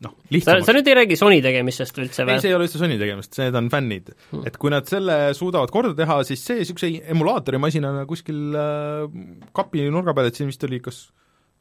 noh, 0.06 0.16
lihtsamaks. 0.34 0.68
sa 0.70 0.76
nüüd 0.78 0.90
ei 0.92 0.98
räägi 1.02 1.20
Sony 1.20 1.42
tegemistest 1.46 2.00
üldse 2.02 2.26
või? 2.26 2.38
ei, 2.38 2.44
see 2.44 2.52
ei 2.54 2.58
ole 2.58 2.70
üldse 2.70 2.82
Sony 2.82 2.98
tegemist, 3.02 3.36
need 3.42 3.60
on 3.60 3.70
fännid 3.74 4.14
hmm.. 4.16 4.48
et 4.50 4.58
kui 4.62 4.74
nad 4.74 4.88
selle 4.90 5.20
suudavad 5.38 5.74
korda 5.74 5.94
teha, 5.98 6.22
siis 6.28 6.46
see 6.48 6.64
niisuguse 6.64 6.92
emulaatorimasinana 7.14 8.08
kuskil 8.10 8.58
äh, 8.58 9.20
kapi 9.56 9.86
nurga 9.94 10.16
peal, 10.18 10.32
et 10.32 10.40
siin 10.40 10.50
vist 10.52 10.66
oli 10.68 10.82
kas 10.84 11.06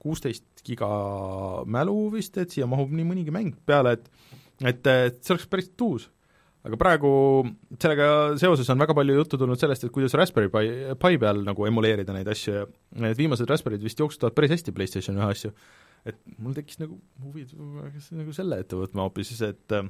kuusteist 0.05 0.65
giga 0.66 0.89
mälu 1.70 2.11
vist, 2.12 2.36
et 2.40 2.52
siia 2.52 2.69
mahub 2.69 2.93
nii 2.93 3.06
mõnigi 3.09 3.32
mäng 3.35 3.56
peale, 3.66 3.97
et 3.97 4.11
et, 4.62 4.86
et 4.86 5.16
see 5.24 5.35
oleks 5.35 5.48
päris 5.51 5.70
tuus. 5.78 6.11
aga 6.65 6.78
praegu 6.81 7.09
sellega 7.77 8.06
seoses 8.40 8.69
on 8.73 8.81
väga 8.81 8.94
palju 8.97 9.16
juttu 9.19 9.36
tulnud 9.40 9.61
sellest, 9.61 9.85
et 9.85 9.93
kuidas 9.93 10.15
Raspberry 10.16 10.48
Pi, 10.52 10.70
Pi 11.01 11.19
peal 11.20 11.43
nagu 11.44 11.66
emuleerida 11.69 12.15
neid 12.16 12.31
asju 12.32 12.55
ja 12.55 12.62
need 13.05 13.19
viimased 13.19 13.51
Raspberry'd 13.51 13.85
vist 13.85 14.01
jooksutavad 14.01 14.36
päris 14.36 14.55
hästi 14.55 14.73
PlayStation 14.77 15.19
ühe 15.20 15.28
asju 15.28 15.52
et 16.09 16.18
mul 16.36 16.55
tekkis 16.56 16.81
nagu 16.82 16.98
huvi, 17.24 17.47
nagu 18.18 18.35
selle 18.36 18.60
ette 18.60 18.76
võtma 18.78 19.06
hoopis, 19.06 19.31
et 19.47 19.74
äh, 19.76 19.86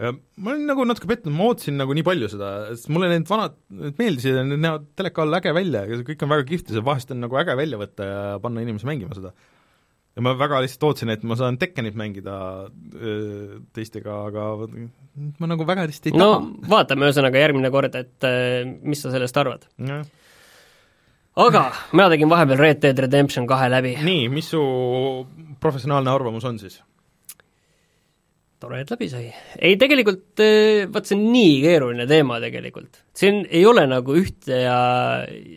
ma 0.00 0.52
olin 0.54 0.66
nagu 0.68 0.84
natuke 0.88 1.08
pettunud, 1.10 1.36
ma 1.36 1.50
ootasin 1.50 1.78
nagu 1.80 1.94
nii 1.96 2.04
palju 2.06 2.28
seda, 2.32 2.50
sest 2.72 2.90
mulle 2.92 3.10
need 3.12 3.28
vanad, 3.28 3.56
need 3.82 4.00
meeldisid 4.00 4.36
ja 4.38 4.44
need 4.46 4.62
näevad 4.64 4.90
teleka 5.00 5.24
all 5.24 5.38
äge 5.40 5.54
välja 5.56 5.84
ja 5.88 6.02
kõik 6.06 6.24
on 6.24 6.32
väga 6.34 6.46
kihvt 6.48 6.70
ja 6.70 6.78
see 6.78 6.86
vahest 6.86 7.12
on 7.14 7.24
nagu 7.24 7.40
äge 7.40 7.56
välja 7.58 7.80
võtta 7.80 8.08
ja 8.08 8.20
panna 8.44 8.64
inimesi 8.64 8.88
mängima 8.88 9.16
seda. 9.16 9.32
ja 10.16 10.24
ma 10.24 10.32
väga 10.40 10.62
lihtsalt 10.64 10.88
ootasin, 10.88 11.12
et 11.14 11.26
ma 11.28 11.36
saan 11.40 11.60
Tekkenit 11.60 11.98
mängida 12.00 12.36
öö, 12.96 13.60
teistega, 13.76 14.16
aga 14.30 14.46
ma 15.40 15.50
nagu 15.52 15.68
väga 15.68 15.84
hästi 15.88 16.12
ei 16.12 16.16
taha. 16.16 16.40
no 16.40 16.72
vaatame 16.72 17.08
ühesõnaga 17.08 17.44
järgmine 17.44 17.72
kord, 17.72 18.00
et 18.00 18.30
mis 18.80 19.04
sa 19.04 19.12
sellest 19.12 19.40
arvad 19.40 19.68
aga 21.38 21.64
mina 21.92 22.10
tegin 22.10 22.30
vahepeal 22.30 22.58
Red 22.58 22.80
Dead 22.82 23.02
Redemption 23.06 23.46
kahe 23.46 23.70
läbi. 23.70 23.96
nii, 24.02 24.28
mis 24.32 24.50
su 24.50 24.62
professionaalne 25.60 26.10
arvamus 26.10 26.46
on 26.48 26.58
siis? 26.58 26.80
tore, 28.60 28.82
et 28.82 28.90
läbi 28.92 29.08
sai. 29.08 29.28
ei, 29.56 29.76
tegelikult 29.80 30.42
eh, 30.44 30.86
vaat 30.92 31.08
see 31.08 31.16
on 31.16 31.26
nii 31.32 31.54
keeruline 31.64 32.06
teema 32.10 32.40
tegelikult. 32.42 33.02
siin 33.16 33.44
ei 33.48 33.64
ole 33.68 33.86
nagu 33.88 34.16
ühte 34.20 34.62
ja 34.66 34.78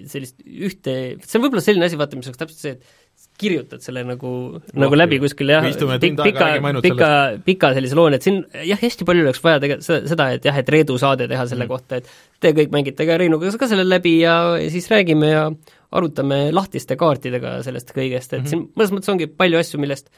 sellist 0.10 0.40
ühte, 0.46 0.96
see 1.20 1.40
on 1.40 1.48
võib-olla 1.48 1.66
selline 1.66 1.90
asi, 1.90 2.00
vaata, 2.00 2.20
mis 2.20 2.30
oleks 2.32 2.44
täpselt 2.46 2.62
see, 2.62 2.78
et 2.78 3.03
kirjutad 3.40 3.82
selle 3.82 4.04
nagu 4.06 4.32
nagu 4.78 4.98
läbi 4.98 5.18
kuskil 5.22 5.50
jah, 5.50 5.66
pika, 6.02 6.50
pika, 6.84 7.10
pika 7.46 7.72
sellise 7.76 7.98
looni, 7.98 8.20
et 8.20 8.26
siin 8.26 8.42
jah, 8.68 8.80
hästi 8.80 9.08
palju 9.08 9.26
oleks 9.26 9.42
vaja 9.44 9.62
tegelikult 9.64 9.88
seda, 9.88 10.12
seda, 10.12 10.28
et 10.38 10.46
jah, 10.48 10.60
et 10.62 10.70
Reedu 10.76 10.98
saade 11.02 11.28
teha 11.32 11.46
selle 11.50 11.66
mm. 11.66 11.72
kohta, 11.72 12.00
et 12.00 12.44
te 12.44 12.54
kõik 12.56 12.74
mängite 12.76 13.08
ka 13.10 13.18
Reinuga 13.20 13.50
ka 13.60 13.70
selle 13.72 13.86
läbi 13.88 14.20
ja, 14.22 14.36
ja 14.62 14.70
siis 14.74 14.90
räägime 14.92 15.32
ja 15.32 15.48
arutame 15.94 16.46
lahtiste 16.54 16.98
kaartidega 17.00 17.58
sellest 17.66 17.94
kõigest, 17.96 18.34
et 18.34 18.40
mm 18.40 18.46
-hmm. 18.46 18.50
siin 18.50 18.68
mõnes 18.78 18.94
mõttes 18.96 19.14
ongi 19.14 19.30
palju 19.30 19.62
asju, 19.62 19.82
millest 19.82 20.14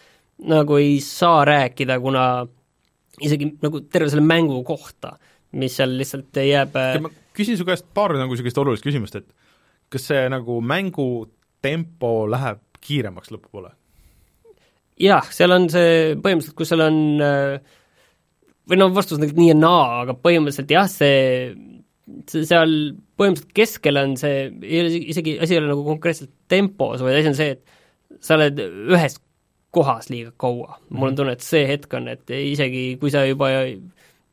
nagu 0.51 0.77
ei 0.79 0.99
saa 1.03 1.45
rääkida, 1.47 1.99
kuna 2.03 2.25
isegi 3.23 3.53
nagu 3.63 3.81
terve 3.87 4.11
selle 4.11 4.25
mängu 4.27 4.59
kohta, 4.67 5.15
mis 5.55 5.75
seal 5.79 5.95
lihtsalt 5.97 6.35
jääb 6.43 6.75
ma 7.01 7.11
küsin 7.35 7.57
su 7.57 7.67
käest 7.67 7.87
paar 7.93 8.15
nagu 8.15 8.31
niisugust 8.31 8.59
olulist 8.59 8.83
küsimust, 8.83 9.15
et 9.15 9.27
kas 9.91 10.07
see 10.11 10.27
nagu 10.31 10.59
mängu 10.61 11.29
tempo 11.63 12.25
läheb 12.29 12.59
kiiremaks 12.85 13.33
lõpupoole? 13.33 13.73
jah, 15.01 15.25
seal 15.35 15.51
on 15.51 15.65
see 15.71 16.13
põhimõtteliselt, 16.15 16.55
kus 16.55 16.71
seal 16.71 16.85
on 16.85 16.99
või 18.69 18.79
noh, 18.79 18.93
vastus 18.95 19.19
on 19.19 19.25
nii 19.27 19.49
ja 19.51 19.57
naa, 19.57 19.87
aga 20.03 20.15
põhimõtteliselt 20.17 20.71
jah, 20.73 20.87
see, 20.89 21.51
see 22.29 22.45
seal 22.47 22.71
põhimõtteliselt 23.19 23.53
keskel 23.57 24.01
on 24.01 24.15
see, 24.19 24.47
isegi, 25.11 25.37
asi 25.41 25.55
ei 25.55 25.61
ole 25.61 25.71
nagu 25.73 25.85
konkreetselt 25.85 26.31
tempos, 26.51 27.03
vaid 27.05 27.19
asi 27.19 27.31
on 27.31 27.37
see, 27.37 27.57
et 27.57 28.23
sa 28.23 28.37
oled 28.37 28.61
ühes 28.63 29.19
kohas 29.75 30.07
liiga 30.09 30.31
kaua. 30.39 30.79
mul 30.89 31.09
on 31.09 31.13
mhm. 31.13 31.19
tunne, 31.19 31.35
et 31.35 31.45
see 31.45 31.65
hetk 31.67 31.97
on, 31.97 32.07
et 32.11 32.31
isegi 32.37 32.87
kui 33.01 33.11
sa 33.13 33.25
juba 33.27 33.51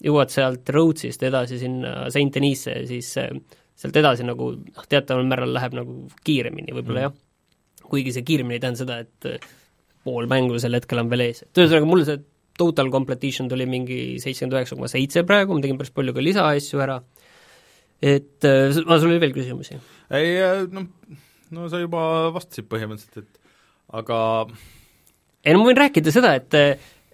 jõuad 0.03 0.33
sealt 0.35 0.71
Rhodesist 0.71 1.23
edasi 1.27 1.59
sinna 1.61 2.07
Saint 2.15 2.35
Denis'e, 2.35 2.83
siis 2.89 3.11
sealt 3.15 3.99
edasi 3.99 4.27
nagu 4.27 4.53
noh, 4.55 4.89
teataval 4.89 5.27
määral 5.29 5.53
läheb 5.55 5.77
nagu 5.79 5.99
kiiremini 6.27 6.75
võib-olla 6.75 7.03
mm. 7.03 7.07
jah, 7.09 7.21
kuigi 7.93 8.15
see 8.15 8.27
kiiremini 8.27 8.59
ei 8.59 8.63
tähenda 8.63 8.83
seda, 8.83 8.99
et 9.05 9.29
äh, 9.29 9.51
pool 10.07 10.29
mängu 10.31 10.61
sel 10.63 10.77
hetkel 10.79 11.03
on 11.03 11.11
veel 11.13 11.27
ees, 11.29 11.45
et 11.47 11.63
ühesõnaga 11.63 11.89
mul 11.89 12.07
see 12.09 12.23
total 12.59 12.91
completion 12.93 13.49
tuli 13.49 13.67
mingi 13.69 13.99
seitsekümmend 14.23 14.59
üheksa 14.59 14.77
koma 14.77 14.91
seitse 14.93 15.25
praegu, 15.29 15.57
ma 15.57 15.65
tegin 15.65 15.81
päris 15.81 15.95
palju 15.95 16.15
ka 16.17 16.25
lisaasju 16.25 16.83
ära, 16.85 16.99
et 18.03 18.49
äh, 18.49 18.73
sul 18.75 19.11
oli 19.11 19.21
veel 19.23 19.37
küsimusi? 19.37 19.79
ei 20.13 20.35
noh, 20.73 20.89
no 21.55 21.69
sa 21.73 21.81
juba 21.83 22.33
vastasid 22.35 22.69
põhimõtteliselt, 22.73 23.23
et 23.23 23.39
aga 24.01 24.19
ei 25.45 25.55
no 25.55 25.63
ma 25.63 25.71
võin 25.71 25.81
rääkida 25.85 26.15
seda, 26.15 26.35
et 26.39 26.59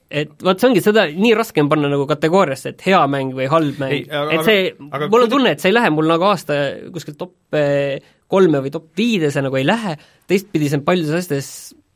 et 0.08 0.44
vot 0.44 0.56
see 0.56 0.70
ongi 0.70 0.80
seda, 0.80 1.04
nii 1.12 1.34
raske 1.36 1.60
on 1.60 1.68
panna 1.68 1.90
nagu 1.92 2.06
kategooriasse, 2.08 2.72
et 2.72 2.84
hea 2.86 3.00
mäng 3.12 3.34
või 3.36 3.48
halb 3.52 3.80
mäng, 3.82 4.06
et 4.08 4.44
see, 4.46 4.70
mul 4.80 5.26
on 5.26 5.32
tunne, 5.32 5.52
et 5.52 5.60
see 5.60 5.68
ei 5.72 5.76
lähe 5.76 5.90
mul 5.92 6.08
nagu 6.08 6.24
aasta 6.30 6.56
kuskil 6.94 7.18
top 7.18 7.58
eh, 7.58 7.98
kolme 8.28 8.62
või 8.64 8.72
top 8.74 8.90
viidesse 8.98 9.42
nagu 9.44 9.56
ei 9.58 9.66
lähe, 9.66 9.96
teistpidi 10.30 10.68
see 10.68 10.80
on 10.80 10.86
paljudes 10.86 11.16
asjades 11.22 11.50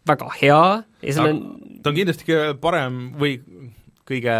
väga 0.09 0.29
hea 0.41 0.65
ja 1.05 1.15
seal 1.15 1.31
on 1.31 1.43
ta 1.83 1.91
on 1.91 1.99
kindlasti 1.99 2.27
kõige 2.29 2.59
parem 2.63 3.01
või 3.21 3.39
kõige 4.09 4.35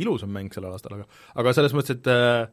ilusam 0.00 0.32
mäng 0.32 0.52
sellel 0.54 0.74
aastal, 0.74 0.98
aga 0.98 1.06
aga 1.40 1.54
selles 1.56 1.74
mõttes, 1.76 1.98
et 1.98 2.08
äh, 2.10 2.48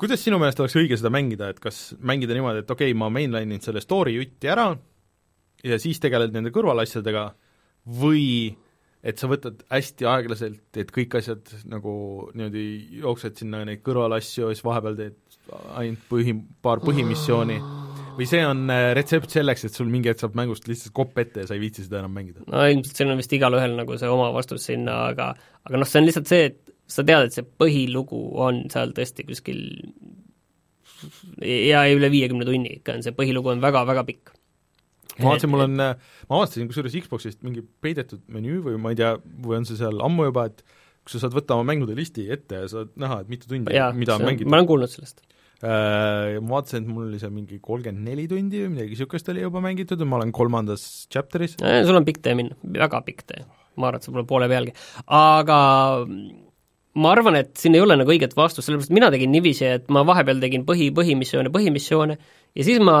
kuidas 0.00 0.22
sinu 0.24 0.38
meelest 0.40 0.60
oleks 0.62 0.76
õige 0.78 0.98
seda 1.00 1.12
mängida, 1.12 1.50
et 1.52 1.60
kas 1.62 1.92
mängida 1.98 2.36
niimoodi, 2.36 2.64
et 2.64 2.70
okei 2.70 2.92
okay,, 2.92 2.98
ma 2.98 3.10
mainline'in 3.12 3.64
selle 3.64 3.82
story 3.84 4.16
jutti 4.18 4.50
ära 4.50 4.70
ja 5.64 5.78
siis 5.82 6.00
tegeled 6.02 6.34
nende 6.34 6.52
kõrvalasjadega 6.54 7.28
või 7.98 8.26
et 9.08 9.20
sa 9.20 9.30
võtad 9.30 9.62
hästi 9.70 10.06
aeglaselt, 10.10 10.64
et 10.80 10.90
kõik 10.94 11.18
asjad 11.20 11.52
nagu 11.70 11.92
niimoodi 12.34 12.66
jooksed 13.02 13.40
sinna 13.40 13.62
neid 13.66 13.82
kõrvalasju 13.86 14.48
ja 14.48 14.56
siis 14.56 14.66
vahepeal 14.66 14.98
teed 14.98 15.18
ainult 15.78 16.04
põhi, 16.10 16.34
paar 16.62 16.82
põhimissiooni 16.84 17.58
või 18.18 18.26
see 18.26 18.40
on 18.42 18.64
äh, 18.72 18.90
retsept 18.98 19.32
selleks, 19.32 19.64
et 19.68 19.76
sul 19.76 19.90
mingi 19.90 20.10
hetk 20.10 20.24
saab 20.24 20.36
mängust 20.38 20.66
lihtsalt 20.68 20.94
kopp 20.96 21.18
ette 21.22 21.44
ja 21.44 21.48
sa 21.48 21.56
ei 21.56 21.62
viitsi 21.62 21.84
seda 21.86 22.00
enam 22.02 22.16
mängida? 22.16 22.42
no 22.50 22.64
ilmselt 22.66 22.98
siin 22.98 23.12
on 23.12 23.20
vist 23.20 23.34
igalühel 23.36 23.76
nagu 23.78 23.98
see 24.00 24.10
oma 24.10 24.30
vastus 24.34 24.66
sinna, 24.70 24.96
aga 25.12 25.30
aga 25.68 25.80
noh, 25.80 25.88
see 25.88 26.02
on 26.02 26.08
lihtsalt 26.08 26.30
see, 26.30 26.48
et 26.50 26.74
sa 26.88 27.04
tead, 27.06 27.28
et 27.28 27.36
see 27.36 27.46
põhilugu 27.62 28.22
on 28.46 28.64
seal 28.72 28.94
tõesti 28.96 29.26
kuskil 29.28 29.62
ja 31.44 31.84
üle 31.92 32.10
viiekümne 32.10 32.48
tunni 32.48 32.80
ikka 32.80 32.98
on 32.98 33.06
see 33.06 33.14
põhilugu 33.14 33.54
on 33.54 33.62
väga-väga 33.62 34.04
pikk. 34.08 34.34
ma 35.20 35.30
vaatasin, 35.30 35.54
mul 35.54 35.66
on, 35.68 35.78
ma 35.78 36.40
avastasin 36.40 36.68
kusjuures 36.70 36.98
Xboxist 37.06 37.44
mingi 37.46 37.62
peidetud 37.62 38.24
menüü 38.34 38.60
või 38.66 38.82
ma 38.82 38.94
ei 38.94 38.98
tea, 38.98 39.14
või 39.46 39.60
on 39.60 39.68
see 39.68 39.78
seal 39.78 40.02
ammu 40.04 40.30
juba, 40.32 40.48
et 40.50 40.64
kus 41.04 41.16
sa 41.16 41.26
saad 41.26 41.38
võtta 41.38 41.54
oma 41.54 41.70
mängude 41.70 41.94
listi 41.98 42.26
ette 42.34 42.64
ja 42.64 42.70
saad 42.70 42.90
näha, 42.98 43.22
et 43.22 43.30
mitu 43.30 43.50
tundi, 43.50 43.70
mida 43.70 44.18
on 44.18 44.26
mängitud. 44.26 44.50
ma 44.50 44.58
olen 44.58 44.72
kuulnud 44.74 44.90
sellest 44.90 45.22
äh, 45.22 45.37
ma 45.62 46.52
vaatasin, 46.52 46.84
et 46.84 46.90
mul 46.90 47.08
oli 47.08 47.18
seal 47.18 47.32
mingi 47.34 47.56
kolmkümmend 47.58 48.04
neli 48.06 48.28
tundi 48.30 48.60
või 48.62 48.74
midagi 48.76 48.94
niisugust 48.94 49.30
oli 49.32 49.42
juba 49.42 49.62
mängitud 49.64 49.98
ja 49.98 50.06
ma 50.06 50.20
olen 50.20 50.30
kolmandas 50.34 50.84
chapter'is. 51.10 51.56
sul 51.58 51.98
on 51.98 52.06
pikk 52.06 52.20
tee 52.22 52.36
minna, 52.38 52.54
väga 52.62 53.00
pikk 53.06 53.24
tee. 53.26 53.42
ma 53.78 53.90
arvan, 53.90 53.98
et 53.98 54.06
sa 54.06 54.14
pole 54.14 54.26
poole 54.28 54.48
pealgi. 54.50 54.74
aga 55.18 55.58
ma 56.98 57.14
arvan, 57.14 57.40
et 57.40 57.56
siin 57.58 57.74
ei 57.74 57.82
ole 57.82 57.96
nagu 57.98 58.14
õiget 58.14 58.36
vastust, 58.38 58.68
sellepärast 58.68 58.94
mina 58.94 59.10
tegin 59.14 59.34
niiviisi, 59.34 59.66
et 59.78 59.90
ma 59.94 60.04
vahepeal 60.06 60.38
tegin 60.42 60.66
põhi, 60.68 60.92
põhimissioone, 60.94 61.50
põhimissioone 61.54 62.18
ja 62.18 62.66
siis 62.66 62.78
ma 62.82 63.00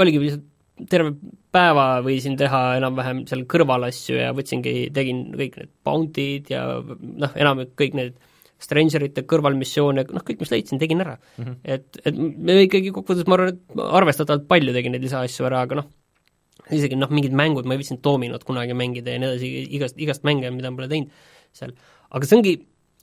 oligi 0.00 0.24
lihtsalt 0.24 0.48
terve 0.88 1.12
päeva 1.52 2.00
võisin 2.04 2.36
teha 2.40 2.60
enam-vähem 2.78 3.24
seal 3.28 3.44
kõrvalasju 3.50 4.16
ja 4.16 4.30
võtsingi, 4.36 4.88
tegin 4.96 5.26
kõik 5.36 5.58
need 5.60 5.72
bounty'd 5.84 6.52
ja 6.52 6.64
noh, 6.80 7.34
enamik 7.36 7.74
kõik 7.80 7.96
need 7.98 8.16
Strangerite 8.60 9.24
kõrvalmissioone, 9.28 10.04
noh 10.12 10.24
kõik, 10.26 10.42
mis 10.42 10.52
leidsin, 10.52 10.80
tegin 10.82 11.00
ära 11.04 11.16
mm. 11.16 11.44
-hmm. 11.44 11.56
et, 11.64 12.00
et 12.04 12.18
me 12.20 12.58
ikkagi 12.66 12.92
kokkuvõttes, 12.94 13.28
ma 13.30 13.38
arvan, 13.38 13.54
et 13.54 13.84
arvestatavalt 14.00 14.48
palju 14.50 14.74
tegin 14.76 14.96
neid 14.96 15.06
lisaasju 15.06 15.48
ära, 15.48 15.62
aga 15.66 15.80
noh, 15.80 15.88
isegi 16.70 16.98
noh, 16.98 17.12
mingid 17.12 17.36
mängud, 17.36 17.68
ma 17.68 17.76
ei 17.76 17.80
viitsinud 17.80 18.02
Dominot 18.04 18.44
kunagi 18.48 18.76
mängida 18.76 19.14
ja 19.14 19.22
nii 19.22 19.30
edasi, 19.32 19.52
igast, 19.78 19.96
igast 20.00 20.26
mänge, 20.28 20.52
mida 20.54 20.70
ma 20.70 20.80
pole 20.80 20.90
teinud 20.92 21.10
seal. 21.56 21.72
aga 22.10 22.28
see 22.28 22.38
ongi 22.38 22.54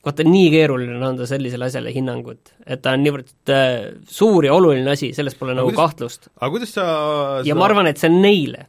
vaata, 0.05 0.25
nii 0.27 0.47
keeruline 0.53 0.95
on 0.95 1.05
anda 1.09 1.27
sellisele 1.29 1.67
asjale 1.67 1.91
hinnangut, 1.95 2.53
et 2.65 2.81
ta 2.84 2.93
on 2.95 3.03
niivõrd 3.03 3.53
äh, 3.53 3.75
suur 4.07 4.45
ja 4.47 4.55
oluline 4.55 4.93
asi, 4.93 5.11
selles 5.17 5.35
pole 5.39 5.55
aga 5.55 5.61
nagu 5.61 5.73
kuidas, 5.73 5.84
kahtlust. 5.84 6.29
aga 6.38 6.51
kuidas 6.53 6.73
sa 6.77 6.88
ja 6.88 7.43
seda... 7.49 7.59
ma 7.59 7.69
arvan, 7.69 7.89
et 7.91 8.01
see 8.01 8.11
on 8.11 8.19
neile 8.23 8.67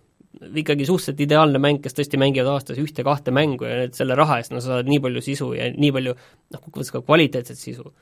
ikkagi 0.63 0.87
suhteliselt 0.87 1.21
ideaalne 1.25 1.61
mäng, 1.63 1.81
kes 1.83 1.97
tõesti 1.97 2.21
mängivad 2.21 2.51
aastas 2.53 2.79
ühte-kahte 2.81 3.35
mängu 3.35 3.67
ja 3.67 3.83
nüüd 3.83 3.97
selle 3.99 4.17
raha 4.19 4.39
eest 4.41 4.55
no 4.55 4.63
sa 4.63 4.77
saad 4.77 4.91
nii 4.91 5.03
palju 5.05 5.23
sisu 5.25 5.53
ja 5.57 5.69
nii 5.75 5.93
palju 5.95 6.15
noh, 6.15 6.61
kokkuvõttes 6.61 6.95
ka 6.95 7.03
kvaliteetset 7.05 7.61
sisu. 7.61 7.93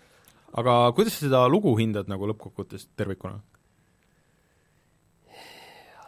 aga 0.56 0.78
kuidas 0.96 1.16
sa 1.16 1.26
seda 1.26 1.44
lugu 1.52 1.76
hindad 1.80 2.10
nagu 2.12 2.28
lõppkokkuvõttes 2.32 2.88
tervikuna? 2.96 3.40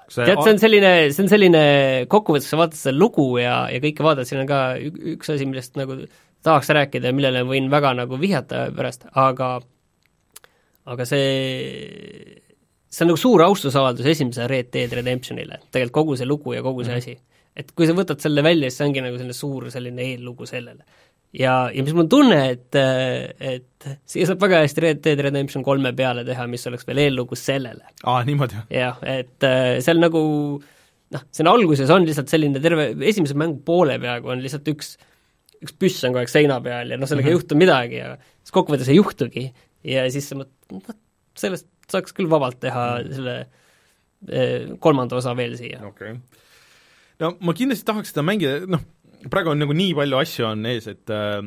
See 0.09 0.24
tead, 0.24 0.40
see 0.40 0.55
on 0.55 0.60
selline, 0.60 0.92
see 1.12 1.24
on 1.24 1.28
selline, 1.28 1.64
kokkuvõttes 2.09 2.48
sa 2.48 2.56
vaatad 2.60 2.80
seda 2.80 2.96
lugu 2.96 3.26
ja, 3.42 3.66
ja 3.68 3.80
kõike 3.84 4.05
vaatad, 4.06 4.28
siin 4.28 4.40
on 4.40 4.48
ka 4.48 4.60
üks 4.80 5.34
asi, 5.34 5.48
millest 5.48 5.76
nagu 5.76 5.98
tahaks 6.46 6.70
rääkida 6.72 7.10
ja 7.10 7.16
millele 7.16 7.42
võin 7.44 7.68
väga 7.72 7.92
nagu 7.98 8.16
vihjata 8.20 8.68
pärast, 8.76 9.05
aga 9.12 9.59
aga 10.88 11.05
see, 11.05 12.40
see 12.89 13.05
on 13.05 13.12
nagu 13.12 13.20
suur 13.20 13.44
austusavaldus 13.44 14.06
esimesele 14.15 14.48
Red 14.51 14.70
Dead 14.74 14.94
Redemptionile, 14.98 15.60
tegelikult 15.69 15.98
kogu 16.01 16.16
see 16.20 16.28
lugu 16.28 16.55
ja 16.56 16.62
kogu 16.65 16.85
see 16.85 16.94
mm 16.94 17.01
-hmm. 17.01 17.19
asi. 17.19 17.52
et 17.56 17.73
kui 17.74 17.86
sa 17.86 17.97
võtad 17.97 18.23
selle 18.23 18.43
välja, 18.43 18.70
siis 18.70 18.78
see 18.78 18.89
ongi 18.89 19.05
nagu 19.05 19.19
selline 19.19 19.36
suur 19.36 19.70
selline 19.70 20.02
eellugu 20.02 20.47
sellele. 20.47 20.85
ja, 21.32 21.70
ja 21.74 21.82
mis 21.82 21.93
mul 21.93 22.06
on 22.06 22.09
tunne, 22.09 22.40
et, 22.51 22.74
et 23.40 23.89
siia 24.06 24.27
saab 24.27 24.40
väga 24.40 24.62
hästi 24.65 24.81
Red 24.81 25.05
Dead 25.05 25.20
Redemption 25.20 25.65
kolme 25.65 25.93
peale 25.93 26.24
teha, 26.24 26.47
mis 26.47 26.66
oleks 26.66 26.86
veel 26.86 27.05
eellugu 27.05 27.36
sellele. 27.36 27.85
aa, 28.05 28.24
niimoodi? 28.24 28.65
jah, 28.70 28.98
et 29.02 29.44
äh, 29.44 29.78
seal 29.85 30.01
nagu 30.01 30.23
noh, 31.10 31.23
siin 31.31 31.48
alguses 31.48 31.90
on 31.90 32.05
lihtsalt 32.09 32.28
selline 32.28 32.60
terve, 32.60 32.94
esimese 33.01 33.35
mängu 33.35 33.60
poole 33.65 33.98
peaaegu 33.98 34.35
on 34.35 34.43
lihtsalt 34.44 34.69
üks 34.74 34.97
üks 35.59 35.74
püss 35.74 36.05
on 36.06 36.12
kogu 36.12 36.23
aeg 36.23 36.31
seina 36.31 36.60
peal 36.65 36.93
ja 36.93 36.97
noh, 36.97 37.09
sellega 37.09 37.27
mm 37.27 37.32
-hmm. 37.32 37.36
ei 37.36 37.40
juhtu 37.43 37.59
midagi 37.59 37.97
ja 38.01 38.15
siis 38.43 38.55
kokkuvõttes 38.55 38.89
ei 38.89 38.97
juhtugi 38.97 39.44
ja 39.85 40.05
siis 40.10 40.28
sa 40.31 40.39
mõtled, 40.39 40.55
noh, 40.73 40.97
sellest 41.39 41.66
saaks 41.93 42.16
küll 42.16 42.31
vabalt 42.31 42.60
teha 42.62 42.85
mhm. 42.98 43.15
selle 43.16 43.36
eh, 44.28 44.74
kolmanda 44.82 45.19
osa 45.20 45.36
veel 45.39 45.56
siia. 45.60 45.81
okei 45.86 46.16
okay.. 46.16 46.44
no 47.24 47.35
ma 47.40 47.56
kindlasti 47.56 47.89
tahaks 47.89 48.15
seda 48.15 48.27
mängida, 48.27 48.60
noh, 48.70 48.85
praegu 49.31 49.55
on 49.55 49.65
nagu 49.65 49.77
nii 49.77 49.97
palju 49.98 50.20
asju 50.20 50.51
on 50.52 50.69
ees, 50.70 50.86
et 50.90 51.15
äh, 51.15 51.40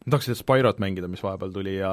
ma 0.00 0.14
tahaks 0.14 0.30
seda 0.30 0.38
Spyrot 0.38 0.80
mängida, 0.80 1.10
mis 1.12 1.20
vahepeal 1.24 1.52
tuli 1.52 1.76
ja 1.76 1.90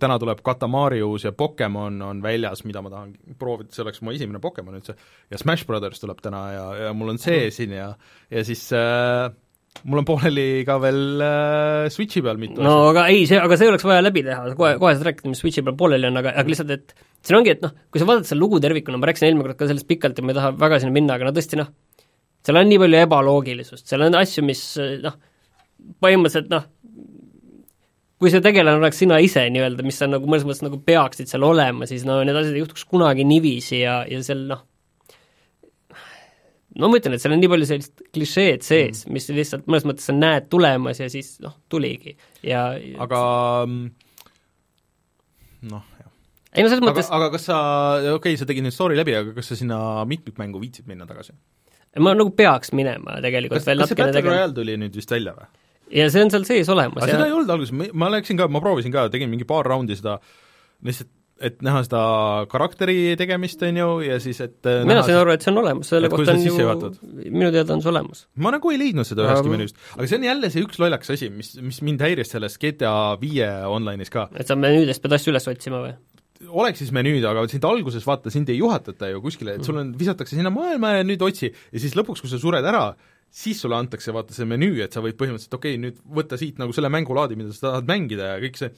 täna 0.00 0.18
tuleb 0.22 0.42
Katamarius 0.46 1.28
ja 1.28 1.32
Pokemon 1.36 2.02
on 2.02 2.22
väljas, 2.24 2.64
mida 2.66 2.82
ma 2.82 2.90
tahan 2.90 3.14
proovida, 3.38 3.70
see 3.74 3.84
oleks 3.84 4.02
mu 4.02 4.14
esimene 4.14 4.42
Pokemon 4.42 4.80
üldse, 4.80 4.96
ja 5.30 5.40
Smash 5.40 5.68
Brothers 5.68 6.02
tuleb 6.02 6.22
täna 6.24 6.44
ja, 6.54 6.66
ja 6.88 6.92
mul 6.96 7.14
on 7.14 7.22
see 7.22 7.46
mm 7.46 7.54
siin 7.54 7.74
ja 7.76 7.88
ja 8.32 8.42
siis 8.46 8.62
äh, 8.74 9.30
mul 9.82 10.00
on 10.00 10.06
pooleli 10.08 10.64
ka 10.66 10.78
veel 10.82 11.22
äh, 11.22 11.86
Switchi 11.92 12.22
peal 12.24 12.38
mitu 12.40 12.62
no 12.62 12.74
asja. 12.74 12.90
aga 12.90 13.06
ei, 13.12 13.24
see, 13.30 13.38
aga 13.38 13.58
see 13.60 13.70
oleks 13.70 13.86
vaja 13.86 14.02
läbi 14.02 14.22
teha, 14.26 14.54
kohe, 14.58 14.76
kohe 14.82 14.94
saad 14.94 15.10
rääkida, 15.10 15.30
mis 15.30 15.42
Switchi 15.44 15.64
peal 15.66 15.76
pooleli 15.78 16.10
on, 16.10 16.18
aga, 16.22 16.34
aga 16.40 16.50
lihtsalt, 16.50 16.74
et 16.74 16.94
siin 17.24 17.38
ongi, 17.40 17.54
et 17.56 17.64
noh, 17.64 17.72
kui 17.90 18.02
sa 18.02 18.08
vaatad 18.08 18.28
seda 18.28 18.40
lugu 18.40 18.60
tervikuna, 18.62 19.00
ma 19.00 19.08
rääkisin 19.10 19.30
eelmine 19.30 19.48
kord 19.48 19.60
ka 19.60 19.68
sellest 19.70 19.88
pikalt 19.88 20.18
ja 20.18 20.24
ma 20.24 20.34
ei 20.34 20.38
taha 20.38 20.52
väga 20.60 20.80
sinna 20.82 20.94
minna, 20.94 21.16
aga 21.16 21.28
no 21.28 21.34
tõesti 21.36 21.60
noh, 21.60 21.70
seal 22.44 22.60
on 22.60 22.68
nii 22.68 22.80
palju 22.82 23.00
ebaloogilisust, 23.06 23.86
seal 23.88 24.04
on 24.06 24.18
asju, 24.20 24.44
mis 24.46 24.62
noh, 25.04 25.16
põhimõtteliselt 26.04 26.52
noh, 26.52 26.68
kui 28.20 28.32
see 28.32 28.44
tegelane 28.44 28.80
oleks 28.80 29.00
sina 29.02 29.18
ise 29.24 29.46
nii-öelda, 29.52 29.84
mis 29.86 29.98
sa 30.00 30.08
nagu 30.08 30.28
mõnes 30.28 30.46
mõttes 30.48 30.64
nagu 30.64 30.78
peaksid 30.84 31.30
seal 31.30 31.44
olema, 31.48 31.88
siis 31.90 32.06
no 32.08 32.20
need 32.24 32.36
asjad 32.38 32.54
ei 32.56 32.62
juhtuks 32.62 32.86
kunagi 32.88 33.26
niiviisi 33.28 33.80
ja, 33.82 34.02
ja 34.08 34.20
seal 34.24 34.44
noh, 34.50 34.62
no 36.80 36.90
ma 36.90 37.00
ütlen, 37.00 37.16
et 37.16 37.24
seal 37.24 37.34
on 37.36 37.42
nii 37.42 37.50
palju 37.52 37.68
sellist 37.70 38.04
klišeed 38.14 38.66
sees 38.66 39.04
mm., 39.04 39.16
mis 39.16 39.28
lihtsalt 39.32 39.68
mõnes 39.70 39.88
mõttes 39.88 40.08
sa 40.10 40.16
näed 40.16 40.48
tulemas 40.52 41.00
ja 41.02 41.08
siis 41.12 41.36
noh, 41.44 41.56
tuligi 41.72 42.16
ja 42.46 42.68
aga 43.04 43.24
mm, 43.68 43.90
noh. 45.72 45.90
Ei 46.54 46.64
no 46.64 46.70
selles 46.70 46.84
mõttes 46.84 47.10
aga 47.14 47.30
kas 47.34 47.48
sa, 47.50 47.58
okei 47.98 48.16
okay,, 48.18 48.38
sa 48.40 48.48
tegid 48.48 48.66
nüüd 48.66 48.76
story 48.76 48.98
läbi, 48.98 49.16
aga 49.18 49.34
kas 49.36 49.52
sa 49.52 49.58
sinna 49.58 49.78
mitmikmängu 50.10 50.62
viitsid 50.62 50.88
minna 50.90 51.08
tagasi? 51.10 51.34
ma 52.02 52.14
nagu 52.16 52.32
peaks 52.36 52.72
minema 52.76 53.20
tegelikult 53.24 53.60
kas, 53.60 53.68
veel 53.70 53.86
see 53.88 53.98
Battle 53.98 54.24
Royale 54.28 54.56
tuli 54.56 54.78
nüüd 54.80 54.96
vist 54.98 55.12
välja 55.14 55.34
või? 55.38 55.50
ja 56.00 56.08
see 56.12 56.24
on 56.24 56.32
seal 56.34 56.46
sees 56.48 56.70
olemas. 56.72 57.02
aga 57.02 57.10
ja... 57.10 57.18
seda 57.18 57.28
ei 57.28 57.36
olnud 57.36 57.52
alguses, 57.56 57.92
ma 57.92 58.12
läksin 58.14 58.40
ka, 58.40 58.48
ma 58.50 58.62
proovisin 58.64 58.94
ka, 58.94 59.08
tegin 59.12 59.30
mingi 59.32 59.46
paar 59.48 59.68
raundi 59.68 59.98
seda 59.98 60.18
lihtsalt 60.84 61.12
et 61.44 61.58
näha 61.66 61.80
seda 61.82 62.00
karakteri 62.50 63.16
tegemist, 63.18 63.62
on 63.66 63.78
ju, 63.80 63.88
ja 64.06 64.18
siis 64.22 64.38
et 64.44 64.68
mina 64.86 65.02
sain 65.04 65.18
aru, 65.18 65.32
et 65.34 65.42
see 65.42 65.50
on 65.50 65.58
olemas, 65.64 65.90
selle 65.90 66.10
kohta 66.12 66.36
on 66.36 66.44
ju, 66.46 66.90
minu 67.34 67.50
teada 67.54 67.74
on 67.74 67.82
see 67.82 67.90
olemas. 67.90 68.24
ma 68.38 68.52
nagu 68.54 68.70
ei 68.70 68.78
leidnud 68.80 69.08
seda 69.08 69.26
ühestki 69.26 69.50
menüüst, 69.50 69.80
aga 69.96 70.06
see 70.06 70.20
on 70.20 70.26
jälle 70.28 70.50
see 70.54 70.64
üks 70.64 70.78
lollakas 70.82 71.10
asi, 71.16 71.30
mis, 71.34 71.54
mis 71.58 71.82
mind 71.86 72.04
häiris 72.06 72.30
selles 72.36 72.54
GTA 72.62 72.94
viie 73.20 73.50
online'is 73.66 74.14
ka. 74.14 74.28
et 74.38 74.50
sa 74.50 74.56
menüüdest 74.58 75.02
pead 75.02 75.18
asju 75.18 75.34
üles 75.34 75.50
otsima 75.50 75.82
või? 75.82 75.96
Oleks 76.50 76.82
siis 76.82 76.92
menüüd, 76.94 77.24
aga 77.28 77.44
sind 77.50 77.64
alguses 77.68 78.04
vaata, 78.06 78.32
sind 78.32 78.50
ei 78.52 78.58
juhatata 78.58 79.10
ju 79.12 79.22
kuskile, 79.24 79.58
et 79.58 79.66
sul 79.66 79.78
on, 79.80 79.92
visatakse 79.98 80.36
sinna 80.36 80.52
maailma 80.54 80.96
ja 80.98 81.06
nüüd 81.06 81.22
otsi. 81.24 81.50
Ja 81.72 81.82
siis 81.82 81.96
lõpuks, 81.98 82.24
kui 82.24 82.32
sa 82.32 82.40
sured 82.40 82.66
ära, 82.68 82.88
siis 83.34 83.60
sulle 83.62 83.78
antakse 83.78 84.14
vaata 84.14 84.36
see 84.36 84.46
menüü, 84.48 84.78
et 84.84 84.94
sa 84.94 85.02
võid 85.04 85.18
põhimõtteliselt 85.20 85.56
okei 85.58 85.74
okay,, 85.74 85.82
nüüd 85.82 86.02
võtta 86.18 86.38
siit 86.40 86.60
nagu 86.62 86.74
selle 86.76 86.90
mängulaadi, 86.92 87.38
mida 87.38 87.54
sa 87.54 87.70
tahad 87.70 87.88
mängida 87.90 88.34
ja 88.34 88.42
kõik 88.44 88.60
see, 88.60 88.70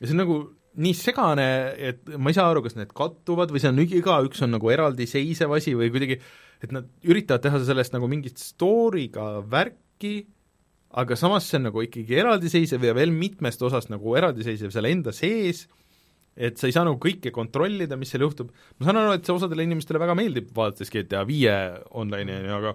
ja 0.00 0.08
see 0.08 0.16
on 0.16 0.22
nagu 0.24 0.40
nii 0.80 0.94
segane, 0.94 1.46
et 1.90 2.10
ma 2.18 2.30
ei 2.30 2.36
saa 2.36 2.50
aru, 2.50 2.62
kas 2.64 2.76
need 2.78 2.92
kattuvad 2.96 3.50
või 3.50 3.62
see 3.62 3.72
on, 3.72 3.80
igaüks 3.82 4.44
on 4.46 4.54
nagu 4.54 4.70
eraldiseisev 4.70 5.54
asi 5.56 5.74
või 5.78 5.90
kuidagi, 5.94 6.20
et 6.62 6.74
nad 6.74 6.86
üritavad 7.06 7.42
teha 7.46 7.62
sellest 7.66 7.94
nagu 7.96 8.10
mingit 8.10 8.38
story'ga 8.38 9.40
värki, 9.50 10.14
aga 11.00 11.18
samas 11.18 11.46
see 11.46 11.58
on 11.58 11.68
nagu 11.68 11.82
ikkagi 11.86 12.18
eraldiseisev 12.22 12.86
ja 12.86 12.94
veel 12.98 13.14
mitmest 13.14 13.62
osast 13.66 13.90
nagu 13.90 14.14
eraldiseisev 14.18 14.72
seal 14.74 14.90
enda 14.90 15.14
sees, 15.14 15.66
et 16.36 16.60
sa 16.60 16.68
ei 16.68 16.74
saa 16.74 16.86
nagu 16.86 17.00
kõike 17.02 17.32
kontrollida, 17.34 17.98
mis 18.00 18.12
seal 18.12 18.24
juhtub, 18.26 18.52
ma 18.78 18.88
saan 18.88 19.00
aru, 19.02 19.18
et 19.18 19.26
see 19.26 19.34
osadele 19.34 19.66
inimestele 19.66 20.00
väga 20.02 20.16
meeldib, 20.18 20.50
vaadates 20.56 20.92
GTA 20.92 21.24
viie 21.28 21.54
online'i, 21.90 22.40
on 22.40 22.48
ju, 22.48 22.58
aga 22.60 22.74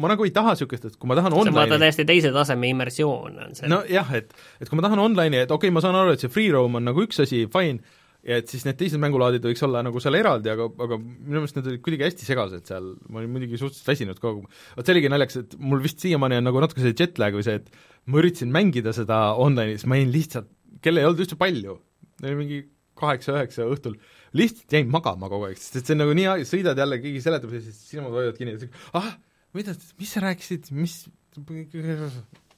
ma 0.00 0.08
nagu 0.08 0.24
ei 0.24 0.32
taha 0.32 0.54
niisugust, 0.54 0.86
et 0.88 0.96
kui 0.96 1.10
ma 1.10 1.16
tahan 1.18 1.34
online'i 1.36 1.58
vaata 1.58 1.80
täiesti 1.82 2.06
teise 2.08 2.32
taseme 2.32 2.70
immersioon 2.72 3.40
on 3.44 3.56
see. 3.58 3.68
nojah, 3.68 4.12
et, 4.16 4.30
et 4.60 4.70
kui 4.70 4.78
ma 4.78 4.86
tahan 4.86 5.02
online'i, 5.02 5.44
et 5.44 5.50
okei 5.50 5.68
okay,, 5.68 5.74
ma 5.74 5.82
saan 5.84 5.98
aru, 5.98 6.14
et 6.14 6.22
see 6.22 6.32
free 6.32 6.52
roam 6.54 6.78
on 6.80 6.86
nagu 6.88 7.04
üks 7.04 7.20
asi, 7.26 7.42
fine, 7.52 7.82
ja 8.26 8.38
et 8.40 8.48
siis 8.52 8.64
need 8.66 8.78
teised 8.80 9.00
mängulaadid 9.00 9.44
võiks 9.44 9.62
olla 9.64 9.82
nagu 9.84 10.00
seal 10.02 10.16
eraldi, 10.18 10.50
aga, 10.52 10.70
aga 10.86 10.98
minu 11.00 11.42
meelest 11.42 11.58
need 11.58 11.68
olid 11.72 11.84
kuidagi 11.84 12.06
hästi 12.08 12.28
segased 12.28 12.72
seal, 12.72 12.90
ma 13.08 13.20
olin 13.20 13.34
muidugi 13.34 13.60
suhteliselt 13.60 13.92
väsinud 13.92 14.22
ka, 14.22 14.32
vot 14.76 14.88
see 14.88 14.96
oligi 14.96 15.12
naljakas, 15.12 15.42
et 15.44 15.60
mul 15.60 15.84
vist 15.84 16.00
siiamaani 16.04 16.40
on 16.40 16.48
nagu 16.50 16.64
natuke 16.64 16.84
see 16.84 16.96
jet 16.96 17.20
lag 17.20 17.36
või 17.36 17.46
see, 17.46 17.60
et 17.60 18.08
ma 18.08 18.20
üritasin 18.20 18.52
mängida 18.54 18.96
seda 18.96 19.22
online'is, 19.40 19.86
ma 19.88 20.00
jäin 20.00 20.12
lihtsalt, 20.12 20.50
kell 20.84 21.00
ei 21.00 21.08
olnud 21.08 21.24
üldse 21.24 21.40
palju, 21.40 21.78
mingi 22.20 22.60
kaheksa-üheksa 23.00 23.66
õhtul, 23.70 23.96
lihtsalt 24.36 24.76
jäin 24.76 24.90
magama 24.92 25.30
kogu 25.32 25.48
aeg, 25.48 25.58
sest 25.60 25.80
et 25.80 25.88
see 25.88 25.96
on 25.96 26.02
nagu 26.04 26.14
nii, 26.16 26.44
sõidad 26.48 26.78
jälle, 26.78 27.00
keegi 27.02 27.24
seletab 27.24 27.54
ja 27.56 27.62
siis 27.64 27.80
silmad 27.88 28.14
hoiavad 28.16 28.38
kinni, 28.38 28.70
ah, 28.98 29.10
mida, 29.56 29.74
mis 30.00 30.12
sa 30.14 30.22
rääkisid, 30.26 30.70
mis 30.76 31.02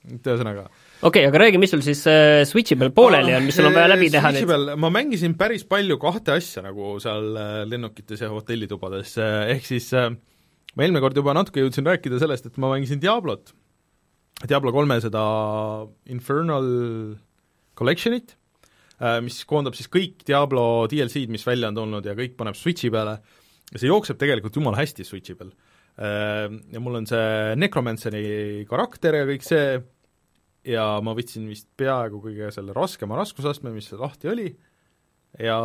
ühesõnaga. 0.02 0.66
okei 0.66 1.06
okay,, 1.06 1.28
aga 1.28 1.43
räägi, 1.44 1.60
mis 1.62 1.70
sul 1.70 1.82
siis 1.86 2.02
äh, 2.10 2.43
Switchi 2.48 2.76
peal 2.78 2.90
pooleli 2.94 3.36
on, 3.36 3.47
mis 3.47 3.55
sul 3.59 3.68
on 3.68 3.76
vaja 3.76 3.93
läbi 3.93 4.10
teha 4.10 4.32
nüüd? 4.34 4.72
ma 4.82 4.90
mängisin 4.90 5.36
päris 5.39 5.62
palju 5.68 5.98
kahte 6.02 6.34
asja 6.34 6.64
nagu 6.64 6.97
seal 7.02 7.39
äh, 7.39 7.55
lennukites 7.70 8.24
ja 8.24 8.32
hotellitubades 8.32 9.14
äh,, 9.22 9.52
ehk 9.55 9.68
siis 9.68 9.93
äh, 9.94 10.10
ma 10.74 10.86
eelmine 10.86 11.05
kord 11.05 11.18
juba 11.18 11.36
natuke 11.39 11.62
jõudsin 11.62 11.86
rääkida 11.86 12.18
sellest, 12.22 12.51
et 12.51 12.59
ma 12.59 12.72
mängisin 12.74 13.02
Diablot, 13.02 13.55
Diablo 14.43 14.74
kolme 14.74 14.98
seda 15.05 15.22
Infernal 16.10 16.66
Collectionit 17.78 18.34
mis 19.24 19.41
koondab 19.49 19.74
siis 19.74 19.91
kõik 19.91 20.23
Diablo 20.29 20.87
DLC-d, 20.91 21.31
mis 21.33 21.47
välja 21.47 21.73
on 21.73 21.79
tulnud 21.79 22.07
ja 22.07 22.16
kõik 22.19 22.37
paneb 22.39 22.59
Switchi 22.59 22.91
peale. 22.93 23.16
Ja 23.73 23.81
see 23.81 23.89
jookseb 23.89 24.19
tegelikult 24.20 24.59
jumala 24.59 24.79
hästi 24.79 25.07
Switchi 25.07 25.35
peal. 25.39 25.51
Ehm, 26.03 26.61
ja 26.73 26.81
mul 26.81 27.01
on 27.01 27.09
see 27.09 27.57
Necromanceri 27.59 28.27
karakter 28.69 29.19
ja 29.19 29.29
kõik 29.29 29.45
see 29.47 29.81
ja 30.73 30.85
ma 31.03 31.15
võtsin 31.19 31.49
vist 31.51 31.66
peaaegu 31.77 32.20
kõige 32.23 32.53
selle 32.55 32.74
raskema 32.77 33.19
raskusastme, 33.19 33.73
mis 33.74 33.91
lahti 33.99 34.31
oli, 34.31 34.47
ja 35.41 35.59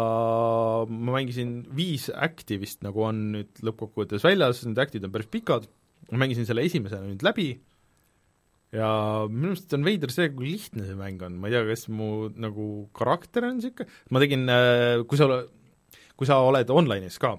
ma 0.87 1.15
mängisin 1.17 1.59
viis 1.75 2.07
act'i 2.13 2.57
vist 2.61 2.83
nagu 2.85 3.03
on 3.05 3.19
nüüd 3.35 3.63
lõppkokkuvõttes 3.67 4.25
väljas, 4.25 4.63
need 4.65 4.79
act'id 4.81 5.05
on 5.05 5.13
päris 5.13 5.29
pikad, 5.31 5.67
ma 6.11 6.23
mängisin 6.23 6.47
selle 6.47 6.65
esimese 6.65 6.99
nüüd 7.03 7.25
läbi 7.25 7.51
ja 8.75 8.89
minu 9.31 9.53
arust 9.53 9.73
on 9.77 9.85
veider 9.87 10.11
see, 10.11 10.29
kui 10.35 10.51
lihtne 10.51 10.85
see 10.87 10.97
mäng 10.99 11.21
on, 11.23 11.37
ma 11.39 11.49
ei 11.49 11.55
tea, 11.55 11.63
kas 11.69 11.87
mu 11.93 12.27
nagu 12.35 12.67
karakter 12.97 13.47
on 13.47 13.59
niisugune, 13.59 13.87
ma 14.11 14.23
tegin, 14.23 14.47
äh, 14.51 15.03
kui 15.07 15.19
sa, 15.19 15.29
kui 16.19 16.27
sa 16.27 16.41
oled 16.43 16.71
online'is 16.73 17.19
ka, 17.23 17.35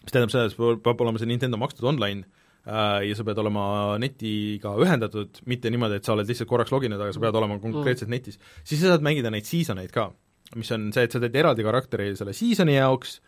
mis 0.00 0.14
tähendab 0.14 0.32
seda, 0.32 0.48
et 0.48 0.84
peab 0.84 1.04
olema 1.04 1.20
see 1.20 1.28
Nintendo 1.28 1.60
makstud 1.60 1.88
online 1.92 2.24
äh, 2.64 3.02
ja 3.10 3.18
sa 3.18 3.26
pead 3.28 3.42
olema 3.42 3.64
netiga 4.00 4.72
ühendatud, 4.80 5.42
mitte 5.50 5.72
niimoodi, 5.72 6.00
et 6.00 6.08
sa 6.08 6.16
oled 6.16 6.30
lihtsalt 6.30 6.48
korraks 6.50 6.72
loginud, 6.72 7.00
aga 7.00 7.12
sa 7.16 7.22
pead 7.22 7.40
olema 7.40 7.60
konkreetselt 7.60 8.08
mm. 8.08 8.16
netis, 8.16 8.40
siis 8.64 8.80
sa 8.80 8.94
saad 8.94 9.04
mängida 9.04 9.32
neid 9.34 9.48
seasoneid 9.48 9.92
ka, 9.92 10.08
mis 10.56 10.72
on 10.72 10.88
see, 10.94 11.04
et 11.04 11.12
sa 11.12 11.20
teed 11.20 11.36
eraldi 11.36 11.66
karakteri 11.66 12.14
selle 12.18 12.32
seasoni 12.36 12.78
jaoks, 12.78 13.18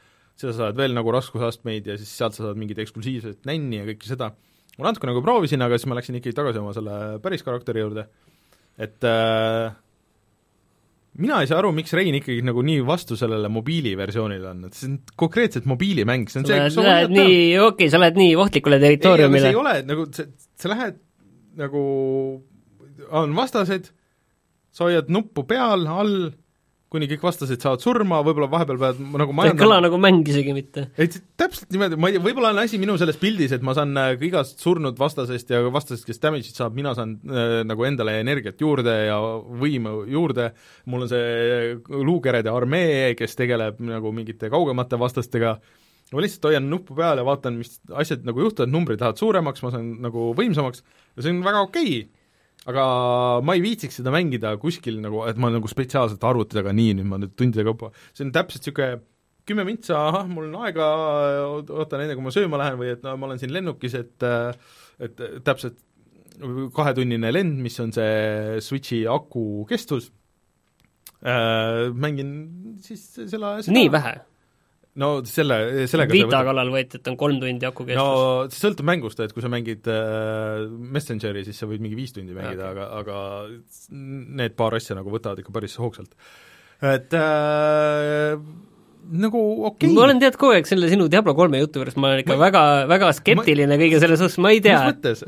seda 0.41 0.57
saad 0.57 0.81
veel 0.81 0.97
nagu 0.97 1.13
raskusastmeid 1.13 1.93
ja 1.93 1.99
siis 2.01 2.17
sealt 2.17 2.39
sa 2.39 2.49
saad 2.49 2.57
mingit 2.61 2.81
eksklusiivset 2.81 3.45
nänni 3.49 3.83
ja 3.83 3.89
kõike 3.91 4.09
seda, 4.09 4.33
ma 4.79 4.89
natuke 4.89 5.09
nagu 5.09 5.23
proovisin, 5.25 5.63
aga 5.65 5.79
siis 5.79 5.91
ma 5.91 5.99
läksin 5.99 6.19
ikkagi 6.19 6.37
tagasi 6.37 6.61
oma 6.63 6.75
selle 6.77 6.99
päris 7.25 7.45
karakteri 7.45 7.83
juurde, 7.85 8.07
et 8.81 9.09
äh, 9.09 9.75
mina 11.21 11.41
ei 11.43 11.51
saa 11.51 11.61
aru, 11.61 11.73
miks 11.77 11.93
Rein 11.97 12.17
ikkagi 12.17 12.45
nagu 12.47 12.65
nii 12.65 12.83
vastu 12.89 13.19
sellele 13.21 13.51
mobiiliversioonile 13.53 14.49
on, 14.55 14.63
et 14.69 14.79
see 14.79 14.89
on 14.91 14.99
konkreetselt 15.21 15.69
mobiilimäng, 15.69 16.29
see 16.33 16.41
on 16.43 16.49
see, 16.49 16.61
kus 16.67 16.79
sa 16.79 16.87
lähed 16.87 17.13
nii, 17.13 17.35
okei 17.59 17.67
okay,, 17.69 17.93
sa 17.93 18.01
lähed 18.01 18.21
nii 18.21 18.37
ohtlikule 18.41 18.81
territooriumile. 18.83 19.53
ei 19.53 19.59
ole, 19.61 19.75
nagu 19.89 20.07
sa, 20.17 20.27
sa 20.61 20.73
lähed 20.73 21.01
nagu, 21.61 21.83
on 23.13 23.37
vastased, 23.37 23.91
sa 24.73 24.89
hoiad 24.89 25.13
nuppu 25.13 25.45
peal, 25.49 25.85
all, 25.91 26.31
kuni 26.93 27.09
kõik 27.11 27.25
vastased 27.25 27.63
saavad 27.63 27.83
surma, 27.83 28.21
võib-olla 28.25 28.49
vahepeal 28.53 28.79
pead 28.81 29.01
nagu 29.01 29.35
majandama. 29.37 29.57
ei 29.57 29.61
kõla 29.63 29.79
nagu 29.87 29.99
mäng 30.01 30.29
isegi 30.29 30.55
mitte. 30.57 30.87
et 31.01 31.17
täpselt 31.41 31.73
niimoodi, 31.73 31.99
ma 32.01 32.11
ei 32.11 32.17
tea, 32.17 32.25
võib-olla 32.27 32.53
on 32.53 32.63
asi 32.63 32.81
minu 32.83 32.97
selles 33.01 33.19
pildis, 33.21 33.55
et 33.57 33.65
ma 33.65 33.75
saan 33.77 33.97
äh, 34.01 34.13
igast 34.29 34.63
surnud 34.63 34.99
vastasest 35.01 35.53
ja 35.55 35.63
vastasest, 35.73 36.07
kes 36.09 36.23
damage'it 36.23 36.59
saab, 36.59 36.77
mina 36.77 36.95
saan 36.99 37.17
äh, 37.27 37.59
nagu 37.69 37.89
endale 37.89 38.19
energiat 38.21 38.61
juurde 38.61 38.97
ja 39.09 39.19
võimu 39.63 40.03
juurde, 40.13 40.51
mul 40.93 41.07
on 41.07 41.13
see 41.13 41.77
luukerede 41.93 42.53
armee, 42.53 43.13
kes 43.19 43.39
tegeleb 43.39 43.81
nagu 43.89 44.13
mingite 44.15 44.53
kaugemate 44.53 45.01
vastastega, 45.01 45.57
ma 46.13 46.25
lihtsalt 46.25 46.51
hoian 46.51 46.69
nuppu 46.69 46.97
peal 46.99 47.23
ja 47.23 47.25
vaatan, 47.25 47.61
mis 47.63 47.79
asjad 47.97 48.27
nagu 48.29 48.45
juhtuvad, 48.45 48.73
numbrid 48.73 49.01
lähevad 49.01 49.21
suuremaks, 49.21 49.65
ma 49.65 49.73
saan 49.73 49.95
nagu 50.05 50.33
võimsamaks 50.37 50.85
ja 51.17 51.25
see 51.25 51.33
on 51.33 51.47
väga 51.47 51.65
okei 51.71 51.95
okay 52.03 52.11
aga 52.71 52.85
ma 53.43 53.57
ei 53.57 53.63
viitsiks 53.65 53.99
seda 54.01 54.13
mängida 54.15 54.55
kuskil 54.63 55.01
nagu, 55.03 55.25
et 55.31 55.39
ma 55.41 55.51
nagu 55.51 55.71
spetsiaalselt 55.71 56.23
arvuti 56.27 56.59
taga 56.59 56.75
nii, 56.77 56.99
nüüd 56.99 57.09
ma 57.11 57.19
nüüd 57.23 57.35
tundide 57.39 57.65
kaupa, 57.67 57.91
see 58.13 58.27
on 58.27 58.35
täpselt 58.35 58.69
niisugune 58.69 59.01
kümme 59.49 59.65
mintsa, 59.67 59.99
ahah, 59.99 60.29
mul 60.31 60.47
on 60.47 60.61
aega, 60.63 60.89
ootan 61.59 62.05
enne, 62.05 62.15
kui 62.15 62.23
ma 62.23 62.35
sööma 62.35 62.61
lähen 62.61 62.77
või 62.79 62.93
et 62.95 63.03
no 63.03 63.17
ma 63.19 63.27
olen 63.27 63.41
siin 63.43 63.55
lennukis, 63.55 63.97
et 63.99 64.27
et 65.03 65.23
täpselt 65.43 65.81
kahetunnine 66.77 67.33
lend, 67.33 67.59
mis 67.63 67.79
on 67.83 67.91
see 67.95 68.61
Switchi 68.65 69.03
aku 69.11 69.65
kestus 69.69 70.11
äh,, 71.27 71.91
mängin 71.91 72.31
siis 72.83 73.03
selle, 73.17 73.59
seda 73.63 73.75
nii 73.77 73.91
vähe? 73.93 74.15
No 75.01 75.11
selle, 75.29 75.59
sellega 75.89 76.13
Vita 76.13 76.29
võtab... 76.29 76.49
kallal 76.51 76.73
võeti, 76.75 77.01
et 77.01 77.13
on 77.13 77.19
kolm 77.21 77.39
tundi 77.43 77.69
aku 77.69 77.87
kestus. 77.89 78.01
no 78.01 78.51
see 78.53 78.65
sõltub 78.67 78.89
mängust, 78.89 79.23
et 79.25 79.33
kui 79.33 79.45
sa 79.45 79.53
mängid 79.53 79.89
äh, 79.91 80.67
Messengeri, 80.69 81.47
siis 81.49 81.63
sa 81.63 81.69
võid 81.71 81.85
mingi 81.85 81.99
viis 81.99 82.13
tundi 82.17 82.37
mängida 82.37 82.69
okay., 82.69 82.83
aga, 82.83 82.91
aga 83.01 84.43
need 84.43 84.59
paar 84.59 84.77
asja 84.77 84.99
nagu 84.99 85.15
võtavad 85.15 85.41
ikka 85.41 85.55
päris 85.55 85.79
hoogsalt. 85.81 86.13
et 86.93 87.17
äh, 87.17 88.37
nagu 89.11 89.41
okei 89.67 89.89
okay.. 89.89 89.95
ma 89.97 90.05
olen 90.05 90.21
tead 90.23 90.37
kogu 90.39 90.55
aeg 90.57 90.69
selle 90.69 90.89
sinu 90.93 91.09
Diablo 91.13 91.35
kolme 91.39 91.61
jutu 91.63 91.81
juures, 91.81 91.97
ma 91.97 92.13
olen 92.13 92.23
ikka 92.23 92.37
ma, 92.37 92.43
väga, 92.45 92.63
väga 92.93 93.13
skeptiline 93.17 93.73
ma, 93.73 93.81
kõige 93.81 94.01
selle 94.03 94.19
suhtes, 94.21 94.39
ma 94.45 94.53
ei 94.55 94.63
tea. 94.65 94.81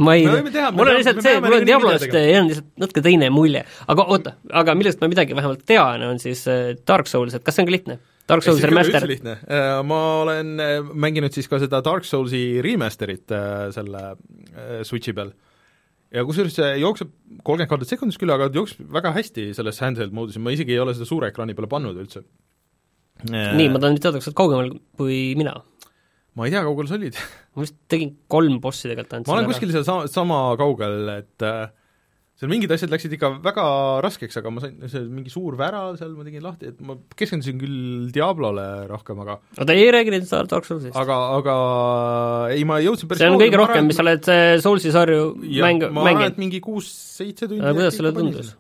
ma 0.05 0.17
ei, 0.19 0.29
mul 0.29 0.91
on 0.91 0.99
lihtsalt 1.01 1.23
see, 1.25 1.41
mul 1.41 1.59
on 1.59 1.69
Diablost 1.69 2.09
jäänud 2.13 2.53
lihtsalt 2.53 2.73
natuke 2.85 3.05
teine 3.09 3.33
mulje. 3.35 3.65
aga 3.89 4.09
oota, 4.13 4.37
aga 4.63 4.77
millest 4.79 5.01
ma 5.01 5.11
midagi 5.11 5.37
vähemalt 5.37 5.65
tean, 5.69 6.05
on 6.05 6.21
siis 6.23 6.45
äh, 6.53 6.75
Dark 6.85 7.11
Souls, 7.11 7.33
et 7.33 7.47
kas 7.47 7.57
see 7.57 7.65
on 7.65 7.73
ka 7.73 7.77
lihtne? 7.79 8.03
Dark 8.29 8.45
Souls 8.45 8.63
remaster. 8.65 9.05
äh, 9.05 9.81
ma 9.85 10.01
olen 10.23 10.55
äh, 10.63 10.79
mänginud 10.81 11.35
siis 11.35 11.49
ka 11.51 11.59
seda 11.61 11.83
Dark 11.85 12.07
Soulsi 12.09 12.63
remaster'it 12.65 13.35
äh, 13.35 13.67
selle 13.75 14.15
Switchi 14.87 15.13
peal 15.17 15.35
ja 16.15 16.25
kusjuures 16.27 16.57
see 16.57 16.71
jookseb 16.81 17.11
kolmkümmend 17.43 17.71
kaadrit 17.71 17.91
sekundis 17.91 18.19
küll, 18.21 18.33
aga 18.33 18.49
jookseb 18.55 18.89
väga 18.95 19.13
hästi 19.17 19.51
selles 19.57 19.81
handheld 19.83 20.15
moodus 20.17 20.39
ja 20.39 20.43
ma 20.45 20.55
isegi 20.55 20.77
ei 20.77 20.83
ole 20.83 20.95
seda 20.97 21.09
suure 21.09 21.31
ekraani 21.33 21.57
peale 21.59 21.71
pannud 21.71 21.99
üldse. 22.01 22.25
nii, 23.29 23.69
ma 23.71 23.81
tahan 23.81 23.97
nüüd 23.97 24.05
teada, 24.05 24.21
kas 24.21 24.29
sa 24.29 24.33
oled 24.33 24.41
kaugemal 24.41 24.75
kui 24.99 25.21
mina? 25.39 25.57
ma 26.35 26.47
ei 26.47 26.55
tea, 26.55 26.65
kaugel 26.67 26.91
sa 26.91 26.99
olid? 26.99 27.19
ma 27.55 27.67
vist 27.67 27.77
tegin 27.91 28.15
kolm 28.31 28.61
bossi 28.63 28.89
tegelikult 28.89 29.19
ainult 29.19 29.31
ma 29.31 29.39
olen 29.39 29.51
kuskil 29.51 29.75
seal 29.75 29.87
sama, 29.87 30.07
sama 30.11 30.41
kaugel, 30.61 31.01
et 31.19 31.47
äh, 31.47 31.67
seal 32.45 32.53
mingid 32.53 32.73
asjad 32.75 32.93
läksid 32.93 33.15
ikka 33.17 33.31
väga 33.45 33.65
raskeks, 34.05 34.37
aga 34.41 34.51
ma 34.53 34.63
sain, 34.63 34.77
see 34.93 35.05
mingi 35.09 35.33
suur 35.33 35.57
värav 35.59 35.97
seal 36.01 36.13
ma 36.17 36.27
tegin 36.27 36.45
lahti, 36.45 36.73
et 36.73 36.83
ma 36.85 36.97
keskendusin 37.17 37.61
küll 37.61 38.11
Diablole 38.15 38.67
rohkem, 38.91 39.23
aga 39.25 39.39
oota, 39.41 39.77
ei 39.77 39.89
räägi 39.95 40.13
nüüd 40.13 40.29
Dark 40.51 40.69
Soulsist? 40.69 40.97
aga, 41.01 41.19
aga 41.39 41.57
ei, 42.53 42.67
ma 42.69 42.81
jõudsin 42.85 43.09
päris 43.09 43.25
see 43.25 43.33
on 43.33 43.41
kõige 43.41 43.61
rohkem, 43.61 43.89
mis 43.89 43.99
sa 43.99 44.05
oled 44.05 44.31
Soulsi 44.65 44.93
sarju 44.95 45.33
mäng, 45.65 45.89
ma 45.89 46.07
arvan, 46.11 46.29
et 46.35 46.41
mingi 46.43 46.61
kuus-seitse 46.65 47.49
tundi 47.49 47.65
aga 47.65 47.77
kuidas 47.79 48.01
sulle 48.01 48.15
tundus? 48.17 48.55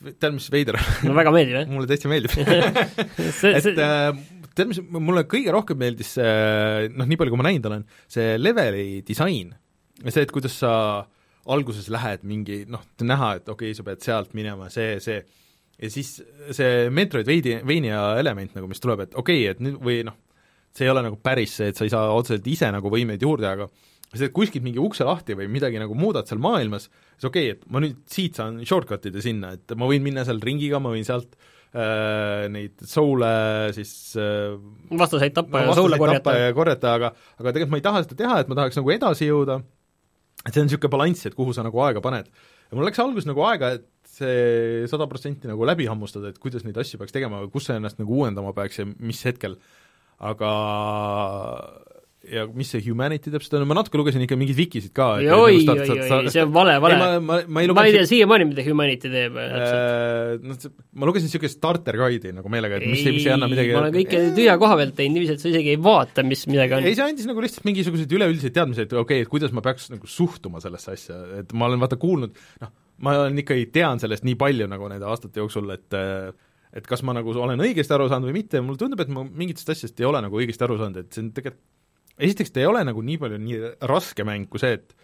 tead, 0.00 0.32
mis 0.36 0.50
veider 0.52 0.78
no 1.06 1.16
väga 1.18 1.34
meeldib, 1.34 1.56
jah? 1.58 1.70
mulle 1.74 1.90
täitsa 1.90 2.10
meeldib 2.12 2.36
et 3.50 3.70
äh, 3.74 4.10
tead, 4.54 4.68
mis 4.70 4.84
mulle 4.86 5.26
kõige 5.30 5.54
rohkem 5.56 5.80
meeldis 5.82 6.14
see, 6.18 6.90
noh, 6.94 7.08
nii 7.08 7.18
palju, 7.18 7.34
kui 7.34 7.42
ma 7.42 7.50
näinud 7.50 7.72
olen, 7.72 7.88
see 8.10 8.36
leveli 8.38 9.00
disain. 9.06 9.56
see, 10.06 10.22
et 10.22 10.32
kuidas 10.32 10.62
sa 10.62 10.74
äh, 11.00 11.08
alguses 11.50 11.88
lähed 11.92 12.24
mingi 12.28 12.64
noh, 12.70 12.82
näha, 13.00 13.34
et 13.40 13.48
okei 13.48 13.70
okay,, 13.70 13.76
sa 13.78 13.86
pead 13.86 14.02
sealt 14.04 14.34
minema, 14.36 14.68
see, 14.72 14.98
see, 15.02 15.20
ja 15.80 15.92
siis 15.92 16.18
see 16.56 16.88
Metroidvania 16.92 18.02
element 18.20 18.56
nagu, 18.58 18.68
mis 18.70 18.82
tuleb, 18.82 19.06
et 19.06 19.16
okei 19.16 19.44
okay,, 19.44 19.54
et 19.54 19.62
nüüd 19.64 19.78
või 19.80 20.02
noh, 20.08 20.18
see 20.76 20.86
ei 20.86 20.92
ole 20.92 21.04
nagu 21.06 21.18
päris 21.22 21.56
see, 21.58 21.70
et 21.72 21.78
sa 21.78 21.86
ei 21.86 21.92
saa 21.92 22.10
otseselt 22.14 22.46
ise 22.50 22.68
nagu 22.74 22.92
võimeid 22.92 23.22
juurde, 23.24 23.48
aga 23.48 23.70
sa 24.10 24.24
teed 24.24 24.34
kuskilt 24.34 24.66
mingi 24.66 24.82
ukse 24.82 25.06
lahti 25.06 25.36
või 25.38 25.46
midagi 25.52 25.78
nagu 25.80 25.94
muudad 25.98 26.28
seal 26.28 26.42
maailmas, 26.42 26.88
siis 27.14 27.30
okei 27.30 27.52
okay,, 27.52 27.56
et 27.56 27.72
ma 27.72 27.82
nüüd 27.82 28.02
siit 28.10 28.38
saan 28.38 28.60
shortcut 28.66 29.08
ida 29.10 29.22
sinna, 29.24 29.54
et 29.56 29.78
ma 29.78 29.88
võin 29.90 30.04
minna 30.04 30.26
seal 30.26 30.42
ringiga, 30.44 30.82
ma 30.82 30.92
võin 30.94 31.06
sealt 31.06 31.36
äh, 31.72 32.46
neid 32.52 32.82
soul'e 32.90 33.70
siis 33.76 33.92
äh, 34.18 34.56
vastaseid 34.90 35.36
tappa 35.36 35.62
no, 35.62 35.70
ja 35.70 35.76
soule 35.78 36.00
korjata. 36.00 36.36
ja 36.38 36.54
korjata, 36.56 36.96
aga 36.98 37.12
aga 37.14 37.52
tegelikult 37.54 37.76
ma 37.76 37.80
ei 37.80 37.86
taha 37.86 38.02
seda 38.06 38.18
teha, 38.24 38.40
et 38.42 38.50
ma 38.50 38.58
tahaks 38.58 38.80
nagu 38.80 38.94
edasi 38.96 39.30
jõuda, 39.30 39.60
et 40.46 40.54
see 40.54 40.62
on 40.62 40.68
niisugune 40.68 40.92
balanss, 40.92 41.26
et 41.28 41.36
kuhu 41.36 41.54
sa 41.56 41.64
nagu 41.66 41.82
aega 41.84 42.02
paned. 42.04 42.30
ja 42.70 42.78
mul 42.78 42.86
läks 42.88 43.02
alguses 43.02 43.28
nagu 43.28 43.44
aega, 43.48 43.74
et 43.76 43.86
see 44.08 44.86
sada 44.90 45.08
protsenti 45.10 45.50
nagu 45.50 45.66
läbi 45.68 45.88
hammustada, 45.90 46.30
et 46.30 46.40
kuidas 46.42 46.64
neid 46.66 46.78
asju 46.80 47.00
peaks 47.00 47.14
tegema 47.16 47.42
kus 47.52 47.68
sa 47.68 47.76
ennast 47.78 48.00
nagu 48.00 48.20
uuendama 48.22 48.54
peaks 48.56 48.80
ja 48.80 48.88
mis 48.88 49.22
hetkel, 49.26 49.58
aga 50.20 50.50
ja 52.28 52.42
mis 52.52 52.68
see 52.68 52.82
humanity 52.84 53.30
täpselt 53.32 53.54
on, 53.56 53.64
ma 53.68 53.76
natuke 53.78 53.96
lugesin 53.96 54.20
ikka 54.24 54.36
mingeid 54.36 54.58
vikisid 54.58 54.92
ka. 54.96 55.06
oi, 55.16 55.28
oi, 55.32 55.60
oi, 55.64 56.18
see 56.32 56.42
on 56.42 56.50
vale, 56.52 56.74
vale. 56.82 56.98
ma, 57.00 57.06
ma, 57.24 57.38
ma 57.48 57.62
ei 57.64 57.70
ma 57.72 57.84
ei 57.88 57.94
tea 57.96 58.04
siiamaani, 58.10 58.46
mida 58.50 58.64
humanity 58.66 59.08
teeb 59.12 59.38
äh, 59.40 60.34
noh, 60.44 60.58
ma 61.00 61.08
lugesin 61.08 61.30
niisugust 61.30 61.56
starter 61.56 61.96
guide'i 62.00 62.34
nagu 62.36 62.52
meelega, 62.52 62.76
et 62.76 62.90
mis, 62.90 63.06
mis 63.08 63.24
ei 63.24 63.32
anna 63.32 63.48
midagi 63.50 63.72
ma 63.72 63.86
olen 63.86 63.96
kõike 63.96 64.20
tühja 64.36 64.58
koha 64.60 64.76
pealt 64.82 64.98
teinud 65.00 65.16
niiviisi, 65.16 65.38
et 65.38 65.46
sa 65.46 65.48
isegi 65.54 65.72
ei 65.72 65.80
vaata, 65.80 66.26
mis 66.28 66.44
midagi 66.50 66.76
on. 66.76 66.90
ei, 66.90 66.98
see 66.98 67.06
andis 67.06 67.30
nagu 67.30 67.46
lihtsalt 67.46 67.64
mingisuguseid 67.70 68.14
üleüldiseid 68.20 68.56
teadmisi, 68.58 68.84
et 68.84 68.92
okei 68.92 69.02
okay,, 69.22 69.24
et 69.24 69.32
kuidas 69.32 69.56
ma 69.56 69.64
peaks 69.64 69.88
nagu 69.94 70.12
suhtuma 70.18 70.60
sellesse 70.60 70.94
asja, 70.98 71.18
et 71.40 71.56
ma 71.56 71.72
olen 71.72 71.80
vaata 71.80 71.96
kuulnud, 72.00 72.36
noh, 72.60 72.76
ma 73.00 73.16
olen 73.24 73.40
ikkagi, 73.46 73.70
tean 73.72 74.02
sellest 74.02 74.28
nii 74.28 74.36
palju 74.40 74.68
nagu 74.68 74.92
nende 74.92 75.08
aastate 75.08 75.40
jooksul, 75.40 75.72
et 75.72 76.00
et 76.70 76.86
kas 76.86 77.00
ma 77.02 77.16
nagu 77.16 77.32
olen 77.32 77.58
õigesti 77.64 77.96
aru 77.96 78.06
saanud 78.10 78.28
või 78.28 78.42
mitte 78.42 78.60
mulle 78.62 78.78
tundub, 78.78 79.00
et 79.02 79.08
ma 79.10 79.24
mingitest 79.24 79.72
asjadest 79.72 79.98
ei 80.02 80.06
ole 80.06 80.20
nagu 80.22 80.38
õigesti 80.38 80.62
aru 80.68 80.76
saanud, 80.78 81.00
et 81.02 81.16
see 81.16 81.24
on 81.24 81.32
tegelikult 81.34 81.64
esiteks 82.20 82.52
ta 82.54 82.62
ei 82.62 82.68
ole 82.70 82.82
nagu 82.86 83.02
nii 83.04 83.20
palju 83.20 83.38
nii 83.40 83.74
raske 83.90 84.26
mäng 84.26 84.48
kui 84.50 84.62
see, 84.62 84.78
et 84.78 84.94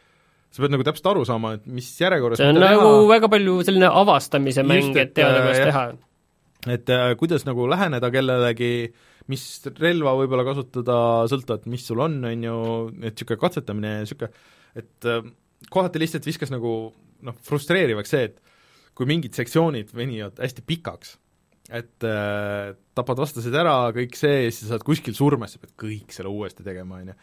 sa 0.54 0.62
pead 0.62 0.74
nagu 0.74 0.86
täpselt 0.86 1.10
aru 1.12 1.24
saama, 1.28 1.56
et 1.58 1.66
mis 1.68 1.88
järjekorras 2.00 2.40
see 2.40 2.50
on 2.52 2.60
nagu 2.60 2.84
teha. 2.84 3.08
väga 3.12 3.30
palju 3.32 3.56
selline 3.68 3.90
avastamise 4.02 4.64
mäng, 4.66 4.92
et 4.96 5.12
teada, 5.16 5.42
kuidas 5.44 5.60
äh, 5.60 5.68
teha. 5.70 5.84
et 6.76 6.94
äh, 6.96 7.08
kuidas 7.20 7.46
nagu 7.48 7.66
läheneda 7.70 8.10
kellelegi, 8.14 8.72
mis 9.32 9.44
relva 9.80 10.14
võib-olla 10.20 10.46
kasutada, 10.46 10.98
sõltuvalt, 11.30 11.66
mis 11.72 11.84
sul 11.88 12.00
on, 12.04 12.20
on 12.30 12.46
ju, 12.48 12.56
et 13.02 13.10
niisugune 13.10 13.42
katsetamine 13.42 13.92
ja 13.98 14.06
niisugune, 14.06 14.46
et 14.78 15.10
äh, 15.10 15.28
kohati 15.72 16.02
lihtsalt 16.02 16.28
viskas 16.28 16.52
nagu 16.54 16.72
noh, 17.26 17.38
frustreerivaks 17.46 18.12
see, 18.14 18.30
et 18.30 18.42
kui 18.96 19.08
mingid 19.08 19.36
sektsioonid 19.36 19.92
venivad 19.96 20.38
hästi 20.40 20.64
pikaks 20.64 21.16
et 21.70 22.06
äh, 22.06 22.74
tapad 22.96 23.18
vastased 23.20 23.54
ära, 23.54 23.78
kõik 23.96 24.14
see, 24.18 24.44
ja 24.46 24.52
siis 24.52 24.66
sa 24.66 24.74
saad 24.74 24.86
kuskil 24.86 25.16
surma, 25.16 25.48
siis 25.48 25.58
sa 25.58 25.66
pead 25.66 25.74
kõik 25.82 26.14
selle 26.14 26.30
uuesti 26.30 26.66
tegema, 26.66 27.00
on 27.00 27.10
ju. 27.10 27.16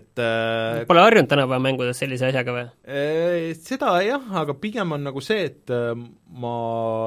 et 0.00 0.22
äh, 0.22 0.80
Pole 0.88 1.04
harjunud 1.04 1.30
tänapäeva 1.30 1.60
mängudes 1.62 2.00
sellise 2.02 2.26
asjaga 2.30 2.56
või 2.56 2.64
äh,? 2.66 3.52
Seda 3.60 3.92
jah, 4.06 4.24
aga 4.42 4.56
pigem 4.58 4.96
on 4.96 5.06
nagu 5.06 5.22
see, 5.24 5.46
et 5.50 5.74
äh, 5.74 5.92
ma 6.42 6.56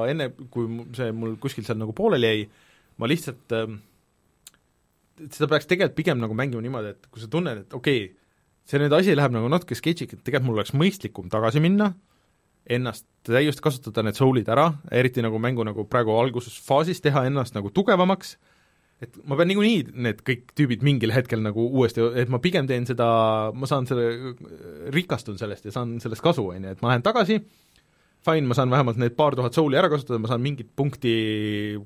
enne, 0.08 0.30
kui 0.52 0.86
see 0.96 1.12
mul 1.12 1.36
kuskil 1.42 1.66
seal 1.68 1.80
nagu 1.80 1.96
pooleli 1.96 2.32
jäi, 2.32 2.48
ma 2.98 3.10
lihtsalt 3.10 3.56
äh, 3.58 3.76
seda 5.26 5.50
peaks 5.50 5.68
tegelikult 5.68 5.98
pigem 5.98 6.22
nagu 6.22 6.36
mängima 6.38 6.64
niimoodi, 6.64 6.94
et 6.96 7.12
kui 7.12 7.22
sa 7.22 7.30
tunned, 7.30 7.66
et 7.66 7.76
okei 7.76 8.06
okay,, 8.06 8.16
see 8.68 8.80
nüüd 8.80 8.92
asi 8.96 9.16
läheb 9.16 9.34
nagu 9.34 9.48
natuke 9.52 9.76
sketšiks, 9.76 10.16
et 10.16 10.24
tegelikult 10.24 10.48
mul 10.48 10.60
oleks 10.60 10.76
mõistlikum 10.76 11.28
tagasi 11.32 11.60
minna, 11.64 11.92
ennast 12.68 13.06
täiesti 13.28 13.64
kasutada 13.64 14.04
need 14.04 14.18
soul'id 14.18 14.48
ära, 14.52 14.68
eriti 14.94 15.24
nagu 15.24 15.40
mängu 15.42 15.64
nagu 15.66 15.84
praegu 15.90 16.16
algusfaasis 16.20 17.02
teha 17.04 17.24
ennast 17.28 17.56
nagu 17.56 17.72
tugevamaks, 17.74 18.36
et 19.04 19.14
ma 19.30 19.38
pean 19.38 19.50
niikuinii 19.52 19.94
need 20.04 20.20
kõik 20.26 20.52
tüübid 20.58 20.84
mingil 20.86 21.12
hetkel 21.14 21.42
nagu 21.44 21.68
uuesti, 21.68 22.04
et 22.18 22.30
ma 22.32 22.40
pigem 22.42 22.68
teen 22.70 22.86
seda, 22.88 23.08
ma 23.54 23.68
saan 23.70 23.86
selle, 23.88 24.34
rikastun 24.94 25.38
sellest 25.40 25.68
ja 25.68 25.74
saan 25.74 25.96
sellest 26.02 26.24
kasu, 26.24 26.48
on 26.54 26.66
ju, 26.66 26.74
et 26.74 26.82
ma 26.84 26.92
lähen 26.92 27.06
tagasi, 27.06 27.38
fine, 28.26 28.48
ma 28.50 28.56
saan 28.58 28.72
vähemalt 28.72 28.98
need 29.00 29.16
paar 29.18 29.36
tuhat 29.38 29.56
soul'i 29.56 29.78
ära 29.78 29.90
kasutada, 29.92 30.20
ma 30.22 30.30
saan 30.30 30.42
mingit 30.44 30.72
punkti 30.76 31.14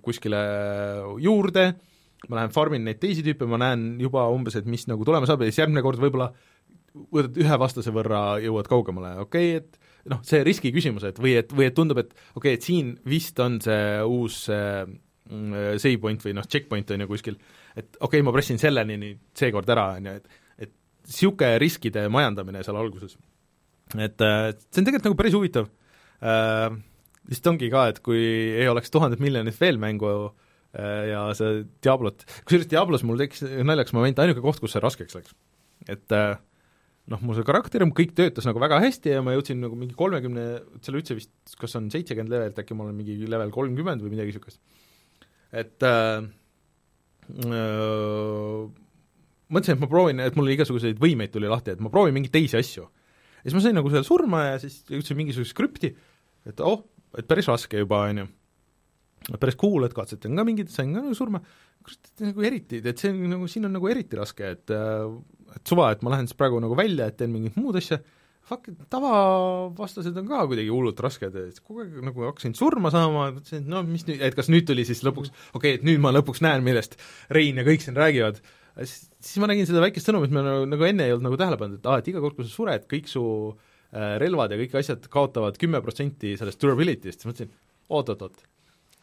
kuskile 0.05 0.41
juurde, 1.23 1.69
ma 2.31 2.41
lähen 2.41 2.55
farmin 2.55 2.87
neid 2.87 3.03
teisi 3.03 3.25
tüüpe, 3.27 3.49
ma 3.51 3.61
näen 3.61 4.01
juba 4.01 4.25
umbes, 4.33 4.57
et 4.59 4.69
mis 4.71 4.87
nagu 4.91 5.05
tulema 5.07 5.29
saab 5.29 5.45
ja 5.45 5.51
siis 5.51 5.63
järgmine 5.63 5.85
kord 5.85 6.01
võib-olla 6.03 6.33
võtad 7.13 7.39
ühe 7.41 7.59
vastase 7.61 7.93
võrra, 7.93 8.39
jõuad 8.43 8.69
kaugemale, 8.71 9.17
okei 9.25 9.57
okay,, 9.57 9.63
et 9.63 9.92
noh, 10.11 10.21
see 10.27 10.43
riski 10.47 10.73
küsimus, 10.75 11.07
et 11.09 11.19
või 11.23 11.37
et, 11.41 11.53
või 11.55 11.69
et 11.69 11.77
tundub, 11.77 12.01
et 12.03 12.13
okei 12.13 12.37
okay,, 12.41 12.59
et 12.59 12.67
siin 12.67 12.95
vist 13.09 13.39
on 13.43 13.59
see 13.63 13.83
uus 14.03 14.45
mm, 14.49 15.81
save 15.83 15.99
point 16.03 16.25
või 16.27 16.37
noh, 16.39 16.47
checkpoint 16.51 16.95
on 16.95 17.05
ju 17.05 17.11
kuskil, 17.11 17.39
et 17.77 17.87
okei 17.99 18.07
okay,, 18.09 18.25
ma 18.27 18.35
pressin 18.35 18.61
selleni 18.63 18.99
nüüd 19.01 19.23
seekord 19.39 19.71
ära, 19.73 19.93
on 19.99 20.11
ju, 20.11 20.17
et 20.23 20.41
et 20.69 20.73
niisugune 21.09 21.59
riskide 21.63 22.07
majandamine 22.13 22.63
seal 22.67 22.79
alguses. 22.79 23.17
et 23.99 24.25
äh, 24.25 24.53
see 24.71 24.81
on 24.81 24.87
tegelikult 24.89 25.11
nagu 25.11 25.19
päris 25.19 25.37
huvitav 25.37 25.69
äh,, 26.23 26.71
vist 27.29 27.47
ongi 27.47 27.71
ka, 27.73 27.89
et 27.93 28.01
kui 28.05 28.23
ei 28.59 28.69
oleks 28.71 28.91
tuhandet 28.91 29.23
miljonit 29.23 29.59
veel 29.61 29.79
mängu 29.83 30.11
äh, 30.11 31.11
ja 31.13 31.27
see 31.39 31.65
Diablot, 31.85 32.25
kusjuures 32.47 32.71
Diablos 32.71 33.05
mul 33.07 33.21
tekkis 33.21 33.45
naljakas 33.63 33.95
moment, 33.97 34.23
ainuke 34.23 34.43
koht, 34.45 34.63
kus 34.63 34.75
see 34.75 34.83
raskeks 34.83 35.19
läks. 35.19 35.37
et 35.91 36.17
äh, 36.17 36.35
noh, 37.11 37.23
mu 37.25 37.35
see 37.35 37.47
karakter, 37.47 37.83
kõik 37.97 38.15
töötas 38.19 38.47
nagu 38.47 38.61
väga 38.63 38.79
hästi 38.85 39.17
ja 39.17 39.23
ma 39.25 39.35
jõudsin 39.35 39.59
nagu 39.63 39.79
mingi 39.79 39.97
kolmekümne, 39.99 40.45
seal 40.85 40.99
üldse 41.01 41.17
vist, 41.19 41.33
kas 41.59 41.75
on 41.79 41.89
seitsekümmend 41.93 42.33
levelit, 42.33 42.61
äkki 42.63 42.77
ma 42.79 42.87
olen 42.87 42.99
mingi 42.99 43.17
level 43.27 43.51
kolmkümmend 43.55 44.05
või 44.05 44.15
midagi 44.15 44.33
niisugust. 44.33 44.61
et 45.53 45.87
äh, 45.89 46.23
äh, 47.49 48.63
mõtlesin, 49.53 49.77
et 49.77 49.83
ma 49.83 49.91
proovin, 49.91 50.23
et 50.23 50.39
mul 50.39 50.53
igasuguseid 50.55 51.01
võimeid 51.03 51.35
tuli 51.35 51.51
lahti, 51.51 51.75
et 51.75 51.83
ma 51.83 51.91
proovin 51.93 52.15
mingeid 52.17 52.35
teisi 52.39 52.61
asju. 52.61 52.87
ja 52.87 53.45
siis 53.49 53.59
ma 53.59 53.65
sain 53.67 53.77
nagu 53.77 53.91
seal 53.91 54.07
surma 54.07 54.47
ja 54.53 54.63
siis 54.63 54.83
jõudsin 54.91 55.19
mingisuguse 55.19 55.57
skripti, 55.57 55.93
et 56.47 56.63
oh, 56.63 56.87
et 57.19 57.29
päris 57.29 57.51
raske 57.51 57.83
juba, 57.83 58.07
on 58.09 58.23
ju. 58.23 58.31
Päris 59.39 59.59
cool, 59.61 59.87
et 59.87 59.95
katsetan 59.97 60.39
ka 60.39 60.47
mingit, 60.49 60.73
sain 60.73 60.95
ka 60.95 61.03
nagu 61.05 61.15
surma, 61.19 61.43
nagu 62.23 62.49
eriti, 62.49 62.81
et 62.83 62.99
see 62.99 63.13
on 63.13 63.23
nagu, 63.37 63.51
siin 63.51 63.69
on 63.69 63.77
nagu 63.77 63.91
eriti 63.91 64.19
raske, 64.19 64.55
et 64.57 64.75
äh, 64.75 65.07
et 65.57 65.69
suva, 65.69 65.93
et 65.93 66.03
ma 66.05 66.15
lähen 66.15 66.29
siis 66.29 66.39
praegu 66.39 66.61
nagu 66.63 66.77
välja, 66.79 67.09
et 67.09 67.19
teen 67.21 67.33
mingit 67.33 67.57
muud 67.61 67.77
asja, 67.79 67.99
fuck, 68.49 68.69
tavavastased 68.93 70.17
on 70.19 70.29
ka 70.31 70.47
kuidagi 70.51 70.73
hullult 70.73 71.01
rasked, 71.05 71.37
et 71.39 71.61
kogu 71.63 71.85
aeg 71.85 71.99
nagu 72.09 72.27
hakkasin 72.29 72.57
surma 72.59 72.93
saama, 72.95 73.29
mõtlesin, 73.37 73.65
et 73.65 73.71
no 73.71 73.83
mis 73.87 74.07
nüüd, 74.09 74.23
et 74.29 74.37
kas 74.39 74.51
nüüd 74.53 74.67
tuli 74.69 74.87
siis 74.89 75.03
lõpuks, 75.07 75.33
okei 75.53 75.59
okay,, 75.59 75.79
et 75.79 75.87
nüüd 75.87 76.03
ma 76.03 76.15
lõpuks 76.15 76.43
näen, 76.45 76.65
millest 76.67 76.99
Rein 77.33 77.61
ja 77.61 77.67
kõik 77.67 77.85
siin 77.85 77.99
räägivad, 77.99 78.41
siis 78.83 79.37
ma 79.43 79.51
nägin 79.51 79.69
seda 79.69 79.83
väikest 79.85 80.09
sõnumit, 80.09 80.33
ma 80.35 80.45
nagu, 80.47 80.65
nagu 80.71 80.89
enne 80.89 81.09
ei 81.09 81.15
olnud 81.15 81.29
nagu 81.29 81.41
tähele 81.41 81.61
pannud, 81.61 81.83
et 81.83 81.91
aa, 81.91 82.01
et 82.03 82.11
iga 82.13 82.23
kord, 82.25 82.39
kui 82.39 82.49
sa 82.49 82.55
sured, 82.55 82.89
kõik 82.91 83.11
su 83.11 83.25
äh, 83.53 84.17
relvad 84.23 84.55
ja 84.55 84.61
kõik 84.65 84.79
asjad 84.81 85.07
kaotavad 85.13 85.61
kümme 85.61 85.83
protsenti 85.85 86.35
sellest 86.41 86.63
durability'st, 86.63 87.23
siis 87.23 87.31
mõtlesin, 87.31 87.53
oot-oot-oot, 87.93 88.47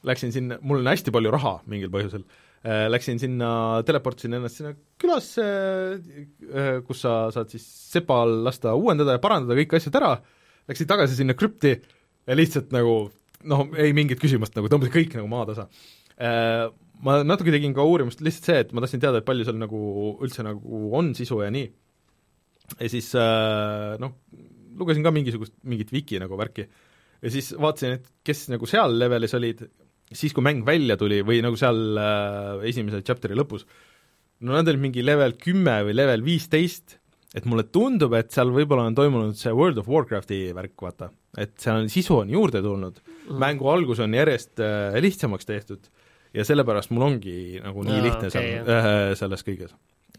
läksin 0.07 0.31
sinna, 0.35 0.59
mul 0.61 0.83
on 0.83 0.91
hästi 0.91 1.11
palju 1.11 1.31
raha 1.33 1.57
mingil 1.67 1.91
põhjusel 1.93 2.23
Äh, 2.59 2.89
läksin 2.91 3.15
sinna, 3.21 3.79
teleportisin 3.87 4.35
ennast 4.35 4.57
sinna 4.59 4.73
külasse, 4.99 5.43
äh, 6.51 6.81
kus 6.83 7.05
sa 7.05 7.29
saad 7.31 7.53
siis 7.53 7.63
sepal 7.63 8.41
lasta 8.43 8.73
uuendada 8.75 9.15
ja 9.15 9.21
parandada 9.23 9.55
kõik 9.61 9.77
asjad 9.77 9.95
ära, 9.95 10.09
läksin 10.67 10.89
tagasi 10.89 11.15
sinna 11.15 11.37
krüpti 11.39 11.71
ja 11.71 12.35
lihtsalt 12.35 12.75
nagu 12.75 12.97
noh, 13.47 13.63
ei 13.79 13.95
mingit 13.95 14.19
küsimust, 14.19 14.57
nagu 14.59 14.67
tõmbasin 14.67 14.91
kõik 14.91 15.15
nagu 15.15 15.31
maatasa. 15.31 15.69
Äh, 16.19 16.65
ma 16.99 17.21
natuke 17.23 17.55
tegin 17.55 17.71
ka 17.77 17.87
uurimust 17.87 18.19
lihtsalt 18.19 18.51
see, 18.51 18.59
et 18.65 18.75
ma 18.75 18.83
tahtsin 18.83 19.05
teada, 19.05 19.23
et 19.23 19.29
palju 19.29 19.47
seal 19.47 19.61
nagu 19.61 19.79
üldse 20.19 20.43
nagu 20.43 20.83
on 20.99 21.15
sisu 21.15 21.39
ja 21.45 21.53
nii. 21.55 21.71
ja 22.75 22.91
siis 22.91 23.13
noh, 24.03 24.19
lugesin 24.75 25.07
ka 25.07 25.15
mingisugust, 25.15 25.55
mingit 25.63 25.95
wiki 25.95 26.19
nagu 26.19 26.35
värki 26.35 26.67
ja 26.67 27.31
siis 27.31 27.53
vaatasin, 27.55 28.01
et 28.01 28.11
kes 28.27 28.49
nagu 28.51 28.67
seal 28.67 28.99
levelis 28.99 29.39
olid 29.39 29.63
siis, 30.11 30.33
kui 30.33 30.45
mäng 30.45 30.63
välja 30.67 30.97
tuli 30.99 31.21
või 31.25 31.43
nagu 31.45 31.57
seal 31.59 31.99
äh, 31.99 32.65
esimese 32.69 33.03
chapter'i 33.05 33.37
lõpus, 33.37 33.67
no 34.45 34.55
nad 34.55 34.67
olid 34.69 34.81
mingi 34.81 35.03
level 35.05 35.35
kümme 35.39 35.79
või 35.87 35.95
level 35.97 36.25
viisteist, 36.25 36.97
et 37.37 37.45
mulle 37.49 37.67
tundub, 37.69 38.15
et 38.17 38.33
seal 38.33 38.51
võib-olla 38.53 38.87
on 38.89 38.97
toimunud 38.97 39.37
see 39.37 39.53
World 39.53 39.81
of 39.81 39.89
Warcrafti 39.91 40.47
värk, 40.57 40.73
vaata. 40.81 41.11
et 41.37 41.53
seal 41.61 41.83
on, 41.83 41.91
sisu 41.93 42.17
on 42.23 42.33
juurde 42.33 42.63
tulnud 42.65 42.97
mm., 43.03 43.37
mängu 43.41 43.69
algus 43.69 44.01
on 44.01 44.17
järjest 44.17 44.61
äh, 44.65 44.97
lihtsamaks 45.03 45.45
tehtud 45.49 45.91
ja 46.33 46.45
sellepärast 46.45 46.93
mul 46.93 47.05
ongi 47.05 47.61
nagu 47.61 47.85
nii 47.85 48.01
lihtne 48.05 48.31
okay, 48.31 48.33
seal 48.33 48.73
äh, 48.73 48.91
selles 49.19 49.45
kõiges. 49.45 49.75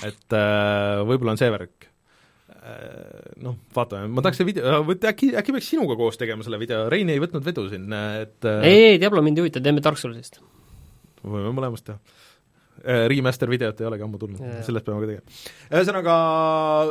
et 0.07 0.39
äh, 0.39 1.03
võib-olla 1.07 1.35
on 1.35 1.43
see 1.43 1.51
värk 1.51 1.90
noh, 3.41 3.57
vaatame, 3.74 4.09
ma 4.12 4.24
tahaks 4.24 4.41
selle 4.41 4.51
video, 4.51 4.81
äh, 4.82 5.05
äkki, 5.11 5.31
äkki 5.41 5.55
peaks 5.57 5.70
sinuga 5.73 5.97
koos 5.99 6.19
tegema 6.20 6.45
selle 6.47 6.59
video, 6.61 6.89
Rein 6.93 7.09
ei 7.12 7.20
võtnud 7.23 7.45
vedu 7.47 7.66
siin, 7.70 7.87
et 8.20 8.49
äh, 8.49 8.66
ei, 8.69 8.82
ei, 8.91 8.99
Diablo 9.01 9.23
mind 9.24 9.41
ei 9.41 9.47
huvita, 9.47 9.62
teeme 9.65 9.85
Dark 9.85 10.01
Soulsist. 10.01 10.43
võime 11.23 11.55
mõlemast 11.57 11.89
teha. 11.89 12.01
Remaster 12.81 13.51
videot 13.53 13.81
ei 13.82 13.87
olegi 13.91 14.05
ammu 14.07 14.16
tulnud, 14.16 14.41
sellest 14.65 14.87
peame 14.87 15.03
ka 15.03 15.09
tegema. 15.11 15.41
ühesõnaga, 15.69 16.15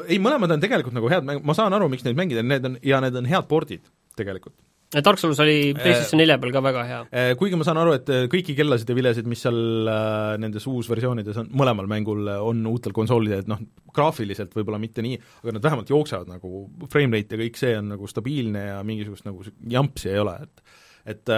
ei, 0.05 0.19
mõlemad 0.21 0.53
on 0.53 0.61
tegelikult 0.61 0.93
nagu 0.93 1.09
head 1.09 1.25
mäng-, 1.25 1.41
ma 1.41 1.55
saan 1.57 1.73
aru, 1.73 1.87
miks 1.89 2.05
neid 2.05 2.19
mängida, 2.19 2.45
need 2.45 2.67
on, 2.69 2.75
ja 2.85 3.01
need 3.01 3.17
on 3.17 3.29
head 3.29 3.47
pordid 3.49 3.89
tegelikult 4.19 4.53
Dark 4.89 5.19
Souls 5.21 5.37
oli 5.43 5.75
PlayStation 5.77 6.17
nelja 6.17 6.39
peal 6.41 6.53
ka 6.53 6.61
väga 6.65 6.83
hea. 6.87 6.99
Äh, 7.13 7.31
kuigi 7.37 7.57
ma 7.59 7.65
saan 7.67 7.77
aru, 7.77 7.93
et 7.99 8.07
äh, 8.09 8.23
kõiki 8.31 8.55
kellasid 8.57 8.89
ja 8.89 8.95
vilesid, 8.97 9.27
mis 9.29 9.43
seal 9.45 9.85
äh, 9.85 10.37
nendes 10.41 10.65
uusversioonides 10.69 11.37
on, 11.43 11.51
mõlemal 11.61 11.85
mängul 11.91 12.25
on 12.33 12.63
uutel 12.71 12.95
konsoolidel, 12.97 13.43
et 13.43 13.51
noh, 13.51 13.61
graafiliselt 13.93 14.55
võib-olla 14.57 14.79
mitte 14.81 15.03
nii, 15.05 15.19
aga 15.43 15.53
nad 15.53 15.67
vähemalt 15.67 15.93
jooksevad 15.93 16.31
nagu, 16.33 16.63
frame 16.89 17.19
rate 17.19 17.37
ja 17.37 17.41
kõik 17.43 17.59
see 17.61 17.75
on 17.77 17.91
nagu 17.93 18.09
stabiilne 18.09 18.63
ja 18.71 18.79
mingisugust 18.87 19.27
nagu 19.29 19.45
jampsi 19.69 20.09
ei 20.09 20.23
ole, 20.23 20.39
et 20.47 20.65
et 21.09 21.31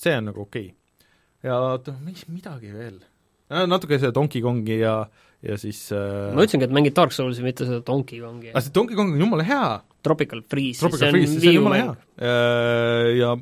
see 0.00 0.14
on 0.16 0.24
nagu 0.30 0.40
okei 0.46 0.70
okay.. 0.70 1.10
ja 1.44 1.58
oota, 1.60 1.92
mis 2.02 2.24
midagi 2.30 2.72
veel? 2.74 2.96
natuke 3.68 3.98
seda 4.00 4.14
Donkey 4.16 4.42
Kongi 4.42 4.78
ja, 4.80 4.94
ja 5.44 5.58
siis 5.60 5.82
äh... 5.94 6.32
ma 6.34 6.46
ütlesingi, 6.46 6.66
et 6.70 6.74
mängid 6.74 6.96
Dark 6.96 7.14
Soulsi, 7.14 7.44
mitte 7.44 7.66
seda 7.68 7.82
Donkey 7.86 8.22
Kongi. 8.22 8.54
aga 8.54 8.62
see 8.64 8.74
Donkey 8.74 8.98
Kong 8.98 9.14
on 9.14 9.26
jumala 9.26 9.46
hea! 9.46 9.66
Tropical 10.04 10.42
Freeze, 10.46 10.80
Tropical 10.82 11.14
Freeze, 11.14 11.38
see 11.40 11.54
on 11.54 11.60
jumala 11.60 11.80
hea! 11.80 11.92
Äh, 12.20 13.10
ja 13.20 13.34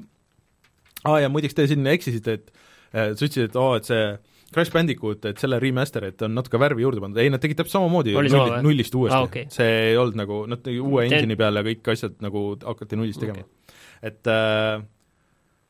aa 1.02 1.16
ah, 1.16 1.22
ja 1.24 1.30
muideks 1.32 1.56
te 1.58 1.66
siin 1.70 1.86
eksisite, 1.90 2.36
et 2.38 2.52
äh, 2.94 3.10
sa 3.16 3.26
ütlesid, 3.26 3.50
et 3.50 3.58
oo 3.58 3.72
oh,, 3.72 3.80
et 3.80 3.88
see 3.88 4.04
Crash 4.52 4.72
Bandicoot, 4.72 5.24
et 5.30 5.40
selle 5.40 5.58
remaster, 5.62 6.04
et 6.10 6.22
on 6.26 6.34
natuke 6.36 6.60
värvi 6.60 6.84
juurde 6.84 7.00
pandud, 7.02 7.20
ei 7.22 7.32
nad 7.32 7.40
tegid 7.42 7.58
täpselt 7.62 7.78
samamoodi 7.78 8.12
nulli, 8.14 8.40
nullist 8.66 8.96
uuesti. 8.98 9.16
Ah,, 9.16 9.26
okay. 9.26 9.48
see 9.52 9.68
ei 9.88 9.98
olnud 9.98 10.18
nagu, 10.20 10.42
nad 10.50 10.62
tegid 10.64 10.84
uue 10.84 11.06
engine'i 11.08 11.38
peale 11.40 11.64
kõik 11.70 11.92
asjad 11.94 12.18
nagu 12.24 12.44
hakati 12.60 12.98
nullist 13.00 13.22
tegema. 13.22 13.46
Okay.. 13.46 13.78
et 14.12 14.30
äh, 14.30 14.84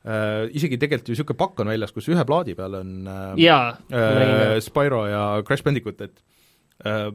äh, 0.02 0.44
isegi 0.58 0.80
tegelikult 0.82 1.12
ju 1.12 1.16
niisugune 1.16 1.40
pakk 1.44 1.62
on 1.62 1.72
väljas, 1.72 1.94
kus 1.94 2.10
ühe 2.10 2.26
plaadi 2.28 2.56
peal 2.58 2.80
on 2.80 2.94
äh, 3.06 3.26
jaa, 3.46 3.74
äh, 3.94 4.56
Spyro 4.64 5.04
ja 5.08 5.26
Crash 5.46 5.64
Bandicoot, 5.64 6.02
et 6.02 6.24
äh, 6.84 7.08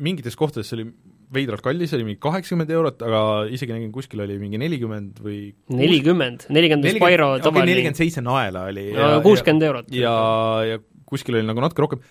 mingites 0.00 0.38
kohtades 0.38 0.70
see 0.70 0.78
oli 0.78 0.92
veidralt 1.34 1.62
kallis, 1.64 1.92
oli 1.96 2.06
mingi 2.06 2.20
kaheksakümmend 2.22 2.72
eurot, 2.74 3.02
aga 3.06 3.20
isegi 3.54 3.74
nägin 3.74 3.90
kuskil 3.94 4.22
oli 4.24 4.36
mingi 4.40 4.58
nelikümmend 4.60 5.20
või 5.22 5.40
nelikümmend, 5.70 6.48
nelikümmend 6.50 6.88
on 6.88 6.96
Spyro 6.98 7.28
tavaline 7.44 7.70
nelikümmend 7.70 8.00
seitse 8.00 8.24
naela 8.24 8.66
oli 8.70 8.88
kuuskümmend 9.24 9.66
eurot. 9.68 9.92
ja, 9.94 10.14
ja 10.66 10.80
kuskil 11.10 11.38
oli 11.38 11.46
nagu 11.46 11.62
natuke 11.62 11.84
rohkem, 11.84 12.04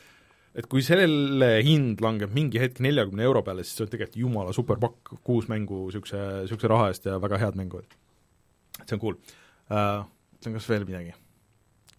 et 0.56 0.68
kui 0.72 0.84
selle 0.86 1.52
hind 1.66 2.04
langeb 2.04 2.34
mingi 2.36 2.62
hetk 2.62 2.80
neljakümne 2.84 3.26
euro 3.28 3.44
peale, 3.46 3.66
siis 3.68 3.80
see 3.80 3.88
on 3.88 3.94
tegelikult 3.94 4.22
jumala 4.24 4.56
super 4.56 4.80
pakk, 4.82 5.18
kuus 5.28 5.50
mängu 5.52 5.86
niisuguse, 5.88 6.22
niisuguse 6.46 6.72
raha 6.72 6.92
eest 6.94 7.10
ja 7.10 7.18
väga 7.22 7.42
head 7.44 7.60
mängu, 7.60 7.84
et 7.84 8.86
see 8.86 8.96
on 8.96 9.04
cool 9.04 9.18
uh,. 9.18 10.06
ütlen 10.40 10.56
kas 10.56 10.70
veel 10.72 10.88
midagi? 10.88 11.18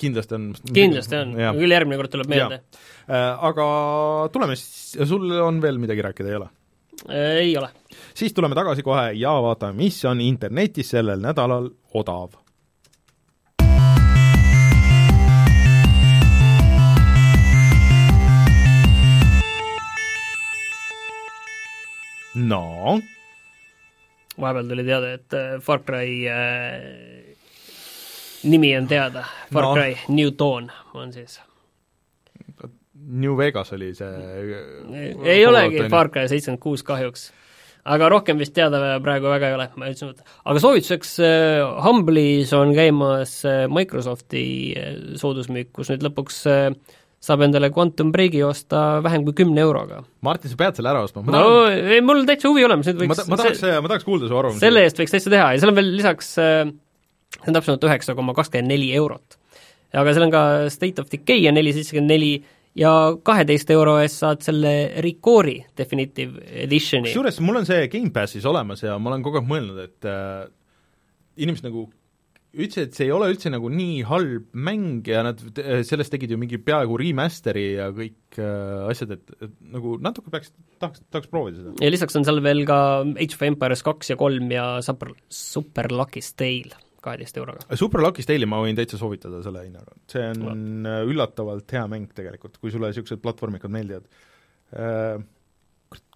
kindlasti 0.01 0.33
on 0.37 0.47
kindlasti 0.73 1.19
on, 1.19 1.35
küll 1.59 1.75
järgmine 1.75 1.99
kord 2.01 2.13
tuleb 2.15 2.31
meelde. 2.33 2.63
Uh, 3.05 3.35
aga 3.51 3.67
tuleme 4.33 4.57
siis, 4.57 4.97
sul 5.09 5.29
on 5.45 5.61
veel 5.61 5.77
midagi 5.83 6.05
rääkida, 6.07 6.33
ei 6.33 6.39
ole? 6.39 6.49
Ei 7.09 7.57
ole. 7.59 7.69
siis 8.15 8.35
tuleme 8.35 8.55
tagasi 8.55 8.83
kohe 8.83 9.13
ja 9.13 9.33
vaatame, 9.43 9.73
mis 9.73 10.05
on 10.05 10.21
internetis 10.21 10.91
sellel 10.91 11.21
nädalal 11.21 11.71
odav 11.95 12.37
no 22.35 23.01
vahepeal 24.41 24.69
tuli 24.69 24.85
teade, 24.85 25.13
et 25.15 25.35
äh, 25.35 25.61
Far 25.61 25.83
Cry 25.85 26.29
äh, 26.29 27.37
nimi 28.43 28.77
on 28.79 28.89
teada, 28.89 29.25
Far 29.53 29.65
no. 29.65 29.75
Cry 29.75 29.97
New 30.09 30.33
Dawn 30.39 30.71
on 30.95 31.13
siis. 31.13 31.41
New 33.11 33.37
Vegas 33.39 33.73
oli 33.77 33.93
see 33.99 34.11
ei 35.27 35.45
olegi 35.47 35.87
Far 35.91 36.11
Cry 36.13 36.31
seitsekümmend 36.31 36.63
kuus 36.63 36.85
kahjuks. 36.87 37.31
aga 37.91 38.11
rohkem 38.13 38.39
vist 38.39 38.53
teada 38.55 38.99
praegu 39.03 39.31
väga 39.33 39.49
ei 39.51 39.57
ole, 39.57 39.67
ma 39.81 39.89
ütlesin, 39.89 40.13
aga 40.45 40.63
soovituseks 40.63 41.15
äh, 41.25 41.63
Humble'is 41.87 42.53
on 42.57 42.75
käimas 42.77 43.39
äh, 43.49 43.65
Microsofti 43.73 44.45
äh, 44.77 44.97
soodusmüük, 45.21 45.73
kus 45.77 45.89
nüüd 45.93 46.05
lõpuks 46.05 46.43
äh, 46.51 46.69
saab 47.21 47.45
endale 47.45 47.69
Quantum 47.73 48.13
Breaki 48.13 48.41
osta 48.45 49.01
vähem 49.05 49.25
kui 49.27 49.37
kümne 49.43 49.61
euroga. 49.61 50.01
Martin, 50.25 50.53
sa 50.53 50.61
pead 50.61 50.79
selle 50.79 50.93
ära 50.93 51.03
ostma? 51.05 51.25
no 51.27 51.43
tahan... 51.43 51.91
ei, 51.97 52.05
mul 52.05 52.23
täitsa 52.29 52.49
huvi 52.49 52.65
olemas, 52.65 52.89
nüüd 52.89 53.03
võiks 53.03 53.13
ma, 53.13 53.19
ta, 53.19 53.27
ma 53.29 53.41
tahaks, 53.41 53.65
ma 53.85 53.93
tahaks 53.93 54.07
kuulda 54.09 54.31
su 54.31 54.39
arvamust. 54.41 54.65
selle 54.65 54.85
eest 54.87 55.01
võiks 55.01 55.17
täitsa 55.17 55.33
teha 55.33 55.51
ja 55.53 55.61
seal 55.61 55.73
on 55.73 55.77
veel 55.81 55.93
lisaks, 55.99 56.31
äh, 56.41 56.63
see 57.37 57.53
on 57.53 57.59
täpsemalt 57.59 57.85
üheksa 57.91 58.17
koma 58.17 58.37
kakskümmend 58.39 58.73
neli 58.73 58.89
eurot. 58.97 59.37
aga 59.93 60.17
seal 60.17 60.29
on 60.29 60.33
ka 60.33 60.45
State 60.73 61.05
of 61.05 61.13
Decay 61.13 61.45
ja 61.45 61.53
neli 61.53 61.75
seitsekümmend 61.77 62.15
neli 62.17 62.33
ja 62.79 62.91
kaheteist 63.27 63.71
euro 63.75 63.97
eest 64.03 64.21
saad 64.23 64.43
selle 64.47 64.75
Recori 65.03 65.59
Definitive 65.77 66.45
Editioni. 66.67 67.11
kusjuures 67.11 67.41
mul 67.45 67.63
on 67.63 67.69
see 67.69 67.89
Gamepassis 67.93 68.47
olemas 68.47 68.85
ja 68.85 68.99
ma 68.99 69.13
olen 69.13 69.25
kogu 69.27 69.41
aeg 69.41 69.49
mõelnud, 69.51 69.81
et 69.89 70.11
äh, 70.11 70.45
inimesed 71.41 71.67
nagu 71.67 71.89
ütlesid, 72.51 72.89
et 72.89 72.97
see 72.99 73.07
ei 73.07 73.13
ole 73.15 73.29
üldse 73.31 73.51
nagu 73.53 73.69
nii 73.71 74.01
halb 74.09 74.49
mäng 74.59 75.07
ja 75.07 75.23
nad 75.23 75.39
sellest 75.87 76.11
tegid 76.15 76.33
ju 76.35 76.39
mingi 76.41 76.59
peaaegu 76.63 76.99
remaster'i 76.99 77.67
ja 77.77 77.91
kõik 77.95 78.39
äh, 78.43 78.91
asjad, 78.91 79.15
et, 79.19 79.35
et 79.39 79.55
nagu 79.71 79.97
natuke 80.03 80.33
peaks, 80.35 80.51
tahaks, 80.83 81.03
tahaks 81.15 81.31
proovida 81.31 81.61
seda. 81.61 81.75
ja 81.79 81.91
lisaks 81.95 82.19
on 82.19 82.27
seal 82.27 82.43
veel 82.45 82.65
ka 82.69 82.81
Age 83.15 83.39
of 83.39 83.47
Empires 83.47 83.87
kaks 83.87 84.15
ja 84.15 84.19
kolm 84.21 84.51
ja 84.55 84.67
Super, 84.87 85.15
Super 85.31 85.91
Lucky's 85.95 86.35
Tale 86.39 86.75
kaheteist 87.05 87.41
euroga. 87.41 87.65
Super 87.79 88.05
Lucky's 88.05 88.29
Tale'i 88.29 88.49
ma 88.49 88.61
võin 88.63 88.79
täitsa 88.79 89.01
soovitada 89.01 89.43
selle 89.45 89.65
hinnaga, 89.67 89.97
see 90.11 90.31
on 90.31 90.63
no. 90.87 90.97
üllatavalt 91.11 91.77
hea 91.77 91.85
mäng 91.91 92.15
tegelikult, 92.17 92.61
kui 92.63 92.73
sulle 92.73 92.93
niisugused 92.93 93.23
platvormikad 93.25 93.73
meeldivad. 93.73 94.09
Äh, 94.77 95.21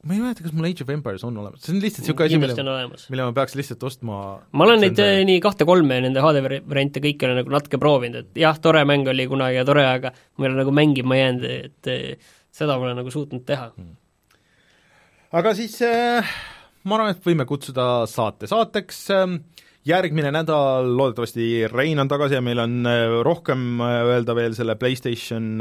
ma 0.04 0.14
ei 0.14 0.20
mäleta, 0.22 0.44
kas 0.44 0.52
mul 0.54 0.68
Age 0.68 0.84
of 0.84 0.90
Empires 0.94 1.24
on 1.26 1.36
olemas, 1.40 1.64
see 1.64 1.74
on 1.74 1.80
lihtsalt 1.82 2.04
niisugune 2.04 2.28
asi, 2.28 2.38
mille, 2.38 3.00
mille 3.10 3.26
ma 3.26 3.34
peaks 3.36 3.56
lihtsalt 3.58 3.82
ostma. 3.88 4.20
Ma 4.52 4.66
olen 4.68 4.82
neid 4.84 5.00
see... 5.00 5.24
nii 5.26 5.40
kahte-kolme 5.42 5.98
nende 6.04 6.22
HD 6.22 6.42
variante 6.44 7.02
kõiki 7.04 7.28
olen 7.28 7.40
nagu 7.40 7.54
natuke 7.54 7.80
proovinud, 7.82 8.28
et 8.28 8.42
jah, 8.44 8.58
tore 8.62 8.84
mäng 8.88 9.08
oli 9.10 9.26
kunagi 9.30 9.58
ja 9.58 9.66
tore, 9.66 9.86
aga 9.88 10.12
ma 10.14 10.46
ei 10.46 10.50
ole 10.52 10.60
nagu 10.60 10.74
mängima 10.76 11.18
jäänud, 11.18 11.46
et 11.50 11.92
seda 12.54 12.78
pole 12.78 12.94
nagu 12.98 13.14
suutnud 13.14 13.42
teha. 13.48 13.70
Hmm.. 13.74 13.96
aga 15.40 15.54
siis 15.58 15.80
äh, 15.88 16.34
ma 16.84 16.98
arvan, 16.98 17.16
et 17.16 17.26
võime 17.26 17.48
kutsuda 17.48 18.04
saate 18.10 18.50
saateks 18.50 19.00
äh, 19.16 19.26
järgmine 19.84 20.32
nädal 20.32 20.90
loodetavasti 20.96 21.66
Rein 21.72 21.98
on 22.00 22.08
tagasi 22.08 22.38
ja 22.38 22.44
meil 22.44 22.62
on 22.62 22.82
äh, 22.88 23.06
rohkem 23.26 23.80
äh, 23.80 24.02
öelda 24.14 24.36
veel 24.36 24.56
selle 24.56 24.76
PlayStation 24.80 25.58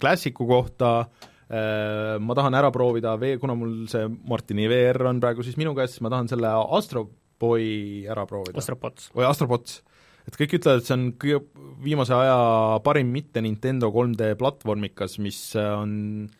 Classicu 0.00 0.46
kohta 0.50 0.94
äh,, 1.00 1.28
Äh, 1.50 2.14
ma 2.22 2.34
tahan 2.38 2.54
ära 2.54 2.68
proovida 2.70 3.16
V, 3.18 3.34
kuna 3.42 3.56
mul 3.58 3.88
see 3.90 4.06
Martini 4.30 4.68
VR 4.70 5.08
on 5.10 5.18
praegu 5.22 5.42
siis 5.42 5.56
minu 5.58 5.72
käes, 5.74 5.96
siis 5.96 6.04
ma 6.06 6.12
tahan 6.12 6.30
selle 6.30 6.50
Astro 6.78 7.08
Boy 7.42 8.04
ära 8.06 8.22
proovida. 8.30 8.60
Astrobots. 8.62 9.08
või 9.16 9.26
Astrobots. 9.26 9.80
et 10.28 10.38
kõik 10.38 10.54
ütlevad, 10.60 10.78
et 10.78 10.86
see 10.86 10.94
on 10.94 11.08
kõige 11.18 11.40
viimase 11.82 12.14
aja 12.14 12.78
parim 12.86 13.10
mitte 13.10 13.42
Nintendo 13.42 13.90
3D 13.90 14.36
platvormikas, 14.38 15.18
mis 15.18 15.40
on 15.58 16.30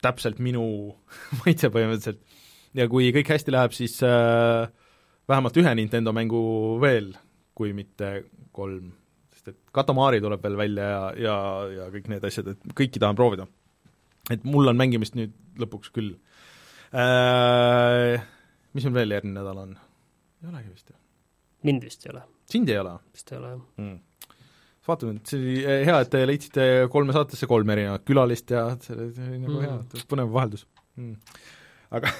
täpselt 0.00 0.40
minu 0.40 0.64
maitse 1.42 1.68
põhimõtteliselt. 1.68 2.24
ja 2.80 2.88
kui 2.88 3.12
kõik 3.12 3.34
hästi 3.36 3.52
läheb, 3.52 3.76
siis 3.76 3.98
äh, 4.08 4.72
vähemalt 5.28 5.56
ühe 5.60 5.74
Nintendo 5.74 6.12
mängu 6.16 6.40
veel, 6.82 7.12
kui 7.56 7.72
mitte 7.76 8.24
kolm. 8.52 8.92
sest 9.34 9.52
et 9.52 9.58
Katamari 9.72 10.20
tuleb 10.20 10.42
veel 10.42 10.56
välja 10.56 10.88
ja, 10.90 11.06
ja, 11.20 11.36
ja 11.80 11.88
kõik 11.92 12.10
need 12.12 12.24
asjad, 12.24 12.54
et 12.54 12.74
kõiki 12.76 13.02
tahan 13.02 13.18
proovida 13.18 13.48
et 14.32 14.46
mul 14.46 14.70
on 14.70 14.78
mängimist 14.78 15.16
nüüd 15.18 15.34
lõpuks 15.60 15.92
küll 15.94 16.16
äh,. 16.94 18.22
Mis 18.76 18.84
meil 18.84 18.96
veel 18.98 19.14
järgmine 19.16 19.38
nädal 19.38 19.62
on? 19.62 19.76
ei 20.42 20.50
olegi 20.50 20.72
vist 20.72 20.90
ju. 20.90 20.98
mind 21.66 21.86
vist 21.86 22.06
ei 22.06 22.12
ole. 22.14 22.26
sind 22.50 22.70
ei 22.72 22.80
ole? 22.82 22.96
vist 23.14 23.32
ei 23.32 23.40
ole, 23.40 23.54
jah 23.54 23.64
mm 23.82 23.96
vaatame, 24.86 25.16
see 25.26 25.40
oli 25.40 25.54
eh, 25.64 25.80
hea, 25.82 25.96
et 25.98 26.10
te 26.12 26.20
leidsite 26.28 26.64
kolme 26.92 27.10
saatesse 27.10 27.48
kolm 27.50 27.70
erinevat 27.74 28.04
külalist 28.06 28.52
ja 28.54 28.68
see 28.84 28.94
oli 28.94 29.40
nagu 29.42 29.56
mm. 29.56 29.64
hea, 29.64 30.04
põnev 30.06 30.30
vaheldus 30.30 30.62
mm.. 30.94 31.16
aga 31.98 32.12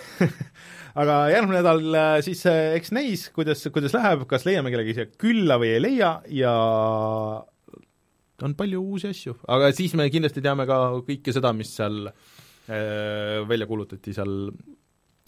aga 0.97 1.17
järgmine 1.33 1.61
nädal 1.61 1.99
äh, 1.99 2.15
siis 2.25 2.43
äh, 2.49 2.73
eks 2.79 2.93
näis, 2.97 3.27
kuidas, 3.35 3.65
kuidas 3.73 3.95
läheb, 3.97 4.25
kas 4.31 4.47
leiame 4.49 4.73
kellegi 4.73 4.97
siia 4.97 5.11
külla 5.21 5.59
või 5.61 5.75
ei 5.75 5.83
leia 5.83 6.13
ja 6.33 6.53
on 8.47 8.57
palju 8.57 8.83
uusi 8.83 9.11
asju, 9.13 9.37
aga 9.53 9.73
siis 9.77 9.97
me 9.99 10.09
kindlasti 10.13 10.45
teame 10.45 10.67
ka 10.69 10.79
kõike 11.07 11.35
seda, 11.37 11.53
mis 11.57 11.75
seal 11.77 12.07
äh, 12.09 13.43
välja 13.49 13.69
kuulutati 13.69 14.17
seal 14.17 14.39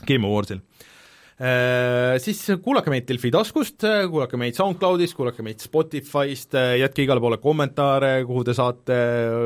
Game 0.09 0.29
Awardsil 0.29 0.63
äh,. 0.63 2.17
Siis 2.19 2.41
kuulake 2.65 2.91
meid 2.91 3.05
Delfi 3.07 3.31
taskust, 3.31 3.85
kuulake 4.11 4.41
meid 4.41 4.57
SoundCloudist, 4.59 5.15
kuulake 5.15 5.45
meid 5.47 5.63
Spotify'st, 5.63 6.57
jätke 6.81 7.05
igale 7.05 7.23
poole 7.23 7.39
kommentaare, 7.39 8.25
kuhu 8.27 8.43
te 8.49 8.57
saate, 8.59 8.97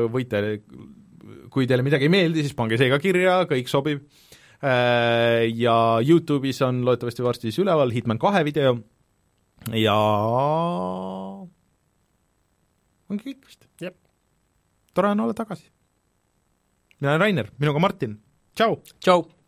võite, 0.09 0.41
kui 1.53 1.67
teile 1.69 1.85
midagi 1.85 2.07
ei 2.07 2.13
meeldi, 2.15 2.41
siis 2.41 2.57
pange 2.57 2.79
see 2.81 2.89
ka 2.89 2.97
kirja, 3.03 3.43
kõik 3.49 3.69
sobib. 3.69 4.07
Ja 4.63 5.75
Youtube'is 5.99 6.61
on 6.63 6.85
loodetavasti 6.87 7.23
varsti 7.23 7.49
siis 7.51 7.59
üleval 7.59 7.91
Hitman 7.91 8.19
kahe 8.21 8.45
video 8.47 8.77
ja 9.75 9.95
ongi 13.09 13.23
kõik 13.27 13.45
vist. 13.47 13.67
tore 14.93 15.11
on 15.11 15.19
olla 15.19 15.33
tagasi. 15.33 15.67
mina 16.99 17.11
olen 17.11 17.21
Rainer, 17.21 17.51
minuga 17.59 17.79
Martin, 17.79 18.17
tšau! 18.55 18.79
tšau! 18.99 19.42